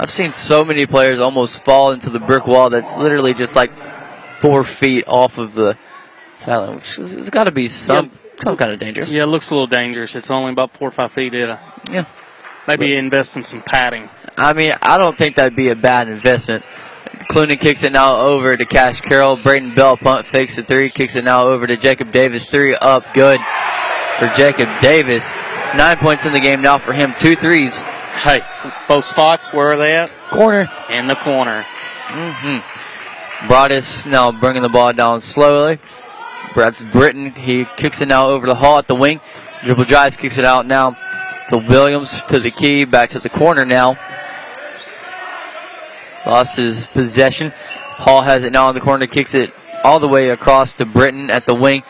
I've 0.00 0.10
seen 0.10 0.30
so 0.30 0.64
many 0.64 0.86
players 0.86 1.18
almost 1.18 1.64
fall 1.64 1.90
into 1.90 2.10
the 2.10 2.20
brick 2.20 2.46
wall 2.46 2.70
that's 2.70 2.96
literally 2.96 3.34
just 3.34 3.56
like 3.56 3.72
four 4.22 4.62
feet 4.62 5.04
off 5.08 5.38
of 5.38 5.54
the 5.54 5.76
sideline, 6.38 6.76
which 6.76 6.98
is, 7.00 7.16
it's 7.16 7.30
got 7.30 7.44
to 7.44 7.50
be 7.50 7.66
some 7.66 8.12
some 8.38 8.56
kind 8.56 8.70
of 8.70 8.78
dangerous. 8.78 9.10
Yeah, 9.10 9.24
it 9.24 9.26
looks 9.26 9.50
a 9.50 9.54
little 9.54 9.66
dangerous. 9.66 10.14
It's 10.14 10.30
only 10.30 10.52
about 10.52 10.70
four 10.70 10.86
or 10.86 10.92
five 10.92 11.10
feet. 11.10 11.34
It, 11.34 11.58
Yeah. 11.90 12.04
maybe 12.68 12.94
invest 12.94 13.36
in 13.36 13.42
some 13.42 13.62
padding. 13.62 14.08
I 14.36 14.52
mean, 14.52 14.74
I 14.80 14.96
don't 14.98 15.16
think 15.18 15.34
that'd 15.34 15.56
be 15.56 15.70
a 15.70 15.74
bad 15.74 16.06
investment. 16.06 16.64
Clooney 17.30 17.58
kicks 17.58 17.82
it 17.82 17.92
now 17.92 18.16
over 18.16 18.56
to 18.56 18.64
Cash 18.64 19.00
Carroll. 19.00 19.36
Braden 19.36 19.74
Bell 19.74 19.96
punt 19.96 20.26
fakes 20.26 20.56
the 20.56 20.62
three, 20.62 20.90
kicks 20.90 21.16
it 21.16 21.24
now 21.24 21.46
over 21.46 21.66
to 21.66 21.76
Jacob 21.76 22.12
Davis. 22.12 22.46
Three 22.46 22.74
up, 22.74 23.04
good 23.14 23.40
for 24.18 24.28
Jacob 24.34 24.68
Davis. 24.80 25.32
Nine 25.76 25.96
points 25.98 26.24
in 26.24 26.32
the 26.32 26.40
game 26.40 26.62
now 26.62 26.78
for 26.78 26.92
him. 26.92 27.14
Two 27.18 27.36
threes. 27.36 27.80
Hey, 27.80 28.42
both 28.88 29.04
spots, 29.04 29.52
where 29.52 29.68
are 29.68 29.76
they 29.76 29.96
at? 29.96 30.10
Corner. 30.30 30.68
In 30.90 31.06
the 31.06 31.14
corner. 31.16 31.64
Mm-hmm. 32.08 33.46
Broadus 33.46 34.06
now 34.06 34.32
bringing 34.32 34.62
the 34.62 34.68
ball 34.68 34.92
down 34.92 35.20
slowly. 35.20 35.78
That's 36.56 36.82
Britton. 36.82 37.30
He 37.30 37.66
kicks 37.76 38.00
it 38.00 38.08
now 38.08 38.28
over 38.28 38.46
the 38.46 38.56
Hall 38.56 38.78
at 38.78 38.88
the 38.88 38.94
wing. 38.94 39.20
Dribble 39.62 39.84
drives, 39.84 40.16
kicks 40.16 40.38
it 40.38 40.44
out 40.44 40.66
now 40.66 40.96
to 41.48 41.58
Williams 41.58 42.22
to 42.24 42.38
the 42.38 42.50
key, 42.50 42.84
back 42.84 43.10
to 43.10 43.18
the 43.18 43.28
corner 43.28 43.64
now. 43.64 43.98
Lost 46.28 46.56
his 46.56 46.86
possession. 46.88 47.52
Hall 47.54 48.20
has 48.22 48.44
it 48.44 48.52
now 48.52 48.68
in 48.68 48.74
the 48.74 48.80
corner, 48.80 49.06
kicks 49.06 49.34
it 49.34 49.52
all 49.82 49.98
the 49.98 50.08
way 50.08 50.28
across 50.28 50.74
to 50.74 50.84
Britton 50.84 51.30
at 51.30 51.46
the 51.46 51.54
wing. 51.54 51.82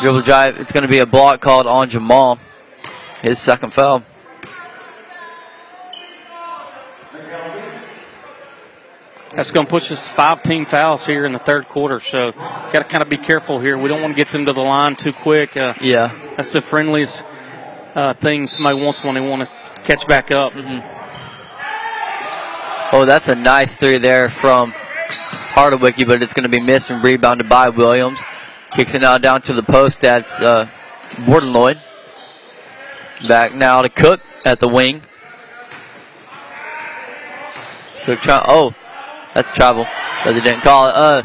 Dribble 0.00 0.22
drive. 0.22 0.60
It's 0.60 0.72
going 0.72 0.82
to 0.82 0.88
be 0.88 0.98
a 0.98 1.06
block 1.06 1.40
called 1.40 1.66
on 1.66 1.90
Jamal. 1.90 2.38
His 3.22 3.38
second 3.40 3.72
foul. 3.72 4.04
That's 9.30 9.50
going 9.50 9.66
to 9.66 9.70
push 9.70 9.90
us 9.90 10.06
to 10.06 10.14
five 10.14 10.42
team 10.42 10.64
fouls 10.64 11.04
here 11.04 11.26
in 11.26 11.32
the 11.32 11.40
third 11.40 11.66
quarter. 11.68 11.98
So, 11.98 12.30
got 12.32 12.72
to 12.72 12.84
kind 12.84 13.02
of 13.02 13.08
be 13.08 13.16
careful 13.16 13.58
here. 13.58 13.76
We 13.76 13.88
don't 13.88 14.00
want 14.00 14.12
to 14.12 14.16
get 14.16 14.30
them 14.30 14.46
to 14.46 14.52
the 14.52 14.62
line 14.62 14.94
too 14.94 15.12
quick. 15.12 15.56
Uh, 15.56 15.74
Yeah. 15.80 16.12
That's 16.36 16.52
the 16.52 16.60
friendliest 16.60 17.24
uh, 17.96 18.14
thing 18.14 18.46
somebody 18.46 18.80
wants 18.80 19.02
when 19.02 19.16
they 19.16 19.20
want 19.20 19.44
to 19.44 19.50
catch 19.82 20.06
back 20.06 20.30
up. 20.30 20.52
Oh, 22.96 23.04
that's 23.04 23.26
a 23.26 23.34
nice 23.34 23.74
three 23.74 23.98
there 23.98 24.28
from 24.28 24.70
Hardwicky, 24.70 26.06
but 26.06 26.22
it's 26.22 26.32
going 26.32 26.44
to 26.44 26.48
be 26.48 26.60
missed 26.60 26.90
and 26.90 27.02
rebounded 27.02 27.48
by 27.48 27.68
Williams. 27.68 28.22
Kicks 28.70 28.94
it 28.94 29.00
now 29.00 29.18
down 29.18 29.42
to 29.42 29.52
the 29.52 29.64
post. 29.64 30.00
That's 30.00 30.40
uh, 30.40 30.68
Borden 31.26 31.52
Lloyd. 31.52 31.80
Back 33.26 33.52
now 33.52 33.82
to 33.82 33.88
Cook 33.88 34.20
at 34.44 34.60
the 34.60 34.68
wing. 34.68 35.02
Cook 38.04 38.20
try. 38.20 38.44
Oh, 38.46 38.72
that's 39.34 39.52
travel, 39.52 39.88
but 40.22 40.34
they 40.34 40.40
didn't 40.40 40.60
call 40.60 40.86
it. 40.86 40.94
Uh, 40.94 41.22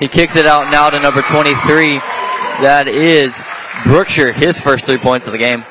he 0.00 0.08
kicks 0.08 0.34
it 0.34 0.46
out 0.46 0.68
now 0.72 0.90
to 0.90 0.98
number 0.98 1.22
23. 1.22 1.98
That 2.58 2.88
is 2.88 3.40
Brookshire, 3.84 4.32
his 4.32 4.58
first 4.58 4.84
three 4.84 4.98
points 4.98 5.26
of 5.26 5.32
the 5.32 5.38
game. 5.38 5.64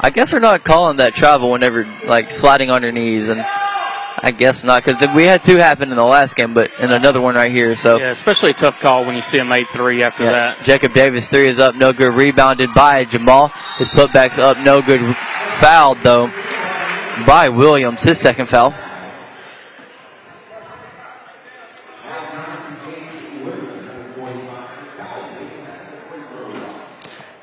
I 0.00 0.08
guess 0.08 0.30
they're 0.30 0.40
not 0.40 0.64
calling 0.64 0.96
that 0.96 1.14
travel 1.14 1.50
whenever 1.50 1.86
like 2.06 2.30
sliding 2.30 2.70
on 2.70 2.82
your 2.82 2.92
knees, 2.92 3.28
and 3.28 3.44
I 4.22 4.32
guess 4.32 4.62
not 4.62 4.84
because 4.84 5.00
we 5.14 5.24
had 5.24 5.42
two 5.42 5.56
happen 5.56 5.90
in 5.90 5.96
the 5.96 6.04
last 6.04 6.36
game, 6.36 6.52
but 6.52 6.78
and 6.80 6.92
another 6.92 7.20
one 7.20 7.34
right 7.34 7.50
here. 7.50 7.74
So 7.74 7.98
Yeah, 7.98 8.10
especially 8.10 8.50
a 8.50 8.54
tough 8.54 8.78
call 8.80 9.04
when 9.06 9.16
you 9.16 9.22
see 9.22 9.38
him 9.38 9.50
8 9.50 9.66
3 9.68 10.02
after 10.02 10.24
yeah, 10.24 10.30
that. 10.30 10.64
Jacob 10.64 10.92
Davis 10.92 11.26
three 11.26 11.48
is 11.48 11.58
up, 11.58 11.74
no 11.74 11.92
good. 11.92 12.12
Rebounded 12.12 12.74
by 12.74 13.04
Jamal. 13.04 13.48
His 13.78 13.88
putback's 13.88 14.38
up, 14.38 14.58
no 14.58 14.82
good. 14.82 15.00
Fouled 15.58 15.98
though 16.02 16.26
by 17.26 17.48
Williams, 17.48 18.02
his 18.02 18.18
second 18.18 18.46
foul. 18.46 18.74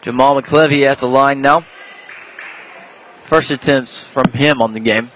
Jamal 0.02 0.42
McClevey 0.42 0.86
at 0.86 1.00
the 1.00 1.08
line 1.08 1.42
now. 1.42 1.66
First 3.24 3.52
attempts 3.52 4.06
from 4.06 4.32
him 4.32 4.62
on 4.62 4.74
the 4.74 4.80
game. 4.80 5.12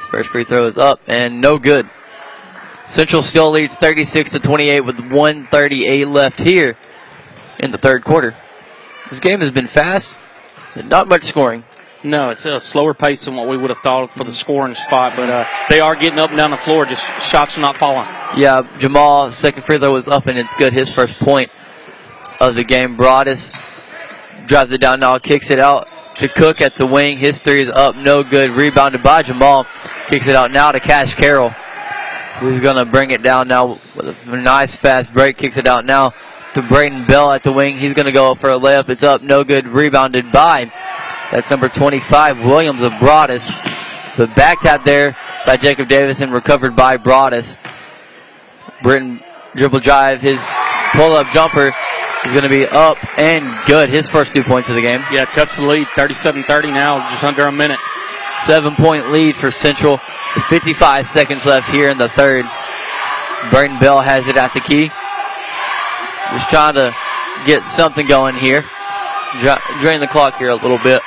His 0.00 0.06
first 0.06 0.30
free 0.30 0.44
throw 0.44 0.64
is 0.64 0.78
up 0.78 0.98
and 1.06 1.42
no 1.42 1.58
good. 1.58 1.86
Central 2.86 3.22
still 3.22 3.50
leads 3.50 3.76
36 3.76 4.30
to 4.30 4.40
28 4.40 4.80
with 4.80 4.98
138 4.98 6.08
left 6.08 6.40
here 6.40 6.74
in 7.58 7.70
the 7.70 7.76
third 7.76 8.02
quarter. 8.02 8.34
This 9.10 9.20
game 9.20 9.40
has 9.40 9.50
been 9.50 9.66
fast, 9.66 10.14
but 10.74 10.86
not 10.86 11.06
much 11.06 11.24
scoring. 11.24 11.64
No, 12.02 12.30
it's 12.30 12.46
a 12.46 12.58
slower 12.58 12.94
pace 12.94 13.26
than 13.26 13.36
what 13.36 13.46
we 13.46 13.58
would 13.58 13.68
have 13.68 13.80
thought 13.80 14.16
for 14.16 14.24
the 14.24 14.32
scoring 14.32 14.74
spot, 14.74 15.12
but 15.16 15.28
uh, 15.28 15.46
they 15.68 15.80
are 15.80 15.94
getting 15.94 16.18
up 16.18 16.30
and 16.30 16.38
down 16.38 16.50
the 16.50 16.56
floor. 16.56 16.86
Just 16.86 17.04
shots 17.20 17.58
not 17.58 17.76
falling. 17.76 18.08
Yeah, 18.38 18.66
Jamal, 18.78 19.30
second 19.32 19.64
free 19.64 19.78
throw 19.78 19.92
was 19.92 20.08
up 20.08 20.28
and 20.28 20.38
it's 20.38 20.54
good. 20.54 20.72
His 20.72 20.90
first 20.90 21.18
point 21.18 21.54
of 22.40 22.54
the 22.54 22.64
game. 22.64 22.96
Broadus 22.96 23.54
drives 24.46 24.72
it 24.72 24.80
down 24.80 25.00
now, 25.00 25.18
kicks 25.18 25.50
it 25.50 25.58
out 25.58 25.88
to 26.20 26.28
Cook 26.28 26.60
at 26.60 26.74
the 26.74 26.84
wing. 26.84 27.16
His 27.16 27.40
three 27.40 27.62
is 27.62 27.70
up, 27.70 27.96
no 27.96 28.22
good. 28.22 28.50
Rebounded 28.50 29.02
by 29.02 29.22
Jamal. 29.22 29.66
Kicks 30.10 30.26
it 30.26 30.36
out 30.36 30.50
now 30.50 30.72
to 30.72 30.80
Cash 30.80 31.14
Carroll, 31.14 31.50
who's 32.40 32.60
going 32.60 32.76
to 32.76 32.84
bring 32.84 33.12
it 33.12 33.22
down 33.22 33.48
now 33.48 33.78
with 33.94 34.28
a 34.28 34.36
nice 34.36 34.74
fast 34.74 35.12
break. 35.14 35.38
Kicks 35.38 35.56
it 35.56 35.66
out 35.66 35.86
now 35.86 36.12
to 36.54 36.62
Braden 36.62 37.06
Bell 37.06 37.32
at 37.32 37.42
the 37.42 37.52
wing. 37.52 37.78
He's 37.78 37.94
going 37.94 38.06
to 38.06 38.12
go 38.12 38.34
for 38.34 38.50
a 38.50 38.58
layup. 38.58 38.88
It's 38.88 39.04
up, 39.04 39.22
no 39.22 39.44
good. 39.44 39.68
Rebounded 39.68 40.32
by 40.32 40.72
that's 41.30 41.48
number 41.48 41.68
25, 41.68 42.44
Williams 42.44 42.82
of 42.82 42.92
Broadus. 42.98 43.48
The 44.16 44.26
back 44.34 44.60
tap 44.62 44.82
there 44.82 45.16
by 45.46 45.56
Jacob 45.56 45.88
Davison, 45.88 46.32
recovered 46.32 46.74
by 46.74 46.96
Broadus. 46.96 47.56
Britton 48.82 49.22
dribble 49.54 49.78
drive, 49.78 50.20
his 50.20 50.44
pull 50.92 51.12
up 51.12 51.28
jumper 51.28 51.72
is 52.24 52.32
going 52.32 52.42
to 52.42 52.48
be 52.48 52.66
up 52.66 52.98
and 53.16 53.46
good. 53.66 53.90
His 53.90 54.08
first 54.08 54.32
two 54.32 54.42
points 54.42 54.68
of 54.68 54.74
the 54.74 54.82
game. 54.82 55.04
Yeah, 55.12 55.24
cuts 55.24 55.56
the 55.56 55.62
lead 55.62 55.86
37 55.94 56.42
30 56.42 56.72
now, 56.72 57.08
just 57.08 57.22
under 57.22 57.46
a 57.46 57.52
minute. 57.52 57.78
Seven 58.44 58.74
point 58.74 59.10
lead 59.10 59.36
for 59.36 59.50
Central. 59.50 59.98
55 60.48 61.06
seconds 61.06 61.46
left 61.46 61.70
here 61.70 61.90
in 61.90 61.98
the 61.98 62.08
third. 62.08 62.46
Braden 63.50 63.78
Bell 63.78 64.00
has 64.00 64.28
it 64.28 64.36
at 64.36 64.54
the 64.54 64.60
key. 64.60 64.88
Just 66.32 66.48
trying 66.50 66.74
to 66.74 66.94
get 67.44 67.64
something 67.64 68.06
going 68.06 68.34
here. 68.34 68.64
Drain 69.80 70.00
the 70.00 70.08
clock 70.08 70.36
here 70.36 70.50
a 70.50 70.54
little 70.54 70.78
bit. 70.78 71.02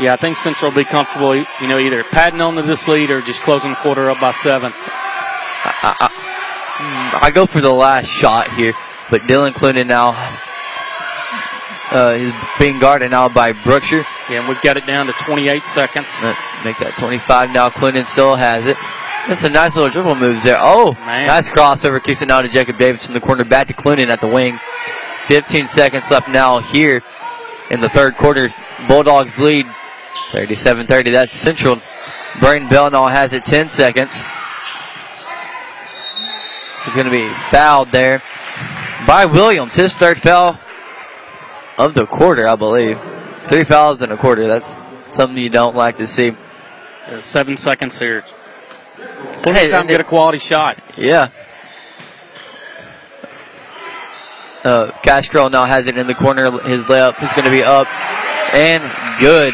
Yeah, 0.00 0.12
I 0.12 0.16
think 0.16 0.36
Central 0.36 0.70
will 0.70 0.78
be 0.78 0.84
comfortable, 0.84 1.36
you 1.36 1.68
know, 1.68 1.78
either 1.78 2.02
padding 2.02 2.40
on 2.40 2.56
to 2.56 2.62
this 2.62 2.88
lead 2.88 3.10
or 3.10 3.20
just 3.20 3.42
closing 3.42 3.70
the 3.70 3.76
quarter 3.76 4.10
up 4.10 4.20
by 4.20 4.32
seven. 4.32 4.72
I, 4.74 5.96
I, 6.00 7.18
I 7.22 7.30
mm, 7.30 7.34
go 7.34 7.46
for 7.46 7.60
the 7.60 7.72
last 7.72 8.06
shot 8.06 8.52
here, 8.54 8.74
but 9.08 9.22
Dylan 9.22 9.54
Clinton 9.54 9.86
now 9.86 10.12
uh, 11.92 12.16
is 12.16 12.32
being 12.58 12.78
guarded 12.78 13.10
now 13.10 13.28
by 13.28 13.52
Brookshire. 13.52 14.04
Yeah, 14.30 14.40
and 14.40 14.48
we've 14.48 14.60
got 14.62 14.76
it 14.76 14.86
down 14.86 15.06
to 15.06 15.12
28 15.12 15.66
seconds. 15.66 16.08
Uh, 16.20 16.34
make 16.64 16.78
that 16.78 16.94
25 16.98 17.50
now. 17.50 17.70
Clinton 17.70 18.06
still 18.06 18.36
has 18.36 18.66
it. 18.66 18.76
That's 19.28 19.44
a 19.44 19.48
nice 19.50 19.76
little 19.76 19.90
dribble 19.90 20.16
moves 20.16 20.44
there. 20.44 20.56
Oh, 20.58 20.92
Man. 21.06 21.26
nice 21.26 21.48
crossover. 21.48 22.02
Kicks 22.02 22.20
it 22.22 22.26
now 22.28 22.42
to 22.42 22.48
Jacob 22.48 22.78
Davis 22.78 23.08
in 23.08 23.14
the 23.14 23.20
corner. 23.20 23.44
Back 23.44 23.68
to 23.68 23.72
Clinton 23.72 24.10
at 24.10 24.20
the 24.20 24.28
wing. 24.28 24.58
15 25.24 25.66
seconds 25.66 26.10
left 26.10 26.28
now 26.28 26.58
here 26.58 27.02
in 27.70 27.80
the 27.80 27.88
third 27.88 28.16
quarter. 28.16 28.50
Bulldogs 28.86 29.38
lead 29.38 29.66
37 30.30 30.86
30. 30.86 31.10
That's 31.10 31.36
Central. 31.36 31.80
Braden 32.40 32.68
Bell 32.68 32.90
now 32.90 33.06
has 33.06 33.32
it 33.32 33.44
10 33.44 33.68
seconds. 33.68 34.22
He's 36.84 36.94
going 36.94 37.06
to 37.06 37.10
be 37.10 37.28
fouled 37.50 37.90
there 37.90 38.22
by 39.06 39.24
Williams. 39.24 39.74
His 39.74 39.94
third 39.94 40.18
foul 40.20 40.58
of 41.78 41.94
the 41.94 42.06
quarter, 42.06 42.46
I 42.46 42.56
believe. 42.56 43.00
Three 43.44 43.64
fouls 43.64 44.02
in 44.02 44.10
a 44.10 44.16
quarter. 44.16 44.46
That's 44.46 44.76
something 45.06 45.42
you 45.42 45.50
don't 45.50 45.76
like 45.76 45.96
to 45.98 46.06
see. 46.06 46.36
Seven 47.20 47.56
seconds 47.56 47.98
here. 47.98 48.24
Plenty 49.42 49.58
hey, 49.58 49.70
time 49.70 49.86
to 49.86 49.92
get 49.92 50.00
a 50.00 50.04
quality 50.04 50.38
shot. 50.38 50.78
Yeah. 50.96 51.30
Uh, 54.64 54.90
Cash 55.02 55.28
Carroll 55.28 55.50
now 55.50 55.66
has 55.66 55.86
it 55.86 55.98
in 55.98 56.06
the 56.06 56.14
corner. 56.14 56.50
His 56.62 56.84
layup 56.84 57.22
is 57.22 57.32
going 57.34 57.44
to 57.44 57.50
be 57.50 57.62
up 57.62 57.86
and 58.54 58.82
good. 59.20 59.52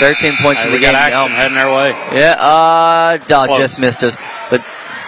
13 0.00 0.36
points 0.42 0.60
hey, 0.60 0.66
in 0.66 0.72
the 0.72 0.76
we 0.76 0.80
game. 0.80 0.92
got 0.92 0.94
action 0.94 1.32
now. 1.32 1.36
heading 1.36 1.56
our 1.56 1.74
way. 1.74 1.90
Yeah, 2.12 2.32
uh, 2.38 3.16
Doc 3.26 3.48
just 3.58 3.80
missed 3.80 4.02
us. 4.02 4.18
But 4.50 4.62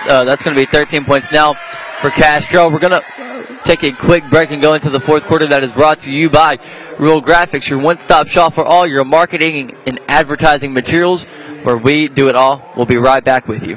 uh, 0.09 0.25
that's 0.25 0.43
going 0.43 0.57
to 0.57 0.61
be 0.61 0.65
13 0.65 1.05
points 1.05 1.31
now 1.33 1.55
for 2.01 2.09
Cash 2.11 2.47
Carroll. 2.47 2.71
We're 2.71 2.79
going 2.79 2.93
to 2.93 3.26
take 3.67 3.83
a 3.83 3.91
quick 3.91 4.23
break 4.31 4.53
and 4.53 4.63
go 4.63 4.75
into 4.75 4.89
the 4.89 5.01
fourth 5.01 5.25
quarter 5.25 5.45
that 5.45 5.65
is 5.65 5.73
brought 5.73 5.99
to 5.99 6.13
you 6.13 6.31
by 6.31 6.57
Real 7.01 7.21
Graphics, 7.21 7.69
your 7.69 7.81
one 7.81 7.99
stop 7.99 8.29
shop 8.29 8.55
for 8.55 8.65
all 8.65 8.87
your 8.87 9.05
marketing 9.05 9.77
and 9.87 9.99
advertising 10.07 10.73
materials, 10.73 11.25
where 11.65 11.77
we 11.77 12.07
do 12.07 12.29
it 12.29 12.37
all. 12.37 12.73
We'll 12.77 12.87
be 12.87 12.97
right 12.97 13.25
back 13.25 13.49
with 13.49 13.67
you. 13.67 13.77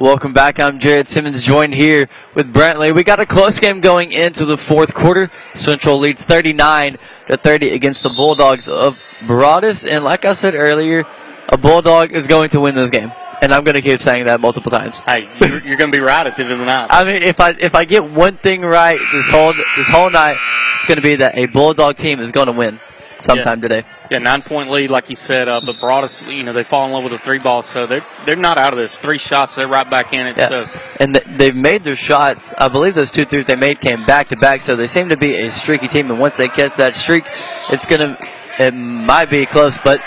Welcome 0.00 0.32
back. 0.32 0.58
I'm 0.58 0.78
Jared 0.78 1.08
Simmons, 1.08 1.42
joined 1.42 1.74
here 1.74 2.08
with 2.32 2.50
Brantley. 2.54 2.94
We 2.94 3.04
got 3.04 3.20
a 3.20 3.26
close 3.26 3.60
game 3.60 3.82
going 3.82 4.12
into 4.12 4.46
the 4.46 4.56
fourth 4.56 4.94
quarter. 4.94 5.30
Central 5.52 5.98
leads 5.98 6.24
39 6.24 6.96
to 7.26 7.36
30 7.36 7.68
against 7.72 8.02
the 8.02 8.08
Bulldogs 8.08 8.66
of 8.66 8.98
Broadus. 9.26 9.84
And 9.84 10.02
like 10.02 10.24
I 10.24 10.32
said 10.32 10.54
earlier, 10.54 11.04
a 11.50 11.58
Bulldog 11.58 12.12
is 12.12 12.26
going 12.26 12.48
to 12.48 12.60
win 12.60 12.74
this 12.74 12.90
game. 12.90 13.12
And 13.42 13.52
I'm 13.52 13.62
going 13.62 13.74
to 13.74 13.82
keep 13.82 14.00
saying 14.00 14.24
that 14.24 14.40
multiple 14.40 14.70
times. 14.70 15.00
Hey, 15.00 15.28
you're, 15.38 15.62
you're 15.66 15.76
going 15.76 15.90
to 15.90 15.94
be 15.94 16.00
right 16.00 16.26
at 16.26 16.34
the 16.34 16.44
end 16.44 16.52
of 16.52 16.60
the 16.60 16.64
night. 16.64 16.86
I 16.88 17.04
mean, 17.04 17.22
if 17.22 17.38
I 17.38 17.50
if 17.50 17.74
I 17.74 17.84
get 17.84 18.02
one 18.02 18.38
thing 18.38 18.62
right 18.62 18.98
this 19.12 19.28
whole 19.28 19.52
this 19.52 19.90
whole 19.90 20.08
night, 20.08 20.38
it's 20.76 20.86
going 20.86 20.96
to 20.96 21.02
be 21.02 21.16
that 21.16 21.36
a 21.36 21.44
Bulldog 21.44 21.96
team 21.96 22.20
is 22.20 22.32
going 22.32 22.46
to 22.46 22.52
win 22.52 22.80
sometime 23.20 23.58
yeah. 23.58 23.68
today. 23.68 23.84
Yeah, 24.10 24.18
nine 24.18 24.42
point 24.42 24.70
lead, 24.70 24.90
like 24.90 25.08
you 25.08 25.14
said. 25.14 25.48
Uh, 25.48 25.60
but 25.64 25.78
Broadus, 25.78 26.20
you 26.22 26.42
know, 26.42 26.52
they 26.52 26.64
fall 26.64 26.84
in 26.84 26.90
love 26.90 27.04
with 27.04 27.12
the 27.12 27.18
three 27.18 27.38
ball, 27.38 27.62
so 27.62 27.86
they're 27.86 28.04
they're 28.26 28.34
not 28.34 28.58
out 28.58 28.72
of 28.72 28.78
this. 28.78 28.98
Three 28.98 29.18
shots, 29.18 29.54
they're 29.54 29.68
right 29.68 29.88
back 29.88 30.12
in 30.12 30.26
it. 30.26 30.36
Yeah. 30.36 30.48
So. 30.48 30.66
And 30.98 31.14
th- 31.14 31.26
they've 31.38 31.54
made 31.54 31.84
their 31.84 31.94
shots. 31.94 32.52
I 32.58 32.66
believe 32.66 32.96
those 32.96 33.12
two 33.12 33.24
threes 33.24 33.46
they 33.46 33.54
made 33.54 33.80
came 33.80 34.04
back 34.06 34.28
to 34.30 34.36
back, 34.36 34.62
so 34.62 34.74
they 34.74 34.88
seem 34.88 35.10
to 35.10 35.16
be 35.16 35.36
a 35.36 35.50
streaky 35.50 35.86
team. 35.86 36.10
And 36.10 36.18
once 36.18 36.36
they 36.36 36.48
catch 36.48 36.74
that 36.74 36.96
streak, 36.96 37.24
it's 37.70 37.86
gonna 37.86 38.18
it 38.58 38.74
might 38.74 39.30
be 39.30 39.46
close, 39.46 39.78
but 39.78 40.02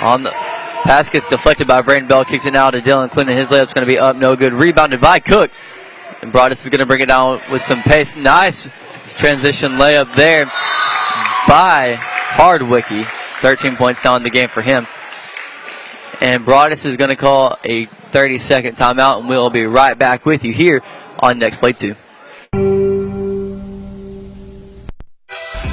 on 0.00 0.22
the 0.22 0.30
pass 0.30 1.10
gets 1.10 1.26
deflected 1.28 1.66
by 1.66 1.82
Braden 1.82 2.06
Bell, 2.06 2.24
kicks 2.24 2.46
it 2.46 2.52
now 2.52 2.70
to 2.70 2.80
Dylan 2.80 3.10
Clinton. 3.10 3.36
His 3.36 3.50
layup's 3.50 3.74
gonna 3.74 3.86
be 3.86 3.98
up, 3.98 4.14
no 4.14 4.36
good. 4.36 4.52
Rebounded 4.52 5.00
by 5.00 5.18
Cook, 5.18 5.50
and 6.22 6.30
Broadus 6.30 6.64
is 6.64 6.70
gonna 6.70 6.86
bring 6.86 7.00
it 7.00 7.06
down 7.06 7.40
with 7.50 7.64
some 7.64 7.82
pace. 7.82 8.14
Nice 8.14 8.68
transition 9.16 9.72
layup 9.72 10.14
there 10.14 10.44
by 11.48 11.96
Hardwicky. 11.98 13.04
13 13.38 13.76
points 13.76 14.02
down 14.02 14.16
in 14.16 14.22
the 14.22 14.30
game 14.30 14.48
for 14.48 14.62
him. 14.62 14.86
And 16.20 16.44
Broadus 16.44 16.84
is 16.84 16.96
going 16.96 17.10
to 17.10 17.16
call 17.16 17.56
a 17.64 17.84
30 17.84 18.38
second 18.38 18.76
timeout, 18.76 19.20
and 19.20 19.28
we'll 19.28 19.50
be 19.50 19.64
right 19.64 19.96
back 19.96 20.26
with 20.26 20.44
you 20.44 20.52
here 20.52 20.82
on 21.20 21.38
Next 21.38 21.58
Play 21.58 21.72
2. 21.72 21.94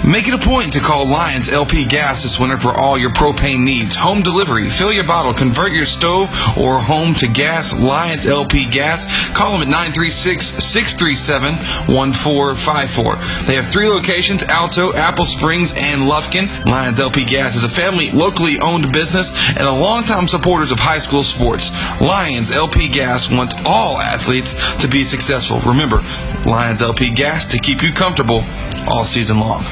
Make 0.05 0.27
it 0.27 0.35
a 0.35 0.37
point 0.37 0.73
to 0.73 0.79
call 0.79 1.07
Lions 1.07 1.49
LP 1.49 1.83
Gas 1.83 2.21
this 2.21 2.39
winter 2.39 2.57
for 2.57 2.69
all 2.69 2.95
your 2.95 3.09
propane 3.09 3.61
needs. 3.61 3.95
Home 3.95 4.21
delivery, 4.21 4.69
fill 4.69 4.93
your 4.93 5.03
bottle, 5.03 5.33
convert 5.33 5.71
your 5.71 5.87
stove 5.87 6.29
or 6.55 6.79
home 6.79 7.15
to 7.15 7.27
gas. 7.27 7.73
Lions 7.73 8.27
LP 8.27 8.69
Gas. 8.69 9.07
Call 9.33 9.53
them 9.53 9.63
at 9.63 9.67
936 9.67 10.63
637 10.63 11.55
1454. 11.91 13.15
They 13.47 13.55
have 13.55 13.71
three 13.71 13.87
locations 13.87 14.43
Alto, 14.43 14.93
Apple 14.93 15.25
Springs, 15.25 15.73
and 15.73 16.03
Lufkin. 16.03 16.65
Lions 16.65 16.99
LP 16.99 17.25
Gas 17.25 17.55
is 17.55 17.63
a 17.63 17.69
family, 17.69 18.11
locally 18.11 18.59
owned 18.59 18.93
business 18.93 19.31
and 19.49 19.63
a 19.63 19.71
longtime 19.71 20.27
supporters 20.27 20.71
of 20.71 20.77
high 20.77 20.99
school 20.99 21.23
sports. 21.23 21.71
Lions 21.99 22.51
LP 22.51 22.89
Gas 22.89 23.31
wants 23.31 23.55
all 23.65 23.97
athletes 23.97 24.53
to 24.81 24.87
be 24.87 25.03
successful. 25.03 25.59
Remember, 25.61 26.01
Lions 26.45 26.83
LP 26.83 27.09
Gas 27.09 27.47
to 27.47 27.57
keep 27.57 27.81
you 27.81 27.91
comfortable 27.91 28.43
all 28.87 29.03
season 29.03 29.39
long. 29.39 29.65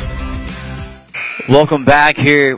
Welcome 1.49 1.83
back 1.83 2.15
here 2.15 2.57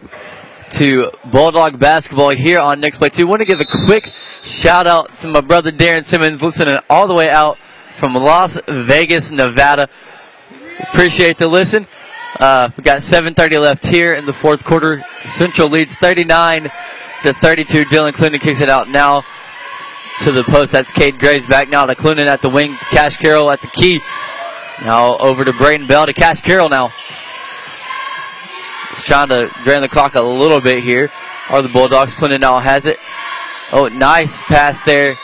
to 0.73 1.09
Bulldog 1.31 1.79
Basketball 1.79 2.29
here 2.29 2.59
on 2.59 2.79
Next 2.79 2.99
Play 2.99 3.09
2. 3.09 3.25
want 3.25 3.39
to 3.39 3.45
give 3.45 3.59
a 3.59 3.65
quick 3.65 4.11
shout 4.43 4.85
out 4.85 5.17
to 5.17 5.27
my 5.27 5.41
brother 5.41 5.71
Darren 5.71 6.05
Simmons 6.05 6.43
listening 6.43 6.77
all 6.87 7.07
the 7.07 7.15
way 7.15 7.27
out 7.27 7.57
from 7.97 8.13
Las 8.13 8.61
Vegas, 8.67 9.31
Nevada. 9.31 9.89
Appreciate 10.81 11.39
the 11.39 11.47
listen. 11.47 11.87
Uh, 12.39 12.69
we 12.77 12.83
got 12.83 12.99
7.30 13.01 13.59
left 13.59 13.83
here 13.83 14.13
in 14.13 14.27
the 14.27 14.33
fourth 14.33 14.63
quarter. 14.63 15.03
Central 15.25 15.67
leads 15.67 15.95
39 15.95 16.69
to 17.23 17.33
32. 17.33 17.85
Dylan 17.85 18.11
Clunan 18.11 18.39
kicks 18.39 18.61
it 18.61 18.69
out 18.69 18.87
now 18.87 19.23
to 20.19 20.31
the 20.31 20.43
post. 20.43 20.71
That's 20.71 20.93
Cade 20.93 21.17
Graves 21.17 21.47
back 21.47 21.69
now 21.69 21.87
to 21.87 21.95
Clunan 21.95 22.27
at 22.27 22.43
the 22.43 22.49
wing. 22.49 22.75
Cash 22.91 23.17
Carroll 23.17 23.49
at 23.49 23.63
the 23.63 23.67
key. 23.69 23.99
Now 24.81 25.17
over 25.17 25.43
to 25.43 25.53
Braden 25.53 25.87
Bell 25.87 26.05
to 26.05 26.13
Cash 26.13 26.41
Carroll 26.41 26.69
now. 26.69 26.91
He's 28.95 29.03
trying 29.03 29.29
to 29.29 29.49
drain 29.63 29.81
the 29.81 29.89
clock 29.89 30.15
a 30.15 30.21
little 30.21 30.59
bit 30.61 30.83
here. 30.83 31.11
Are 31.49 31.61
the 31.61 31.69
Bulldogs. 31.69 32.15
Clinton 32.15 32.41
now 32.41 32.59
has 32.59 32.85
it. 32.87 32.97
Oh, 33.71 33.87
nice 33.87 34.41
pass 34.41 34.81
there 34.81 35.15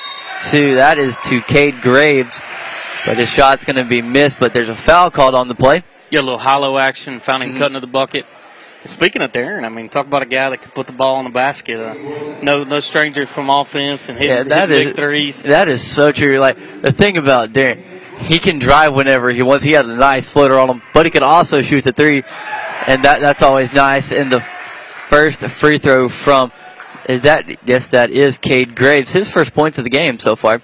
to, 0.51 0.75
that 0.75 0.97
is 0.99 1.17
to 1.25 1.41
Cade 1.41 1.81
Graves. 1.81 2.39
But 3.05 3.17
his 3.17 3.29
shot's 3.29 3.65
going 3.65 3.77
to 3.77 3.83
be 3.83 4.01
missed, 4.03 4.39
but 4.39 4.53
there's 4.53 4.69
a 4.69 4.75
foul 4.75 5.09
called 5.09 5.33
on 5.33 5.47
the 5.47 5.55
play. 5.55 5.83
Yeah, 6.11 6.19
a 6.19 6.21
little 6.21 6.37
hollow 6.37 6.77
action, 6.77 7.19
found 7.19 7.41
him 7.41 7.57
cutting 7.57 7.73
to 7.73 7.79
the 7.79 7.87
bucket. 7.87 8.25
Speaking 8.83 9.21
of 9.21 9.31
Darren, 9.31 9.63
I 9.63 9.69
mean, 9.69 9.89
talk 9.89 10.05
about 10.07 10.21
a 10.23 10.25
guy 10.27 10.49
that 10.49 10.61
could 10.61 10.73
put 10.75 10.85
the 10.87 10.93
ball 10.93 11.17
in 11.19 11.25
the 11.25 11.31
basket. 11.31 11.79
Uh, 11.79 11.93
no, 12.41 12.63
no 12.63 12.79
stranger 12.79 13.25
from 13.25 13.49
offense 13.49 14.09
and 14.09 14.17
hitting, 14.17 14.35
Yeah, 14.35 14.43
that 14.43 14.69
hitting 14.69 14.87
is 14.89 14.93
big 14.93 14.95
threes. 14.97 15.41
that 15.43 15.67
is 15.67 15.85
so 15.89 16.11
true. 16.11 16.37
Like 16.39 16.81
the 16.81 16.91
thing 16.91 17.17
about 17.17 17.51
Darren, 17.53 17.83
he 18.21 18.39
can 18.39 18.59
drive 18.59 18.93
whenever 18.93 19.29
he 19.31 19.41
wants. 19.41 19.63
He 19.63 19.71
has 19.73 19.85
a 19.85 19.95
nice 19.95 20.29
floater 20.29 20.57
on 20.57 20.69
him, 20.69 20.81
but 20.93 21.05
he 21.05 21.11
can 21.11 21.23
also 21.23 21.61
shoot 21.61 21.83
the 21.83 21.91
three, 21.93 22.23
and 22.87 23.03
that 23.03 23.19
that's 23.21 23.43
always 23.43 23.73
nice. 23.73 24.11
And 24.11 24.31
the 24.31 24.41
first 25.07 25.41
free 25.47 25.77
throw 25.77 26.09
from 26.09 26.51
is 27.09 27.23
that 27.23 27.45
yes, 27.67 27.89
that 27.89 28.09
is 28.11 28.37
Cade 28.37 28.75
Graves, 28.75 29.11
his 29.11 29.29
first 29.29 29.53
points 29.53 29.77
of 29.77 29.83
the 29.83 29.89
game 29.89 30.19
so 30.19 30.35
far. 30.35 30.61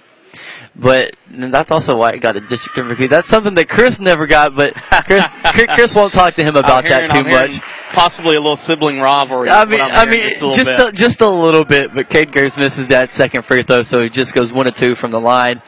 But 0.80 1.16
that's 1.28 1.72
also 1.72 1.96
why 1.96 2.12
he 2.12 2.20
got 2.20 2.36
a 2.36 2.40
district 2.40 2.76
MVP. 2.78 3.08
That's 3.08 3.26
something 3.26 3.54
that 3.54 3.68
Chris 3.68 3.98
never 3.98 4.28
got, 4.28 4.54
but 4.54 4.74
Chris 5.06 5.26
Chris 5.74 5.92
won't 5.94 6.12
talk 6.12 6.34
to 6.34 6.44
him 6.44 6.54
about 6.54 6.84
I'm 6.84 6.90
that 6.90 7.10
hearing- 7.10 7.24
too 7.24 7.30
I'm 7.30 7.50
much. 7.50 7.60
Possibly 7.92 8.36
a 8.36 8.40
little 8.40 8.56
sibling 8.56 9.00
rivalry. 9.00 9.48
I 9.50 9.64
mean, 9.64 9.80
I 9.80 10.04
hearing, 10.06 10.10
mean, 10.10 10.30
just 10.30 10.42
a 10.42 10.54
just 10.54 10.70
a, 10.70 10.92
just 10.92 11.20
a 11.20 11.28
little 11.28 11.64
bit. 11.64 11.92
But 11.94 12.08
Cade 12.08 12.30
Graves 12.30 12.56
misses 12.58 12.88
that 12.88 13.10
second 13.10 13.42
free 13.42 13.62
throw, 13.64 13.82
so 13.82 14.02
he 14.02 14.08
just 14.08 14.34
goes 14.34 14.52
one 14.52 14.68
or 14.68 14.70
two 14.70 14.94
from 14.94 15.10
the 15.10 15.20
line. 15.20 15.62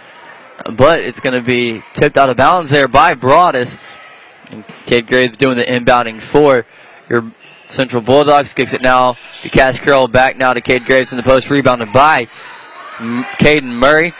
But 0.64 1.00
it's 1.00 1.20
going 1.20 1.34
to 1.34 1.44
be 1.44 1.82
tipped 1.94 2.16
out 2.16 2.30
of 2.30 2.36
bounds 2.36 2.70
there 2.70 2.88
by 2.88 3.14
Broadus. 3.14 3.78
And 4.50 4.66
Cade 4.86 5.06
Graves 5.06 5.36
doing 5.36 5.56
the 5.56 5.64
inbounding 5.64 6.20
for 6.20 6.66
your 7.08 7.30
Central 7.68 8.02
Bulldogs. 8.02 8.52
Kicks 8.52 8.72
it 8.72 8.82
now 8.82 9.16
to 9.42 9.48
Cash 9.48 9.80
Carroll. 9.80 10.08
Back 10.08 10.36
now 10.36 10.52
to 10.52 10.60
Cade 10.60 10.84
Graves 10.84 11.12
in 11.12 11.16
the 11.16 11.22
post. 11.22 11.50
Rebounded 11.50 11.92
by 11.92 12.28
Caden 12.98 13.64
Murray. 13.64 14.12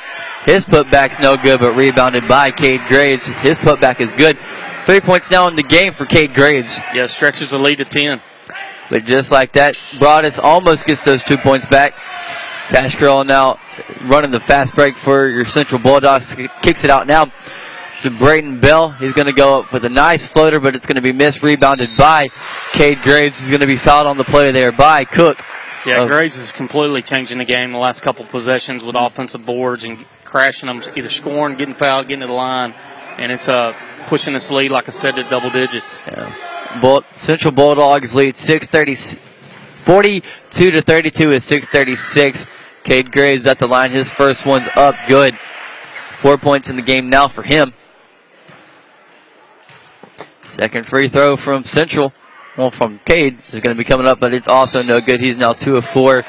His 0.45 0.65
putback's 0.65 1.21
no 1.21 1.37
good, 1.37 1.61
but 1.61 1.77
rebounded 1.77 2.27
by 2.27 2.51
Cade 2.51 2.81
Graves. 2.89 3.27
His 3.27 3.59
putback 3.59 4.01
is 4.01 4.13
good. 4.13 4.39
Three 4.87 5.01
points 5.01 5.31
now 5.31 5.47
in 5.49 5.57
the 5.57 5.63
game 5.63 5.93
for 5.93 6.07
Cade 6.07 6.35
Graves. 6.35 6.81
yeah, 6.95 7.07
stretches 7.07 7.51
the 7.51 7.59
lead 7.59 7.79
to 7.79 7.85
10. 7.85 8.21
But 8.89 9.05
just 9.05 9.31
like 9.31 9.53
that, 9.53 9.79
Broadus 9.99 10.39
almost 10.39 10.87
gets 10.87 11.05
those 11.05 11.23
two 11.23 11.37
points 11.37 11.67
back. 11.67 11.95
Cash 12.71 12.97
Carroll 12.97 13.25
now 13.25 13.59
running 14.05 14.31
the 14.31 14.41
fast 14.41 14.75
break 14.75 14.95
for 14.97 15.27
your 15.29 15.45
Central 15.45 15.81
Bulldogs. 15.81 16.37
Kicks 16.63 16.85
it 16.85 16.91
out 16.91 17.07
now 17.07 17.31
to 18.03 18.11
Braden 18.11 18.61
Bell. 18.61 18.91
He's 18.93 19.13
going 19.13 19.27
to 19.27 19.33
go 19.33 19.61
up 19.61 19.73
with 19.73 19.85
a 19.85 19.89
nice 19.89 20.25
floater, 20.25 20.61
but 20.61 20.75
it's 20.77 20.87
going 20.87 20.95
to 20.97 21.03
be 21.03 21.13
missed. 21.13 21.43
Rebounded 21.43 21.91
by 21.99 22.29
Cade 22.73 23.03
Graves. 23.03 23.41
He's 23.41 23.49
going 23.51 23.61
to 23.61 23.67
be 23.67 23.77
fouled 23.77 24.07
on 24.07 24.17
the 24.17 24.25
play 24.25 24.53
there 24.53 24.73
by 24.73 25.05
Cook. 25.05 25.39
Yeah, 25.85 26.01
Oh. 26.01 26.07
Graves 26.07 26.37
is 26.39 26.53
completely 26.53 27.03
changing 27.03 27.39
the 27.39 27.45
game 27.45 27.73
the 27.73 27.79
last 27.79 28.03
couple 28.03 28.25
possessions 28.27 28.85
with 28.85 28.95
offensive 28.97 29.45
boards 29.47 29.85
and 29.85 30.05
crashing 30.25 30.67
them, 30.69 30.83
either 30.95 31.09
scoring, 31.09 31.57
getting 31.57 31.75
fouled, 31.75 32.07
getting 32.07 32.21
to 32.21 32.27
the 32.27 32.33
line, 32.33 32.75
and 33.19 33.33
it's 33.33 33.49
uh, 33.49 33.73
pushing 34.07 34.33
this 34.35 34.51
lead, 34.51 34.71
like 34.71 34.89
I 34.89 34.93
said, 34.93 35.17
to 35.17 35.25
double 35.25 35.51
digits. 35.51 35.99
Yeah. 36.07 36.79
Bull- 36.81 37.03
Central 37.17 37.51
Bulldogs 37.53 38.15
lead 38.15 38.37
630, 38.37 39.21
42 39.81 40.71
to 40.71 40.83
32 40.83 41.33
is 41.33 41.45
636. 41.45 42.47
Cade 42.85 43.13
Graves 43.13 43.47
at 43.47 43.59
the 43.59 43.67
line. 43.67 43.91
His 43.91 44.11
first 44.11 44.47
one's 44.47 44.69
up 44.77 44.95
good. 45.07 45.37
Four 46.19 46.39
points 46.39 46.69
in 46.69 46.77
the 46.77 46.83
game 46.83 47.09
now 47.09 47.29
for 47.29 47.43
him. 47.43 47.73
Second 50.49 50.87
free 50.87 51.09
throw 51.09 51.37
from 51.37 51.65
Central. 51.65 52.13
Well, 52.57 52.71
from 52.71 52.99
Cade 52.99 53.39
is 53.53 53.61
going 53.61 53.75
to 53.75 53.79
be 53.79 53.85
coming 53.85 54.07
up, 54.07 54.21
but 54.21 54.35
it's 54.35 54.49
also 54.49 54.83
no 54.83 55.01
good. 55.01 55.21
He's 55.21 55.39
now 55.39 55.53
two 55.53 55.77
of 55.77 55.85
four 55.85 56.25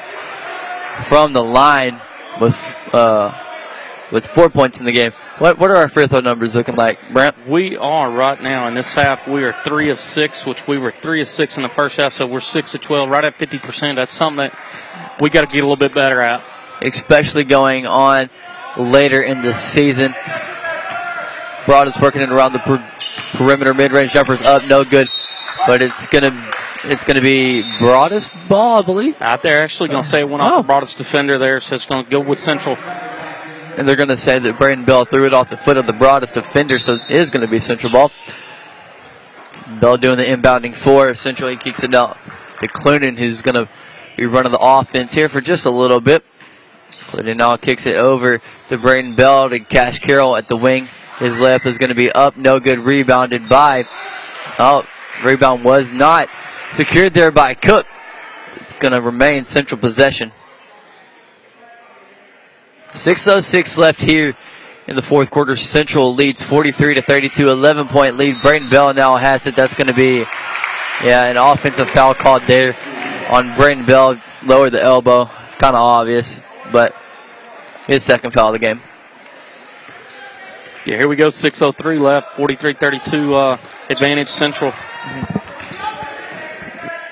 from 1.04 1.32
the 1.32 1.42
line 1.42 2.00
with 2.40 2.76
uh, 2.92 3.36
with 4.12 4.26
four 4.26 4.48
points 4.48 4.78
in 4.78 4.86
the 4.86 4.92
game. 4.92 5.12
What 5.38 5.58
what 5.58 5.70
are 5.70 5.76
our 5.76 5.88
free 5.88 6.06
throw 6.06 6.20
numbers 6.20 6.54
looking 6.54 6.76
like, 6.76 6.98
Brent? 7.12 7.48
We 7.48 7.76
are 7.76 8.10
right 8.10 8.40
now 8.40 8.68
in 8.68 8.74
this 8.74 8.94
half. 8.94 9.26
We 9.26 9.42
are 9.42 9.54
three 9.64 9.90
of 9.90 10.00
six, 10.00 10.46
which 10.46 10.66
we 10.66 10.78
were 10.78 10.92
three 11.02 11.20
of 11.20 11.28
six 11.28 11.56
in 11.56 11.62
the 11.62 11.68
first 11.68 11.96
half, 11.96 12.12
so 12.12 12.26
we're 12.26 12.40
six 12.40 12.74
of 12.74 12.80
twelve, 12.80 13.10
right 13.10 13.24
at 13.24 13.34
fifty 13.34 13.58
percent. 13.58 13.96
That's 13.96 14.14
something 14.14 14.48
that 14.48 14.58
we 15.22 15.30
got 15.30 15.48
to 15.48 15.54
get 15.54 15.60
a 15.60 15.66
little 15.66 15.76
bit 15.76 15.94
better 15.94 16.20
at. 16.20 16.42
especially 16.82 17.44
going 17.44 17.86
on 17.86 18.28
later 18.76 19.22
in 19.22 19.40
the 19.40 19.52
season. 19.52 20.12
Broadus 21.64 21.96
working 22.00 22.22
it 22.22 22.30
around 22.30 22.52
the 22.52 22.58
per- 22.58 22.84
perimeter, 23.34 23.72
mid-range 23.72 24.10
jumpers 24.12 24.44
up, 24.44 24.66
no 24.66 24.82
good. 24.84 25.06
But 25.64 25.80
it's 25.80 26.08
gonna, 26.08 26.50
it's 26.84 27.04
gonna 27.04 27.20
be 27.20 27.62
Broadus 27.78 28.30
ball, 28.48 28.80
I 28.80 28.82
believe. 28.82 29.22
Out 29.22 29.44
there, 29.44 29.62
actually 29.62 29.90
going 29.90 30.02
to 30.02 30.08
say 30.08 30.22
it 30.22 30.28
went 30.28 30.42
off 30.42 30.50
the 30.50 30.56
oh. 30.56 30.62
Broadus 30.64 30.96
defender 30.96 31.38
there, 31.38 31.60
so 31.60 31.76
it's 31.76 31.86
going 31.86 32.04
to 32.04 32.10
go 32.10 32.18
with 32.18 32.40
Central. 32.40 32.76
And 33.78 33.88
they're 33.88 33.96
gonna 33.96 34.18
say 34.18 34.38
that 34.38 34.58
Braden 34.58 34.84
Bell 34.84 35.06
threw 35.06 35.24
it 35.24 35.32
off 35.32 35.48
the 35.48 35.56
foot 35.56 35.78
of 35.78 35.86
the 35.86 35.94
Broadus 35.94 36.30
defender, 36.30 36.78
so 36.78 36.94
it 36.94 37.10
is 37.10 37.30
gonna 37.30 37.48
be 37.48 37.58
Central 37.58 37.90
ball. 37.90 38.10
Bell 39.80 39.96
doing 39.96 40.18
the 40.18 40.24
inbounding 40.24 40.74
for 40.74 41.14
Central. 41.14 41.48
He 41.48 41.56
kicks 41.56 41.82
it 41.82 41.94
out 41.94 42.18
to 42.60 42.68
Clunan, 42.68 43.16
who's 43.16 43.40
gonna 43.40 43.68
be 44.16 44.26
running 44.26 44.52
the 44.52 44.58
offense 44.60 45.14
here 45.14 45.28
for 45.28 45.40
just 45.40 45.66
a 45.66 45.70
little 45.70 46.00
bit. 46.00 46.24
Now 47.14 47.56
kicks 47.56 47.84
it 47.84 47.96
over 47.96 48.40
to 48.68 48.78
Braden 48.78 49.14
Bell 49.14 49.50
to 49.50 49.58
Cash 49.58 49.98
Carroll 50.00 50.36
at 50.36 50.48
the 50.48 50.56
wing. 50.56 50.88
His 51.18 51.38
left 51.38 51.66
is 51.66 51.76
going 51.76 51.90
to 51.90 51.94
be 51.94 52.10
up, 52.10 52.36
no 52.36 52.58
good, 52.58 52.78
rebounded 52.78 53.48
by. 53.48 53.86
Oh, 54.58 54.86
rebound 55.22 55.62
was 55.62 55.92
not 55.92 56.28
secured 56.72 57.12
there 57.12 57.30
by 57.30 57.54
Cook. 57.54 57.86
It's 58.54 58.74
going 58.74 58.92
to 58.92 59.00
remain 59.00 59.44
central 59.44 59.78
possession. 59.78 60.32
6.06 62.92 63.76
left 63.76 64.00
here 64.00 64.36
in 64.86 64.96
the 64.96 65.02
fourth 65.02 65.30
quarter. 65.30 65.54
Central 65.56 66.14
leads 66.14 66.42
43 66.42 66.94
to 66.94 67.02
32, 67.02 67.50
11 67.50 67.88
point 67.88 68.16
lead. 68.16 68.40
Braden 68.40 68.70
Bell 68.70 68.94
now 68.94 69.16
has 69.16 69.46
it. 69.46 69.54
That's 69.54 69.74
going 69.74 69.86
to 69.86 69.94
be, 69.94 70.24
yeah, 71.04 71.24
an 71.26 71.36
offensive 71.36 71.90
foul 71.90 72.14
called 72.14 72.42
there 72.46 72.74
on 73.28 73.54
Braden 73.56 73.84
Bell. 73.84 74.20
Lowered 74.44 74.72
the 74.72 74.82
elbow. 74.82 75.30
It's 75.44 75.54
kind 75.54 75.76
of 75.76 75.82
obvious, 75.82 76.40
but 76.72 76.94
his 77.86 78.02
second 78.02 78.32
foul 78.32 78.48
of 78.48 78.52
the 78.54 78.58
game. 78.58 78.80
Yeah, 80.84 80.96
here 80.96 81.06
we 81.06 81.14
go. 81.14 81.28
6.03 81.28 82.00
left, 82.00 82.32
43 82.34 82.72
32 82.72 83.34
uh, 83.34 83.58
advantage 83.88 84.28
Central. 84.28 84.72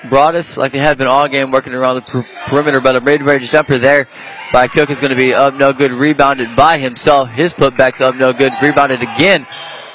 Broadus, 0.09 0.57
like 0.57 0.73
they 0.73 0.79
had 0.79 0.97
been 0.97 1.07
all 1.07 1.27
game, 1.29 1.51
working 1.51 1.73
around 1.73 1.95
the 1.95 2.01
per- 2.01 2.25
perimeter, 2.47 2.81
but 2.81 2.97
a 2.97 3.01
mid-range 3.01 3.49
jumper 3.49 3.77
there 3.77 4.07
by 4.51 4.67
Cook 4.67 4.89
is 4.89 4.99
going 4.99 5.11
to 5.11 5.15
be 5.15 5.33
up 5.33 5.53
no 5.53 5.71
good, 5.71 5.91
rebounded 5.91 6.53
by 6.53 6.79
himself. 6.79 7.29
His 7.29 7.53
putback's 7.53 8.01
up 8.01 8.15
no 8.15 8.33
good, 8.33 8.51
rebounded 8.61 9.01
again 9.01 9.47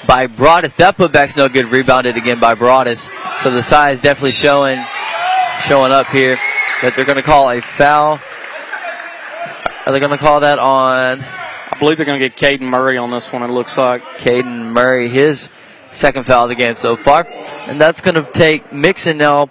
by 0.07 0.25
Broadus. 0.25 0.73
That 0.75 0.97
putback's 0.97 1.35
no 1.35 1.47
good, 1.47 1.65
rebounded 1.65 2.17
again 2.17 2.39
by 2.39 2.55
Broadus. 2.55 3.11
So 3.43 3.51
the 3.51 3.61
size 3.61 4.01
definitely 4.01 4.31
showing 4.31 4.83
showing 5.63 5.91
up 5.91 6.07
here. 6.07 6.37
That 6.81 6.95
they're 6.95 7.05
going 7.05 7.17
to 7.17 7.23
call 7.23 7.49
a 7.49 7.59
foul. 7.61 8.19
Are 9.85 9.91
they 9.91 9.99
going 9.99 10.11
to 10.11 10.17
call 10.17 10.41
that 10.41 10.59
on? 10.59 11.23
I 11.23 11.77
believe 11.79 11.97
they're 11.97 12.05
going 12.05 12.19
to 12.21 12.29
get 12.29 12.37
Caden 12.37 12.61
Murray 12.69 12.97
on 12.97 13.09
this 13.09 13.31
one, 13.31 13.41
it 13.41 13.47
looks 13.47 13.77
like. 13.77 14.03
Caden 14.19 14.71
Murray, 14.73 15.09
his 15.09 15.49
second 15.91 16.25
foul 16.25 16.43
of 16.43 16.49
the 16.49 16.55
game 16.55 16.75
so 16.75 16.95
far. 16.95 17.25
And 17.67 17.79
that's 17.81 18.01
going 18.01 18.15
to 18.15 18.23
take 18.23 18.71
Mixon 18.71 19.17
now 19.17 19.49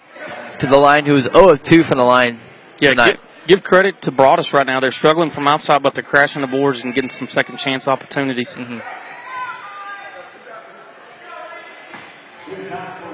to 0.61 0.67
the 0.67 0.77
line, 0.79 1.05
who 1.07 1.17
is 1.17 1.25
0 1.25 1.51
of 1.51 1.63
2 1.63 1.83
from 1.83 1.99
the 1.99 2.05
line 2.05 2.39
Yeah, 2.79 2.91
tonight. 2.91 3.19
give, 3.47 3.47
give 3.49 3.65
credit 3.65 3.99
to 4.01 4.13
Broadus 4.13 4.53
right 4.53 4.67
now. 4.67 4.79
They're 4.81 4.91
struggling 4.91 5.31
from 5.31 5.49
outside, 5.49 5.83
but 5.83 5.95
they're 5.95 6.05
crashing 6.05 6.43
the 6.43 6.49
boards 6.49 6.83
and 6.85 6.95
getting 6.95 7.11
some 7.11 7.29
second 7.29 7.57
chance 7.57 7.89
opportunities. 7.89 8.51
Mm-hmm. 8.55 8.79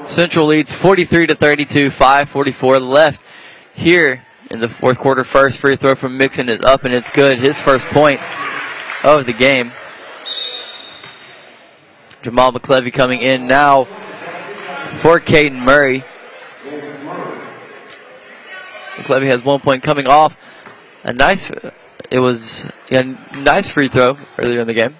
Central 0.04 0.46
leads 0.46 0.72
43 0.72 1.28
to 1.28 1.34
32, 1.34 1.90
5:44 1.90 2.80
left 2.80 3.22
here 3.74 4.24
in 4.50 4.60
the 4.60 4.68
fourth 4.68 4.98
quarter. 4.98 5.24
First 5.24 5.58
free 5.58 5.76
throw 5.76 5.94
from 5.94 6.18
Mixon 6.18 6.48
is 6.48 6.60
up 6.60 6.84
and 6.84 6.92
it's 6.92 7.10
good. 7.10 7.38
His 7.38 7.58
first 7.58 7.86
point 7.86 8.20
of 9.04 9.26
the 9.26 9.32
game. 9.32 9.72
Jamal 12.22 12.52
McClevy 12.52 12.92
coming 12.92 13.20
in 13.20 13.46
now 13.46 13.84
for 14.94 15.18
Caden 15.18 15.58
Murray. 15.58 16.04
McClevy 18.96 19.26
has 19.26 19.42
one 19.42 19.60
point 19.60 19.82
coming 19.82 20.06
off. 20.06 20.36
A 21.04 21.12
nice, 21.12 21.50
it 22.10 22.20
was 22.20 22.68
a 22.90 23.02
nice 23.36 23.68
free 23.68 23.88
throw 23.88 24.16
earlier 24.38 24.60
in 24.60 24.66
the 24.66 24.74
game. 24.74 24.96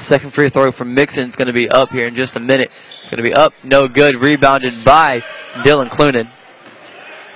Second 0.00 0.30
free 0.30 0.48
throw 0.48 0.72
from 0.72 0.94
Mixon 0.94 1.28
is 1.28 1.36
going 1.36 1.46
to 1.46 1.52
be 1.52 1.68
up 1.68 1.90
here 1.90 2.06
in 2.06 2.14
just 2.14 2.36
a 2.36 2.40
minute. 2.40 2.66
It's 2.66 3.10
going 3.10 3.16
to 3.16 3.22
be 3.22 3.34
up, 3.34 3.54
no 3.64 3.88
good. 3.88 4.16
Rebounded 4.16 4.84
by 4.84 5.22
Dylan 5.54 5.88
Clunan. 5.88 6.28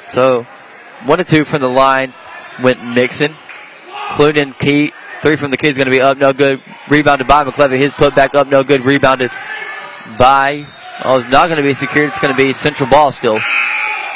So, 0.07 0.47
one 1.05 1.19
to 1.19 1.25
two 1.25 1.45
from 1.45 1.63
the 1.63 1.69
line 1.69 2.13
went 2.63 2.85
Mixon. 2.95 3.35
Clunan 4.11 4.59
key 4.59 4.93
three 5.23 5.37
from 5.37 5.51
the 5.51 5.57
key 5.57 5.69
is 5.69 5.77
going 5.77 5.87
to 5.87 5.91
be 5.91 6.01
up, 6.01 6.19
no 6.19 6.33
good. 6.33 6.61
Rebounded 6.89 7.27
by 7.27 7.45
McClevy. 7.45 7.79
His 7.79 7.95
put 7.95 8.15
back 8.15 8.35
up, 8.35 8.49
no 8.49 8.63
good. 8.63 8.85
Rebounded 8.85 9.31
by. 10.19 10.67
Oh, 11.03 11.19
it's 11.19 11.29
not 11.29 11.47
going 11.47 11.57
to 11.57 11.63
be 11.63 11.75
secured. 11.75 12.11
It's 12.11 12.21
going 12.21 12.35
to 12.35 12.43
be 12.43 12.53
central 12.53 12.89
ball 12.89 13.13
still. 13.13 13.41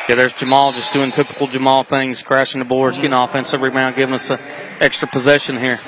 Yeah, 0.08 0.16
there's 0.16 0.34
Jamal 0.34 0.72
just 0.72 0.92
doing 0.92 1.12
typical 1.12 1.46
Jamal 1.46 1.82
things, 1.82 2.22
crashing 2.22 2.58
the 2.58 2.66
boards, 2.66 2.98
getting 2.98 3.14
offensive 3.14 3.62
rebound, 3.62 3.96
giving 3.96 4.14
us 4.14 4.28
an 4.28 4.38
extra 4.78 5.08
possession 5.08 5.56
here. 5.56 5.78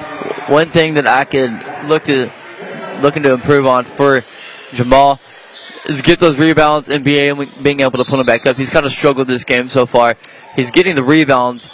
One 0.48 0.70
thing 0.70 0.94
that 0.94 1.06
I 1.06 1.24
could 1.24 1.52
look 1.86 2.04
to 2.04 2.32
looking 3.00 3.22
to 3.24 3.32
improve 3.32 3.66
on 3.66 3.84
for 3.84 4.24
Jamal 4.72 5.20
is 5.86 6.02
get 6.02 6.18
those 6.18 6.38
rebounds 6.38 6.88
and 6.88 7.04
be 7.04 7.16
able, 7.18 7.46
being 7.62 7.80
able 7.80 7.98
to 7.98 8.04
put 8.04 8.16
them 8.16 8.26
back 8.26 8.46
up. 8.46 8.56
He's 8.56 8.70
kind 8.70 8.86
of 8.86 8.92
struggled 8.92 9.28
this 9.28 9.44
game 9.44 9.68
so 9.68 9.86
far. 9.86 10.16
He's 10.54 10.70
getting 10.70 10.96
the 10.96 11.04
rebounds, 11.04 11.70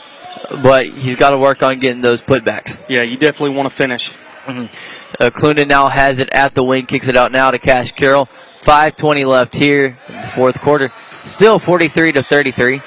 but 0.62 0.86
he's 0.86 1.16
got 1.16 1.30
to 1.30 1.38
work 1.38 1.62
on 1.62 1.78
getting 1.78 2.02
those 2.02 2.20
putbacks. 2.20 2.80
Yeah, 2.88 3.02
you 3.02 3.16
definitely 3.16 3.56
want 3.56 3.68
to 3.68 3.74
finish. 3.74 4.10
Mm-hmm. 4.44 5.22
Uh, 5.22 5.30
Clunan 5.30 5.68
now 5.68 5.88
has 5.88 6.18
it 6.18 6.28
at 6.30 6.54
the 6.54 6.64
wing, 6.64 6.86
kicks 6.86 7.08
it 7.08 7.16
out 7.16 7.32
now 7.32 7.50
to 7.50 7.58
Cash 7.58 7.92
Carroll. 7.92 8.28
5:20 8.62 9.26
left 9.26 9.54
here 9.54 9.98
in 10.08 10.20
the 10.20 10.26
fourth 10.26 10.60
quarter. 10.60 10.90
Still 11.24 11.58
43 11.58 12.12
to 12.12 12.22
33. 12.22 12.80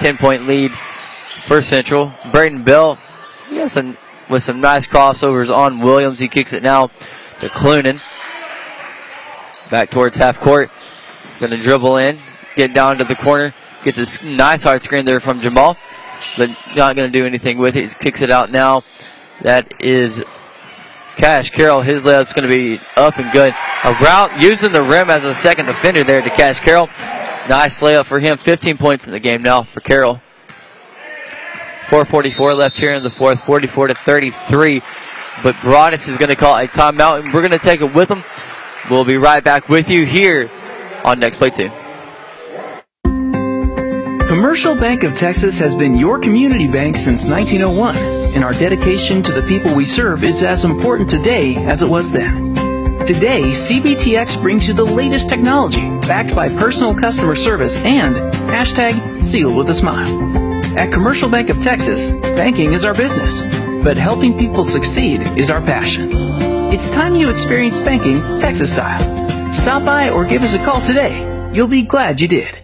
10 0.00 0.16
point 0.18 0.46
lead 0.46 0.72
for 1.46 1.62
Central. 1.62 2.12
Braden 2.32 2.64
Bell 2.64 2.98
he 3.48 3.66
some, 3.68 3.96
with 4.28 4.42
some 4.42 4.60
nice 4.60 4.86
crossovers 4.86 5.54
on 5.54 5.80
Williams. 5.80 6.18
He 6.18 6.28
kicks 6.28 6.52
it 6.52 6.62
now 6.62 6.90
to 7.40 7.48
Clunan. 7.48 8.00
Back 9.70 9.90
towards 9.90 10.16
half 10.16 10.40
court. 10.40 10.70
To 11.40 11.56
dribble 11.56 11.98
in, 11.98 12.18
get 12.56 12.72
down 12.72 12.96
to 12.98 13.04
the 13.04 13.16
corner. 13.16 13.52
Gets 13.82 14.22
a 14.22 14.24
nice 14.24 14.62
hard 14.62 14.82
screen 14.82 15.04
there 15.04 15.20
from 15.20 15.40
Jamal, 15.42 15.76
but 16.38 16.48
not 16.74 16.96
to 16.96 17.08
do 17.08 17.26
anything 17.26 17.58
with 17.58 17.76
it. 17.76 17.82
He 17.82 17.94
kicks 17.96 18.22
it 18.22 18.30
out 18.30 18.50
now. 18.50 18.82
That 19.42 19.82
is 19.82 20.24
Cash 21.16 21.50
Carroll. 21.50 21.82
His 21.82 22.02
layup's 22.02 22.32
to 22.32 22.48
be 22.48 22.80
up 22.96 23.18
and 23.18 23.30
good. 23.30 23.54
A 23.84 23.92
route 24.00 24.40
using 24.40 24.72
the 24.72 24.82
rim 24.82 25.10
as 25.10 25.24
a 25.24 25.34
second 25.34 25.66
defender 25.66 26.02
there 26.02 26.22
to 26.22 26.30
Cash 26.30 26.60
Carroll. 26.60 26.86
Nice 27.48 27.80
layup 27.80 28.06
for 28.06 28.20
him. 28.20 28.38
15 28.38 28.78
points 28.78 29.06
in 29.06 29.12
the 29.12 29.20
game 29.20 29.42
now 29.42 29.62
for 29.62 29.80
Carroll. 29.80 30.22
4:44 31.88 32.56
left 32.56 32.78
here 32.78 32.92
in 32.92 33.02
the 33.02 33.10
fourth. 33.10 33.44
44 33.44 33.88
to 33.88 33.94
33. 33.94 34.82
But 35.42 35.56
Broadus 35.60 36.08
is 36.08 36.16
going 36.16 36.30
to 36.30 36.36
call 36.36 36.56
a 36.56 36.66
timeout, 36.66 37.20
and 37.20 37.32
we're 37.32 37.40
going 37.40 37.50
to 37.52 37.58
take 37.58 37.80
it 37.80 37.94
with 37.94 38.10
him. 38.10 38.22
We'll 38.90 39.04
be 39.04 39.16
right 39.16 39.42
back 39.42 39.68
with 39.68 39.88
you 39.88 40.06
here 40.06 40.50
on 41.04 41.18
Next 41.20 41.38
Play 41.38 41.50
2. 41.50 41.70
Commercial 44.26 44.74
Bank 44.74 45.02
of 45.02 45.14
Texas 45.14 45.58
has 45.58 45.76
been 45.76 45.96
your 45.96 46.18
community 46.18 46.66
bank 46.66 46.96
since 46.96 47.26
1901, 47.26 47.96
and 48.34 48.42
our 48.42 48.52
dedication 48.52 49.22
to 49.22 49.32
the 49.32 49.42
people 49.42 49.74
we 49.74 49.84
serve 49.84 50.24
is 50.24 50.42
as 50.42 50.64
important 50.64 51.08
today 51.10 51.56
as 51.66 51.82
it 51.82 51.88
was 51.88 52.10
then. 52.10 52.54
Today, 53.06 53.50
CBTX 53.50 54.40
brings 54.40 54.66
you 54.66 54.72
the 54.72 54.84
latest 54.84 55.28
technology 55.28 55.88
backed 56.06 56.34
by 56.34 56.48
personal 56.48 56.94
customer 56.94 57.36
service 57.36 57.76
and 57.84 58.14
hashtag 58.48 59.22
sealed 59.22 59.56
with 59.56 59.68
a 59.68 59.74
smile. 59.74 60.08
At 60.76 60.92
Commercial 60.92 61.28
Bank 61.28 61.50
of 61.50 61.62
Texas, 61.62 62.10
banking 62.34 62.72
is 62.72 62.84
our 62.84 62.94
business, 62.94 63.42
but 63.84 63.98
helping 63.98 64.36
people 64.38 64.64
succeed 64.64 65.20
is 65.36 65.50
our 65.50 65.60
passion. 65.60 66.10
It's 66.72 66.88
time 66.88 67.14
you 67.14 67.28
experience 67.30 67.78
banking 67.80 68.16
Texas 68.40 68.72
style. 68.72 69.52
Stop 69.52 69.84
by 69.84 70.08
or 70.08 70.24
give 70.24 70.42
us 70.42 70.54
a 70.54 70.64
call 70.64 70.80
today. 70.80 71.14
You'll 71.52 71.68
be 71.68 71.82
glad 71.82 72.20
you 72.20 72.26
did. 72.26 72.63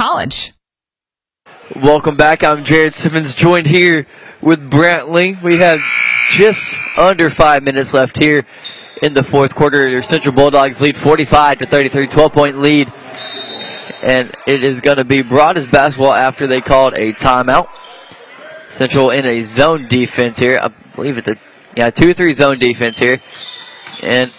Welcome 1.75 2.17
back. 2.17 2.43
I'm 2.43 2.63
Jared 2.63 2.95
Simmons, 2.95 3.35
joined 3.35 3.67
here 3.67 4.07
with 4.41 4.59
Brantley. 4.71 5.39
We 5.43 5.57
have 5.57 5.79
just 6.31 6.73
under 6.97 7.29
five 7.29 7.61
minutes 7.61 7.93
left 7.93 8.17
here 8.17 8.47
in 9.03 9.13
the 9.13 9.21
fourth 9.23 9.53
quarter. 9.53 9.87
Your 9.87 10.01
Central 10.01 10.33
Bulldogs 10.33 10.81
lead 10.81 10.97
45 10.97 11.59
to 11.59 11.65
33, 11.67 12.07
12 12.07 12.33
point 12.33 12.57
lead. 12.57 12.91
And 14.01 14.35
it 14.47 14.63
is 14.63 14.81
going 14.81 14.97
to 14.97 15.03
be 15.03 15.21
Broadus 15.21 15.67
basketball 15.67 16.13
after 16.13 16.47
they 16.47 16.61
called 16.61 16.95
a 16.95 17.13
timeout. 17.13 17.69
Central 18.67 19.11
in 19.11 19.27
a 19.27 19.43
zone 19.43 19.87
defense 19.87 20.39
here. 20.39 20.57
I 20.59 20.69
believe 20.95 21.19
it's 21.19 21.29
a 21.29 21.37
yeah, 21.77 21.91
two 21.91 22.15
three 22.15 22.33
zone 22.33 22.57
defense 22.57 22.97
here. 22.97 23.21
And 24.01 24.31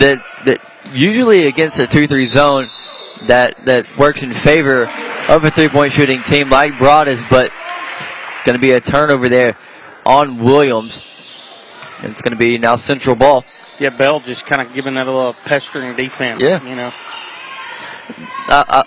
that 0.00 0.20
that 0.44 0.58
usually 0.92 1.46
against 1.46 1.78
a 1.78 1.86
two 1.86 2.08
three 2.08 2.26
zone 2.26 2.68
that 3.26 3.64
that 3.64 3.96
works 3.98 4.22
in 4.22 4.32
favor 4.32 4.88
of 5.28 5.44
a 5.44 5.50
three 5.50 5.68
point 5.68 5.92
shooting 5.92 6.22
team 6.22 6.50
like 6.50 6.76
Broadus, 6.78 7.22
but 7.30 7.52
going 8.44 8.54
to 8.54 8.60
be 8.60 8.72
a 8.72 8.80
turnover 8.80 9.28
there 9.28 9.56
on 10.06 10.42
Williams. 10.42 11.02
And 12.02 12.12
it's 12.12 12.22
going 12.22 12.32
to 12.32 12.38
be 12.38 12.58
now 12.58 12.76
central 12.76 13.16
ball. 13.16 13.44
Yeah, 13.78 13.90
Bell 13.90 14.20
just 14.20 14.46
kind 14.46 14.62
of 14.62 14.72
giving 14.72 14.94
that 14.94 15.06
a 15.06 15.12
little 15.12 15.34
pestering 15.34 15.94
defense. 15.96 16.42
Yeah. 16.42 16.62
You 16.62 16.76
know. 16.76 16.92
Uh, 18.48 18.64
uh, 18.68 18.84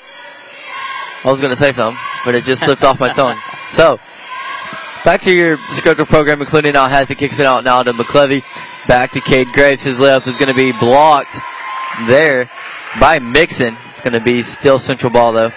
I 1.23 1.29
was 1.29 1.39
going 1.39 1.51
to 1.51 1.57
say 1.57 1.71
something, 1.71 2.01
but 2.25 2.33
it 2.33 2.43
just 2.43 2.63
slipped 2.63 2.83
off 2.83 2.99
my 2.99 3.13
tongue. 3.13 3.37
So, 3.67 3.99
back 5.05 5.21
to 5.21 5.31
your 5.33 5.55
descriptive 5.69 6.09
program. 6.09 6.39
McClendon 6.39 6.73
now 6.73 6.87
has 6.87 7.09
it, 7.09 7.19
kicks 7.19 7.39
it 7.39 7.45
out 7.45 7.63
now 7.63 7.83
to 7.83 7.93
McClevy. 7.93 8.43
Back 8.85 9.11
to 9.11 9.21
Cade 9.21 9.47
Graves. 9.53 9.83
His 9.83 9.99
layup 9.99 10.27
is 10.27 10.37
going 10.37 10.49
to 10.49 10.55
be 10.55 10.73
blocked 10.73 11.37
there 12.07 12.49
by 12.99 13.19
Mixon. 13.19 13.77
It's 14.01 14.09
going 14.09 14.19
to 14.19 14.25
be 14.31 14.41
still 14.41 14.79
central 14.79 15.11
ball, 15.11 15.31
though. 15.31 15.51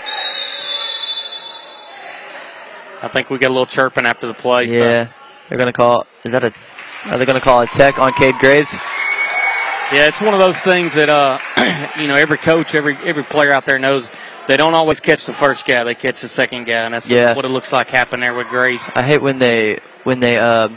I 3.00 3.08
think 3.10 3.30
we 3.30 3.38
got 3.38 3.46
a 3.46 3.56
little 3.56 3.64
chirping 3.64 4.04
after 4.04 4.26
the 4.26 4.34
play. 4.34 4.66
Yeah. 4.66 5.06
So. 5.06 5.12
They're 5.48 5.56
going 5.56 5.72
to 5.72 5.72
call, 5.72 6.06
is 6.24 6.32
that 6.32 6.44
a, 6.44 6.52
are 7.06 7.16
they 7.16 7.24
going 7.24 7.40
to 7.40 7.42
call 7.42 7.62
a 7.62 7.66
tech 7.66 7.98
on 7.98 8.12
Cade 8.12 8.34
Graves? 8.40 8.74
Yeah, 9.94 10.08
it's 10.08 10.20
one 10.20 10.34
of 10.34 10.40
those 10.40 10.60
things 10.60 10.94
that, 10.96 11.08
uh, 11.08 11.38
you 11.98 12.06
know, 12.06 12.16
every 12.16 12.36
coach, 12.36 12.74
every 12.74 12.98
every 12.98 13.22
player 13.22 13.50
out 13.50 13.64
there 13.64 13.78
knows 13.78 14.12
they 14.46 14.58
don't 14.58 14.74
always 14.74 15.00
catch 15.00 15.24
the 15.24 15.32
first 15.32 15.64
guy; 15.66 15.82
they 15.82 15.94
catch 15.94 16.20
the 16.20 16.28
second 16.28 16.64
guy, 16.64 16.84
and 16.84 16.92
that's 16.92 17.08
Yeah. 17.08 17.34
what 17.34 17.46
it 17.46 17.48
looks 17.48 17.72
like 17.72 17.88
happened 17.88 18.22
there 18.22 18.34
with 18.34 18.48
Graves. 18.48 18.84
I 18.94 19.02
hate 19.02 19.22
when 19.22 19.38
they 19.38 19.78
when 20.02 20.20
they 20.20 20.36
uh, 20.38 20.68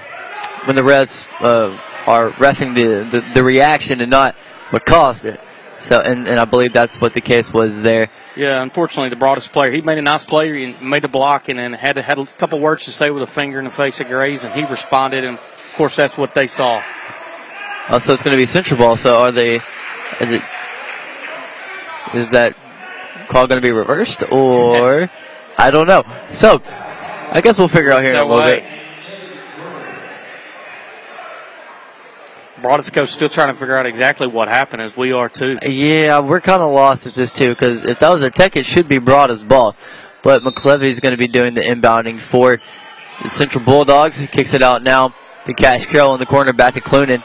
when 0.63 0.77
the 0.77 0.83
refs 0.83 1.27
uh, 1.41 1.77
are 2.09 2.29
refing 2.31 2.75
the, 2.75 3.03
the, 3.19 3.33
the 3.33 3.43
reaction 3.43 3.99
and 3.99 4.09
not 4.09 4.35
what 4.69 4.85
caused 4.85 5.25
it. 5.25 5.41
So 5.79 5.99
and, 5.99 6.27
and 6.27 6.39
I 6.39 6.45
believe 6.45 6.73
that's 6.73 6.99
what 6.99 7.13
the 7.13 7.21
case 7.21 7.53
was 7.53 7.81
there. 7.81 8.09
Yeah, 8.35 8.61
unfortunately, 8.61 9.09
the 9.09 9.15
Broadus 9.15 9.47
player. 9.47 9.71
He 9.71 9.81
made 9.81 9.97
a 9.97 10.01
nice 10.01 10.25
play 10.25 10.63
and 10.63 10.81
made 10.81 11.03
a 11.03 11.07
block, 11.07 11.49
and 11.49 11.59
then 11.59 11.73
had 11.73 11.93
to, 11.93 12.01
had 12.01 12.17
a 12.17 12.25
couple 12.25 12.59
words 12.59 12.85
to 12.85 12.91
say 12.91 13.11
with 13.11 13.23
a 13.23 13.27
finger 13.27 13.59
in 13.59 13.65
the 13.65 13.71
face 13.71 13.99
of 13.99 14.07
Graves, 14.07 14.43
and 14.43 14.53
he 14.53 14.65
responded. 14.65 15.23
And 15.23 15.37
of 15.37 15.73
course, 15.75 15.95
that's 15.95 16.17
what 16.17 16.33
they 16.33 16.47
saw. 16.47 16.83
Oh, 17.89 17.99
so 17.99 18.13
it's 18.13 18.23
going 18.23 18.33
to 18.33 18.37
be 18.37 18.45
central 18.45 18.79
ball. 18.79 18.97
So 18.97 19.15
are 19.15 19.31
they? 19.31 19.55
Is 19.55 19.61
it? 20.33 20.41
Is 22.13 22.29
that 22.31 22.55
call 23.29 23.47
going 23.47 23.61
to 23.61 23.67
be 23.67 23.71
reversed 23.71 24.23
or? 24.31 25.09
I 25.57 25.71
don't 25.71 25.87
know. 25.87 26.03
So 26.31 26.61
I 27.31 27.41
guess 27.41 27.57
we'll 27.57 27.67
figure 27.67 27.91
out 27.91 28.03
here 28.03 28.13
in 28.13 28.17
a 28.17 28.25
little 28.25 28.37
way. 28.37 28.59
bit. 28.61 28.86
Broadus 32.61 32.89
coach 32.89 33.09
still 33.09 33.29
trying 33.29 33.49
to 33.49 33.53
figure 33.53 33.77
out 33.77 33.85
exactly 33.85 34.27
what 34.27 34.47
happened, 34.47 34.81
as 34.81 34.97
we 34.97 35.11
are 35.11 35.29
too. 35.29 35.59
Yeah, 35.65 36.19
we're 36.19 36.41
kind 36.41 36.61
of 36.61 36.71
lost 36.71 37.05
at 37.05 37.13
this 37.13 37.31
too 37.31 37.49
because 37.49 37.83
if 37.83 37.99
that 37.99 38.09
was 38.09 38.23
a 38.23 38.31
tech, 38.31 38.55
it 38.55 38.65
should 38.65 38.87
be 38.87 38.97
Broadus 38.97 39.43
ball. 39.43 39.75
But 40.23 40.41
McClevy's 40.41 40.99
going 40.99 41.11
to 41.11 41.17
be 41.17 41.27
doing 41.27 41.53
the 41.53 41.61
inbounding 41.61 42.17
for 42.17 42.59
the 43.21 43.29
Central 43.29 43.63
Bulldogs. 43.63 44.17
He 44.17 44.27
kicks 44.27 44.53
it 44.53 44.61
out 44.61 44.83
now 44.83 45.13
to 45.45 45.53
Cash 45.53 45.85
Carroll 45.85 46.13
in 46.13 46.19
the 46.19 46.25
corner, 46.25 46.51
back 46.51 46.73
to 46.73 46.81
Clunan. 46.81 47.23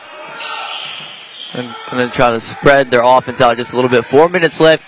And 1.54 1.74
going 1.90 2.08
to 2.08 2.14
try 2.14 2.30
to 2.30 2.40
spread 2.40 2.90
their 2.90 3.02
offense 3.02 3.40
out 3.40 3.56
just 3.56 3.72
a 3.72 3.76
little 3.76 3.90
bit. 3.90 4.04
Four 4.04 4.28
minutes 4.28 4.60
left 4.60 4.84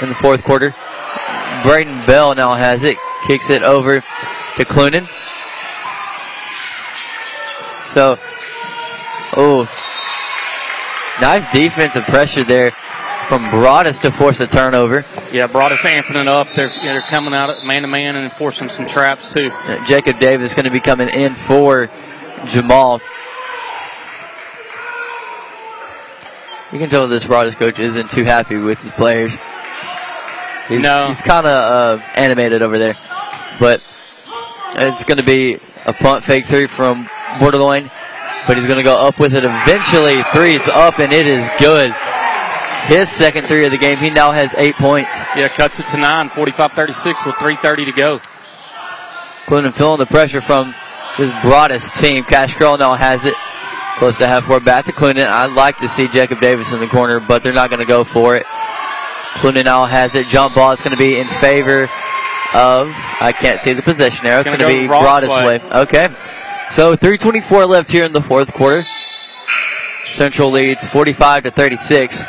in 0.00 0.08
the 0.08 0.14
fourth 0.14 0.44
quarter. 0.44 0.74
Braden 1.62 2.04
Bell 2.06 2.34
now 2.34 2.54
has 2.54 2.84
it, 2.84 2.96
kicks 3.26 3.50
it 3.50 3.62
over 3.62 4.00
to 4.00 4.64
Clunan. 4.64 5.08
So, 7.88 8.18
oh, 9.36 9.64
nice 11.20 11.46
defensive 11.52 12.04
pressure 12.04 12.44
there 12.44 12.70
from 13.28 13.50
Broadus 13.50 13.98
to 14.00 14.10
force 14.10 14.40
a 14.40 14.46
turnover. 14.46 15.04
Yeah, 15.32 15.46
Broadus 15.46 15.80
amping 15.80 16.20
it 16.20 16.28
up. 16.28 16.48
They're, 16.56 16.68
they're 16.82 17.02
coming 17.02 17.34
out 17.34 17.64
man 17.64 17.82
to 17.82 17.88
man 17.88 18.16
and 18.16 18.24
enforcing 18.24 18.68
some 18.68 18.86
traps 18.86 19.32
too. 19.34 19.50
Uh, 19.52 19.84
Jacob 19.86 20.18
Davis 20.18 20.54
going 20.54 20.64
to 20.64 20.70
be 20.70 20.80
coming 20.80 21.08
in 21.10 21.34
for 21.34 21.90
Jamal. 22.46 23.00
You 26.72 26.78
can 26.78 26.90
tell 26.90 27.08
this 27.08 27.24
Broadus 27.24 27.54
coach 27.54 27.78
isn't 27.78 28.10
too 28.10 28.24
happy 28.24 28.56
with 28.56 28.80
his 28.82 28.92
players. 28.92 29.32
He's, 30.68 30.82
No. 30.82 31.08
he's 31.08 31.22
kind 31.22 31.46
of 31.46 32.00
uh, 32.00 32.02
animated 32.14 32.60
over 32.60 32.78
there. 32.78 32.94
But 33.58 33.80
it's 34.74 35.04
going 35.04 35.16
to 35.18 35.24
be 35.24 35.58
a 35.86 35.92
punt 35.94 36.24
fake 36.24 36.44
three 36.46 36.66
from 36.66 37.08
Borderline. 37.40 37.90
But 38.46 38.56
he's 38.56 38.66
going 38.66 38.78
to 38.78 38.82
go 38.82 38.96
up 38.98 39.18
with 39.18 39.34
it 39.34 39.44
eventually. 39.44 40.22
Three 40.32 40.56
is 40.56 40.66
up, 40.68 40.98
and 40.98 41.12
it 41.12 41.26
is 41.26 41.48
good. 41.58 41.92
His 42.86 43.10
second 43.10 43.46
three 43.46 43.66
of 43.66 43.70
the 43.70 43.76
game. 43.78 43.98
He 43.98 44.08
now 44.08 44.32
has 44.32 44.54
eight 44.54 44.74
points. 44.76 45.20
Yeah, 45.36 45.48
cuts 45.48 45.78
it 45.80 45.86
to 45.88 45.98
nine, 45.98 46.30
45-36 46.30 47.26
with 47.26 47.34
3:30 47.34 47.84
to 47.86 47.92
go. 47.92 48.20
Clinton 49.46 49.72
feeling 49.72 49.98
the 49.98 50.06
pressure 50.06 50.40
from 50.40 50.74
this 51.18 51.30
Broadus 51.42 51.90
team. 51.98 52.24
Cash 52.24 52.54
Carroll 52.54 52.78
now 52.78 52.94
has 52.94 53.26
it. 53.26 53.34
Close 53.98 54.16
to 54.18 54.26
half 54.26 54.44
court 54.46 54.64
back 54.64 54.84
to 54.86 54.92
Clunan. 54.92 55.26
I'd 55.26 55.52
like 55.52 55.76
to 55.78 55.88
see 55.88 56.06
Jacob 56.08 56.40
Davis 56.40 56.72
in 56.72 56.80
the 56.80 56.86
corner, 56.86 57.18
but 57.18 57.42
they're 57.42 57.52
not 57.52 57.68
going 57.68 57.80
to 57.80 57.86
go 57.86 58.04
for 58.04 58.36
it. 58.36 58.46
Clunan 59.34 59.64
now 59.64 59.84
has 59.86 60.14
it. 60.14 60.26
Jump 60.28 60.54
ball 60.54 60.72
is 60.72 60.80
going 60.80 60.92
to 60.92 60.96
be 60.96 61.18
in 61.18 61.26
favor 61.26 61.84
of, 62.54 62.88
I 63.20 63.34
can't 63.38 63.60
see 63.60 63.72
the 63.72 63.82
position 63.82 64.24
there. 64.24 64.38
It's 64.40 64.48
Gonna 64.48 64.58
going 64.62 64.74
to 64.74 64.82
be 64.82 64.86
Broadus 64.86 65.30
way. 65.30 65.58
way. 65.58 65.70
Okay. 65.70 66.08
So 66.70 66.94
324 66.94 67.66
left 67.66 67.90
here 67.90 68.04
in 68.04 68.12
the 68.12 68.22
fourth 68.22 68.52
quarter. 68.52 68.84
Central 70.06 70.50
leads 70.50 70.86
45 70.86 71.44
to 71.44 71.50
36. 71.50 72.24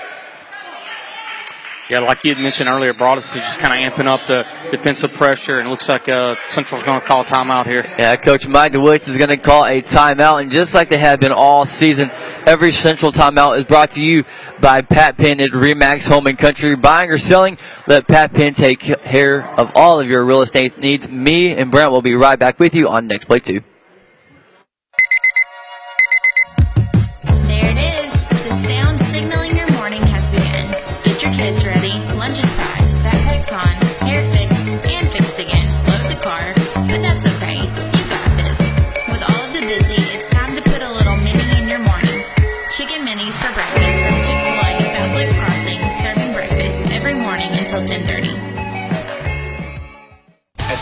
Yeah, 1.89 1.99
like 1.99 2.23
you 2.23 2.35
had 2.35 2.41
mentioned 2.41 2.69
earlier, 2.69 2.93
Broadus 2.93 3.35
is 3.35 3.41
just 3.41 3.57
kind 3.57 3.73
of 3.73 3.93
amping 3.93 4.05
up 4.05 4.23
the 4.27 4.45
defensive 4.69 5.11
pressure, 5.11 5.57
and 5.57 5.67
it 5.67 5.71
looks 5.71 5.89
like 5.89 6.07
uh, 6.07 6.35
Central's 6.47 6.83
going 6.83 7.01
to 7.01 7.05
call 7.05 7.21
a 7.21 7.25
timeout 7.25 7.65
here. 7.65 7.83
Yeah, 7.97 8.15
Coach 8.15 8.47
Mike 8.47 8.73
DeWitz 8.73 9.07
is 9.07 9.17
going 9.17 9.29
to 9.29 9.37
call 9.37 9.65
a 9.65 9.81
timeout, 9.81 10.41
and 10.41 10.51
just 10.51 10.75
like 10.75 10.89
they 10.89 10.99
have 10.99 11.19
been 11.19 11.31
all 11.31 11.65
season, 11.65 12.11
every 12.45 12.71
Central 12.71 13.11
timeout 13.11 13.57
is 13.57 13.65
brought 13.65 13.91
to 13.91 14.03
you 14.03 14.23
by 14.61 14.83
Pat 14.83 15.17
Penn 15.17 15.41
at 15.41 15.49
Remax 15.49 16.07
Home 16.07 16.27
and 16.27 16.37
Country. 16.37 16.75
Buying 16.75 17.09
or 17.09 17.17
selling, 17.17 17.57
let 17.87 18.07
Pat 18.07 18.33
Penn 18.33 18.53
take 18.53 18.79
care 18.79 19.43
of 19.59 19.71
all 19.75 19.99
of 19.99 20.07
your 20.07 20.23
real 20.23 20.43
estate 20.43 20.77
needs. 20.77 21.09
Me 21.09 21.55
and 21.55 21.71
Brent 21.71 21.91
will 21.91 22.03
be 22.03 22.13
right 22.13 22.37
back 22.37 22.59
with 22.59 22.75
you 22.75 22.87
on 22.87 23.07
Next 23.07 23.25
Play 23.25 23.39
2. 23.39 23.63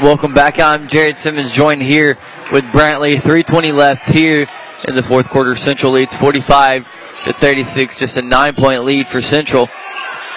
Welcome 0.00 0.32
back. 0.32 0.58
I'm 0.58 0.88
Jared 0.88 1.18
Simmons, 1.18 1.52
joined 1.52 1.82
here 1.82 2.16
with 2.50 2.64
Brantley. 2.66 3.20
320 3.20 3.72
left 3.72 4.08
here 4.08 4.46
in 4.88 4.94
the 4.94 5.02
fourth 5.02 5.28
quarter. 5.28 5.54
Central 5.54 5.92
leads 5.92 6.14
45 6.14 7.24
to 7.24 7.32
36, 7.34 7.96
just 7.96 8.16
a 8.16 8.22
nine 8.22 8.54
point 8.54 8.84
lead 8.84 9.06
for 9.06 9.20
Central. 9.20 9.68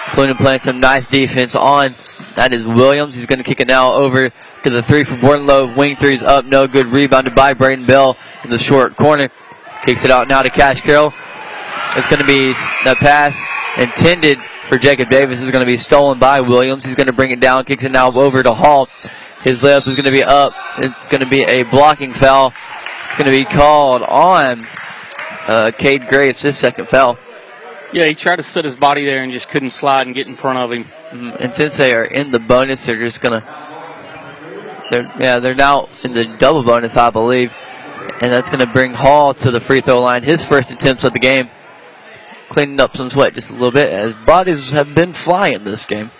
Clinton 0.08 0.36
playing 0.36 0.60
some 0.60 0.78
nice 0.78 1.08
defense 1.08 1.56
on. 1.56 1.94
That 2.34 2.52
is 2.52 2.66
Williams. 2.66 3.14
He's 3.14 3.24
going 3.24 3.38
to 3.38 3.44
kick 3.44 3.60
it 3.60 3.66
now 3.66 3.94
over 3.94 4.28
to 4.28 4.70
the 4.70 4.82
three 4.82 5.04
from 5.04 5.20
Bordenlow. 5.20 5.74
Wing 5.74 5.96
three's 5.96 6.22
up, 6.22 6.44
no 6.44 6.66
good. 6.66 6.90
Rebounded 6.90 7.34
by 7.34 7.54
Braden 7.54 7.86
Bell 7.86 8.18
in 8.44 8.50
the 8.50 8.58
short 8.58 8.96
corner. 8.96 9.30
Kicks 9.82 10.04
it 10.04 10.10
out 10.10 10.28
now 10.28 10.42
to 10.42 10.50
Cash 10.50 10.82
Carroll. 10.82 11.14
It's 11.96 12.08
going 12.08 12.20
to 12.20 12.26
be 12.26 12.52
the 12.84 12.94
pass 12.96 13.42
intended 13.78 14.38
for 14.68 14.78
Jacob 14.78 15.08
Davis 15.08 15.40
is 15.40 15.50
going 15.50 15.64
to 15.64 15.70
be 15.70 15.76
stolen 15.78 16.18
by 16.18 16.40
Williams. 16.40 16.84
He's 16.84 16.94
going 16.94 17.06
to 17.06 17.12
bring 17.12 17.30
it 17.30 17.40
down, 17.40 17.64
kicks 17.64 17.84
it 17.84 17.92
now 17.92 18.12
over 18.12 18.42
to 18.42 18.52
Hall. 18.52 18.88
His 19.46 19.62
layup 19.62 19.86
is 19.86 19.94
going 19.94 20.06
to 20.06 20.10
be 20.10 20.24
up. 20.24 20.54
It's 20.78 21.06
going 21.06 21.22
to 21.22 21.30
be 21.30 21.44
a 21.44 21.62
blocking 21.62 22.12
foul. 22.12 22.52
It's 23.06 23.14
going 23.14 23.30
to 23.30 23.30
be 23.30 23.44
called 23.44 24.02
on 24.02 24.66
uh, 25.46 25.70
Cade 25.70 26.08
Graves, 26.08 26.42
his 26.42 26.58
second 26.58 26.88
foul. 26.88 27.16
Yeah, 27.92 28.06
he 28.06 28.16
tried 28.16 28.36
to 28.36 28.42
set 28.42 28.64
his 28.64 28.74
body 28.74 29.04
there 29.04 29.22
and 29.22 29.30
just 29.30 29.48
couldn't 29.48 29.70
slide 29.70 30.06
and 30.06 30.16
get 30.16 30.26
in 30.26 30.34
front 30.34 30.58
of 30.58 30.72
him. 30.72 30.84
Mhm. 31.12 31.36
And 31.36 31.54
since 31.54 31.76
they 31.76 31.94
are 31.94 32.02
in 32.02 32.32
the 32.32 32.40
bonus, 32.40 32.84
they're 32.86 32.98
just 32.98 33.20
going 33.20 33.40
to. 33.40 33.46
They're, 34.90 35.12
yeah, 35.16 35.38
they're 35.38 35.54
now 35.54 35.90
in 36.02 36.12
the 36.12 36.24
double 36.40 36.64
bonus, 36.64 36.96
I 36.96 37.10
believe. 37.10 37.52
And 38.20 38.32
that's 38.32 38.50
going 38.50 38.66
to 38.66 38.72
bring 38.72 38.94
Hall 38.94 39.32
to 39.34 39.52
the 39.52 39.60
free 39.60 39.80
throw 39.80 40.00
line. 40.00 40.24
His 40.24 40.42
first 40.42 40.72
attempts 40.72 41.04
of 41.04 41.12
the 41.12 41.20
game. 41.20 41.50
Cleaning 42.48 42.80
up 42.80 42.96
some 42.96 43.10
sweat 43.10 43.34
just 43.34 43.50
a 43.50 43.52
little 43.52 43.70
bit 43.70 43.92
as 43.92 44.12
bodies 44.12 44.72
have 44.72 44.92
been 44.92 45.12
flying 45.12 45.62
this 45.62 45.86
game 45.86 46.10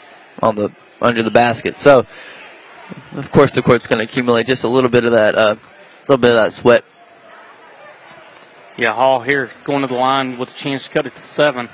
on 0.40 0.54
the 0.54 0.70
under 1.02 1.24
the 1.24 1.30
basket. 1.32 1.76
So, 1.76 2.06
of 3.14 3.30
course, 3.32 3.54
the 3.54 3.62
court's 3.62 3.86
going 3.86 3.98
to 3.98 4.04
accumulate 4.04 4.46
just 4.46 4.64
a 4.64 4.68
little 4.68 4.90
bit 4.90 5.04
of 5.04 5.12
that, 5.12 5.34
uh, 5.34 5.56
little 6.02 6.18
bit 6.18 6.30
of 6.30 6.36
that 6.36 6.52
sweat. 6.52 6.84
Yeah, 8.78 8.92
Hall 8.92 9.20
here 9.20 9.50
going 9.64 9.80
to 9.82 9.86
the 9.86 9.98
line 9.98 10.38
with 10.38 10.54
a 10.54 10.54
chance 10.54 10.84
to 10.84 10.90
cut 10.90 11.06
it 11.06 11.14
to 11.14 11.20
seven. 11.20 11.68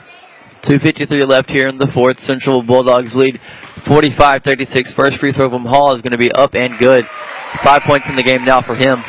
2.53 0.62 1.26
left 1.26 1.50
here 1.50 1.66
in 1.66 1.78
the 1.78 1.88
fourth. 1.88 2.20
Central 2.20 2.62
Bulldogs 2.62 3.16
lead 3.16 3.40
45 3.40 4.44
36. 4.44 4.92
First 4.92 5.16
free 5.16 5.32
throw 5.32 5.50
from 5.50 5.66
Hall 5.66 5.92
is 5.92 6.02
going 6.02 6.12
to 6.12 6.18
be 6.18 6.30
up 6.30 6.54
and 6.54 6.78
good. 6.78 7.06
Five 7.06 7.82
points 7.82 8.08
in 8.08 8.14
the 8.14 8.22
game 8.22 8.44
now 8.44 8.60
for 8.60 8.76
him. 8.76 9.02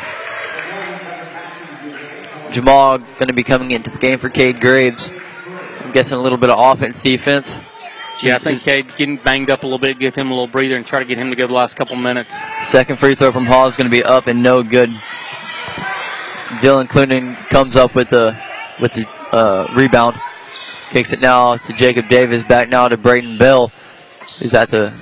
Jamal 2.50 2.98
going 2.98 3.28
to 3.28 3.32
be 3.32 3.44
coming 3.44 3.70
into 3.70 3.90
the 3.90 3.98
game 3.98 4.18
for 4.18 4.28
Cade 4.28 4.60
Graves. 4.60 5.12
I'm 5.80 5.92
guessing 5.92 6.18
a 6.18 6.20
little 6.20 6.38
bit 6.38 6.50
of 6.50 6.58
offense, 6.58 7.02
defense. 7.02 7.60
Yeah, 8.24 8.36
I 8.36 8.38
think 8.38 8.62
Cade 8.62 8.96
getting 8.96 9.16
banged 9.18 9.50
up 9.50 9.62
a 9.62 9.66
little 9.66 9.78
bit, 9.78 9.98
give 9.98 10.14
him 10.14 10.28
a 10.28 10.30
little 10.30 10.46
breather, 10.46 10.76
and 10.76 10.86
try 10.86 10.98
to 10.98 11.04
get 11.04 11.18
him 11.18 11.30
to 11.30 11.36
go 11.36 11.46
the 11.46 11.52
last 11.52 11.76
couple 11.76 11.96
minutes. 11.96 12.36
Second 12.64 12.98
free 12.98 13.14
throw 13.14 13.30
from 13.32 13.44
Hall 13.44 13.66
is 13.66 13.76
going 13.76 13.90
to 13.90 13.94
be 13.94 14.02
up 14.02 14.26
and 14.26 14.42
no 14.42 14.62
good. 14.62 14.88
Dylan 16.60 16.88
Clunan 16.88 17.36
comes 17.48 17.76
up 17.76 17.94
with 17.94 18.10
the 18.10 18.36
with 18.80 18.94
the 18.94 19.06
uh, 19.32 19.68
rebound. 19.74 20.16
Kicks 20.90 21.12
it 21.12 21.20
now 21.20 21.56
to 21.56 21.72
Jacob 21.74 22.08
Davis. 22.08 22.44
Back 22.44 22.68
now 22.68 22.88
to 22.88 22.96
Braden 22.96 23.36
Bell. 23.36 23.70
He's 24.38 24.54
at 24.54 24.70
the 24.70 24.92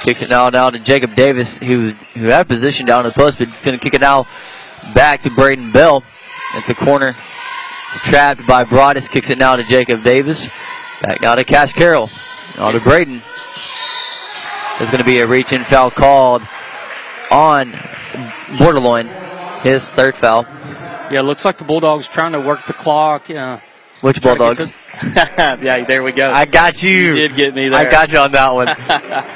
kicks 0.00 0.22
it 0.22 0.30
now 0.30 0.48
now 0.50 0.70
to 0.70 0.78
Jacob 0.78 1.14
Davis, 1.14 1.58
who's 1.58 2.00
who 2.14 2.26
had 2.26 2.46
position 2.48 2.86
down 2.86 3.04
in 3.04 3.10
the 3.10 3.14
post, 3.14 3.38
but 3.38 3.48
he's 3.48 3.62
going 3.62 3.76
to 3.76 3.82
kick 3.82 3.94
it 3.94 4.00
now 4.00 4.26
back 4.94 5.22
to 5.22 5.30
Braden 5.30 5.72
Bell 5.72 6.02
at 6.54 6.66
the 6.66 6.74
corner. 6.74 7.16
He's 7.92 8.00
trapped 8.02 8.46
by 8.46 8.64
Broadus. 8.64 9.08
Kicks 9.08 9.30
it 9.30 9.38
now 9.38 9.56
to 9.56 9.64
Jacob 9.64 10.02
Davis. 10.02 10.48
Back 11.02 11.20
now 11.20 11.34
to 11.34 11.44
Cash 11.44 11.72
Carroll. 11.74 12.10
Now 12.56 12.70
to 12.70 12.80
Braden. 12.80 13.22
There's 14.78 14.90
going 14.90 14.98
to 14.98 15.04
be 15.04 15.20
a 15.20 15.26
reach 15.26 15.52
in 15.52 15.64
foul 15.64 15.90
called 15.90 16.42
on 17.30 17.72
Borderline. 18.58 19.08
His 19.62 19.90
third 19.90 20.16
foul. 20.16 20.46
Yeah, 21.10 21.22
looks 21.22 21.44
like 21.44 21.56
the 21.58 21.64
Bulldogs 21.64 22.08
trying 22.08 22.32
to 22.32 22.40
work 22.40 22.66
the 22.66 22.72
clock. 22.72 23.30
Uh, 23.30 23.60
Which 24.00 24.16
to 24.16 24.22
Bulldogs? 24.22 24.66
to- 24.68 24.74
yeah, 25.62 25.84
there 25.84 26.02
we 26.02 26.12
go. 26.12 26.30
I 26.32 26.46
got 26.46 26.82
you. 26.82 26.90
You 26.90 27.14
did 27.14 27.34
get 27.34 27.54
me 27.54 27.68
there. 27.68 27.78
I 27.86 27.90
got 27.90 28.10
you 28.10 28.18
on 28.18 28.32
that 28.32 28.50
one. 28.54 28.68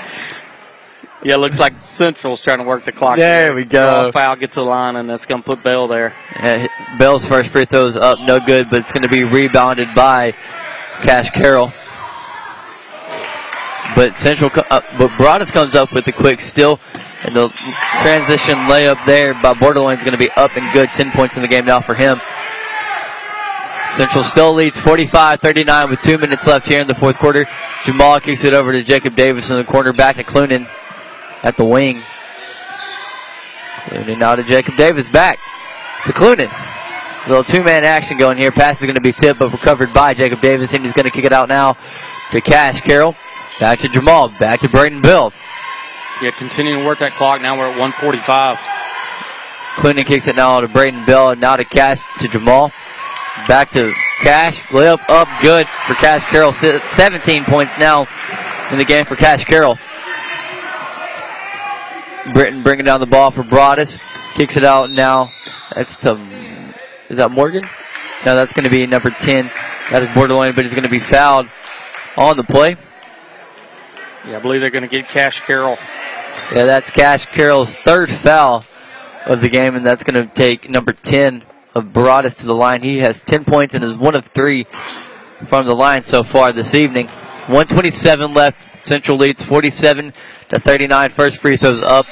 Yeah, 1.23 1.37
looks 1.37 1.59
like 1.59 1.77
Central's 1.77 2.43
trying 2.43 2.59
to 2.59 2.65
work 2.65 2.85
the 2.87 2.93
clock. 2.93 3.17
There 3.19 3.53
we 3.53 3.67
go. 3.67 4.09
A 4.09 4.13
foul, 4.13 4.37
gets 4.37 4.55
to 4.55 4.61
the 4.61 4.67
line, 4.67 4.97
and 4.97 5.09
that's 5.11 5.27
going 5.27 5.43
to 5.43 5.47
put 5.47 5.63
Bell 5.63 5.87
there. 5.87 6.15
Uh, 6.39 6.67
Bell's 6.99 7.27
first 7.27 7.51
free 7.51 7.67
throw 7.67 7.85
is 7.85 7.97
up, 7.97 8.21
no 8.21 8.41
good, 8.41 8.71
but 8.71 8.79
it's 8.79 8.91
going 8.91 9.03
to 9.03 9.09
be 9.09 9.25
rebounded 9.25 9.95
by 9.95 10.33
Cash 11.03 11.31
Carroll. 11.31 11.73
But 13.97 14.17
Central, 14.17 14.51
uh, 14.71 14.81
but 14.99 15.15
Broadus 15.17 15.51
comes 15.51 15.75
up 15.75 15.93
with 15.93 16.07
a 16.07 16.13
quick 16.13 16.41
steal, 16.41 16.79
and 17.25 17.35
the 17.35 17.49
transition 18.03 18.55
layup 18.69 19.05
there 19.05 19.35
by 19.43 19.53
Borderline 19.55 19.99
is 19.99 20.05
going 20.05 20.13
to 20.13 20.19
be 20.19 20.31
up 20.33 20.57
and 20.57 20.73
good. 20.73 20.91
Ten 20.91 21.11
points 21.11 21.37
in 21.37 21.43
the 21.43 21.49
game 21.49 21.65
now 21.65 21.81
for 21.81 21.95
him. 21.95 22.21
Central 23.89 24.23
still 24.23 24.55
leads 24.55 24.79
45-39 24.79 25.91
with 25.91 26.01
two 26.01 26.17
minutes 26.17 26.47
left 26.47 26.69
here 26.69 26.81
in 26.81 26.87
the 26.87 26.95
fourth 26.95 27.19
quarter. 27.19 27.49
Jamal 27.85 28.21
kicks 28.21 28.45
it 28.45 28.55
over 28.55 28.71
to 28.73 28.85
Jacob 28.85 29.17
Davis 29.17 29.51
in 29.51 29.57
the 29.57 29.65
corner, 29.65 29.93
back 29.93 30.17
to 30.17 30.25
Clunan 30.25 30.69
at 31.43 31.57
the 31.57 31.65
wing. 31.65 32.01
Clunan 33.87 34.19
now 34.19 34.37
to 34.37 34.45
Jacob 34.45 34.77
Davis, 34.77 35.09
back 35.09 35.39
to 36.07 36.13
Clunan. 36.13 36.70
Little 37.29 37.45
two-man 37.45 37.85
action 37.85 38.19
going 38.19 38.39
here. 38.39 38.51
Pass 38.51 38.81
is 38.81 38.87
going 38.87 38.95
to 38.95 39.01
be 39.01 39.13
tipped, 39.13 39.39
but 39.39 39.53
recovered 39.53 39.93
by 39.93 40.15
Jacob 40.15 40.41
Davis, 40.41 40.75
and 40.75 40.83
he's 40.83 40.93
going 40.93 41.05
to 41.05 41.11
kick 41.11 41.25
it 41.25 41.33
out 41.33 41.49
now 41.49 41.77
to 42.33 42.41
Cash 42.41 42.81
Carroll. 42.81 43.15
Back 43.61 43.81
to 43.81 43.89
Jamal, 43.89 44.31
back 44.41 44.61
to 44.61 44.69
Braden 44.69 45.03
Bell. 45.03 45.33
Yeah, 46.23 46.31
continuing 46.31 46.81
to 46.81 46.87
work 46.87 46.99
that 47.01 47.13
clock. 47.13 47.41
Now 47.43 47.59
we're 47.59 47.71
at 47.71 47.79
145. 47.79 48.59
Clinton 49.77 50.05
kicks 50.05 50.27
it 50.27 50.37
now 50.37 50.61
to 50.61 50.69
Braden 50.69 51.05
Bell, 51.05 51.37
now 51.37 51.57
to 51.57 51.65
Cash 51.65 52.03
to 52.21 52.29
Jamal. 52.29 52.73
Back 53.47 53.71
to 53.73 53.93
Cash, 54.21 54.61
layup 54.69 55.01
up, 55.09 55.29
good 55.41 55.69
for 55.87 55.95
Cash 55.95 56.25
Carroll. 56.27 56.53
17 56.53 57.45
points 57.45 57.79
now 57.79 58.07
in 58.71 58.79
the 58.79 58.85
game 58.85 59.05
for 59.05 59.17
Cash 59.17 59.45
Carroll. 59.45 59.79
Britton 62.33 62.63
bringing 62.63 62.85
down 62.85 63.01
the 63.01 63.07
ball 63.07 63.31
for 63.31 63.43
Broadus. 63.43 63.99
Kicks 64.35 64.57
it 64.57 64.65
out 64.65 64.91
now. 64.91 65.31
That's 65.75 65.97
to, 65.99 66.15
is 67.11 67.19
that 67.19 67.31
Morgan? 67.31 67.65
No, 68.25 68.35
that's 68.35 68.53
going 68.53 68.65
to 68.65 68.71
be 68.71 68.87
number 68.87 69.11
10. 69.11 69.51
That 69.91 70.03
is 70.03 70.09
borderline, 70.15 70.55
but 70.55 70.65
he's 70.65 70.73
going 70.73 70.85
to 70.85 70.91
be 70.91 70.99
fouled 70.99 71.49
on 72.17 72.37
the 72.37 72.45
play. 72.45 72.77
Yeah, 74.27 74.37
I 74.37 74.41
believe 74.41 74.61
they're 74.61 74.71
going 74.71 74.83
to 74.83 74.89
get 74.89 75.09
Cash 75.09 75.41
Carroll. 75.41 75.77
Yeah, 76.55 76.65
that's 76.65 76.91
Cash 76.91 77.27
Carroll's 77.27 77.77
third 77.77 78.11
foul 78.11 78.65
of 79.27 79.41
the 79.41 79.49
game, 79.49 79.75
and 79.75 79.85
that's 79.85 80.05
going 80.05 80.27
to 80.27 80.33
take 80.33 80.71
number 80.71 80.93
10 80.93 81.45
of 81.75 81.93
Broadus 81.93 82.35
to 82.37 82.47
the 82.47 82.55
line. 82.55 82.83
He 82.83 82.99
has 82.99 83.21
10 83.21 83.45
points 83.45 83.75
and 83.75 83.85
is 83.85 83.97
one 83.97 84.15
of 84.15 84.27
three 84.27 84.65
from 84.65 85.67
the 85.67 85.75
line 85.75 86.03
so 86.03 86.23
far 86.23 86.53
this 86.53 86.75
evening. 86.75 87.09
127 87.09 88.35
left. 88.35 88.85
Central 88.85 89.17
leads 89.17 89.43
47 89.43 90.13
to 90.49 90.59
39. 90.59 91.11
First 91.11 91.39
free 91.39 91.57
throws 91.57 91.83
up 91.83 92.07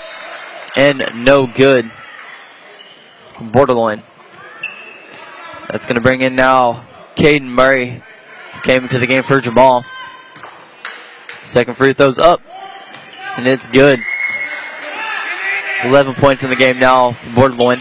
and 0.77 1.05
no 1.15 1.47
good. 1.47 1.91
Borderline. 3.41 4.03
That's 5.69 5.87
going 5.87 5.97
to 5.97 6.01
bring 6.01 6.23
in 6.23 6.35
now 6.35 6.87
Caden 7.17 7.45
Murray. 7.45 8.03
Came 8.63 8.83
into 8.83 8.99
the 8.99 9.07
game 9.07 9.23
for 9.23 9.41
Jamal. 9.41 9.85
Second 11.43 11.77
free 11.77 11.93
throws 11.93 12.19
up, 12.19 12.43
and 13.39 13.47
it's 13.47 13.71
good. 13.71 14.01
11 15.85 16.15
points 16.15 16.43
in 16.43 16.51
the 16.51 16.57
game 16.57 16.79
now 16.79 17.13
for 17.13 17.35
Borderline. 17.35 17.81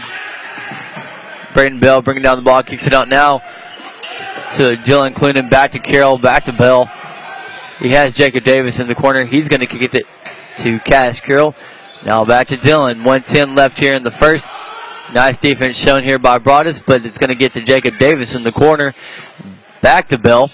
Braden 1.52 1.80
Bell 1.80 2.00
bringing 2.00 2.22
down 2.22 2.36
the 2.36 2.44
ball, 2.44 2.62
kicks 2.62 2.86
it 2.86 2.92
out 2.92 3.08
now 3.08 3.40
to 4.54 4.76
Dylan 4.76 5.12
Clunan, 5.12 5.50
back 5.50 5.72
to 5.72 5.78
Carroll, 5.78 6.18
back 6.18 6.44
to 6.44 6.52
Bell. 6.52 6.90
He 7.80 7.90
has 7.90 8.14
Jacob 8.14 8.44
Davis 8.44 8.80
in 8.80 8.86
the 8.86 8.94
corner. 8.94 9.24
He's 9.24 9.48
going 9.48 9.60
to 9.60 9.66
kick 9.66 9.94
it 9.94 10.06
to 10.58 10.78
Cash 10.80 11.20
Carroll. 11.20 11.54
Now 12.06 12.24
back 12.24 12.48
to 12.48 12.56
Dylan. 12.56 12.98
110 12.98 13.54
left 13.54 13.78
here 13.78 13.94
in 13.94 14.02
the 14.02 14.10
first. 14.10 14.46
Nice 15.12 15.38
defense 15.38 15.74
shown 15.74 16.02
here 16.02 16.18
by 16.18 16.36
Broadus, 16.38 16.78
but 16.78 17.04
it's 17.06 17.16
going 17.16 17.28
to 17.28 17.34
get 17.34 17.54
to 17.54 17.62
Jacob 17.62 17.96
Davis 17.98 18.34
in 18.34 18.42
the 18.42 18.52
corner. 18.52 18.94
Back 19.80 20.08
to 20.10 20.18
Bell. 20.18 20.50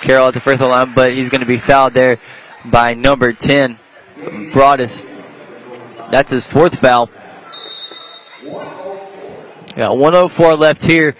Carroll 0.00 0.28
at 0.28 0.34
the 0.34 0.40
free 0.40 0.56
throw 0.56 0.68
line, 0.68 0.92
but 0.94 1.14
he's 1.14 1.30
going 1.30 1.42
to 1.42 1.46
be 1.46 1.58
fouled 1.58 1.94
there 1.94 2.18
by 2.64 2.92
number 2.92 3.32
10, 3.32 3.78
Broadus. 4.52 5.06
That's 6.10 6.32
his 6.32 6.46
fourth 6.46 6.78
foul. 6.80 7.08
Got 9.76 9.96
104 9.96 10.56
left 10.56 10.84
here 10.84 11.16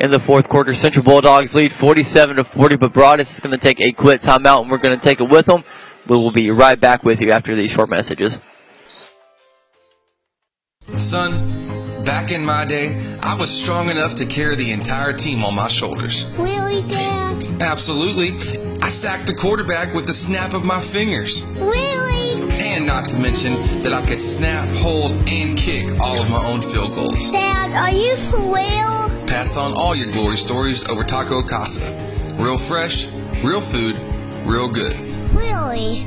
in 0.00 0.10
the 0.10 0.20
fourth 0.20 0.48
quarter. 0.48 0.74
Central 0.74 1.04
Bulldogs 1.04 1.54
lead 1.54 1.72
47 1.72 2.36
to 2.36 2.44
40, 2.44 2.76
but 2.76 2.92
Broadus 2.92 3.34
is 3.34 3.40
going 3.40 3.56
to 3.56 3.62
take 3.62 3.80
a 3.80 3.92
quick 3.92 4.20
timeout, 4.20 4.62
and 4.62 4.70
we're 4.70 4.78
going 4.78 4.98
to 4.98 5.02
take 5.02 5.20
it 5.20 5.28
with 5.28 5.46
them. 5.46 5.62
We 6.08 6.16
will 6.16 6.32
be 6.32 6.50
right 6.50 6.78
back 6.78 7.04
with 7.04 7.20
you 7.20 7.30
after 7.30 7.54
these 7.54 7.70
short 7.70 7.88
messages. 7.88 8.40
Son, 10.96 12.04
back 12.04 12.30
in 12.30 12.44
my 12.44 12.64
day, 12.64 12.96
I 13.20 13.36
was 13.36 13.50
strong 13.50 13.90
enough 13.90 14.14
to 14.16 14.24
carry 14.24 14.56
the 14.56 14.70
entire 14.70 15.12
team 15.12 15.44
on 15.44 15.54
my 15.54 15.68
shoulders. 15.68 16.30
Really, 16.38 16.82
Dad? 16.82 17.44
Absolutely. 17.60 18.28
I 18.80 18.88
sacked 18.88 19.26
the 19.26 19.34
quarterback 19.34 19.92
with 19.94 20.06
the 20.06 20.14
snap 20.14 20.54
of 20.54 20.64
my 20.64 20.80
fingers. 20.80 21.44
Really? 21.44 22.40
And 22.60 22.86
not 22.86 23.08
to 23.10 23.18
mention 23.18 23.54
that 23.82 23.92
I 23.92 24.06
could 24.06 24.20
snap, 24.20 24.68
hold, 24.78 25.10
and 25.28 25.58
kick 25.58 26.00
all 26.00 26.22
of 26.22 26.30
my 26.30 26.42
own 26.46 26.62
field 26.62 26.94
goals. 26.94 27.30
Dad, 27.30 27.72
are 27.72 27.90
you 27.90 28.16
for 28.30 28.38
real? 28.38 29.26
Pass 29.26 29.56
on 29.56 29.74
all 29.76 29.94
your 29.94 30.10
glory 30.12 30.36
stories 30.38 30.88
over 30.88 31.04
Taco 31.04 31.42
Casa. 31.42 31.84
Real 32.38 32.58
fresh, 32.58 33.08
real 33.42 33.60
food, 33.60 33.96
real 34.46 34.68
good. 34.68 34.94
Really? 35.34 36.06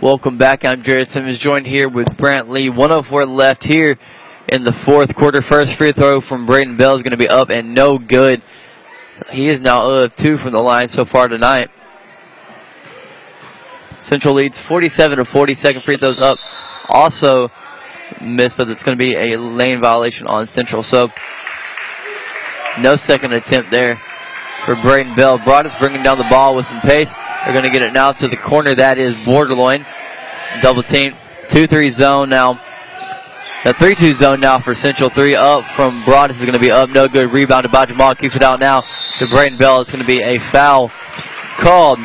Welcome 0.00 0.38
back. 0.38 0.64
I'm 0.64 0.82
Jared 0.82 1.08
Simmons, 1.08 1.36
joined 1.38 1.66
here 1.66 1.90
with 1.90 2.08
Brantley. 2.16 2.70
104 2.70 3.26
left 3.26 3.64
here 3.64 3.98
in 4.48 4.64
the 4.64 4.72
fourth 4.72 5.14
quarter. 5.14 5.42
First 5.42 5.74
free 5.74 5.92
throw 5.92 6.22
from 6.22 6.46
Braden 6.46 6.78
Bell 6.78 6.94
is 6.94 7.02
going 7.02 7.10
to 7.10 7.18
be 7.18 7.28
up 7.28 7.50
and 7.50 7.74
no 7.74 7.98
good. 7.98 8.40
He 9.30 9.46
is 9.48 9.60
now 9.60 9.82
0 9.82 10.04
of 10.04 10.16
2 10.16 10.38
from 10.38 10.52
the 10.52 10.62
line 10.62 10.88
so 10.88 11.04
far 11.04 11.28
tonight. 11.28 11.70
Central 14.00 14.32
leads 14.32 14.58
47 14.58 15.18
to 15.18 15.24
40. 15.26 15.52
Second 15.52 15.82
free 15.82 15.98
throws 15.98 16.18
up. 16.18 16.38
Also 16.88 17.50
missed, 18.22 18.56
but 18.56 18.70
it's 18.70 18.82
going 18.82 18.96
to 18.96 18.98
be 18.98 19.14
a 19.16 19.36
lane 19.36 19.80
violation 19.80 20.26
on 20.28 20.48
Central. 20.48 20.82
So 20.82 21.10
no 22.80 22.96
second 22.96 23.34
attempt 23.34 23.70
there 23.70 23.96
for 24.64 24.76
Braden 24.76 25.14
Bell. 25.14 25.36
Broadus 25.36 25.74
bringing 25.74 26.02
down 26.02 26.16
the 26.16 26.24
ball 26.24 26.54
with 26.54 26.64
some 26.64 26.80
pace. 26.80 27.14
They're 27.44 27.52
going 27.52 27.64
to 27.64 27.70
get 27.70 27.82
it 27.82 27.92
now 27.92 28.12
to 28.12 28.28
the 28.28 28.36
corner. 28.36 28.74
That 28.74 28.98
is 28.98 29.14
Borderline. 29.24 29.84
Double 30.62 30.82
team. 30.82 31.14
2 31.50 31.66
3 31.66 31.90
zone 31.90 32.28
now. 32.30 32.60
The 33.64 33.74
3 33.74 33.94
2 33.94 34.14
zone 34.14 34.40
now 34.40 34.58
for 34.58 34.74
Central. 34.74 35.10
3 35.10 35.34
up 35.34 35.64
from 35.64 36.02
Broadus 36.04 36.38
is 36.38 36.42
going 36.42 36.54
to 36.54 36.58
be 36.60 36.70
up. 36.70 36.90
No 36.90 37.06
good. 37.08 37.30
Rebounded 37.30 37.70
by 37.70 37.84
Jamal. 37.86 38.14
Keeps 38.14 38.36
it 38.36 38.42
out 38.42 38.60
now 38.60 38.82
to 39.18 39.26
Braden 39.26 39.58
Bell. 39.58 39.80
It's 39.80 39.90
going 39.90 40.02
to 40.02 40.06
be 40.06 40.20
a 40.22 40.38
foul 40.38 40.90
called 41.58 41.98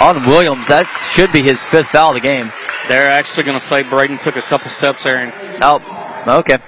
on 0.00 0.24
Williams. 0.26 0.68
That 0.68 0.86
should 1.12 1.32
be 1.32 1.42
his 1.42 1.64
fifth 1.64 1.88
foul 1.88 2.10
of 2.10 2.14
the 2.14 2.20
game. 2.20 2.50
They're 2.88 3.10
actually 3.10 3.44
going 3.44 3.58
to 3.58 3.64
say 3.64 3.82
Braden 3.82 4.18
took 4.18 4.36
a 4.36 4.42
couple 4.42 4.68
steps 4.70 5.04
there. 5.04 5.16
and 5.16 5.32
Oh, 5.62 6.34
okay. 6.40 6.58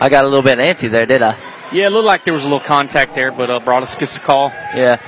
I 0.00 0.08
got 0.08 0.24
a 0.24 0.28
little 0.28 0.42
bit 0.42 0.58
antsy 0.58 0.90
there, 0.90 1.06
did 1.06 1.22
I? 1.22 1.36
Yeah, 1.72 1.86
it 1.86 1.90
looked 1.90 2.06
like 2.06 2.24
there 2.24 2.34
was 2.34 2.42
a 2.42 2.46
little 2.46 2.60
contact 2.60 3.14
there, 3.14 3.32
but 3.32 3.50
uh, 3.50 3.60
Broadus 3.60 3.96
gets 3.96 4.14
the 4.14 4.20
call. 4.20 4.48
Yeah. 4.74 5.00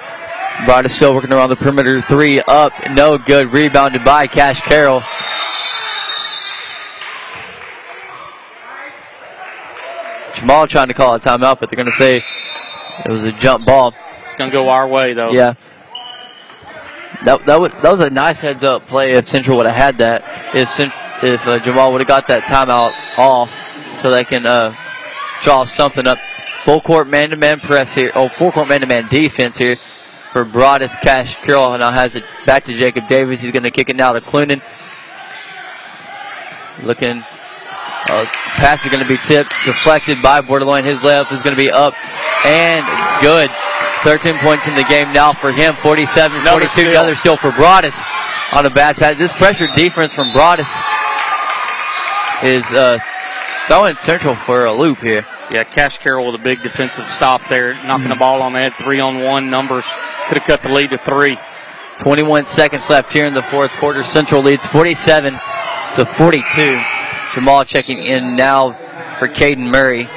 Broadus 0.62 0.94
still 0.94 1.14
working 1.14 1.32
around 1.32 1.50
the 1.50 1.56
perimeter. 1.56 2.00
Three 2.00 2.40
up, 2.40 2.72
no 2.90 3.18
good. 3.18 3.52
Rebounded 3.52 4.04
by 4.04 4.26
Cash 4.26 4.60
Carroll. 4.62 5.02
Jamal 10.34 10.66
trying 10.66 10.88
to 10.88 10.94
call 10.94 11.14
a 11.14 11.20
timeout, 11.20 11.60
but 11.60 11.68
they're 11.68 11.76
going 11.76 11.86
to 11.86 11.92
say 11.92 12.22
it 13.04 13.10
was 13.10 13.24
a 13.24 13.32
jump 13.32 13.66
ball. 13.66 13.94
It's 14.22 14.34
going 14.36 14.50
to 14.50 14.54
go 14.54 14.68
our 14.68 14.88
way, 14.88 15.12
though. 15.12 15.32
Yeah. 15.32 15.54
That, 17.24 17.44
that, 17.46 17.60
would, 17.60 17.72
that 17.72 17.90
was 17.90 18.00
a 18.00 18.10
nice 18.10 18.40
heads 18.40 18.64
up 18.64 18.86
play 18.86 19.12
if 19.12 19.26
Central 19.28 19.56
would 19.58 19.66
have 19.66 19.74
had 19.74 19.98
that. 19.98 20.54
If 20.54 20.68
Cent- 20.68 20.92
if 21.22 21.46
uh, 21.46 21.58
Jamal 21.58 21.92
would 21.92 22.00
have 22.00 22.08
got 22.08 22.26
that 22.28 22.44
timeout 22.44 22.92
off 23.18 23.54
so 23.98 24.10
they 24.10 24.24
can 24.24 24.46
uh, 24.46 24.74
draw 25.42 25.64
something 25.64 26.06
up. 26.06 26.18
Full 26.18 26.80
court 26.80 27.08
man 27.08 27.30
to 27.30 27.36
man 27.36 27.60
press 27.60 27.94
here. 27.94 28.10
Oh, 28.14 28.28
full 28.28 28.50
court 28.50 28.68
man 28.68 28.80
to 28.80 28.86
man 28.86 29.08
defense 29.08 29.58
here 29.58 29.76
for 30.34 30.44
Broadus 30.44 30.96
Cash 30.96 31.36
Carroll. 31.42 31.78
Now 31.78 31.92
has 31.92 32.16
it 32.16 32.24
back 32.44 32.64
to 32.64 32.74
Jacob 32.74 33.06
Davis. 33.06 33.40
He's 33.40 33.52
going 33.52 33.62
to 33.62 33.70
kick 33.70 33.88
it 33.88 33.94
now 33.94 34.12
to 34.12 34.20
Clunan. 34.20 34.60
Looking. 36.84 37.22
Uh, 38.10 38.26
pass 38.58 38.84
is 38.84 38.90
going 38.90 39.00
to 39.00 39.08
be 39.08 39.16
tipped, 39.16 39.54
deflected 39.64 40.20
by 40.20 40.40
Borderline. 40.40 40.84
His 40.84 41.02
layup 41.02 41.30
is 41.30 41.44
going 41.44 41.54
to 41.54 41.62
be 41.62 41.70
up 41.70 41.94
and 42.44 42.84
good. 43.22 43.48
13 44.02 44.36
points 44.38 44.66
in 44.66 44.74
the 44.74 44.82
game 44.82 45.12
now 45.12 45.32
for 45.32 45.52
him. 45.52 45.72
47 45.76 46.40
Another 46.40 46.66
42. 46.66 46.68
steal. 46.68 46.90
Another 46.90 47.14
steal 47.14 47.36
for 47.36 47.52
Broadus 47.52 48.00
on 48.52 48.66
a 48.66 48.70
bad 48.70 48.96
pass. 48.96 49.16
This 49.16 49.32
pressure 49.32 49.68
defense 49.76 50.12
from 50.12 50.32
Broadus 50.32 50.68
is 52.42 52.74
uh, 52.74 52.98
throwing 53.68 53.94
Central 53.94 54.34
for 54.34 54.64
a 54.64 54.72
loop 54.72 54.98
here. 54.98 55.24
Yeah, 55.50 55.62
Cash 55.64 55.98
Carroll 55.98 56.26
with 56.26 56.40
a 56.40 56.44
big 56.44 56.62
defensive 56.62 57.06
stop 57.06 57.46
there, 57.48 57.74
knocking 57.86 58.08
the 58.08 58.16
ball 58.16 58.42
on 58.42 58.54
the 58.54 58.60
head. 58.60 58.74
Three 58.74 58.98
on 58.98 59.20
one 59.20 59.50
numbers 59.50 59.84
could 60.26 60.38
have 60.38 60.46
cut 60.46 60.62
the 60.62 60.70
lead 60.70 60.90
to 60.90 60.98
three. 60.98 61.38
21 61.98 62.46
seconds 62.46 62.88
left 62.90 63.12
here 63.12 63.26
in 63.26 63.34
the 63.34 63.42
fourth 63.42 63.70
quarter. 63.72 64.02
Central 64.02 64.42
leads 64.42 64.66
47 64.66 65.34
to 65.94 66.04
42. 66.04 66.80
Jamal 67.32 67.64
checking 67.64 67.98
in 67.98 68.34
now 68.36 68.72
for 69.18 69.28
Caden 69.28 69.70
Murray. 69.70 70.08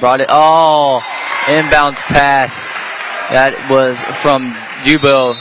Brought 0.00 0.20
it. 0.20 0.28
Oh, 0.28 1.00
inbounds 1.44 1.96
pass. 2.02 2.64
That 3.30 3.54
was 3.70 4.00
from 4.22 4.52
Jubo. 4.82 5.34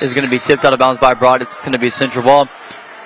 Is 0.00 0.14
going 0.14 0.24
to 0.24 0.30
be 0.30 0.40
tipped 0.40 0.64
out 0.64 0.72
of 0.72 0.80
bounds 0.80 0.98
by 0.98 1.14
Broadus. 1.14 1.52
It's 1.52 1.62
going 1.62 1.72
to 1.72 1.78
be 1.78 1.86
a 1.86 1.92
central 1.92 2.24
ball. 2.24 2.48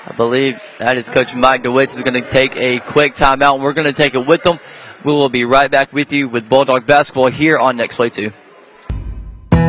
I 0.06 0.14
believe 0.14 0.62
that 0.78 0.96
is 0.96 1.08
Coach 1.10 1.34
Mike 1.34 1.62
DeWitz 1.62 1.96
is 1.96 2.02
going 2.02 2.22
to 2.22 2.30
take 2.30 2.56
a 2.56 2.78
quick 2.78 3.14
timeout. 3.14 3.60
We're 3.60 3.74
going 3.74 3.86
to 3.86 3.92
take 3.92 4.14
it 4.14 4.24
with 4.24 4.42
them. 4.44 4.58
We 5.04 5.12
will 5.12 5.28
be 5.28 5.44
right 5.44 5.70
back 5.70 5.92
with 5.92 6.10
you 6.12 6.28
with 6.28 6.48
Bulldog 6.48 6.86
basketball 6.86 7.26
here 7.26 7.58
on 7.58 7.76
Next 7.76 7.96
Play 7.96 8.08
2. 8.08 8.32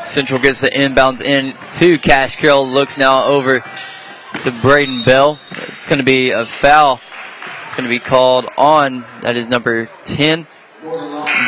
Central 0.05 0.41
gets 0.41 0.61
the 0.61 0.69
inbounds 0.69 1.23
in 1.23 1.55
to 1.75 1.99
Cash 1.99 2.37
Carroll. 2.37 2.67
Looks 2.67 2.97
now 2.99 3.25
over 3.25 3.61
to 3.61 4.53
Braden 4.63 5.05
Bell. 5.05 5.39
It's 5.51 5.87
going 5.87 5.99
to 5.99 6.05
be 6.05 6.31
a 6.31 6.45
foul. 6.45 7.01
It's 7.67 7.75
going 7.75 7.85
to 7.85 7.91
be 7.91 7.99
called 7.99 8.47
on. 8.57 9.05
That 9.23 9.37
is 9.37 9.49
number 9.49 9.91
10. 10.05 10.47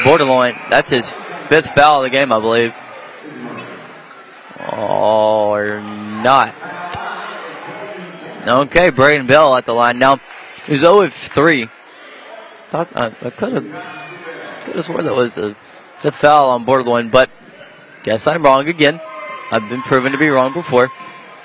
Borderline. 0.04 0.58
That's 0.70 0.90
his 0.90 1.08
fifth 1.08 1.70
foul 1.70 2.04
of 2.04 2.06
the 2.10 2.10
game, 2.10 2.32
I 2.32 2.40
believe. 2.40 2.74
Or 4.72 5.80
not. 6.22 6.54
Okay, 8.46 8.90
Braden 8.90 9.26
Bell 9.26 9.54
at 9.56 9.66
the 9.66 9.72
line. 9.72 9.98
Now, 9.98 10.20
he's 10.66 10.80
0 10.80 11.02
of 11.02 11.14
3. 11.14 11.68
Thought, 12.70 12.96
uh, 12.96 13.10
I 13.22 13.30
could 13.30 13.52
have 13.52 13.64
could 14.64 14.76
have 14.76 14.84
sworn 14.84 15.04
that 15.04 15.14
was 15.14 15.34
the 15.34 15.54
fifth 15.96 16.16
foul 16.16 16.50
on 16.50 16.64
borderline, 16.64 17.10
but 17.10 17.30
guess 18.02 18.26
I'm 18.26 18.42
wrong 18.42 18.68
again. 18.68 19.00
I've 19.50 19.68
been 19.68 19.82
proven 19.82 20.12
to 20.12 20.18
be 20.18 20.28
wrong 20.28 20.52
before. 20.52 20.90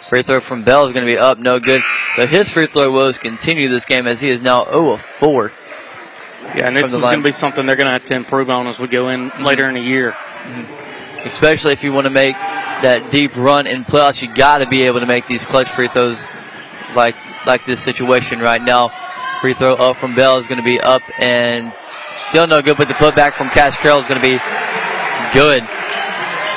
Free 0.07 0.23
throw 0.23 0.39
from 0.39 0.63
Bell 0.63 0.85
is 0.85 0.93
going 0.93 1.05
to 1.05 1.11
be 1.11 1.17
up, 1.17 1.37
no 1.37 1.59
good. 1.59 1.81
So 2.15 2.25
his 2.25 2.49
free 2.49 2.67
throw 2.67 2.91
woes 2.91 3.17
continue 3.17 3.67
this 3.67 3.85
game 3.85 4.07
as 4.07 4.21
he 4.21 4.29
is 4.29 4.41
now 4.41 4.63
0 4.65 4.91
of 4.91 5.01
4. 5.01 5.51
Yeah, 6.55 6.67
and 6.67 6.75
this 6.75 6.93
is 6.93 7.01
going 7.01 7.19
to 7.19 7.23
be 7.23 7.33
something 7.33 7.65
they're 7.65 7.75
going 7.75 7.87
to 7.87 7.91
have 7.91 8.05
to 8.05 8.15
improve 8.15 8.49
on 8.49 8.67
as 8.67 8.79
we 8.79 8.87
go 8.87 9.09
in 9.09 9.29
later 9.43 9.67
in 9.67 9.73
the 9.73 9.81
year. 9.81 10.11
Mm-hmm. 10.11 11.27
Especially 11.27 11.73
if 11.73 11.83
you 11.83 11.91
want 11.91 12.05
to 12.05 12.11
make 12.11 12.35
that 12.81 13.09
deep 13.11 13.35
run 13.35 13.67
in 13.67 13.83
playoffs, 13.85 14.21
you 14.21 14.33
got 14.33 14.59
to 14.59 14.67
be 14.67 14.83
able 14.83 14.99
to 14.99 15.05
make 15.05 15.25
these 15.25 15.45
clutch 15.45 15.67
free 15.67 15.87
throws 15.87 16.25
like 16.95 17.15
like 17.45 17.65
this 17.65 17.81
situation 17.81 18.39
right 18.39 18.61
now. 18.61 18.91
Free 19.41 19.53
throw 19.53 19.75
up 19.75 19.97
from 19.97 20.15
Bell 20.15 20.37
is 20.37 20.47
going 20.47 20.59
to 20.59 20.65
be 20.65 20.79
up 20.79 21.01
and 21.19 21.73
still 21.93 22.47
no 22.47 22.61
good, 22.61 22.77
but 22.77 22.87
the 22.87 22.95
putback 22.95 23.33
from 23.33 23.49
Cash 23.49 23.77
Carroll 23.77 23.99
is 23.99 24.07
going 24.07 24.19
to 24.19 24.27
be 24.27 24.39
good. 25.33 25.63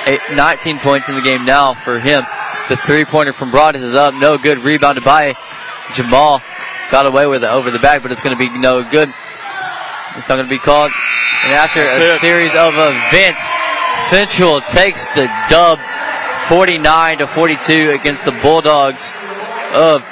Eight, 0.07 0.21
19 0.35 0.79
points 0.79 1.09
in 1.09 1.15
the 1.15 1.21
game 1.21 1.45
now 1.45 1.75
for 1.75 1.99
him. 1.99 2.25
The 2.69 2.77
three 2.77 3.05
pointer 3.05 3.33
from 3.33 3.51
Broadus 3.51 3.83
is 3.83 3.95
up, 3.95 4.15
no 4.15 4.39
good. 4.39 4.59
Rebounded 4.59 5.05
by 5.05 5.35
Jamal. 5.93 6.41
Got 6.91 7.07
away 7.07 7.27
with 7.27 7.45
it 7.45 7.51
over 7.51 7.71
the 7.71 7.79
back, 7.79 8.03
but 8.03 8.11
it's 8.13 8.23
going 8.23 8.37
to 8.37 8.39
be 8.39 8.51
no 8.59 8.83
good. 8.83 9.13
It's 10.17 10.29
not 10.29 10.37
going 10.37 10.47
to 10.47 10.51
be 10.51 10.59
called. 10.59 10.91
And 11.45 11.53
after 11.53 11.81
a 11.81 12.19
series 12.19 12.55
of 12.55 12.75
events, 12.75 13.45
Central 14.09 14.61
takes 14.63 15.07
the 15.15 15.31
dub 15.49 15.79
49 16.51 17.19
to 17.19 17.29
42 17.29 17.91
against 17.93 18.25
the 18.25 18.33
Bulldogs 18.43 19.13
of 19.73 20.03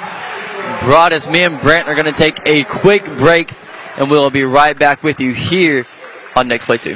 Broadus. 0.81 1.27
Me 1.27 1.43
and 1.43 1.59
Brent 1.59 1.89
are 1.89 1.95
going 1.95 2.05
to 2.05 2.13
take 2.13 2.39
a 2.45 2.63
quick 2.63 3.03
break, 3.03 3.51
and 3.97 4.09
we'll 4.09 4.29
be 4.29 4.43
right 4.43 4.79
back 4.79 5.03
with 5.03 5.19
you 5.19 5.33
here 5.33 5.85
on 6.37 6.47
Next 6.47 6.63
Play 6.63 6.77
2. 6.77 6.95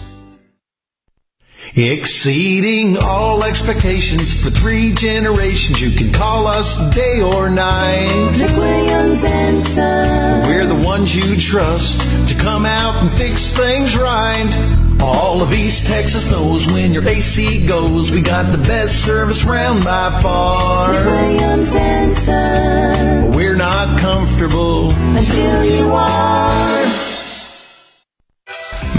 Exceeding 1.73 2.97
all 2.97 3.45
expectations 3.45 4.43
for 4.43 4.49
three 4.49 4.91
generations. 4.93 5.79
You 5.79 5.91
can 5.91 6.11
call 6.11 6.45
us 6.45 6.93
day 6.93 7.21
or 7.21 7.49
night. 7.49 8.33
McWilliams 8.33 9.23
and 9.23 9.63
Son. 9.63 10.47
We're 10.49 10.67
the 10.67 10.75
ones 10.75 11.15
you 11.15 11.37
trust 11.37 12.01
to 12.27 12.35
come 12.35 12.65
out 12.65 13.01
and 13.01 13.09
fix 13.11 13.53
things 13.53 13.95
right. 13.95 14.51
All 14.99 15.41
of 15.41 15.53
East 15.53 15.87
Texas 15.87 16.29
knows 16.29 16.67
when 16.67 16.91
your 16.91 17.07
AC 17.07 17.65
goes, 17.65 18.11
we 18.11 18.21
got 18.21 18.51
the 18.51 18.61
best 18.65 19.05
service 19.05 19.45
round 19.45 19.85
by 19.85 20.11
far. 20.21 20.89
McWilliams 20.89 21.73
and 21.73 22.11
Son. 22.11 23.31
We're 23.31 23.55
not 23.55 23.97
comfortable 23.97 24.91
until 24.91 25.63
you 25.63 25.89
are. 25.93 27.10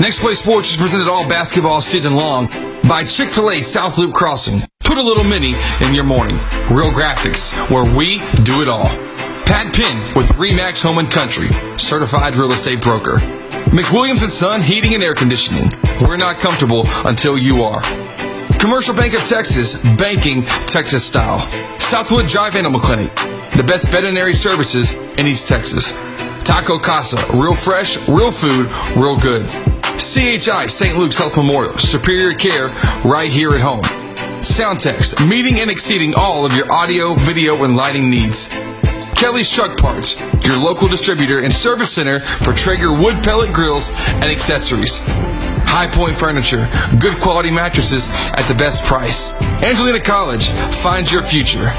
Next 0.00 0.20
Play 0.20 0.34
Sports 0.34 0.70
is 0.70 0.76
presented 0.76 1.08
all 1.08 1.28
basketball 1.28 1.82
season 1.82 2.14
long 2.14 2.48
by 2.88 3.04
Chick 3.04 3.30
fil 3.30 3.50
A 3.50 3.60
South 3.60 3.98
Loop 3.98 4.14
Crossing. 4.14 4.60
Put 4.80 4.96
a 4.96 5.02
little 5.02 5.24
mini 5.24 5.54
in 5.84 5.92
your 5.92 6.04
morning. 6.04 6.36
Real 6.70 6.90
graphics, 6.90 7.52
where 7.70 7.84
we 7.84 8.18
do 8.44 8.62
it 8.62 8.68
all. 8.68 8.86
Pat 9.44 9.74
Penn 9.74 10.14
with 10.14 10.28
Remax 10.30 10.82
Home 10.82 10.98
and 10.98 11.10
Country, 11.10 11.48
certified 11.78 12.36
real 12.36 12.52
estate 12.52 12.80
broker. 12.80 13.18
McWilliams 13.68 14.22
and 14.22 14.30
Son 14.30 14.62
Heating 14.62 14.94
and 14.94 15.02
Air 15.02 15.14
Conditioning. 15.14 15.70
We're 16.00 16.16
not 16.16 16.40
comfortable 16.40 16.84
until 17.04 17.36
you 17.36 17.64
are. 17.64 17.82
Commercial 18.58 18.94
Bank 18.94 19.14
of 19.14 19.24
Texas, 19.24 19.82
banking 19.96 20.44
Texas 20.66 21.04
style. 21.04 21.40
Southwood 21.78 22.28
Drive 22.28 22.56
Animal 22.56 22.80
Clinic, 22.80 23.14
the 23.56 23.64
best 23.66 23.88
veterinary 23.88 24.34
services 24.34 24.92
in 24.92 25.26
East 25.26 25.48
Texas. 25.48 25.92
Taco 26.48 26.78
Casa, 26.78 27.18
real 27.34 27.54
fresh, 27.54 28.08
real 28.08 28.32
food, 28.32 28.70
real 28.96 29.18
good. 29.18 29.46
CHI 29.98 30.64
St. 30.66 30.96
Luke's 30.96 31.18
Health 31.18 31.36
Memorial, 31.36 31.76
superior 31.76 32.32
care 32.32 32.68
right 33.04 33.30
here 33.30 33.52
at 33.52 33.60
home. 33.60 33.84
Soundtex, 34.40 35.28
meeting 35.28 35.60
and 35.60 35.70
exceeding 35.70 36.14
all 36.16 36.46
of 36.46 36.54
your 36.54 36.72
audio, 36.72 37.12
video, 37.12 37.64
and 37.64 37.76
lighting 37.76 38.08
needs. 38.08 38.48
Kelly's 39.14 39.50
Truck 39.50 39.76
Parts, 39.76 40.18
your 40.42 40.56
local 40.56 40.88
distributor 40.88 41.40
and 41.44 41.54
service 41.54 41.92
center 41.92 42.20
for 42.20 42.54
Traeger 42.54 42.92
wood 42.92 43.22
pellet 43.22 43.52
grills 43.52 43.92
and 44.14 44.24
accessories. 44.24 45.04
High 45.66 45.88
Point 45.88 46.18
Furniture, 46.18 46.66
good 46.98 47.18
quality 47.20 47.50
mattresses 47.50 48.08
at 48.32 48.48
the 48.48 48.54
best 48.54 48.84
price. 48.84 49.34
Angelina 49.62 50.00
College, 50.00 50.48
find 50.76 51.12
your 51.12 51.22
future. 51.22 51.70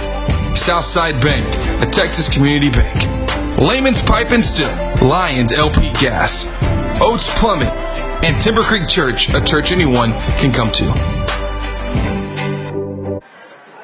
Southside 0.55 1.19
Bank, 1.23 1.47
a 1.81 1.91
Texas 1.91 2.29
community 2.29 2.69
bank. 2.69 3.28
Layman's 3.59 4.01
Pipe 4.01 4.31
and 4.31 4.45
Steel, 4.45 4.69
Lions 5.05 5.51
LP 5.51 5.91
Gas, 5.99 6.45
Oates 7.01 7.27
Plumbing, 7.37 7.67
and 8.23 8.41
Timber 8.41 8.61
Creek 8.61 8.87
Church, 8.87 9.27
a 9.33 9.43
church 9.43 9.73
anyone 9.73 10.13
can 10.37 10.53
come 10.53 10.71
to. 10.71 10.85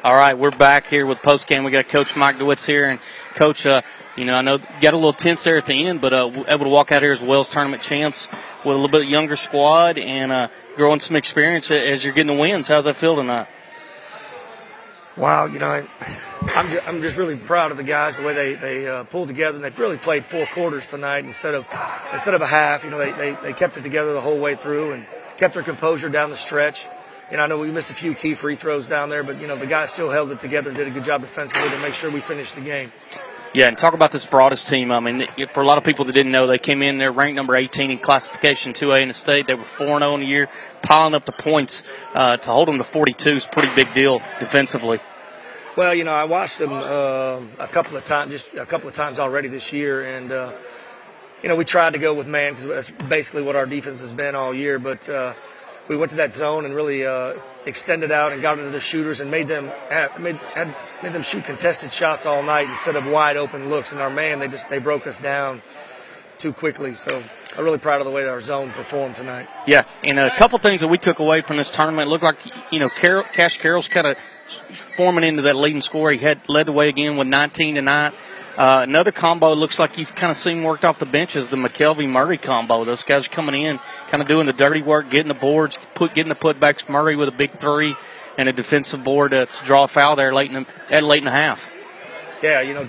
All 0.02 0.16
right, 0.16 0.38
we're 0.38 0.52
back 0.52 0.88
here 0.88 1.06
with 1.06 1.22
post 1.22 1.48
game. 1.48 1.66
We 1.66 1.72
got 1.72 1.90
Coach 1.90 2.16
Mike 2.16 2.38
DeWitts 2.38 2.66
here, 2.66 2.86
and 2.86 3.02
Coach, 3.34 3.66
uh, 3.66 3.82
you 4.16 4.24
know, 4.24 4.36
I 4.36 4.42
know 4.44 4.60
got 4.60 4.94
a 4.94 4.98
little 4.98 5.12
tense 5.12 5.44
there 5.44 5.58
at 5.58 5.66
the 5.66 5.86
end, 5.86 6.00
but 6.00 6.14
uh, 6.14 6.32
able 6.48 6.64
to 6.64 6.70
walk 6.70 6.94
out 6.94 7.02
here 7.02 7.12
as 7.12 7.22
Wells 7.22 7.50
tournament 7.50 7.84
champs 7.84 8.30
with 8.64 8.78
a 8.78 8.80
little 8.80 8.88
bit 8.88 9.10
younger 9.10 9.36
squad 9.36 9.98
and 9.98 10.32
uh, 10.32 10.48
growing 10.78 11.02
some 11.02 11.18
experience 11.18 11.70
as 11.70 12.06
you're 12.06 12.14
getting 12.14 12.34
the 12.34 12.42
wins. 12.42 12.70
How's 12.70 12.86
that 12.86 12.96
feel 12.96 13.18
tonight? 13.18 13.48
Wow, 15.18 15.48
you 15.48 15.60
know, 15.60 15.68
I, 15.68 15.88
I'm 16.42 16.70
just, 16.70 16.88
I'm 16.88 17.02
just 17.02 17.18
really 17.18 17.36
proud 17.38 17.72
of 17.72 17.78
the 17.78 17.84
guys 17.84 18.18
the 18.18 18.24
way 18.24 18.34
they 18.34 18.54
they 18.56 18.88
uh, 18.88 19.04
pulled 19.06 19.28
together 19.28 19.56
and 19.56 19.64
they 19.64 19.70
really 19.82 19.98
played 19.98 20.26
four 20.26 20.46
quarters 20.48 20.86
tonight 20.88 21.26
instead 21.26 21.56
of 21.56 21.68
instead 22.14 22.34
of 22.34 22.42
a 22.42 22.48
half. 22.48 22.84
You 22.84 22.90
know, 22.90 22.98
they, 22.98 23.12
they 23.12 23.38
they 23.42 23.54
kept 23.54 23.78
it 23.78 23.84
together 23.84 24.14
the 24.14 24.22
whole 24.22 24.40
way 24.40 24.56
through 24.56 24.94
and 24.94 25.06
kept 25.38 25.54
their 25.54 25.64
composure 25.64 26.10
down 26.10 26.30
the 26.30 26.38
stretch. 26.38 26.86
And 27.32 27.42
I 27.42 27.48
know 27.48 27.58
we 27.58 27.72
missed 27.72 27.90
a 27.90 27.96
few 27.96 28.14
key 28.14 28.36
free 28.36 28.56
throws 28.56 28.88
down 28.88 29.10
there, 29.10 29.24
but 29.24 29.42
you 29.42 29.48
know 29.48 29.56
the 29.56 29.66
guys 29.66 29.90
still 29.90 30.10
held 30.10 30.32
it 30.32 30.40
together 30.40 30.70
and 30.70 30.78
did 30.78 30.88
a 30.88 30.92
good 30.92 31.06
job 31.06 31.22
defensively 31.22 31.70
to 31.70 31.78
make 31.80 31.94
sure 31.94 32.12
we 32.12 32.20
finished 32.20 32.56
the 32.56 32.62
game. 32.62 32.92
Yeah, 33.54 33.70
and 33.70 33.78
talk 33.78 33.94
about 33.94 34.12
this 34.12 34.26
Broadus 34.26 34.66
team. 34.66 34.92
I 34.92 35.00
mean, 35.00 35.28
for 35.54 35.62
a 35.62 35.66
lot 35.66 35.78
of 35.78 35.86
people 35.86 36.04
that 36.06 36.12
didn't 36.12 36.34
know, 36.34 36.46
they 36.46 36.58
came 36.58 36.82
in 36.82 36.98
there 36.98 37.14
ranked 37.14 37.38
number 37.38 37.56
18 37.56 37.90
in 37.90 38.00
classification 38.00 38.74
2A 38.74 39.02
in 39.02 39.08
the 39.08 39.14
state. 39.14 39.48
They 39.48 39.56
were 39.56 39.64
4 39.64 40.00
0 40.00 40.14
in 40.16 40.20
the 40.20 40.26
year, 40.26 40.50
piling 40.82 41.16
up 41.16 41.24
the 41.24 41.32
points 41.32 41.84
uh, 42.14 42.36
to 42.36 42.52
hold 42.52 42.68
them 42.68 42.78
to 42.80 42.84
42 42.84 43.30
is 43.30 43.46
a 43.46 43.50
pretty 43.50 43.74
big 43.74 43.94
deal 43.94 44.20
defensively. 44.42 45.00
Well, 45.76 45.94
you 45.94 46.06
know, 46.06 46.14
I 46.14 46.24
watched 46.24 46.60
them 46.60 46.72
uh, 46.72 47.42
a 47.60 47.68
couple 47.68 47.98
of 47.98 48.06
times, 48.06 48.32
just 48.32 48.54
a 48.54 48.66
couple 48.66 48.88
of 48.88 48.96
times 48.96 49.20
already 49.20 49.50
this 49.50 49.74
year, 49.74 50.06
and 50.06 50.32
uh, 50.32 50.54
you 51.44 51.50
know, 51.50 51.58
we 51.58 51.66
tried 51.66 51.94
to 51.94 52.00
go 52.00 52.14
with 52.14 52.28
man 52.28 52.54
because 52.54 52.66
that's 52.66 52.92
basically 53.10 53.44
what 53.44 53.58
our 53.58 53.66
defense 53.66 54.00
has 54.00 54.14
been 54.14 54.36
all 54.36 54.54
year. 54.54 54.80
But 54.80 55.10
uh, 55.10 55.34
we 55.90 55.98
went 55.98 56.12
to 56.12 56.18
that 56.18 56.34
zone 56.34 56.64
and 56.64 56.74
really 56.74 57.06
uh, 57.06 57.34
extended 57.66 58.10
out 58.10 58.32
and 58.32 58.42
got 58.42 58.58
into 58.58 58.72
the 58.72 58.80
shooters 58.80 59.20
and 59.20 59.30
made 59.30 59.50
them 59.50 59.70
have, 59.90 60.18
made 60.18 60.38
had, 60.56 60.74
made 61.04 61.12
them 61.12 61.24
shoot 61.24 61.44
contested 61.44 61.92
shots 61.92 62.26
all 62.26 62.42
night 62.42 62.70
instead 62.70 62.96
of 62.96 63.06
wide 63.06 63.36
open 63.36 63.70
looks. 63.70 63.92
And 63.92 64.00
our 64.00 64.10
man, 64.10 64.40
they 64.40 64.48
just 64.48 64.70
they 64.70 64.80
broke 64.80 65.06
us 65.06 65.20
down 65.20 65.62
too 66.38 66.54
quickly. 66.54 66.96
So 66.96 67.22
I'm 67.58 67.66
really 67.66 67.80
proud 67.80 68.00
of 68.00 68.06
the 68.06 68.12
way 68.12 68.26
our 68.26 68.40
zone 68.40 68.72
performed 68.72 69.18
tonight. 69.18 69.50
Yeah, 69.68 69.84
and 70.06 70.20
a 70.20 70.34
couple 70.38 70.58
things 70.60 70.80
that 70.80 70.88
we 70.88 70.98
took 70.98 71.20
away 71.20 71.42
from 71.42 71.58
this 71.58 71.70
tournament 71.70 72.10
looked 72.10 72.24
like 72.24 72.38
you 72.72 72.80
know 72.80 72.88
Carroll, 72.88 73.24
Cash 73.24 73.58
Carroll's 73.58 73.90
kind 73.90 74.08
of 74.08 74.16
forming 74.48 75.24
into 75.24 75.44
that 75.44 75.56
leading 75.56 75.82
score. 75.82 76.12
He 76.12 76.18
had 76.18 76.48
led 76.48 76.68
the 76.68 76.72
way 76.72 76.90
again 76.90 77.18
with 77.18 77.28
19 77.28 77.76
tonight. 77.76 78.14
Uh, 78.58 78.82
another 78.84 79.12
combo 79.12 79.54
looks 79.54 79.80
like 79.80 79.98
you've 79.98 80.16
kind 80.16 80.32
of 80.32 80.38
seen 80.38 80.64
worked 80.64 80.86
off 80.86 80.98
the 80.98 81.06
bench 81.06 81.36
is 81.36 81.50
the 81.50 81.58
McKelvey 81.58 82.08
Murray 82.08 82.38
combo. 82.38 82.86
Those 82.86 83.04
guys 83.04 83.28
coming 83.28 83.62
in, 83.62 83.80
kind 84.10 84.22
of 84.22 84.30
doing 84.30 84.46
the 84.46 84.54
dirty 84.54 84.82
work, 84.82 85.10
getting 85.10 85.28
the 85.28 85.34
boards, 85.34 85.78
put 85.94 86.14
getting 86.14 86.30
the 86.30 86.36
putbacks. 86.36 86.88
Murray 86.88 87.18
with 87.18 87.28
a 87.28 87.34
big 87.34 87.52
three 87.52 87.96
and 88.38 88.48
a 88.48 88.54
defensive 88.54 89.04
board 89.04 89.32
to, 89.32 89.46
to 89.46 89.64
draw 89.66 89.84
a 89.84 89.88
foul 89.88 90.16
there 90.16 90.34
late 90.34 90.52
in 90.52 90.64
the, 90.64 90.94
at 90.94 91.04
late 91.04 91.20
in 91.20 91.26
the 91.26 91.32
half. 91.32 91.70
Yeah, 92.42 92.62
you 92.62 92.74
know, 92.74 92.88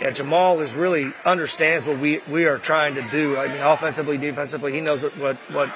yeah, 0.00 0.10
Jamal 0.10 0.60
is 0.60 0.74
really 0.74 1.12
understands 1.24 1.86
what 1.86 1.98
we 1.98 2.20
we 2.28 2.44
are 2.44 2.58
trying 2.58 2.94
to 2.96 3.02
do. 3.10 3.38
I 3.38 3.48
mean, 3.48 3.62
offensively, 3.62 4.18
defensively, 4.18 4.72
he 4.72 4.80
knows 4.80 5.02
what 5.02 5.16
what, 5.16 5.36
what 5.52 5.72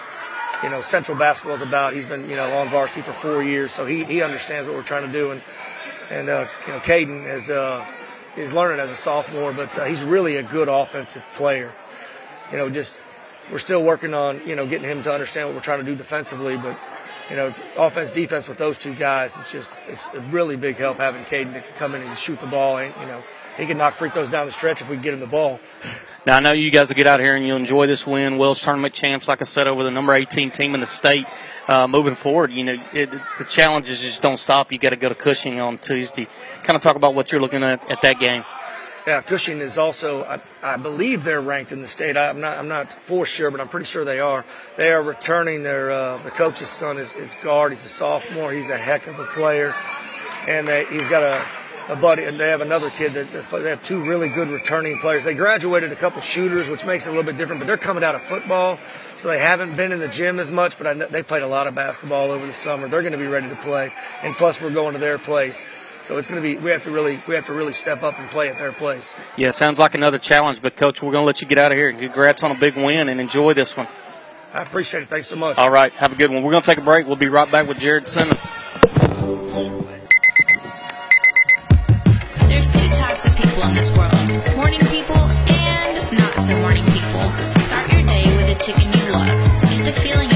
you 0.63 0.71
know 0.71 0.83
Central 0.83 1.17
basketball 1.17 1.57
is 1.57 1.63
about. 1.63 1.95
He's 1.95 2.07
been 2.07 2.29
you 2.29 2.37
know 2.37 2.53
on 2.59 2.69
varsity 2.69 3.03
for 3.03 3.13
four 3.13 3.43
years, 3.43 3.73
so 3.73 3.87
he, 3.87 4.05
he 4.05 4.23
understands 4.23 4.69
what 4.69 4.77
we're 4.77 4.83
trying 4.83 5.07
to 5.07 5.13
do. 5.13 5.31
And 5.33 5.43
and 6.11 6.29
uh, 6.29 6.49
you 6.67 6.73
know, 6.73 6.79
Caden 6.81 7.27
is 7.27 7.51
uh, 7.51 7.85
is 8.37 8.53
learning 8.53 8.81
as 8.81 8.91
a 8.91 8.97
sophomore, 8.97 9.53
but 9.53 9.77
uh, 9.79 9.85
he's 9.85 10.03
really 10.03 10.37
a 10.37 10.43
good 10.43 10.69
offensive 10.69 11.25
player. 11.35 11.73
You 12.51 12.59
know, 12.59 12.71
just 12.71 13.03
we're 13.51 13.59
still 13.59 13.83
working 13.83 14.15
on 14.15 14.47
you 14.47 14.57
know 14.57 14.67
getting 14.67 14.89
him 14.89 15.03
to 15.05 15.13
understand 15.13 15.49
what 15.49 15.55
we're 15.55 15.63
trying 15.63 15.81
to 15.81 15.87
do 15.87 15.95
defensively, 15.95 16.57
but. 16.57 16.79
You 17.29 17.35
know, 17.35 17.49
it's 17.49 17.61
offense, 17.77 18.13
defense 18.13 18.49
with 18.49 18.57
those 18.57 18.79
two 18.79 18.95
guys. 18.95 19.37
It's 19.37 19.51
just, 19.51 19.83
it's 19.89 20.07
a 20.15 20.21
really 20.21 20.55
big 20.55 20.77
help 20.77 20.99
having 20.99 21.25
Caden 21.25 21.55
that 21.55 21.65
can 21.67 21.75
come 21.77 21.97
in 21.97 22.03
and 22.03 22.17
shoot 22.17 22.41
the 22.41 22.47
ball. 22.47 22.79
And, 22.79 22.95
you 23.01 23.07
know, 23.09 23.21
he 23.57 23.67
can 23.67 23.79
knock 23.79 23.95
free 23.95 24.11
throws 24.11 24.29
down 24.29 24.47
the 24.47 24.53
stretch 24.53 24.81
if 24.81 24.89
we 24.89 24.97
can 24.97 25.03
get 25.03 25.15
him 25.15 25.21
the 25.21 25.27
ball. 25.27 25.61
Now 26.27 26.37
I 26.37 26.41
know 26.41 26.53
you 26.53 26.71
guys 26.71 26.89
will 26.89 26.97
get 26.97 27.07
out 27.07 27.21
here 27.21 27.37
and 27.37 27.47
you'll 27.47 27.57
enjoy 27.57 27.87
this 27.87 28.07
win. 28.07 28.39
Wells 28.39 28.61
tournament 28.61 28.93
champs, 28.93 29.29
like 29.29 29.41
I 29.41 29.45
said, 29.45 29.67
over 29.67 29.83
the 29.83 29.91
number 29.91 30.13
18 30.13 30.51
team 30.51 30.75
in 30.75 30.81
the 30.81 30.87
state. 30.87 31.27
Uh, 31.69 31.89
moving 31.89 32.15
forward, 32.15 32.53
you 32.53 32.63
know 32.63 32.77
it, 32.93 33.11
the 33.39 33.45
challenges 33.45 34.01
just 34.01 34.23
don't 34.23 34.37
stop. 34.37 34.71
You 34.71 34.79
got 34.79 34.91
to 34.91 34.97
go 34.97 35.09
to 35.09 35.15
Cushing 35.15 35.61
on 35.61 35.79
Tuesday. 35.79 36.29
Kind 36.63 36.77
of 36.77 36.83
talk 36.83 36.97
about 36.97 37.15
what 37.15 37.33
you're 37.33 37.41
looking 37.41 37.65
at 37.65 37.91
at 37.91 38.03
that 38.03 38.21
game. 38.21 38.45
Yeah, 39.07 39.21
Cushing 39.23 39.61
is 39.61 39.79
also, 39.79 40.25
I, 40.25 40.41
I 40.65 40.77
believe 40.79 41.23
they're 41.23 41.41
ranked 41.41 41.71
in 41.71 41.81
the 41.81 41.87
state. 41.87 42.17
I, 42.17 42.29
am 42.29 42.41
not, 42.41 42.59
I'm 42.59 42.67
not 42.67 42.93
for 43.03 43.25
sure, 43.25 43.53
but 43.53 43.61
I'm 43.61 43.69
pretty 43.69 43.87
sure 43.87 44.05
they 44.05 44.19
are. 44.19 44.45
They 44.77 44.91
are 44.91 45.01
returning 45.01 45.63
their, 45.63 45.93
uh, 45.93 46.21
the 46.25 46.33
coach's 46.33 46.71
son 46.71 46.99
is, 46.99 47.15
is 47.15 47.33
guard. 47.41 47.71
He's 47.71 47.85
a 47.85 47.89
sophomore. 47.89 48.51
He's 48.51 48.69
a 48.69 48.77
heck 48.77 49.07
of 49.07 49.21
a 49.21 49.27
player, 49.27 49.73
and 50.49 50.67
they, 50.67 50.87
he's 50.87 51.07
got 51.07 51.23
a, 51.23 51.41
a 51.89 51.97
buddy, 51.97 52.25
and 52.25 52.39
they 52.39 52.49
have 52.49 52.61
another 52.61 52.91
kid 52.91 53.15
that 53.15 53.31
they 53.51 53.71
have 53.71 53.83
two 53.83 54.03
really 54.03 54.29
good 54.29 54.49
returning 54.49 54.99
players. 54.99 55.25
They 55.25 55.35
graduated 55.35 55.93
a 55.93 55.97
couple 55.97 56.21
shooters, 56.21 56.69
which 56.69 56.85
makes 56.85 57.07
it 57.07 57.11
a 57.11 57.13
little 57.13 57.25
bit 57.25 57.37
different, 57.39 57.61
but 57.61 57.67
they're 57.67 57.77
coming 57.77 58.03
out 58.03 58.15
of 58.15 58.23
football, 58.23 58.79
so 59.19 59.29
they 59.29 59.39
haven't 59.39 59.77
been 59.77 59.93
in 59.93 59.99
the 59.99 60.09
gym 60.09 60.41
as 60.41 60.51
much. 60.51 60.79
But 60.79 60.87
I, 60.87 60.93
know- 60.95 61.07
they 61.07 61.23
played 61.23 61.43
a 61.43 61.47
lot 61.47 61.67
of 61.67 61.75
basketball 61.75 62.31
over 62.31 62.45
the 62.47 62.53
summer. 62.53 62.89
They're 62.89 63.03
going 63.03 63.13
to 63.13 63.19
be 63.19 63.27
ready 63.27 63.49
to 63.49 63.57
play, 63.57 63.93
and 64.23 64.35
plus 64.37 64.61
we're 64.61 64.71
going 64.73 64.95
to 64.95 65.01
their 65.01 65.19
place. 65.19 65.65
So 66.05 66.19
it's 66.19 66.29
going 66.29 66.41
to 66.41 66.49
be 66.49 66.57
we 66.57 66.71
have 66.71 66.85
to 66.85 66.91
really 66.93 67.21
we 67.27 67.35
have 67.35 67.47
to 67.47 67.53
really 67.53 67.73
step 67.73 68.05
up 68.05 68.17
and 68.19 68.31
play 68.31 68.49
at 68.49 68.59
their 68.59 68.71
place. 68.73 69.13
Yeah, 69.37 69.51
sounds 69.51 69.81
like 69.81 69.95
another 69.95 70.19
challenge, 70.19 70.63
but 70.63 70.77
coach, 70.77 71.03
we're 71.03 71.11
going 71.11 71.23
to 71.23 71.27
let 71.27 71.41
you 71.41 71.49
get 71.49 71.59
out 71.59 71.73
of 71.73 71.79
here. 71.79 71.93
Congrats 71.93 72.45
on 72.45 72.53
a 72.53 72.55
big 72.55 72.77
win 72.77 73.09
and 73.09 73.21
enjoy 73.21 73.55
this 73.55 73.77
one. 73.77 73.89
I 74.53 74.63
appreciate 74.63 75.03
it. 75.03 75.09
Thanks 75.09 75.27
so 75.27 75.37
much. 75.37 75.59
All 75.59 75.71
right, 75.71 75.93
have 75.95 76.13
a 76.13 76.17
good 76.17 76.31
one. 76.31 76.43
We're 76.45 76.53
going 76.53 76.63
to 76.63 76.71
take 76.71 76.79
a 76.79 76.85
break. 76.85 77.07
We'll 77.09 77.17
be 77.17 77.29
right 77.29 77.51
back 77.51 77.67
with 77.67 77.79
Jared 77.79 78.07
Simmons. 78.07 78.47
People 83.57 83.71
in 83.71 83.75
this 83.75 83.91
world 83.97 84.13
morning 84.55 84.81
people 84.91 85.17
and 85.17 86.13
not 86.13 86.41
so 86.41 86.55
morning 86.61 86.85
people. 86.93 87.25
Start 87.59 87.91
your 87.91 88.03
day 88.03 88.25
with 88.37 88.55
a 88.55 88.59
chicken 88.63 88.93
you 88.93 89.13
love. 89.13 89.63
Get 89.71 89.85
the 89.87 89.93
feeling 89.93 90.36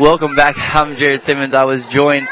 Welcome 0.00 0.36
back. 0.36 0.54
I'm 0.76 0.94
Jared 0.94 1.22
Simmons. 1.22 1.54
I 1.54 1.64
was 1.64 1.88
joined 1.88 2.28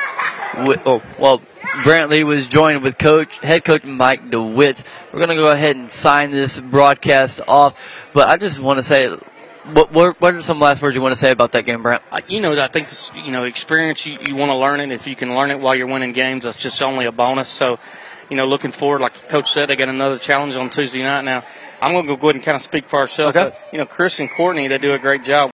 with, 0.67 0.81
oh, 0.87 1.03
well, 1.19 1.41
Brantley 1.83 2.23
was 2.23 2.47
joined 2.47 2.85
with 2.85 2.97
coach, 2.97 3.39
head 3.39 3.65
coach 3.65 3.83
Mike 3.83 4.31
DeWitz. 4.31 4.85
We're 5.13 5.19
going 5.19 5.31
to 5.31 5.35
go 5.35 5.51
ahead 5.51 5.75
and 5.75 5.91
sign 5.91 6.31
this 6.31 6.61
broadcast 6.61 7.41
off, 7.49 8.09
but 8.13 8.29
I 8.29 8.37
just 8.37 8.61
want 8.61 8.79
to 8.79 8.85
say, 8.85 9.09
what, 9.73 9.91
what, 9.91 10.21
what 10.21 10.35
are 10.35 10.43
some 10.43 10.61
last 10.61 10.81
words 10.81 10.95
you 10.95 11.03
want 11.03 11.13
to 11.13 11.17
say 11.17 11.33
about 11.33 11.53
that 11.53 11.65
game, 11.65 11.83
Brant? 11.83 12.05
Uh, 12.13 12.21
You 12.29 12.41
know, 12.41 12.53
I 12.63 12.69
think 12.69 12.89
this, 12.89 13.11
you 13.17 13.33
know, 13.33 13.43
experience. 13.43 14.07
You, 14.07 14.17
you 14.21 14.37
want 14.37 14.51
to 14.51 14.57
learn 14.57 14.81
it. 14.81 14.93
If 14.93 15.09
you 15.09 15.17
can 15.17 15.35
learn 15.35 15.51
it 15.51 15.59
while 15.59 15.75
you're 15.75 15.89
winning 15.89 16.13
games, 16.13 16.45
that's 16.45 16.59
just 16.59 16.81
only 16.83 17.07
a 17.07 17.13
bonus. 17.13 17.49
So, 17.49 17.81
you 18.31 18.37
know, 18.37 18.47
looking 18.47 18.71
forward, 18.71 19.01
like 19.01 19.29
Coach 19.29 19.53
said, 19.53 19.69
they 19.69 19.77
got 19.77 19.89
another 19.89 20.19
challenge 20.19 20.55
on 20.55 20.71
Tuesday 20.71 21.03
night. 21.03 21.23
Now, 21.23 21.45
I'm 21.83 21.93
going 21.93 22.07
to 22.07 22.17
go 22.17 22.29
ahead 22.29 22.37
and 22.37 22.45
kind 22.45 22.57
of 22.57 22.63
speak 22.63 22.87
for 22.87 23.01
ourselves. 23.01 23.37
Okay. 23.37 23.51
But, 23.51 23.73
you 23.73 23.79
know, 23.79 23.87
Chris 23.87 24.21
and 24.21 24.31
Courtney, 24.31 24.69
they 24.69 24.79
do 24.79 24.95
a 24.95 24.99
great 24.99 25.23
job. 25.23 25.45